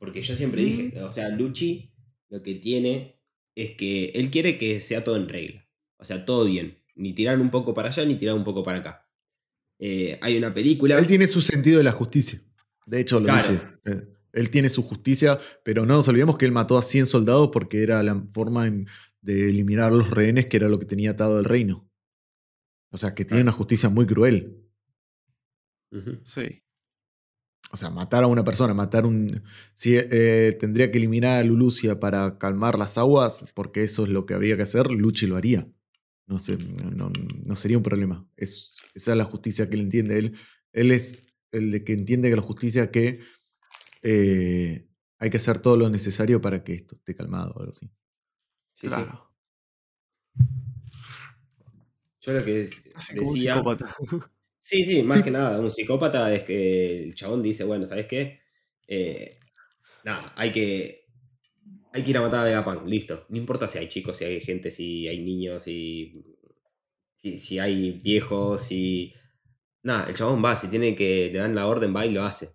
Porque 0.00 0.20
yo 0.20 0.34
siempre 0.34 0.62
dije, 0.64 1.00
o 1.00 1.10
sea, 1.10 1.28
Luchi 1.28 1.92
lo 2.28 2.42
que 2.42 2.56
tiene 2.56 3.20
es 3.54 3.76
que 3.76 4.06
él 4.16 4.30
quiere 4.30 4.58
que 4.58 4.80
sea 4.80 5.04
todo 5.04 5.16
en 5.16 5.28
regla. 5.28 5.65
O 5.98 6.04
sea, 6.04 6.24
todo 6.24 6.44
bien. 6.44 6.78
Ni 6.94 7.12
tirar 7.12 7.38
un 7.40 7.50
poco 7.50 7.74
para 7.74 7.88
allá, 7.88 8.04
ni 8.04 8.16
tirar 8.16 8.34
un 8.34 8.44
poco 8.44 8.62
para 8.62 8.78
acá. 8.78 9.08
Eh, 9.78 10.18
hay 10.22 10.36
una 10.38 10.52
película. 10.54 10.98
Él 10.98 11.06
tiene 11.06 11.28
su 11.28 11.40
sentido 11.40 11.78
de 11.78 11.84
la 11.84 11.92
justicia. 11.92 12.40
De 12.86 13.00
hecho, 13.00 13.18
lo 13.20 13.26
Claro. 13.26 13.52
dice. 13.52 13.60
Eh, 13.86 14.08
Él 14.32 14.50
tiene 14.50 14.68
su 14.68 14.82
justicia, 14.82 15.38
pero 15.64 15.86
no 15.86 15.94
nos 15.96 16.08
olvidemos 16.08 16.36
que 16.36 16.44
él 16.44 16.52
mató 16.52 16.76
a 16.76 16.82
100 16.82 17.06
soldados 17.06 17.48
porque 17.52 17.82
era 17.82 18.02
la 18.02 18.22
forma 18.34 18.66
en- 18.66 18.86
de 19.22 19.48
eliminar 19.48 19.88
a 19.88 19.90
los 19.96 20.10
rehenes, 20.10 20.46
que 20.46 20.58
era 20.58 20.68
lo 20.68 20.78
que 20.78 20.84
tenía 20.84 21.12
atado 21.12 21.38
el 21.38 21.44
reino. 21.46 21.88
O 22.90 22.98
sea, 22.98 23.14
que 23.14 23.24
tiene 23.24 23.42
una 23.42 23.52
justicia 23.52 23.88
muy 23.88 24.06
cruel. 24.06 24.62
Sí. 26.24 26.62
O 27.72 27.76
sea, 27.76 27.90
matar 27.90 28.22
a 28.22 28.26
una 28.26 28.44
persona, 28.44 28.74
matar 28.74 29.06
un. 29.06 29.42
Si 29.74 29.96
eh, 29.96 30.56
tendría 30.60 30.90
que 30.92 30.98
eliminar 30.98 31.40
a 31.40 31.44
Lulucia 31.44 31.98
para 31.98 32.38
calmar 32.38 32.78
las 32.78 32.96
aguas, 32.98 33.44
porque 33.54 33.82
eso 33.82 34.04
es 34.04 34.10
lo 34.10 34.26
que 34.26 34.34
había 34.34 34.56
que 34.56 34.62
hacer, 34.62 34.90
Luchi 34.90 35.26
lo 35.26 35.36
haría. 35.36 35.66
No, 36.26 36.38
sé, 36.38 36.56
no, 36.58 36.90
no- 36.90 37.12
no 37.44 37.56
sería 37.56 37.76
un 37.76 37.82
problema. 37.82 38.28
Es, 38.36 38.72
esa 38.94 39.12
es 39.12 39.16
la 39.18 39.24
justicia 39.24 39.68
que 39.68 39.76
él 39.76 39.82
entiende. 39.82 40.18
Él, 40.18 40.34
él 40.72 40.90
es 40.90 41.24
el 41.52 41.70
de 41.70 41.84
que 41.84 41.92
entiende 41.92 42.28
que 42.30 42.36
la 42.36 42.42
justicia 42.42 42.90
que 42.90 43.20
eh, 44.02 44.88
hay 45.18 45.30
que 45.30 45.36
hacer 45.36 45.60
todo 45.60 45.76
lo 45.76 45.88
necesario 45.88 46.40
para 46.40 46.62
que 46.64 46.74
esto 46.74 46.96
esté 46.96 47.14
calmado 47.14 47.52
o 47.52 47.60
algo 47.60 47.70
así. 47.72 47.86
Sí, 48.74 48.82
sí. 48.82 48.88
claro. 48.88 49.30
Yo 52.20 52.32
lo 52.32 52.44
que 52.44 52.62
es- 52.62 52.82
como 53.14 53.28
un 53.28 53.34
decía. 53.34 53.54
psicópata. 53.54 53.94
Sí, 54.60 54.84
sí, 54.84 55.02
más 55.04 55.18
Sí. 55.18 55.22
que 55.22 55.30
nada, 55.30 55.60
un 55.60 55.70
psicópata 55.70 56.34
es 56.34 56.42
que 56.42 57.04
el 57.04 57.14
chabón 57.14 57.40
dice, 57.40 57.62
bueno, 57.62 57.86
¿sabes 57.86 58.06
qué? 58.06 58.40
Eh, 58.88 59.38
nada, 60.02 60.32
hay 60.36 60.50
que, 60.50 61.05
hay 61.96 62.04
que 62.04 62.10
ir 62.10 62.18
a 62.18 62.22
matar 62.22 62.40
a 62.40 62.44
Vegapunk, 62.44 62.86
listo. 62.86 63.26
No 63.28 63.38
importa 63.38 63.66
si 63.66 63.78
hay 63.78 63.88
chicos, 63.88 64.18
si 64.18 64.24
hay 64.24 64.40
gente, 64.40 64.70
si 64.70 65.08
hay 65.08 65.20
niños, 65.20 65.62
si, 65.62 66.22
si, 67.14 67.38
si 67.38 67.58
hay 67.58 67.92
viejos, 67.92 68.62
si... 68.62 69.12
Nada, 69.82 70.08
el 70.08 70.14
chabón 70.14 70.44
va, 70.44 70.56
si 70.56 70.68
tiene 70.68 70.94
que, 70.94 71.30
le 71.32 71.38
dan 71.38 71.54
la 71.54 71.66
orden, 71.66 71.94
va 71.94 72.04
y 72.04 72.10
lo 72.12 72.24
hace. 72.24 72.50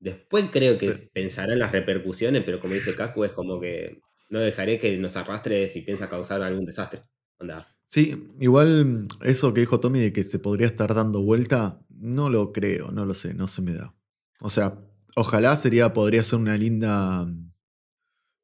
Después 0.00 0.46
creo 0.50 0.78
que 0.78 0.90
pensará 1.12 1.52
en 1.52 1.58
las 1.58 1.72
repercusiones, 1.72 2.42
pero 2.44 2.60
como 2.60 2.74
dice 2.74 2.94
Kaku, 2.94 3.24
es 3.24 3.32
como 3.32 3.60
que 3.60 4.00
no 4.30 4.40
dejaré 4.40 4.78
que 4.78 4.96
nos 4.98 5.16
arrastre 5.16 5.68
si 5.68 5.82
piensa 5.82 6.08
causar 6.08 6.42
algún 6.42 6.64
desastre. 6.64 7.02
Onda, 7.38 7.74
Sí, 7.94 8.28
igual 8.40 9.06
eso 9.22 9.54
que 9.54 9.60
dijo 9.60 9.78
Tommy 9.78 10.00
de 10.00 10.12
que 10.12 10.24
se 10.24 10.40
podría 10.40 10.66
estar 10.66 10.94
dando 10.94 11.22
vuelta, 11.22 11.80
no 11.90 12.28
lo 12.28 12.52
creo, 12.52 12.90
no 12.90 13.06
lo 13.06 13.14
sé, 13.14 13.34
no 13.34 13.46
se 13.46 13.62
me 13.62 13.72
da. 13.72 13.94
O 14.40 14.50
sea, 14.50 14.80
ojalá 15.14 15.56
sería, 15.56 15.92
podría 15.92 16.24
ser 16.24 16.40
una 16.40 16.56
linda 16.56 17.24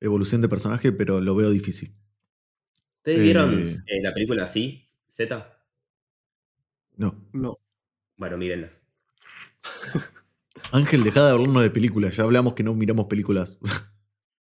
evolución 0.01 0.41
de 0.41 0.49
personaje, 0.49 0.93
pero 0.93 1.21
lo 1.21 1.35
veo 1.35 1.51
difícil. 1.51 1.95
¿Ustedes 2.99 3.19
Eh. 3.19 3.23
vieron 3.23 3.83
eh, 3.87 4.03
la 4.03 4.13
película 4.15 4.45
así, 4.45 4.89
Z? 5.11 5.57
No. 6.97 7.29
No. 7.33 7.59
Bueno, 8.17 8.37
mírenla. 8.37 8.71
Ángel, 10.73 11.03
deja 11.03 11.25
de 11.25 11.31
hablarnos 11.33 11.63
de 11.63 11.71
películas, 11.71 12.17
ya 12.17 12.25
hablamos 12.25 12.55
que 12.55 12.63
no 12.63 12.75
miramos 12.75 13.07
películas. 13.07 13.59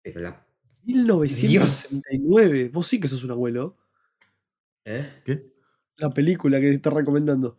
Pero 0.04 0.22
la. 0.22 0.46
1969. 0.84 2.70
Vos 2.74 2.88
sí 2.88 3.00
que 3.00 3.08
sos 3.08 3.24
un 3.24 3.32
abuelo. 3.32 3.78
¿Eh? 4.86 5.22
¿Qué? 5.26 5.54
La 5.98 6.10
película 6.10 6.60
que 6.60 6.68
te 6.68 6.74
está 6.76 6.90
recomendando. 6.90 7.58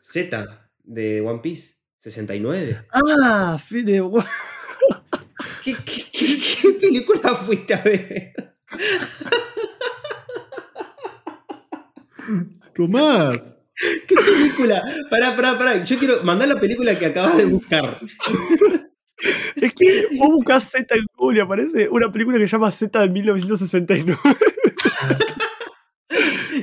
Z 0.00 0.70
de 0.84 1.20
One 1.20 1.40
Piece, 1.40 1.74
69. 1.98 2.86
Ah, 2.92 3.58
fin 3.64 3.86
de. 3.86 4.00
¿Qué, 5.64 5.74
qué, 5.84 6.04
qué- 6.26 6.38
qué 6.62 6.70
película 6.80 7.34
fuiste 7.34 7.74
a 7.74 7.82
ver? 7.82 8.32
Tomás. 12.74 13.36
¿Qué 14.06 14.14
película? 14.14 14.82
Pará, 15.10 15.34
pará, 15.34 15.58
pará. 15.58 15.84
Yo 15.84 15.98
quiero 15.98 16.22
mandar 16.22 16.48
la 16.48 16.60
película 16.60 16.98
que 16.98 17.06
acabas 17.06 17.36
de 17.38 17.46
buscar. 17.46 17.98
Es 19.56 19.74
que 19.74 20.06
vos 20.18 20.30
buscás 20.32 20.70
Z 20.70 20.94
en 20.94 21.04
Google 21.16 21.38
y 21.38 21.40
aparece 21.40 21.88
una 21.88 22.10
película 22.10 22.38
que 22.38 22.46
se 22.46 22.52
llama 22.52 22.70
Z 22.70 23.00
de 23.00 23.08
1969. 23.08 24.18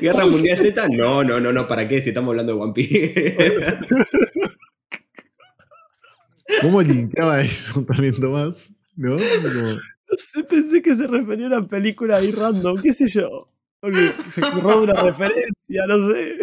¿Guerra 0.01 0.25
Mundial 0.25 0.57
Z? 0.57 0.87
No, 0.89 1.23
no, 1.23 1.39
no, 1.39 1.51
no. 1.53 1.67
¿Para 1.67 1.87
qué? 1.87 2.01
Si 2.01 2.09
estamos 2.09 2.29
hablando 2.31 2.53
de 2.55 2.59
One 2.61 2.73
Piece. 2.73 3.77
¿Cómo 6.61 6.81
linkeaba 6.81 7.41
eso 7.41 7.83
también, 7.83 8.19
Tomás? 8.19 8.71
¿No? 8.97 9.15
Como- 9.17 9.77
No 10.09 10.17
sé, 10.17 10.43
pensé 10.45 10.81
que 10.81 10.95
se 10.95 11.05
refería 11.05 11.47
a 11.47 11.49
una 11.59 11.67
película 11.67 12.15
ahí 12.17 12.31
random, 12.31 12.77
qué 12.81 12.93
sé 12.93 13.07
yo. 13.07 13.45
Porque 13.81 14.09
se 14.33 14.41
ocurrió 14.41 14.81
una 14.83 14.93
referencia, 14.93 15.85
no 15.85 16.07
sé. 16.07 16.37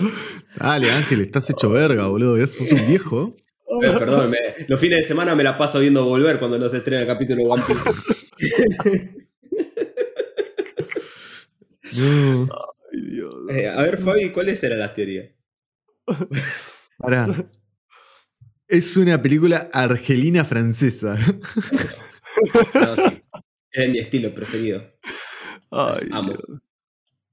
Dale, 0.56 0.90
Ángel, 0.92 1.22
estás 1.22 1.50
hecho 1.50 1.70
verga, 1.70 2.06
boludo. 2.06 2.44
Sos 2.46 2.70
un 2.72 2.86
viejo. 2.86 3.36
Eh, 3.82 3.92
perdón, 3.98 4.30
me- 4.30 4.38
los 4.66 4.80
fines 4.80 4.96
de 4.96 5.02
semana 5.02 5.34
me 5.34 5.44
la 5.44 5.56
paso 5.58 5.78
viendo 5.78 6.02
volver 6.06 6.38
cuando 6.38 6.58
no 6.58 6.68
se 6.70 6.78
estrena 6.78 7.02
el 7.02 7.06
capítulo 7.06 7.42
de 7.44 7.48
One 7.50 7.62
Piece. 8.38 9.18
No. 11.96 12.48
Ay, 12.92 13.00
Dios. 13.10 13.34
Eh, 13.50 13.68
a 13.68 13.82
ver, 13.82 13.98
Fabi, 13.98 14.30
¿cuáles 14.30 14.62
eran 14.64 14.78
las 14.78 14.94
teorías? 14.94 15.28
Pará. 16.96 17.26
Es 18.68 18.96
una 18.96 19.20
película 19.20 19.70
argelina 19.72 20.44
francesa. 20.44 21.18
No, 22.74 22.94
sí. 22.94 23.20
Es 23.72 23.90
mi 23.90 23.98
estilo 23.98 24.32
preferido. 24.32 24.84
Ay, 25.72 26.06
amo. 26.12 26.36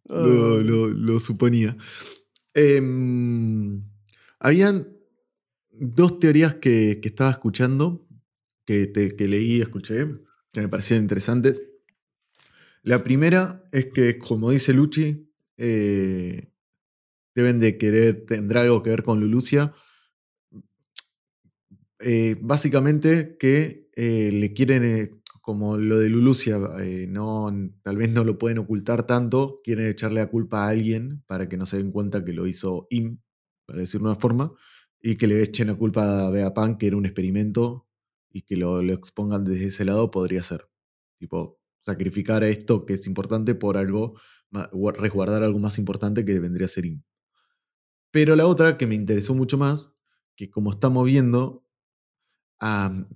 Lo, 0.10 0.60
lo- 0.62 0.88
lo 0.88 1.20
suponía. 1.20 1.78
Em, 2.56 3.84
habían 4.40 4.88
dos 5.70 6.18
teorías 6.20 6.56
que, 6.56 7.00
que 7.04 7.08
estaba 7.10 7.30
escuchando, 7.30 8.08
que, 8.66 8.88
te- 8.88 9.16
que 9.16 9.28
leí 9.28 9.58
y 9.58 9.62
escuché, 9.62 10.08
que 10.52 10.62
me 10.62 10.70
parecieron 10.70 11.04
interesantes. 11.04 11.64
La 12.82 13.04
primera 13.04 13.64
es 13.72 13.86
que, 13.94 14.18
como 14.18 14.50
dice 14.50 14.74
Luchi, 14.74 15.32
eh, 15.58 16.50
deben 17.36 17.60
de 17.60 17.78
querer, 17.78 18.26
tendrá 18.26 18.62
algo 18.62 18.82
que 18.82 18.90
ver 18.90 19.04
con 19.04 19.20
Lulucia. 19.20 19.72
Eh, 22.00 22.36
básicamente 22.42 23.38
que 23.38 23.90
eh, 23.96 24.32
le 24.34 24.54
quieren, 24.54 24.84
eh, 24.84 25.12
como 25.42 25.78
lo 25.78 26.00
de 26.00 26.10
Lulucia, 26.10 26.60
no, 27.08 27.52
tal 27.84 27.98
vez 27.98 28.10
no 28.10 28.24
lo 28.24 28.38
pueden 28.38 28.58
ocultar 28.58 29.06
tanto, 29.06 29.62
quieren 29.64 29.88
echarle 29.88 30.22
la 30.22 30.28
culpa 30.28 30.66
a 30.66 30.70
alguien 30.70 31.24
para 31.28 31.48
que 31.48 31.58
no 31.58 31.66
se 31.66 31.78
den 31.78 31.92
cuenta 31.92 32.26
que 32.26 32.34
lo 32.34 32.48
hizo 32.48 32.88
Im, 32.90 33.20
para 33.66 33.80
decirlo 33.80 34.10
de 34.10 34.14
una 34.14 34.22
forma, 34.22 34.54
y 35.02 35.18
que 35.18 35.28
le 35.28 35.44
echen 35.44 35.68
la 35.68 35.76
culpa 35.76 36.28
a 36.28 36.32
Vegapunk, 36.32 36.80
que 36.80 36.88
era 36.88 36.98
un 36.98 37.06
experimento, 37.06 37.88
y 38.32 38.42
que 38.42 38.58
lo, 38.58 38.82
expongan 38.92 39.46
desde 39.46 39.68
ese 39.68 39.86
lado 39.86 40.12
podría 40.12 40.44
ser. 40.44 40.68
Tipo, 41.20 41.60
sacrificar 41.82 42.44
esto 42.44 42.86
que 42.86 42.96
es 42.96 43.08
importante 43.08 43.56
por 43.56 43.78
algo, 43.78 44.20
resguardar 44.98 45.44
algo 45.44 45.60
más 45.60 45.78
importante 45.78 46.26
que 46.26 46.40
vendría 46.40 46.66
a 46.66 46.70
ser 46.70 46.86
Im. 46.86 47.04
Pero 48.12 48.36
la 48.36 48.48
otra 48.48 48.78
que 48.78 48.88
me 48.88 48.96
interesó 48.96 49.36
mucho 49.36 49.58
más, 49.58 49.92
que 50.36 50.50
como 50.50 50.72
estamos 50.72 51.06
viendo, 51.06 51.65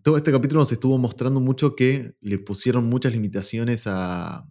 todo 0.04 0.18
este 0.18 0.32
capítulo 0.32 0.60
nos 0.62 0.72
estuvo 0.72 0.98
mostrando 0.98 1.40
mucho 1.40 1.76
que 1.76 2.14
le 2.22 2.40
pusieron 2.40 2.86
muchas 2.86 3.14
limitaciones 3.14 3.88
a, 3.88 4.44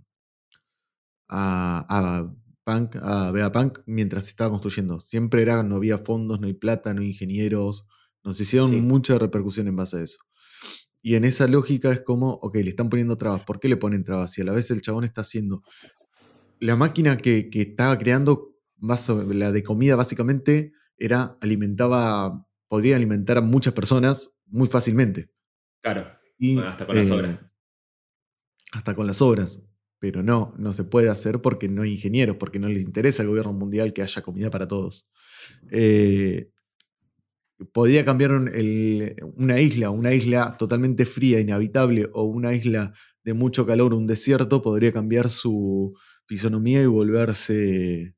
a, 1.29 1.87
a 1.89 2.35
Punk, 2.65 2.97
a 3.01 3.31
Vegapunk 3.31 3.81
mientras 3.87 4.25
se 4.25 4.31
estaba 4.31 4.51
construyendo. 4.51 5.01
Siempre 5.01 5.43
era, 5.43 5.63
no 5.63 5.77
había 5.77 5.99
fondos, 5.99 6.41
no 6.41 6.47
hay 6.47 6.55
plata, 6.55 6.93
no 6.95 7.01
hay 7.03 7.09
ingenieros. 7.09 7.87
Nos 8.25 8.41
hicieron 8.41 8.71
Sí. 8.71 8.81
mucha 8.81 9.19
repercusión 9.19 9.69
en 9.69 9.77
base 9.77 9.97
a 9.99 10.03
eso. 10.03 10.19
Y 11.01 11.15
en 11.15 11.25
esa 11.25 11.47
lógica 11.47 11.93
es 11.93 12.03
como, 12.03 12.33
ok, 12.33 12.57
le 12.57 12.71
están 12.71 12.91
poniendo 12.91 13.17
trabas. 13.17 13.45
¿Por 13.45 13.61
qué 13.61 13.69
le 13.69 13.77
ponen 13.77 14.05
trabas? 14.05 14.33
Si 14.33 14.43
a 14.43 14.45
la 14.45 14.53
vez 14.53 14.71
el 14.71 14.83
chabón 14.83 15.05
está 15.05 15.21
haciendo. 15.21 15.63
La 16.61 16.77
máquina 16.77 17.17
que, 17.17 17.51
que 17.51 17.63
estaba 17.63 17.97
creando, 17.99 18.57
la 18.81 19.53
de 19.53 19.63
comida 19.63 19.97
básicamente, 19.97 20.73
era, 20.97 21.39
alimentaba, 21.41 22.45
podría 22.67 22.97
alimentar 22.97 23.39
a 23.39 23.43
muchas 23.43 23.73
personas 23.75 24.35
muy 24.49 24.69
fácilmente. 24.69 25.31
Claro. 25.83 26.07
Y, 26.39 26.55
Bueno, 26.55 26.69
hasta 26.71 26.87
con 26.87 26.97
las 26.97 27.09
eh, 27.11 27.13
obras. 27.15 27.39
Hasta 28.73 28.95
con 28.95 29.07
las 29.07 29.23
obras. 29.23 29.63
Pero 30.01 30.23
no, 30.23 30.55
no 30.59 30.73
se 30.73 30.85
puede 30.85 31.09
hacer 31.09 31.41
porque 31.41 31.69
no 31.69 31.83
hay 31.83 31.95
ingenieros, 31.95 32.37
porque 32.37 32.61
no 32.61 32.69
les 32.69 32.83
interesa 32.85 33.23
al 33.23 33.29
gobierno 33.29 33.53
mundial 33.53 33.93
que 33.93 34.03
haya 34.03 34.23
comida 34.23 34.49
para 34.51 34.69
todos. 34.69 35.09
Eh, 35.71 36.51
podía 37.73 38.05
cambiar 38.05 38.31
el- 38.55 39.17
una 39.35 39.61
isla, 39.61 39.91
una 39.91 40.15
isla 40.15 40.57
totalmente 40.57 41.05
fría, 41.07 41.41
inhabitable, 41.41 42.09
o 42.13 42.23
una 42.25 42.55
isla 42.55 42.93
de 43.25 43.35
mucho 43.35 43.67
calor, 43.67 43.93
un 43.95 44.07
desierto, 44.07 44.63
podría 44.63 44.93
cambiar 44.93 45.29
su 45.29 45.99
fisonomía 46.27 46.81
y 46.83 46.87
volverse 46.87 48.15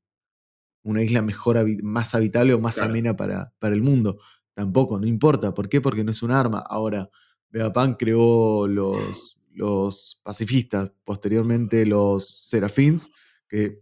una 0.83 1.01
isla 1.03 1.21
mejor, 1.21 1.57
más 1.83 2.13
habitable 2.15 2.53
o 2.53 2.59
más 2.59 2.75
Claro. 2.75 2.89
amena 2.91 3.15
para, 3.15 3.53
para 3.59 3.73
el 3.73 3.81
mundo. 3.81 4.19
Tampoco, 4.61 4.99
no 4.99 5.07
importa. 5.07 5.55
¿Por 5.55 5.67
qué? 5.69 5.81
Porque 5.81 6.03
no 6.03 6.11
es 6.11 6.21
un 6.21 6.29
arma. 6.29 6.59
Ahora, 6.59 7.09
Vegapunk 7.49 7.97
creó 7.97 8.67
los, 8.67 9.39
los 9.55 10.21
pacifistas, 10.21 10.91
posteriormente 11.03 11.83
los 11.87 12.45
serafins, 12.47 13.09
que 13.49 13.81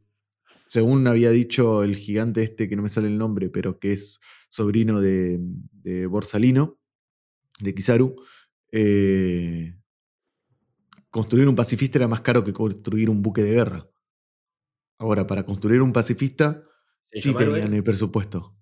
según 0.67 1.05
había 1.05 1.31
dicho 1.31 1.83
el 1.83 1.97
gigante 1.97 2.43
este, 2.43 2.69
que 2.69 2.77
no 2.77 2.81
me 2.83 2.87
sale 2.87 3.09
el 3.09 3.17
nombre, 3.17 3.49
pero 3.49 3.77
que 3.77 3.91
es 3.91 4.21
sobrino 4.47 5.01
de, 5.01 5.37
de 5.73 6.05
Borsalino, 6.05 6.79
de 7.59 7.75
Kizaru, 7.75 8.15
eh, 8.71 9.75
construir 11.09 11.49
un 11.49 11.55
pacifista 11.55 11.97
era 11.97 12.07
más 12.07 12.21
caro 12.21 12.45
que 12.45 12.53
construir 12.53 13.09
un 13.09 13.21
buque 13.21 13.43
de 13.43 13.51
guerra. 13.51 13.85
Ahora, 14.97 15.27
para 15.27 15.43
construir 15.43 15.81
un 15.81 15.91
pacifista, 15.91 16.63
sí 17.11 17.19
¿Senjomaru 17.19 17.55
tenían 17.55 17.73
el 17.73 17.83
presupuesto. 17.83 18.55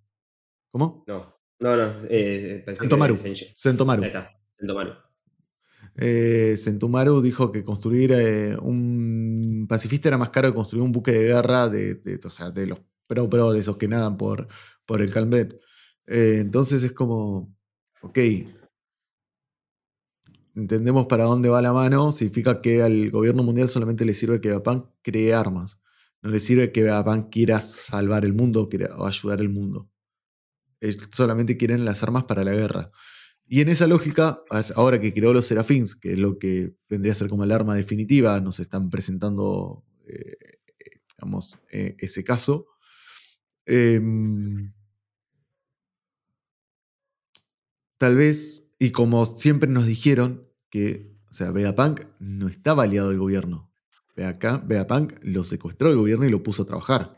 ¿Cómo? 0.71 1.03
No, 1.05 1.36
no, 1.59 1.75
no. 1.75 1.93
Eh, 2.09 2.61
pensé 2.65 2.79
que 2.79 2.83
Sentomaru. 2.83 3.15
Senjo- 3.15 3.51
Sentomaru. 3.55 4.03
Ahí 4.03 4.07
está, 4.09 4.31
Sentomaru. 4.57 4.91
Eh, 5.95 6.55
Sentomaru 6.57 7.21
dijo 7.21 7.51
que 7.51 7.63
construir 7.63 8.11
eh, 8.13 8.55
un 8.61 9.65
pacifista 9.67 10.09
era 10.09 10.17
más 10.17 10.29
caro 10.29 10.49
que 10.49 10.55
construir 10.55 10.83
un 10.83 10.91
buque 10.91 11.11
de 11.11 11.23
guerra 11.23 11.69
de, 11.69 11.95
de- 11.95 12.19
o 12.23 12.29
sea, 12.29 12.51
de 12.51 12.67
los 12.67 12.79
pro 13.07 13.29
pro 13.29 13.51
de 13.53 13.59
esos 13.59 13.77
que 13.77 13.87
nadan 13.87 14.17
por, 14.17 14.47
por 14.85 15.01
el 15.01 15.11
Calmet. 15.11 15.59
Eh, 16.05 16.37
entonces 16.41 16.83
es 16.83 16.91
como, 16.91 17.55
ok, 18.01 18.19
entendemos 20.55 21.05
para 21.07 21.25
dónde 21.25 21.49
va 21.49 21.61
la 21.61 21.73
mano, 21.73 22.11
significa 22.11 22.61
que 22.61 22.81
al 22.81 23.09
gobierno 23.11 23.43
mundial 23.43 23.69
solamente 23.69 24.05
le 24.05 24.13
sirve 24.13 24.41
que 24.41 24.49
Vegapunk 24.49 24.85
cree 25.01 25.33
armas, 25.33 25.79
no 26.21 26.29
le 26.29 26.39
sirve 26.39 26.71
que 26.71 26.83
Vegapunk 26.83 27.29
quiera 27.31 27.61
salvar 27.61 28.25
el 28.25 28.33
mundo 28.33 28.67
o 28.97 29.05
ayudar 29.05 29.39
al 29.39 29.49
mundo. 29.49 29.89
Solamente 31.11 31.57
quieren 31.57 31.85
las 31.85 32.03
armas 32.03 32.25
para 32.25 32.43
la 32.43 32.53
guerra. 32.53 32.87
Y 33.47 33.61
en 33.61 33.69
esa 33.69 33.87
lógica, 33.87 34.41
ahora 34.75 34.99
que 34.99 35.13
creó 35.13 35.33
los 35.33 35.45
Serafins, 35.45 35.95
que 35.95 36.13
es 36.13 36.19
lo 36.19 36.37
que 36.37 36.73
vendría 36.89 37.13
a 37.13 37.15
ser 37.15 37.29
como 37.29 37.43
el 37.45 37.51
arma 37.51 37.75
definitiva, 37.75 38.39
nos 38.41 38.59
están 38.59 38.89
presentando, 38.89 39.83
eh, 40.07 40.37
digamos, 41.17 41.57
eh, 41.71 41.95
ese 41.99 42.23
caso. 42.23 42.67
em, 43.65 44.71
tal 47.97 48.15
vez, 48.15 48.63
y 48.79 48.91
como 48.91 49.25
siempre 49.25 49.69
nos 49.69 49.85
dijeron, 49.85 50.47
que, 50.69 51.15
o 51.29 51.33
sea, 51.33 51.51
no 52.19 52.47
estaba 52.47 52.83
aliado 52.83 53.09
del 53.09 53.19
gobierno. 53.19 53.71
Vegaka- 54.15 54.57
Vegapunk 54.65 55.13
lo 55.21 55.43
secuestró 55.43 55.89
el 55.89 55.95
gobierno 55.97 56.25
y 56.25 56.29
lo 56.29 56.43
puso 56.43 56.63
a 56.63 56.65
trabajar. 56.65 57.16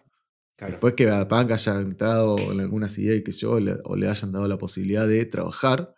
Claro. 0.59 0.73
Después 0.73 0.93
que 0.95 1.05
Vegapunk 1.05 1.51
haya 1.51 1.79
entrado 1.79 2.37
en 2.51 2.59
algunas 2.59 2.97
ideas 2.97 3.19
y 3.19 3.23
que 3.23 3.31
yo, 3.31 3.61
le- 3.61 3.77
o 3.85 3.95
le 3.95 4.09
hayan 4.09 4.33
dado 4.33 4.45
la 4.45 4.57
posibilidad 4.57 5.07
de 5.07 5.23
trabajar, 5.25 5.95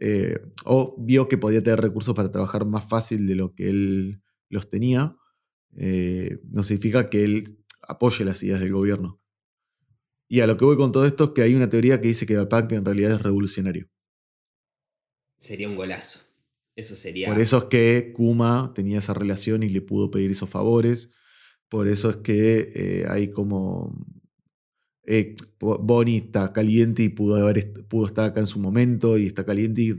eh, 0.00 0.40
o 0.64 0.96
vio 0.98 1.28
que 1.28 1.38
podía 1.38 1.62
tener 1.62 1.80
recursos 1.80 2.12
para 2.12 2.28
trabajar 2.32 2.66
más 2.66 2.88
fácil 2.88 3.24
de 3.28 3.36
lo 3.36 3.54
que 3.54 3.68
él 3.68 4.20
los 4.48 4.68
tenía, 4.68 5.16
eh, 5.76 6.40
no 6.50 6.64
significa 6.64 7.08
que 7.08 7.22
él 7.22 7.58
apoye 7.82 8.24
las 8.24 8.42
ideas 8.42 8.58
del 8.58 8.72
gobierno. 8.72 9.20
Y 10.26 10.40
a 10.40 10.48
lo 10.48 10.56
que 10.56 10.64
voy 10.64 10.76
con 10.76 10.90
todo 10.90 11.06
esto 11.06 11.24
es 11.26 11.30
que 11.30 11.42
hay 11.42 11.54
una 11.54 11.70
teoría 11.70 12.00
que 12.00 12.08
dice 12.08 12.26
que 12.26 12.34
Vegapunk 12.34 12.72
en 12.72 12.84
realidad 12.84 13.12
es 13.12 13.22
revolucionario. 13.22 13.88
Sería 15.38 15.68
un 15.68 15.76
golazo. 15.76 16.18
Eso 16.74 16.96
sería. 16.96 17.28
Por 17.28 17.40
eso 17.40 17.58
es 17.58 17.64
que 17.64 18.12
Kuma 18.12 18.72
tenía 18.74 18.98
esa 18.98 19.14
relación 19.14 19.62
y 19.62 19.68
le 19.68 19.82
pudo 19.82 20.10
pedir 20.10 20.32
esos 20.32 20.50
favores. 20.50 21.10
Por 21.74 21.88
eso 21.88 22.08
es 22.10 22.16
que 22.18 22.72
eh, 22.74 23.06
hay 23.08 23.30
como. 23.30 23.92
eh, 25.06 25.36
Bo- 25.60 25.78
Bonnie 25.78 26.18
está 26.18 26.52
caliente 26.52 27.02
y 27.02 27.08
pudo, 27.10 27.36
haber 27.36 27.86
pudo 27.88 28.06
estar 28.06 28.26
acá 28.26 28.40
en 28.40 28.46
su 28.46 28.58
momento 28.58 29.18
y 29.18 29.26
está 29.26 29.44
caliente 29.44 29.82
y 29.82 29.92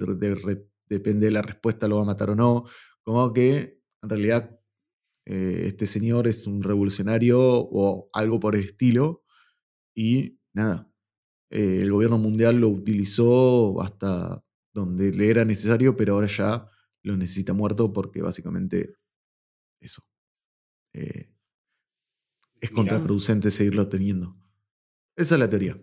depende 0.88 1.28
de 1.28 1.32
la 1.32 1.42
respuesta 1.42 1.88
lo 1.88 1.98
va 1.98 2.04
a 2.04 2.06
matar 2.06 2.30
o 2.32 2.36
no. 2.36 2.66
Como 3.04 3.32
que 3.34 3.80
en 4.02 4.10
realidad 4.10 4.60
eh, 5.26 5.64
este 5.68 5.88
señor 5.88 6.28
es 6.28 6.48
un 6.48 6.64
revolucionario 6.64 7.40
o 7.42 8.08
algo 8.14 8.40
por 8.40 8.56
el 8.56 8.66
estilo. 8.66 9.24
Y 9.96 10.40
nada, 10.54 10.92
eh, 11.52 11.82
el 11.84 11.92
gobierno 11.92 12.18
mundial 12.20 12.58
lo 12.62 12.70
utilizó 12.70 13.82
hasta 13.82 14.44
donde 14.74 15.12
le 15.14 15.30
era 15.30 15.46
necesario, 15.46 15.96
pero 15.98 16.16
ahora 16.16 16.28
ya 16.28 16.70
lo 17.04 17.18
necesita 17.18 17.54
muerto 17.54 17.94
porque 17.94 18.22
básicamente 18.22 18.96
eso. 19.82 20.04
Es 22.62 22.72
Mirá. 22.72 22.76
contraproducente 22.76 23.52
seguirlo 23.52 23.88
teniendo. 23.90 24.36
Esa 25.16 25.36
es 25.36 25.40
la 25.40 25.50
teoría. 25.50 25.78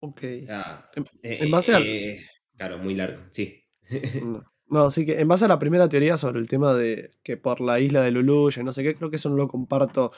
Ok. 0.00 0.20
Ah, 0.48 0.84
En- 0.94 1.04
eh, 1.22 1.38
en 1.42 1.50
base 1.50 1.74
al- 1.74 1.84
eh, 1.86 2.20
Claro, 2.56 2.78
muy 2.78 2.94
largo, 2.94 3.22
sí. 3.30 3.62
No, 3.88 3.88
no, 4.68 4.84
así 4.86 5.06
que 5.06 5.20
en 5.20 5.28
base 5.28 5.44
a 5.44 5.48
la 5.48 5.58
primera 5.60 5.88
teoría 5.88 6.16
sobre 6.16 6.40
el 6.40 6.48
tema 6.48 6.74
de 6.74 7.12
que 7.22 7.36
por 7.36 7.60
la 7.60 7.78
isla 7.80 8.02
de 8.02 8.10
Luluya 8.10 8.62
y 8.62 8.64
no 8.64 8.72
sé 8.72 8.82
qué, 8.82 8.94
creo 8.96 9.10
que 9.10 9.16
eso 9.16 9.30
no 9.30 9.36
lo 9.36 9.46
comparto 9.48 10.10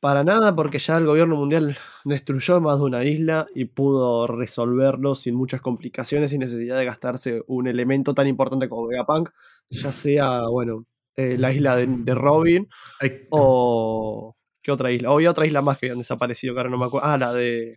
para 0.00 0.22
nada, 0.22 0.54
porque 0.54 0.78
ya 0.78 0.98
el 0.98 1.06
gobierno 1.06 1.36
mundial 1.36 1.74
destruyó 2.04 2.60
más 2.60 2.78
de 2.78 2.84
una 2.84 3.04
isla 3.04 3.46
y 3.54 3.64
pudo 3.64 4.26
resolverlo 4.26 5.14
sin 5.14 5.34
muchas 5.34 5.62
complicaciones 5.62 6.34
y 6.34 6.38
necesidad 6.38 6.76
de 6.78 6.84
gastarse 6.84 7.42
un 7.46 7.66
elemento 7.66 8.12
tan 8.12 8.26
importante 8.26 8.68
como 8.68 8.86
Vegapunk, 8.86 9.30
ya 9.70 9.92
sea, 9.92 10.42
bueno, 10.48 10.84
eh, 11.16 11.36
la 11.38 11.52
isla 11.52 11.76
de, 11.76 11.86
de 11.88 12.14
Robin 12.14 12.68
Ay, 13.00 13.26
o. 13.30 14.34
¿Qué 14.62 14.72
otra 14.72 14.90
isla? 14.92 15.10
O 15.10 15.14
había 15.16 15.30
otra 15.30 15.46
isla 15.46 15.62
más 15.62 15.78
que 15.78 15.86
habían 15.86 15.98
desaparecido, 15.98 16.54
que 16.54 16.60
ahora 16.60 16.70
no 16.70 16.78
me 16.78 16.86
acuerdo. 16.86 17.06
Ah, 17.08 17.18
la 17.18 17.32
de. 17.32 17.76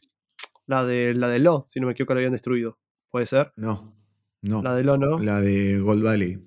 La 0.67 0.85
de 0.85 1.13
la 1.13 1.29
de 1.29 1.39
Lo, 1.39 1.65
si 1.69 1.79
no 1.79 1.87
me 1.87 1.93
equivoco, 1.93 2.13
la 2.13 2.19
habían 2.19 2.33
destruido. 2.33 2.77
¿Puede 3.11 3.25
ser? 3.25 3.53
no, 3.55 3.93
no. 4.41 4.61
La 4.63 4.75
de 4.75 4.83
Lo, 4.83 4.97
¿no? 4.97 5.19
La 5.19 5.41
de 5.41 5.79
Gold 5.79 6.03
Valley. 6.03 6.37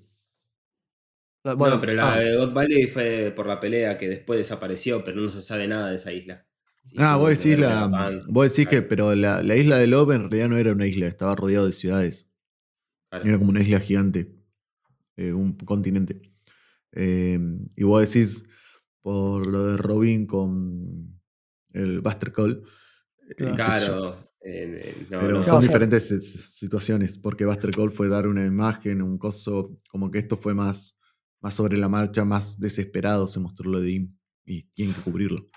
La- 1.43 1.55
Bueno, 1.55 1.79
pero 1.79 1.93
la 1.93 2.13
ah, 2.13 2.19
de 2.19 2.35
God 2.37 2.53
Valley 2.53 2.87
fue 2.87 3.33
por 3.35 3.47
la 3.47 3.59
pelea 3.59 3.97
que 3.97 4.07
después 4.07 4.37
desapareció, 4.37 5.03
pero 5.03 5.19
no 5.21 5.29
se 5.31 5.41
sabe 5.41 5.67
nada 5.67 5.89
de 5.89 5.95
esa 5.95 6.13
isla. 6.13 6.45
Sí, 6.83 6.95
Ah, 6.99 7.15
vos 7.17 7.29
decís, 7.29 7.59
la, 7.59 7.87
vos 8.27 8.49
decís 8.51 8.67
que, 8.67 8.81
pero 8.81 9.15
la, 9.15 9.41
la 9.43 9.55
isla 9.55 9.77
de 9.77 9.87
Love 9.87 10.11
en 10.15 10.21
realidad 10.29 10.49
no 10.49 10.57
era 10.57 10.71
una 10.71 10.87
isla, 10.87 11.07
estaba 11.07 11.35
rodeado 11.35 11.65
de 11.65 11.71
ciudades. 11.71 12.27
claro. 13.09 13.25
Era 13.25 13.37
como 13.37 13.49
una 13.51 13.61
isla 13.61 13.79
gigante, 13.79 14.31
eh, 15.17 15.33
un 15.33 15.53
continente. 15.53 16.30
Eh, 16.93 17.39
y 17.75 17.83
vos 17.83 18.01
decís, 18.01 18.43
por 19.01 19.47
lo 19.47 19.65
de 19.67 19.77
Robin 19.77 20.25
con 20.25 21.19
el 21.73 22.01
Buster 22.01 22.31
Call. 22.31 22.63
eh, 23.29 23.35
Claro. 23.55 24.29
eh, 24.43 25.07
no, 25.09 25.19
Pero 25.19 25.37
no, 25.39 25.43
son 25.45 25.61
diferentes 25.61 26.07
situaciones, 26.57 27.17
porque 27.17 27.45
Buster 27.45 27.71
Call 27.71 27.91
fue 27.91 28.09
dar 28.09 28.27
una 28.27 28.45
imagen, 28.45 29.01
un 29.01 29.17
coso, 29.17 29.77
como 29.89 30.11
que 30.11 30.19
esto 30.19 30.37
fue 30.37 30.53
más, 30.53 30.99
más 31.41 31.53
sobre 31.53 31.77
la 31.77 31.87
marcha, 31.89 32.25
más 32.25 32.59
desesperado 32.59 33.27
se 33.27 33.39
mostró 33.39 33.69
lo 33.71 33.79
de 33.79 33.91
Im 33.91 34.17
y 34.45 34.63
tienen 34.71 34.93
que 34.95 35.01
cubrirlo. 35.01 35.49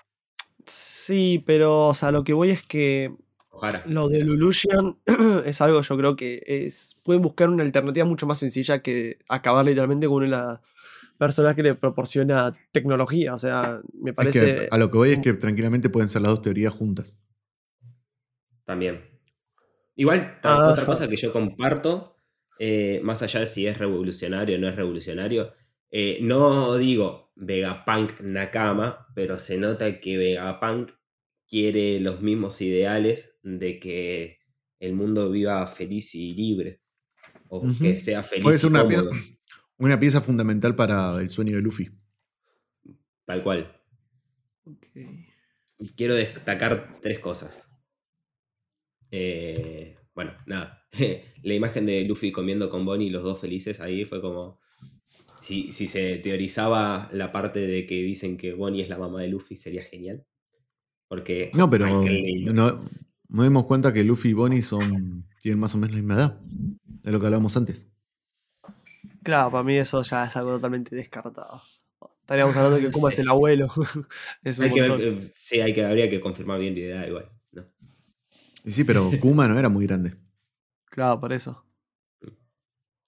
Sí, 0.65 1.43
pero, 1.45 1.87
o 1.89 1.93
sea, 1.93 2.11
lo 2.11 2.23
que 2.23 2.33
voy 2.33 2.49
es 2.49 2.65
que 2.65 3.13
Ojalá. 3.49 3.83
lo 3.87 4.09
de 4.09 4.23
Lulusian 4.23 4.97
es 5.45 5.61
algo, 5.61 5.81
yo 5.81 5.97
creo 5.97 6.15
que 6.15 6.41
es. 6.45 6.95
Pueden 7.03 7.21
buscar 7.21 7.49
una 7.49 7.63
alternativa 7.63 8.05
mucho 8.05 8.25
más 8.25 8.39
sencilla 8.39 8.81
que 8.81 9.19
acabar 9.29 9.65
literalmente 9.65 10.07
con 10.07 10.17
una 10.17 10.25
de 10.25 10.31
las 10.31 10.59
personas 11.17 11.55
que 11.55 11.63
le 11.63 11.75
proporciona 11.75 12.55
tecnología. 12.71 13.33
O 13.33 13.37
sea, 13.37 13.81
me 13.93 14.11
Es 14.11 14.15
parece. 14.15 14.39
que 14.55 14.67
a 14.71 14.77
lo 14.77 14.89
que 14.91 14.97
voy 14.97 15.11
es 15.11 15.19
que 15.19 15.33
tranquilamente 15.33 15.89
pueden 15.89 16.09
ser 16.09 16.21
las 16.21 16.31
dos 16.31 16.41
teorías 16.41 16.73
juntas. 16.73 17.17
También. 18.65 19.01
Igual, 19.95 20.39
ta- 20.41 20.71
otra 20.71 20.85
cosa 20.85 21.07
que 21.07 21.15
yo 21.15 21.31
comparto, 21.31 22.15
eh, 22.59 22.99
más 23.03 23.21
allá 23.21 23.41
de 23.41 23.47
si 23.47 23.67
es 23.67 23.77
revolucionario 23.77 24.57
o 24.57 24.59
no 24.59 24.67
es 24.67 24.75
revolucionario, 24.75 25.51
eh, 25.91 26.19
no 26.21 26.75
digo 26.77 27.31
Vegapunk 27.35 28.19
Nakama, 28.21 29.07
pero 29.15 29.39
se 29.39 29.57
nota 29.57 29.99
que 29.99 30.17
Vegapunk 30.17 30.91
quiere 31.47 31.99
los 31.99 32.21
mismos 32.21 32.59
ideales 32.61 33.37
de 33.43 33.79
que 33.79 34.39
el 34.79 34.93
mundo 34.93 35.29
viva 35.29 35.65
feliz 35.67 36.13
y 36.15 36.33
libre. 36.33 36.81
O 37.47 37.61
que 37.79 37.99
sea 37.99 38.23
feliz 38.23 38.43
Puede 38.43 38.55
y 38.57 38.59
ser 38.59 38.69
una, 38.71 38.83
una 39.77 39.99
pieza 39.99 40.21
fundamental 40.21 40.75
para 40.75 41.21
el 41.21 41.29
sueño 41.29 41.55
de 41.55 41.61
Luffy. 41.61 41.91
tal 43.25 43.43
cual. 43.43 43.71
Ok. 44.65 44.87
quiero 45.95 46.15
destacar 46.15 46.99
tres 47.01 47.19
cosas. 47.19 47.69
Eh, 49.11 49.97
bueno, 50.13 50.33
nada. 50.45 50.87
La 51.43 51.53
imagen 51.53 51.85
de 51.85 52.03
Luffy 52.05 52.31
comiendo 52.31 52.69
con 52.69 52.85
Bonnie, 52.85 53.09
los 53.09 53.23
dos 53.23 53.39
felices, 53.39 53.79
ahí 53.79 54.05
fue 54.05 54.21
como. 54.21 54.59
Si, 55.39 55.71
si 55.71 55.87
se 55.87 56.17
teorizaba 56.17 57.07
la 57.11 57.31
parte 57.31 57.67
de 57.67 57.85
que 57.85 58.01
dicen 58.01 58.37
que 58.37 58.53
Bonnie 58.53 58.81
es 58.81 58.89
la 58.89 58.97
mamá 58.97 59.21
de 59.21 59.27
Luffy, 59.27 59.57
sería 59.57 59.83
genial. 59.83 60.25
Porque. 61.07 61.51
No, 61.53 61.69
pero 61.69 61.87
no, 61.87 62.81
nos 63.27 63.45
dimos 63.45 63.65
cuenta 63.65 63.93
que 63.93 64.03
Luffy 64.03 64.29
y 64.29 64.33
Bonnie 64.33 64.61
son, 64.61 65.27
tienen 65.41 65.59
más 65.59 65.75
o 65.75 65.77
menos 65.77 65.91
la 65.91 66.01
misma 66.01 66.15
edad. 66.15 66.41
De 66.41 67.11
lo 67.11 67.19
que 67.19 67.25
hablábamos 67.27 67.55
antes. 67.57 67.87
Claro, 69.23 69.51
para 69.51 69.63
mí 69.63 69.77
eso 69.77 70.01
ya 70.03 70.25
es 70.25 70.35
algo 70.35 70.51
totalmente 70.51 70.95
descartado. 70.95 71.61
Estaríamos 72.21 72.55
hablando 72.57 72.77
de 72.77 72.83
que 72.85 72.91
Kuma 72.91 73.09
es 73.09 73.19
el 73.19 73.29
abuelo. 73.29 73.67
es 74.43 74.59
un 74.59 74.65
Hay 74.65 74.71
que 74.71 74.81
ver- 74.81 74.89
montón. 74.91 75.21
sí, 75.21 75.61
hay 75.61 75.73
que, 75.73 75.85
habría 75.85 76.09
que 76.09 76.19
confirmar 76.19 76.59
bien 76.59 76.73
la 76.73 76.79
idea 76.79 77.07
igual. 77.07 77.29
¿no? 77.51 77.65
Y 78.63 78.71
sí, 78.71 78.83
pero 78.83 79.09
Kuma 79.21 79.47
no 79.47 79.57
era 79.59 79.69
muy 79.69 79.85
grande. 79.85 80.13
Claro, 80.89 81.19
por 81.19 81.33
eso. 81.33 81.63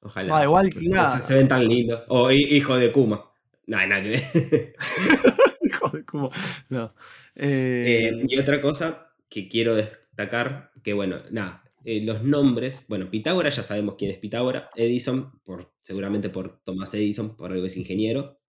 Ojalá. 0.02 0.38
Ah, 0.38 0.44
igual, 0.44 0.72
Se- 0.74 0.86
claro. 0.90 1.20
Se, 1.22 1.34
ven 1.34 1.48
tan 1.48 1.68
lindos. 1.68 2.04
O 2.10 2.32
hi- 2.32 2.56
hijo 2.56 2.78
de 2.78 2.92
Kuma. 2.92 3.24
No, 3.66 3.78
nada 3.88 4.02
que 4.04 4.10
ver. 4.10 4.76
Hijo 5.62 5.90
de 5.90 6.06
Kuma. 6.06 6.30
No. 6.70 6.94
Eh, 7.36 8.10
Eh, 8.14 8.26
y 8.30 8.38
otra 8.40 8.62
cosa 8.62 9.10
que 9.28 9.50
quiero 9.50 9.76
destacar, 9.76 10.72
que 10.84 10.94
bueno, 10.94 11.18
nada, 11.32 11.64
eh, 11.88 12.02
los 12.02 12.22
nombres, 12.22 12.84
bueno, 12.90 13.10
Pitágoras 13.10 13.56
ya 13.56 13.64
sabemos 13.64 13.96
quién 13.98 14.12
es 14.12 14.18
Pitágoras, 14.18 14.70
Edison, 14.76 15.40
por, 15.46 15.74
seguramente 15.82 16.30
por 16.30 16.62
Thomas 16.66 16.94
Edison, 16.94 17.38
por 17.38 17.54
algo 17.54 17.66
es 17.66 17.78
ingeniero. 17.78 18.42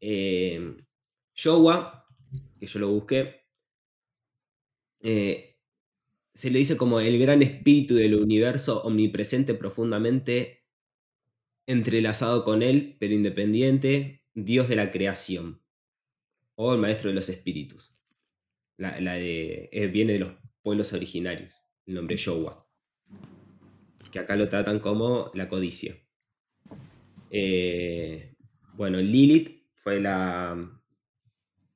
Eh, 0.00 0.76
Showa, 1.36 2.04
que 2.58 2.66
yo 2.66 2.80
lo 2.80 2.88
busqué, 2.90 3.42
eh, 4.98 5.60
se 6.34 6.50
le 6.50 6.58
dice 6.58 6.76
como 6.76 6.98
el 6.98 7.20
gran 7.20 7.42
espíritu 7.42 7.94
del 7.94 8.16
universo 8.16 8.82
omnipresente 8.82 9.54
profundamente 9.54 10.64
entrelazado 11.68 12.42
con 12.42 12.64
él, 12.64 12.96
pero 12.98 13.14
independiente, 13.14 14.24
Dios 14.34 14.68
de 14.68 14.74
la 14.74 14.90
creación, 14.90 15.62
o 16.56 16.74
el 16.74 16.80
maestro 16.80 17.10
de 17.10 17.14
los 17.14 17.28
espíritus. 17.28 17.96
La, 18.76 19.00
la 19.00 19.14
de, 19.14 19.68
eh, 19.70 19.86
viene 19.86 20.14
de 20.14 20.18
los 20.18 20.32
pueblos 20.62 20.92
originarios, 20.92 21.67
el 21.88 21.94
nombre 21.94 22.16
Showa. 22.16 22.64
Que 24.12 24.20
acá 24.20 24.36
lo 24.36 24.48
tratan 24.48 24.78
como 24.78 25.30
la 25.34 25.48
codicia. 25.48 25.96
Eh, 27.30 28.36
bueno, 28.74 28.98
Lilith 28.98 29.64
fue 29.82 30.00
la, 30.00 30.80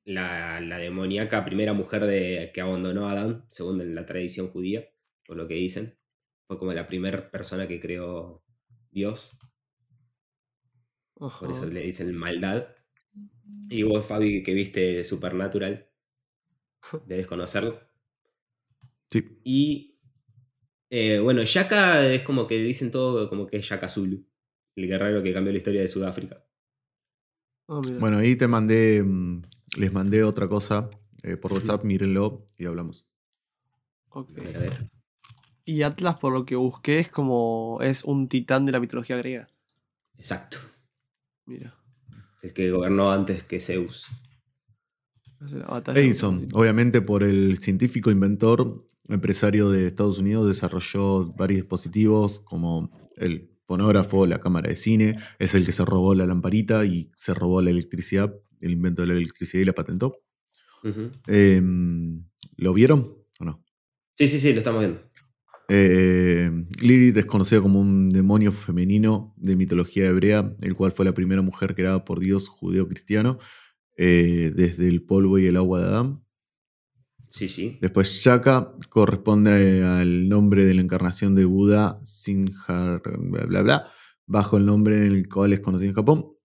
la, 0.05 0.61
la 0.61 0.77
demoníaca 0.77 1.43
primera 1.43 1.73
mujer 1.73 2.05
de, 2.05 2.51
que 2.53 2.61
abandonó 2.61 3.07
a 3.07 3.11
Adán, 3.11 3.45
según 3.49 3.81
en 3.81 3.95
la 3.95 4.05
tradición 4.05 4.47
judía, 4.49 4.87
por 5.25 5.35
lo 5.35 5.47
que 5.47 5.55
dicen. 5.55 5.97
Fue 6.47 6.57
como 6.57 6.73
la 6.73 6.87
primera 6.87 7.31
persona 7.31 7.67
que 7.67 7.79
creó 7.79 8.43
Dios, 8.91 9.37
por 11.13 11.51
eso 11.51 11.65
le 11.65 11.81
dicen 11.81 12.13
maldad. 12.15 12.67
Y 13.69 13.83
vos, 13.83 14.05
Fabi, 14.05 14.43
que 14.43 14.53
viste 14.53 15.03
Supernatural, 15.03 15.89
debes 17.07 17.27
conocerlo. 17.27 17.79
Sí. 19.09 19.39
Y 19.43 19.92
eh, 20.95 21.19
bueno, 21.19 21.43
Shaka 21.43 22.05
es 22.05 22.21
como 22.21 22.45
que 22.45 22.61
dicen 22.61 22.91
todo 22.91 23.27
como 23.27 23.47
que 23.47 23.57
es 23.57 23.65
Shaka 23.65 23.89
Zulu, 23.89 24.23
el 24.75 24.87
guerrero 24.87 25.23
que 25.23 25.33
cambió 25.33 25.51
la 25.51 25.57
historia 25.57 25.81
de 25.81 25.87
Sudáfrica. 25.87 26.45
Ah. 27.67 27.81
Bueno, 27.99 28.19
ahí 28.19 28.35
te 28.35 28.47
mandé, 28.47 29.01
mm, 29.01 29.41
les 29.77 29.91
mandé 29.91 30.23
otra 30.23 30.47
cosa 30.47 30.91
eh, 31.23 31.35
por 31.35 31.51
WhatsApp, 31.51 31.83
mírenlo 31.83 32.45
y 32.59 32.67
hablamos. 32.67 33.07
Ok. 34.09 34.37
A 34.37 34.41
ver, 34.43 34.55
a 34.55 34.59
ver. 34.59 34.91
Y 35.65 35.81
Atlas, 35.81 36.19
por 36.19 36.31
lo 36.31 36.45
que 36.45 36.55
busqué, 36.55 36.99
es 36.99 37.09
como. 37.09 37.79
es 37.81 38.03
un 38.03 38.29
titán 38.29 38.67
de 38.67 38.73
la 38.73 38.79
mitología 38.79 39.17
griega. 39.17 39.49
Exacto. 40.19 40.59
Mira. 41.47 41.75
El 42.43 42.53
que 42.53 42.69
gobernó 42.69 43.11
antes 43.11 43.43
que 43.43 43.59
Zeus. 43.59 44.05
Edison, 45.95 46.45
obviamente 46.53 47.01
por 47.01 47.23
el 47.23 47.57
científico, 47.57 48.11
inventor, 48.11 48.87
empresario 49.09 49.69
de 49.69 49.87
Estados 49.87 50.17
Unidos, 50.17 50.47
desarrolló 50.47 51.33
varios 51.33 51.61
dispositivos 51.61 52.39
como 52.39 52.91
el 53.17 53.49
fonógrafo, 53.65 54.25
la 54.25 54.39
cámara 54.39 54.69
de 54.69 54.75
cine, 54.75 55.17
es 55.39 55.55
el 55.55 55.65
que 55.65 55.71
se 55.71 55.85
robó 55.85 56.15
la 56.15 56.25
lamparita 56.25 56.85
y 56.85 57.11
se 57.15 57.33
robó 57.33 57.61
la 57.61 57.69
electricidad, 57.69 58.33
el 58.59 58.71
invento 58.71 59.01
de 59.01 59.09
la 59.09 59.13
electricidad 59.13 59.61
y 59.61 59.65
la 59.65 59.73
patentó. 59.73 60.17
Em, 61.27 62.25
¿Lo 62.57 62.73
vieron 62.73 63.17
o 63.39 63.45
no? 63.45 63.63
Sí, 64.15 64.27
sí, 64.27 64.39
sí, 64.39 64.51
lo 64.51 64.59
estamos 64.59 64.81
viendo. 64.81 65.01
Eh, 65.69 66.51
Lilith 66.81 67.17
es 67.17 67.25
conocida 67.25 67.61
como 67.61 67.79
un 67.79 68.09
demonio 68.09 68.51
femenino 68.51 69.33
de 69.37 69.55
mitología 69.55 70.07
hebrea, 70.07 70.53
el 70.61 70.75
cual 70.75 70.91
fue 70.91 71.05
la 71.05 71.13
primera 71.13 71.41
mujer 71.41 71.73
creada 71.73 72.03
por 72.03 72.19
Dios 72.19 72.49
judeo-cristiano 72.49 73.39
eh, 73.97 74.51
desde 74.55 74.89
el 74.89 75.03
polvo 75.03 75.39
y 75.39 75.45
el 75.45 75.57
agua 75.57 75.79
de 75.79 75.85
Adán. 75.85 76.22
Sí, 77.33 77.47
sí. 77.47 77.79
Después 77.81 78.11
Shaka 78.11 78.75
corresponde 78.89 79.83
al 79.83 80.29
nombre 80.29 80.65
de 80.65 80.75
la 80.75 80.81
encarnación 80.83 81.33
de 81.33 81.45
Buda, 81.45 81.99
Sinjar, 82.03 83.01
bla, 83.47 83.63
bla, 83.63 83.87
bajo 84.27 84.57
el 84.57 84.67
nombre 84.67 84.97
en 85.07 85.13
el 85.13 85.27
cual 85.27 85.51
es 85.51 85.59
conocido 85.59 85.89
en 85.89 85.95
Japón. 85.95 86.37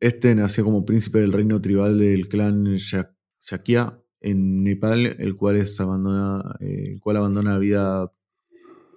Este 0.00 0.34
nació 0.34 0.64
como 0.64 0.84
príncipe 0.84 1.20
del 1.20 1.30
reino 1.30 1.60
tribal 1.60 1.96
del 1.96 2.26
clan 2.26 2.64
Shak- 2.74 3.14
Shakya 3.40 4.02
en 4.20 4.64
Nepal, 4.64 5.06
el 5.06 5.36
cual, 5.36 5.54
es 5.58 5.80
abandona, 5.80 6.56
eh, 6.58 6.94
el 6.94 7.00
cual 7.00 7.18
abandona 7.18 7.52
la 7.52 7.58
vida 7.58 8.12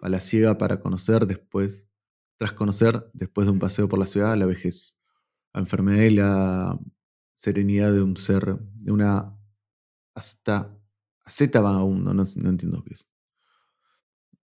a 0.01 0.09
la 0.09 0.19
ciega 0.19 0.57
para 0.57 0.79
conocer 0.79 1.27
después, 1.27 1.87
tras 2.37 2.53
conocer, 2.53 3.11
después 3.13 3.45
de 3.45 3.51
un 3.51 3.59
paseo 3.59 3.87
por 3.87 3.99
la 3.99 4.07
ciudad, 4.07 4.35
la 4.35 4.47
vejez, 4.47 4.99
la 5.53 5.61
enfermedad 5.61 6.05
y 6.05 6.09
la 6.09 6.79
serenidad 7.35 7.93
de 7.93 8.01
un 8.01 8.17
ser, 8.17 8.57
de 8.57 8.91
una 8.91 9.37
hasta 10.15 10.75
Z 11.27 11.59
Vagabundo, 11.61 12.13
no, 12.13 12.23
no 12.23 12.49
entiendo 12.49 12.83
qué 12.83 12.93
es. 12.93 13.07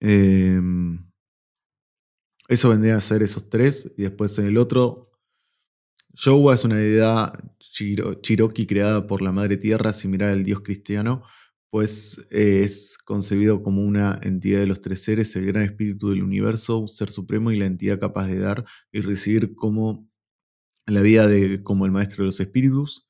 Em, 0.02 1.10
eso 2.48 2.70
vendría 2.70 2.96
a 2.96 3.02
ser 3.02 3.22
esos 3.24 3.50
tres. 3.50 3.92
Y 3.98 4.04
después 4.04 4.38
en 4.40 4.46
el 4.46 4.58
otro, 4.58 5.12
Showa 6.14 6.56
es 6.56 6.64
una 6.64 6.76
deidad 6.76 7.34
Cherokee 7.60 8.68
creada 8.68 9.08
por 9.08 9.22
la 9.22 9.32
Madre 9.32 9.58
Tierra, 9.58 9.94
similar 9.94 10.30
al 10.30 10.44
dios 10.44 10.62
cristiano, 10.62 11.24
pues 11.70 12.26
es 12.32 12.98
concebido 12.98 13.62
como 13.62 13.84
una 13.84 14.20
entidad 14.24 14.60
de 14.60 14.68
los 14.68 14.82
tres 14.82 15.04
seres, 15.04 15.36
el 15.36 15.46
gran 15.46 15.64
espíritu 15.64 16.10
del 16.10 16.24
universo, 16.24 16.88
ser 16.88 17.12
supremo 17.12 17.52
y 17.52 17.60
la 17.60 17.68
entidad 17.68 18.00
capaz 18.00 18.28
de 18.28 18.40
dar 18.40 18.66
y 18.92 19.02
recibir 19.02 19.56
como 19.56 20.10
la 20.88 21.02
vida 21.02 21.28
de 21.28 21.62
como 21.64 21.86
el 21.86 21.92
maestro 21.92 22.24
de 22.24 22.28
los 22.28 22.40
espíritus. 22.40 23.08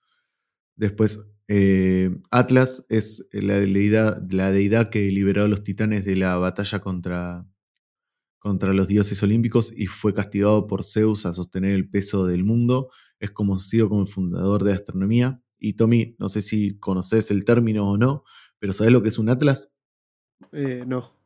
Después, 0.75 1.29
eh, 1.51 2.15
Atlas 2.29 2.85
es 2.89 3.27
la 3.31 3.59
deidad, 3.59 4.21
la 4.29 4.51
deidad 4.51 4.91
que 4.91 5.09
liberó 5.09 5.45
a 5.45 5.47
los 5.47 5.63
titanes 5.63 6.05
de 6.05 6.15
la 6.15 6.37
batalla 6.37 6.79
contra, 6.79 7.47
contra 8.37 8.71
los 8.71 8.87
dioses 8.87 9.23
olímpicos 9.23 9.73
y 9.75 9.87
fue 9.87 10.13
castigado 10.13 10.67
por 10.67 10.83
Zeus 10.83 11.25
a 11.25 11.33
sostener 11.33 11.71
el 11.71 11.89
peso 11.89 12.27
del 12.27 12.43
mundo. 12.43 12.91
Es 13.19 13.31
conocido 13.31 13.89
como 13.89 14.03
el 14.03 14.07
fundador 14.07 14.63
de 14.63 14.73
astronomía. 14.73 15.41
Y 15.57 15.73
Tommy, 15.73 16.15
no 16.19 16.29
sé 16.29 16.43
si 16.43 16.77
conoces 16.77 17.31
el 17.31 17.43
término 17.45 17.89
o 17.89 17.97
no, 17.97 18.23
pero 18.59 18.71
¿sabes 18.71 18.93
lo 18.93 19.01
que 19.01 19.09
es 19.09 19.17
un 19.17 19.29
Atlas? 19.29 19.71
Eh, 20.51 20.83
no. 20.85 21.19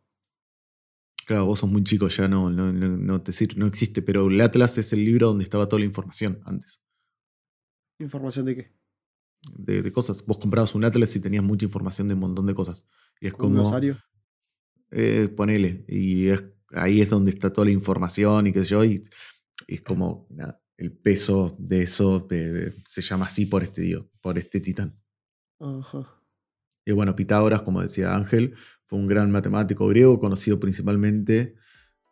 Claro, 1.27 1.47
vos 1.47 1.59
sos 1.59 1.69
muy 1.69 1.83
chico, 1.83 2.07
ya 2.07 2.29
no, 2.29 2.49
no, 2.49 2.71
no, 2.71 3.21
te 3.21 3.33
no 3.57 3.67
existe, 3.67 4.01
pero 4.01 4.29
el 4.29 4.39
Atlas 4.39 4.77
es 4.77 4.93
el 4.93 5.03
libro 5.03 5.27
donde 5.27 5.43
estaba 5.43 5.67
toda 5.67 5.81
la 5.81 5.85
información 5.85 6.39
antes. 6.45 6.81
¿Información 7.99 8.45
de 8.45 8.55
qué? 8.55 8.82
De, 9.51 9.91
cosas. 9.91 10.25
Vos 10.25 10.39
comprabas 10.39 10.73
un 10.75 10.85
Atlas 10.85 11.15
y 11.15 11.19
tenías 11.19 11.43
mucha 11.43 11.65
información 11.65 12.07
de 12.07 12.13
un 12.13 12.21
montón 12.21 12.45
de 12.45 12.53
cosas. 12.53 12.85
Y 13.19 13.27
es 13.27 13.33
como. 13.33 13.49
¿Un 13.49 13.55
glosario? 13.55 13.97
Eh, 14.91 15.29
ponele. 15.35 15.85
Y 15.87 16.27
ahí 16.69 17.01
es 17.01 17.09
donde 17.09 17.31
está 17.31 17.51
toda 17.51 17.65
la 17.65 17.71
información 17.71 18.47
y 18.47 18.53
qué 18.53 18.59
sé 18.59 18.65
yo. 18.65 18.83
Y, 18.83 19.03
es 19.67 19.81
como 19.81 20.27
el 20.77 20.91
peso 20.91 21.55
de 21.59 21.83
eso 21.83 22.27
se 22.85 23.01
llama 23.01 23.25
así 23.25 23.45
por 23.45 23.63
este 23.63 23.81
dios, 23.81 24.05
por 24.21 24.37
este 24.37 24.59
titán. 24.59 24.99
Ajá. 25.59 26.19
Y 26.85 26.91
bueno, 26.91 27.15
Pitágoras, 27.15 27.61
como 27.61 27.81
decía 27.81 28.15
Ángel, 28.15 28.55
fue 28.85 28.99
un 28.99 29.07
gran 29.07 29.31
matemático 29.31 29.87
griego, 29.87 30.19
conocido 30.19 30.59
principalmente 30.59 31.55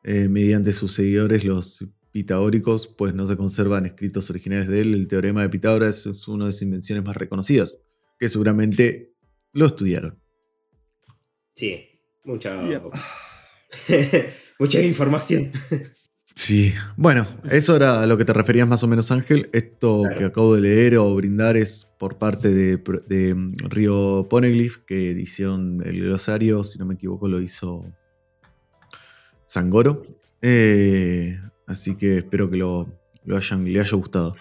eh, 0.04 0.30
mediante 0.30 0.74
sus 0.74 0.94
seguidores, 0.94 1.44
los 1.44 1.86
pitagóricos, 2.12 2.88
pues 2.88 3.14
no 3.14 3.26
se 3.26 3.38
conservan 3.38 3.86
escritos 3.86 4.30
originales 4.30 4.68
de 4.68 4.82
él. 4.82 4.94
El 4.94 5.08
teorema 5.08 5.42
de 5.42 5.50
Pitágoras 5.50 6.06
es 6.06 6.28
una 6.28 6.46
de 6.46 6.52
sus 6.52 6.64
invenciones 6.64 7.04
más 7.04 7.16
reconocidas, 7.16 7.78
que 8.20 8.30
seguramente 8.30 9.14
lo 9.54 9.66
estudiaron. 9.66 10.20
Sí, 11.56 11.86
mucha, 12.24 12.62
mucha 14.60 14.82
información. 14.82 15.52
Sí, 16.36 16.74
bueno, 16.96 17.26
eso 17.50 17.76
era 17.76 18.02
a 18.02 18.08
lo 18.08 18.18
que 18.18 18.26
te 18.26 18.34
referías 18.34 18.68
más 18.68 18.84
o 18.84 18.88
menos, 18.88 19.12
Ángel. 19.12 19.50
Esto 19.52 20.04
que 20.18 20.26
acabo 20.26 20.56
de 20.56 20.62
leer 20.62 20.98
o 20.98 21.14
brindar 21.14 21.58
es 21.58 21.88
por 22.00 22.18
parte 22.18 22.50
de, 22.50 23.36
mm, 23.36 23.70
Río 23.70 24.28
Poneglyph, 24.30 24.78
que 24.86 25.12
edición 25.12 25.82
el 25.86 26.02
glosario, 26.02 26.64
si 26.64 26.80
no 26.80 26.86
me 26.86 26.94
equivoco, 26.94 27.28
lo 27.28 27.42
hizo 27.42 27.86
Sangoro. 29.46 30.04
Eh, 30.42 31.38
así 31.72 31.96
que 31.96 32.20
espero 32.20 32.50
que 32.50 32.58
lo, 32.58 32.88
hayan, 33.34 33.64
le 33.66 33.80
haya 33.80 33.98
gustado. 33.98 34.36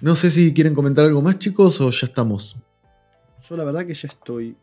No 0.00 0.14
sé 0.14 0.30
si 0.30 0.52
quieren 0.54 0.74
comentar 0.74 1.04
algo 1.04 1.22
más, 1.22 1.38
chicos, 1.38 1.80
o 1.80 1.90
ya 1.90 2.06
estamos. 2.06 2.56
Yo 3.48 3.56
la 3.56 3.64
verdad 3.64 3.86
que 3.86 3.94
ya 3.94 4.08
estoy. 4.08 4.56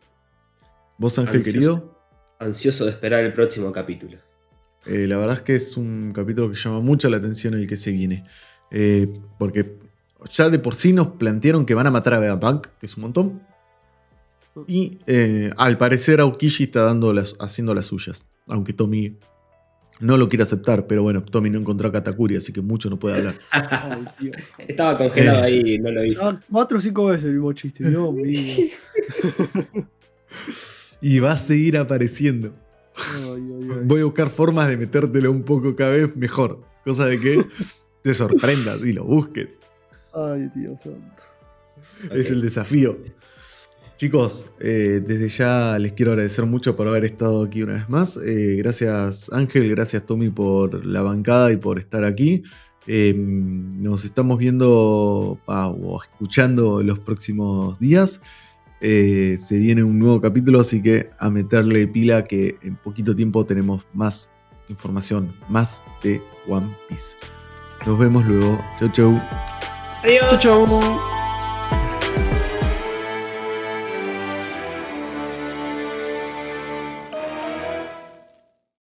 ¿Vos, 0.96 1.18
Ángel, 1.18 1.44
querido? 1.44 1.98
Ansioso 2.38 2.84
de 2.86 2.92
esperar 2.92 3.24
el 3.24 3.32
próximo 3.32 3.70
capítulo. 3.72 4.18
Eh, 4.86 5.06
la 5.06 5.18
verdad 5.18 5.36
es 5.36 5.42
que 5.42 5.54
es 5.56 5.76
un 5.76 6.12
capítulo 6.14 6.50
que 6.50 6.56
llama 6.56 6.80
mucho 6.80 7.08
la 7.10 7.18
atención 7.18 7.54
el 7.54 7.66
que 7.66 7.76
se 7.76 7.92
viene. 7.92 8.24
Eh, 8.70 9.12
porque 9.38 9.78
ya 10.32 10.48
de 10.48 10.58
por 10.58 10.74
sí 10.74 10.92
nos 10.92 11.08
plantearon 11.08 11.66
que 11.66 11.74
van 11.74 11.86
a 11.86 11.90
matar 11.90 12.14
a 12.14 12.18
Vegapunk, 12.18 12.66
que 12.78 12.86
es 12.86 12.96
un 12.96 13.02
montón. 13.02 13.42
Y 14.66 14.98
eh, 15.06 15.52
al 15.56 15.78
parecer 15.78 16.20
Aokishi 16.20 16.64
está 16.64 16.82
dando 16.82 17.12
las, 17.12 17.36
haciendo 17.38 17.74
las 17.74 17.86
suyas. 17.86 18.26
Aunque 18.48 18.72
Tommy 18.72 19.16
no 20.00 20.16
lo 20.16 20.28
quiere 20.28 20.42
aceptar, 20.42 20.86
pero 20.86 21.02
bueno, 21.02 21.22
Tommy 21.22 21.50
no 21.50 21.58
encontró 21.58 21.88
a 21.88 21.92
Katakuri, 21.92 22.36
así 22.36 22.52
que 22.52 22.60
mucho 22.60 22.88
no 22.90 22.98
puede 22.98 23.16
hablar. 23.18 23.34
Estaba 24.58 24.96
congelado 24.98 25.44
ahí, 25.44 25.78
no 25.78 25.90
lo 25.92 26.02
vi. 26.02 26.16
cuatro 26.50 26.78
o 26.78 26.80
cinco 26.80 27.06
veces 27.06 27.24
el 27.26 27.32
mismo 27.34 27.52
chiste, 27.52 27.88
Dios 27.88 28.12
mío. 28.14 28.66
y 31.00 31.18
va 31.18 31.32
a 31.32 31.38
seguir 31.38 31.76
apareciendo. 31.76 32.52
Voy 33.84 34.00
a 34.00 34.04
buscar 34.04 34.30
formas 34.30 34.68
de 34.68 34.76
metértelo 34.76 35.30
un 35.30 35.42
poco 35.42 35.74
cada 35.76 35.92
vez 35.92 36.14
mejor. 36.16 36.60
Cosa 36.84 37.06
de 37.06 37.20
que 37.20 37.44
te 38.02 38.14
sorprendas 38.14 38.80
y 38.84 38.92
lo 38.92 39.04
busques. 39.04 39.58
Ay, 40.12 40.50
Dios 40.54 40.80
santo. 40.82 41.22
Es 42.14 42.30
el 42.30 42.42
desafío. 42.42 42.98
Chicos, 44.00 44.46
eh, 44.60 45.02
desde 45.06 45.28
ya 45.28 45.78
les 45.78 45.92
quiero 45.92 46.12
agradecer 46.12 46.46
mucho 46.46 46.74
por 46.74 46.88
haber 46.88 47.04
estado 47.04 47.42
aquí 47.42 47.62
una 47.62 47.74
vez 47.74 47.86
más. 47.90 48.16
Eh, 48.16 48.54
gracias 48.56 49.30
Ángel, 49.30 49.68
gracias 49.68 50.06
Tommy 50.06 50.30
por 50.30 50.86
la 50.86 51.02
bancada 51.02 51.52
y 51.52 51.58
por 51.58 51.78
estar 51.78 52.04
aquí. 52.04 52.42
Eh, 52.86 53.12
nos 53.14 54.06
estamos 54.06 54.38
viendo 54.38 55.38
o 55.44 56.02
escuchando 56.02 56.82
los 56.82 56.98
próximos 56.98 57.78
días. 57.78 58.22
Eh, 58.80 59.36
se 59.38 59.58
viene 59.58 59.84
un 59.84 59.98
nuevo 59.98 60.18
capítulo, 60.18 60.60
así 60.60 60.80
que 60.80 61.10
a 61.18 61.28
meterle 61.28 61.86
pila 61.86 62.24
que 62.24 62.56
en 62.62 62.76
poquito 62.76 63.14
tiempo 63.14 63.44
tenemos 63.44 63.84
más 63.92 64.30
información, 64.70 65.30
más 65.50 65.82
de 66.02 66.22
One 66.48 66.74
Piece. 66.88 67.16
Nos 67.84 67.98
vemos 67.98 68.24
luego. 68.24 68.58
Chau, 68.78 68.88
chau. 68.92 69.20
Adiós. 70.02 70.40
Chau, 70.40 70.66
chau. 70.66 71.19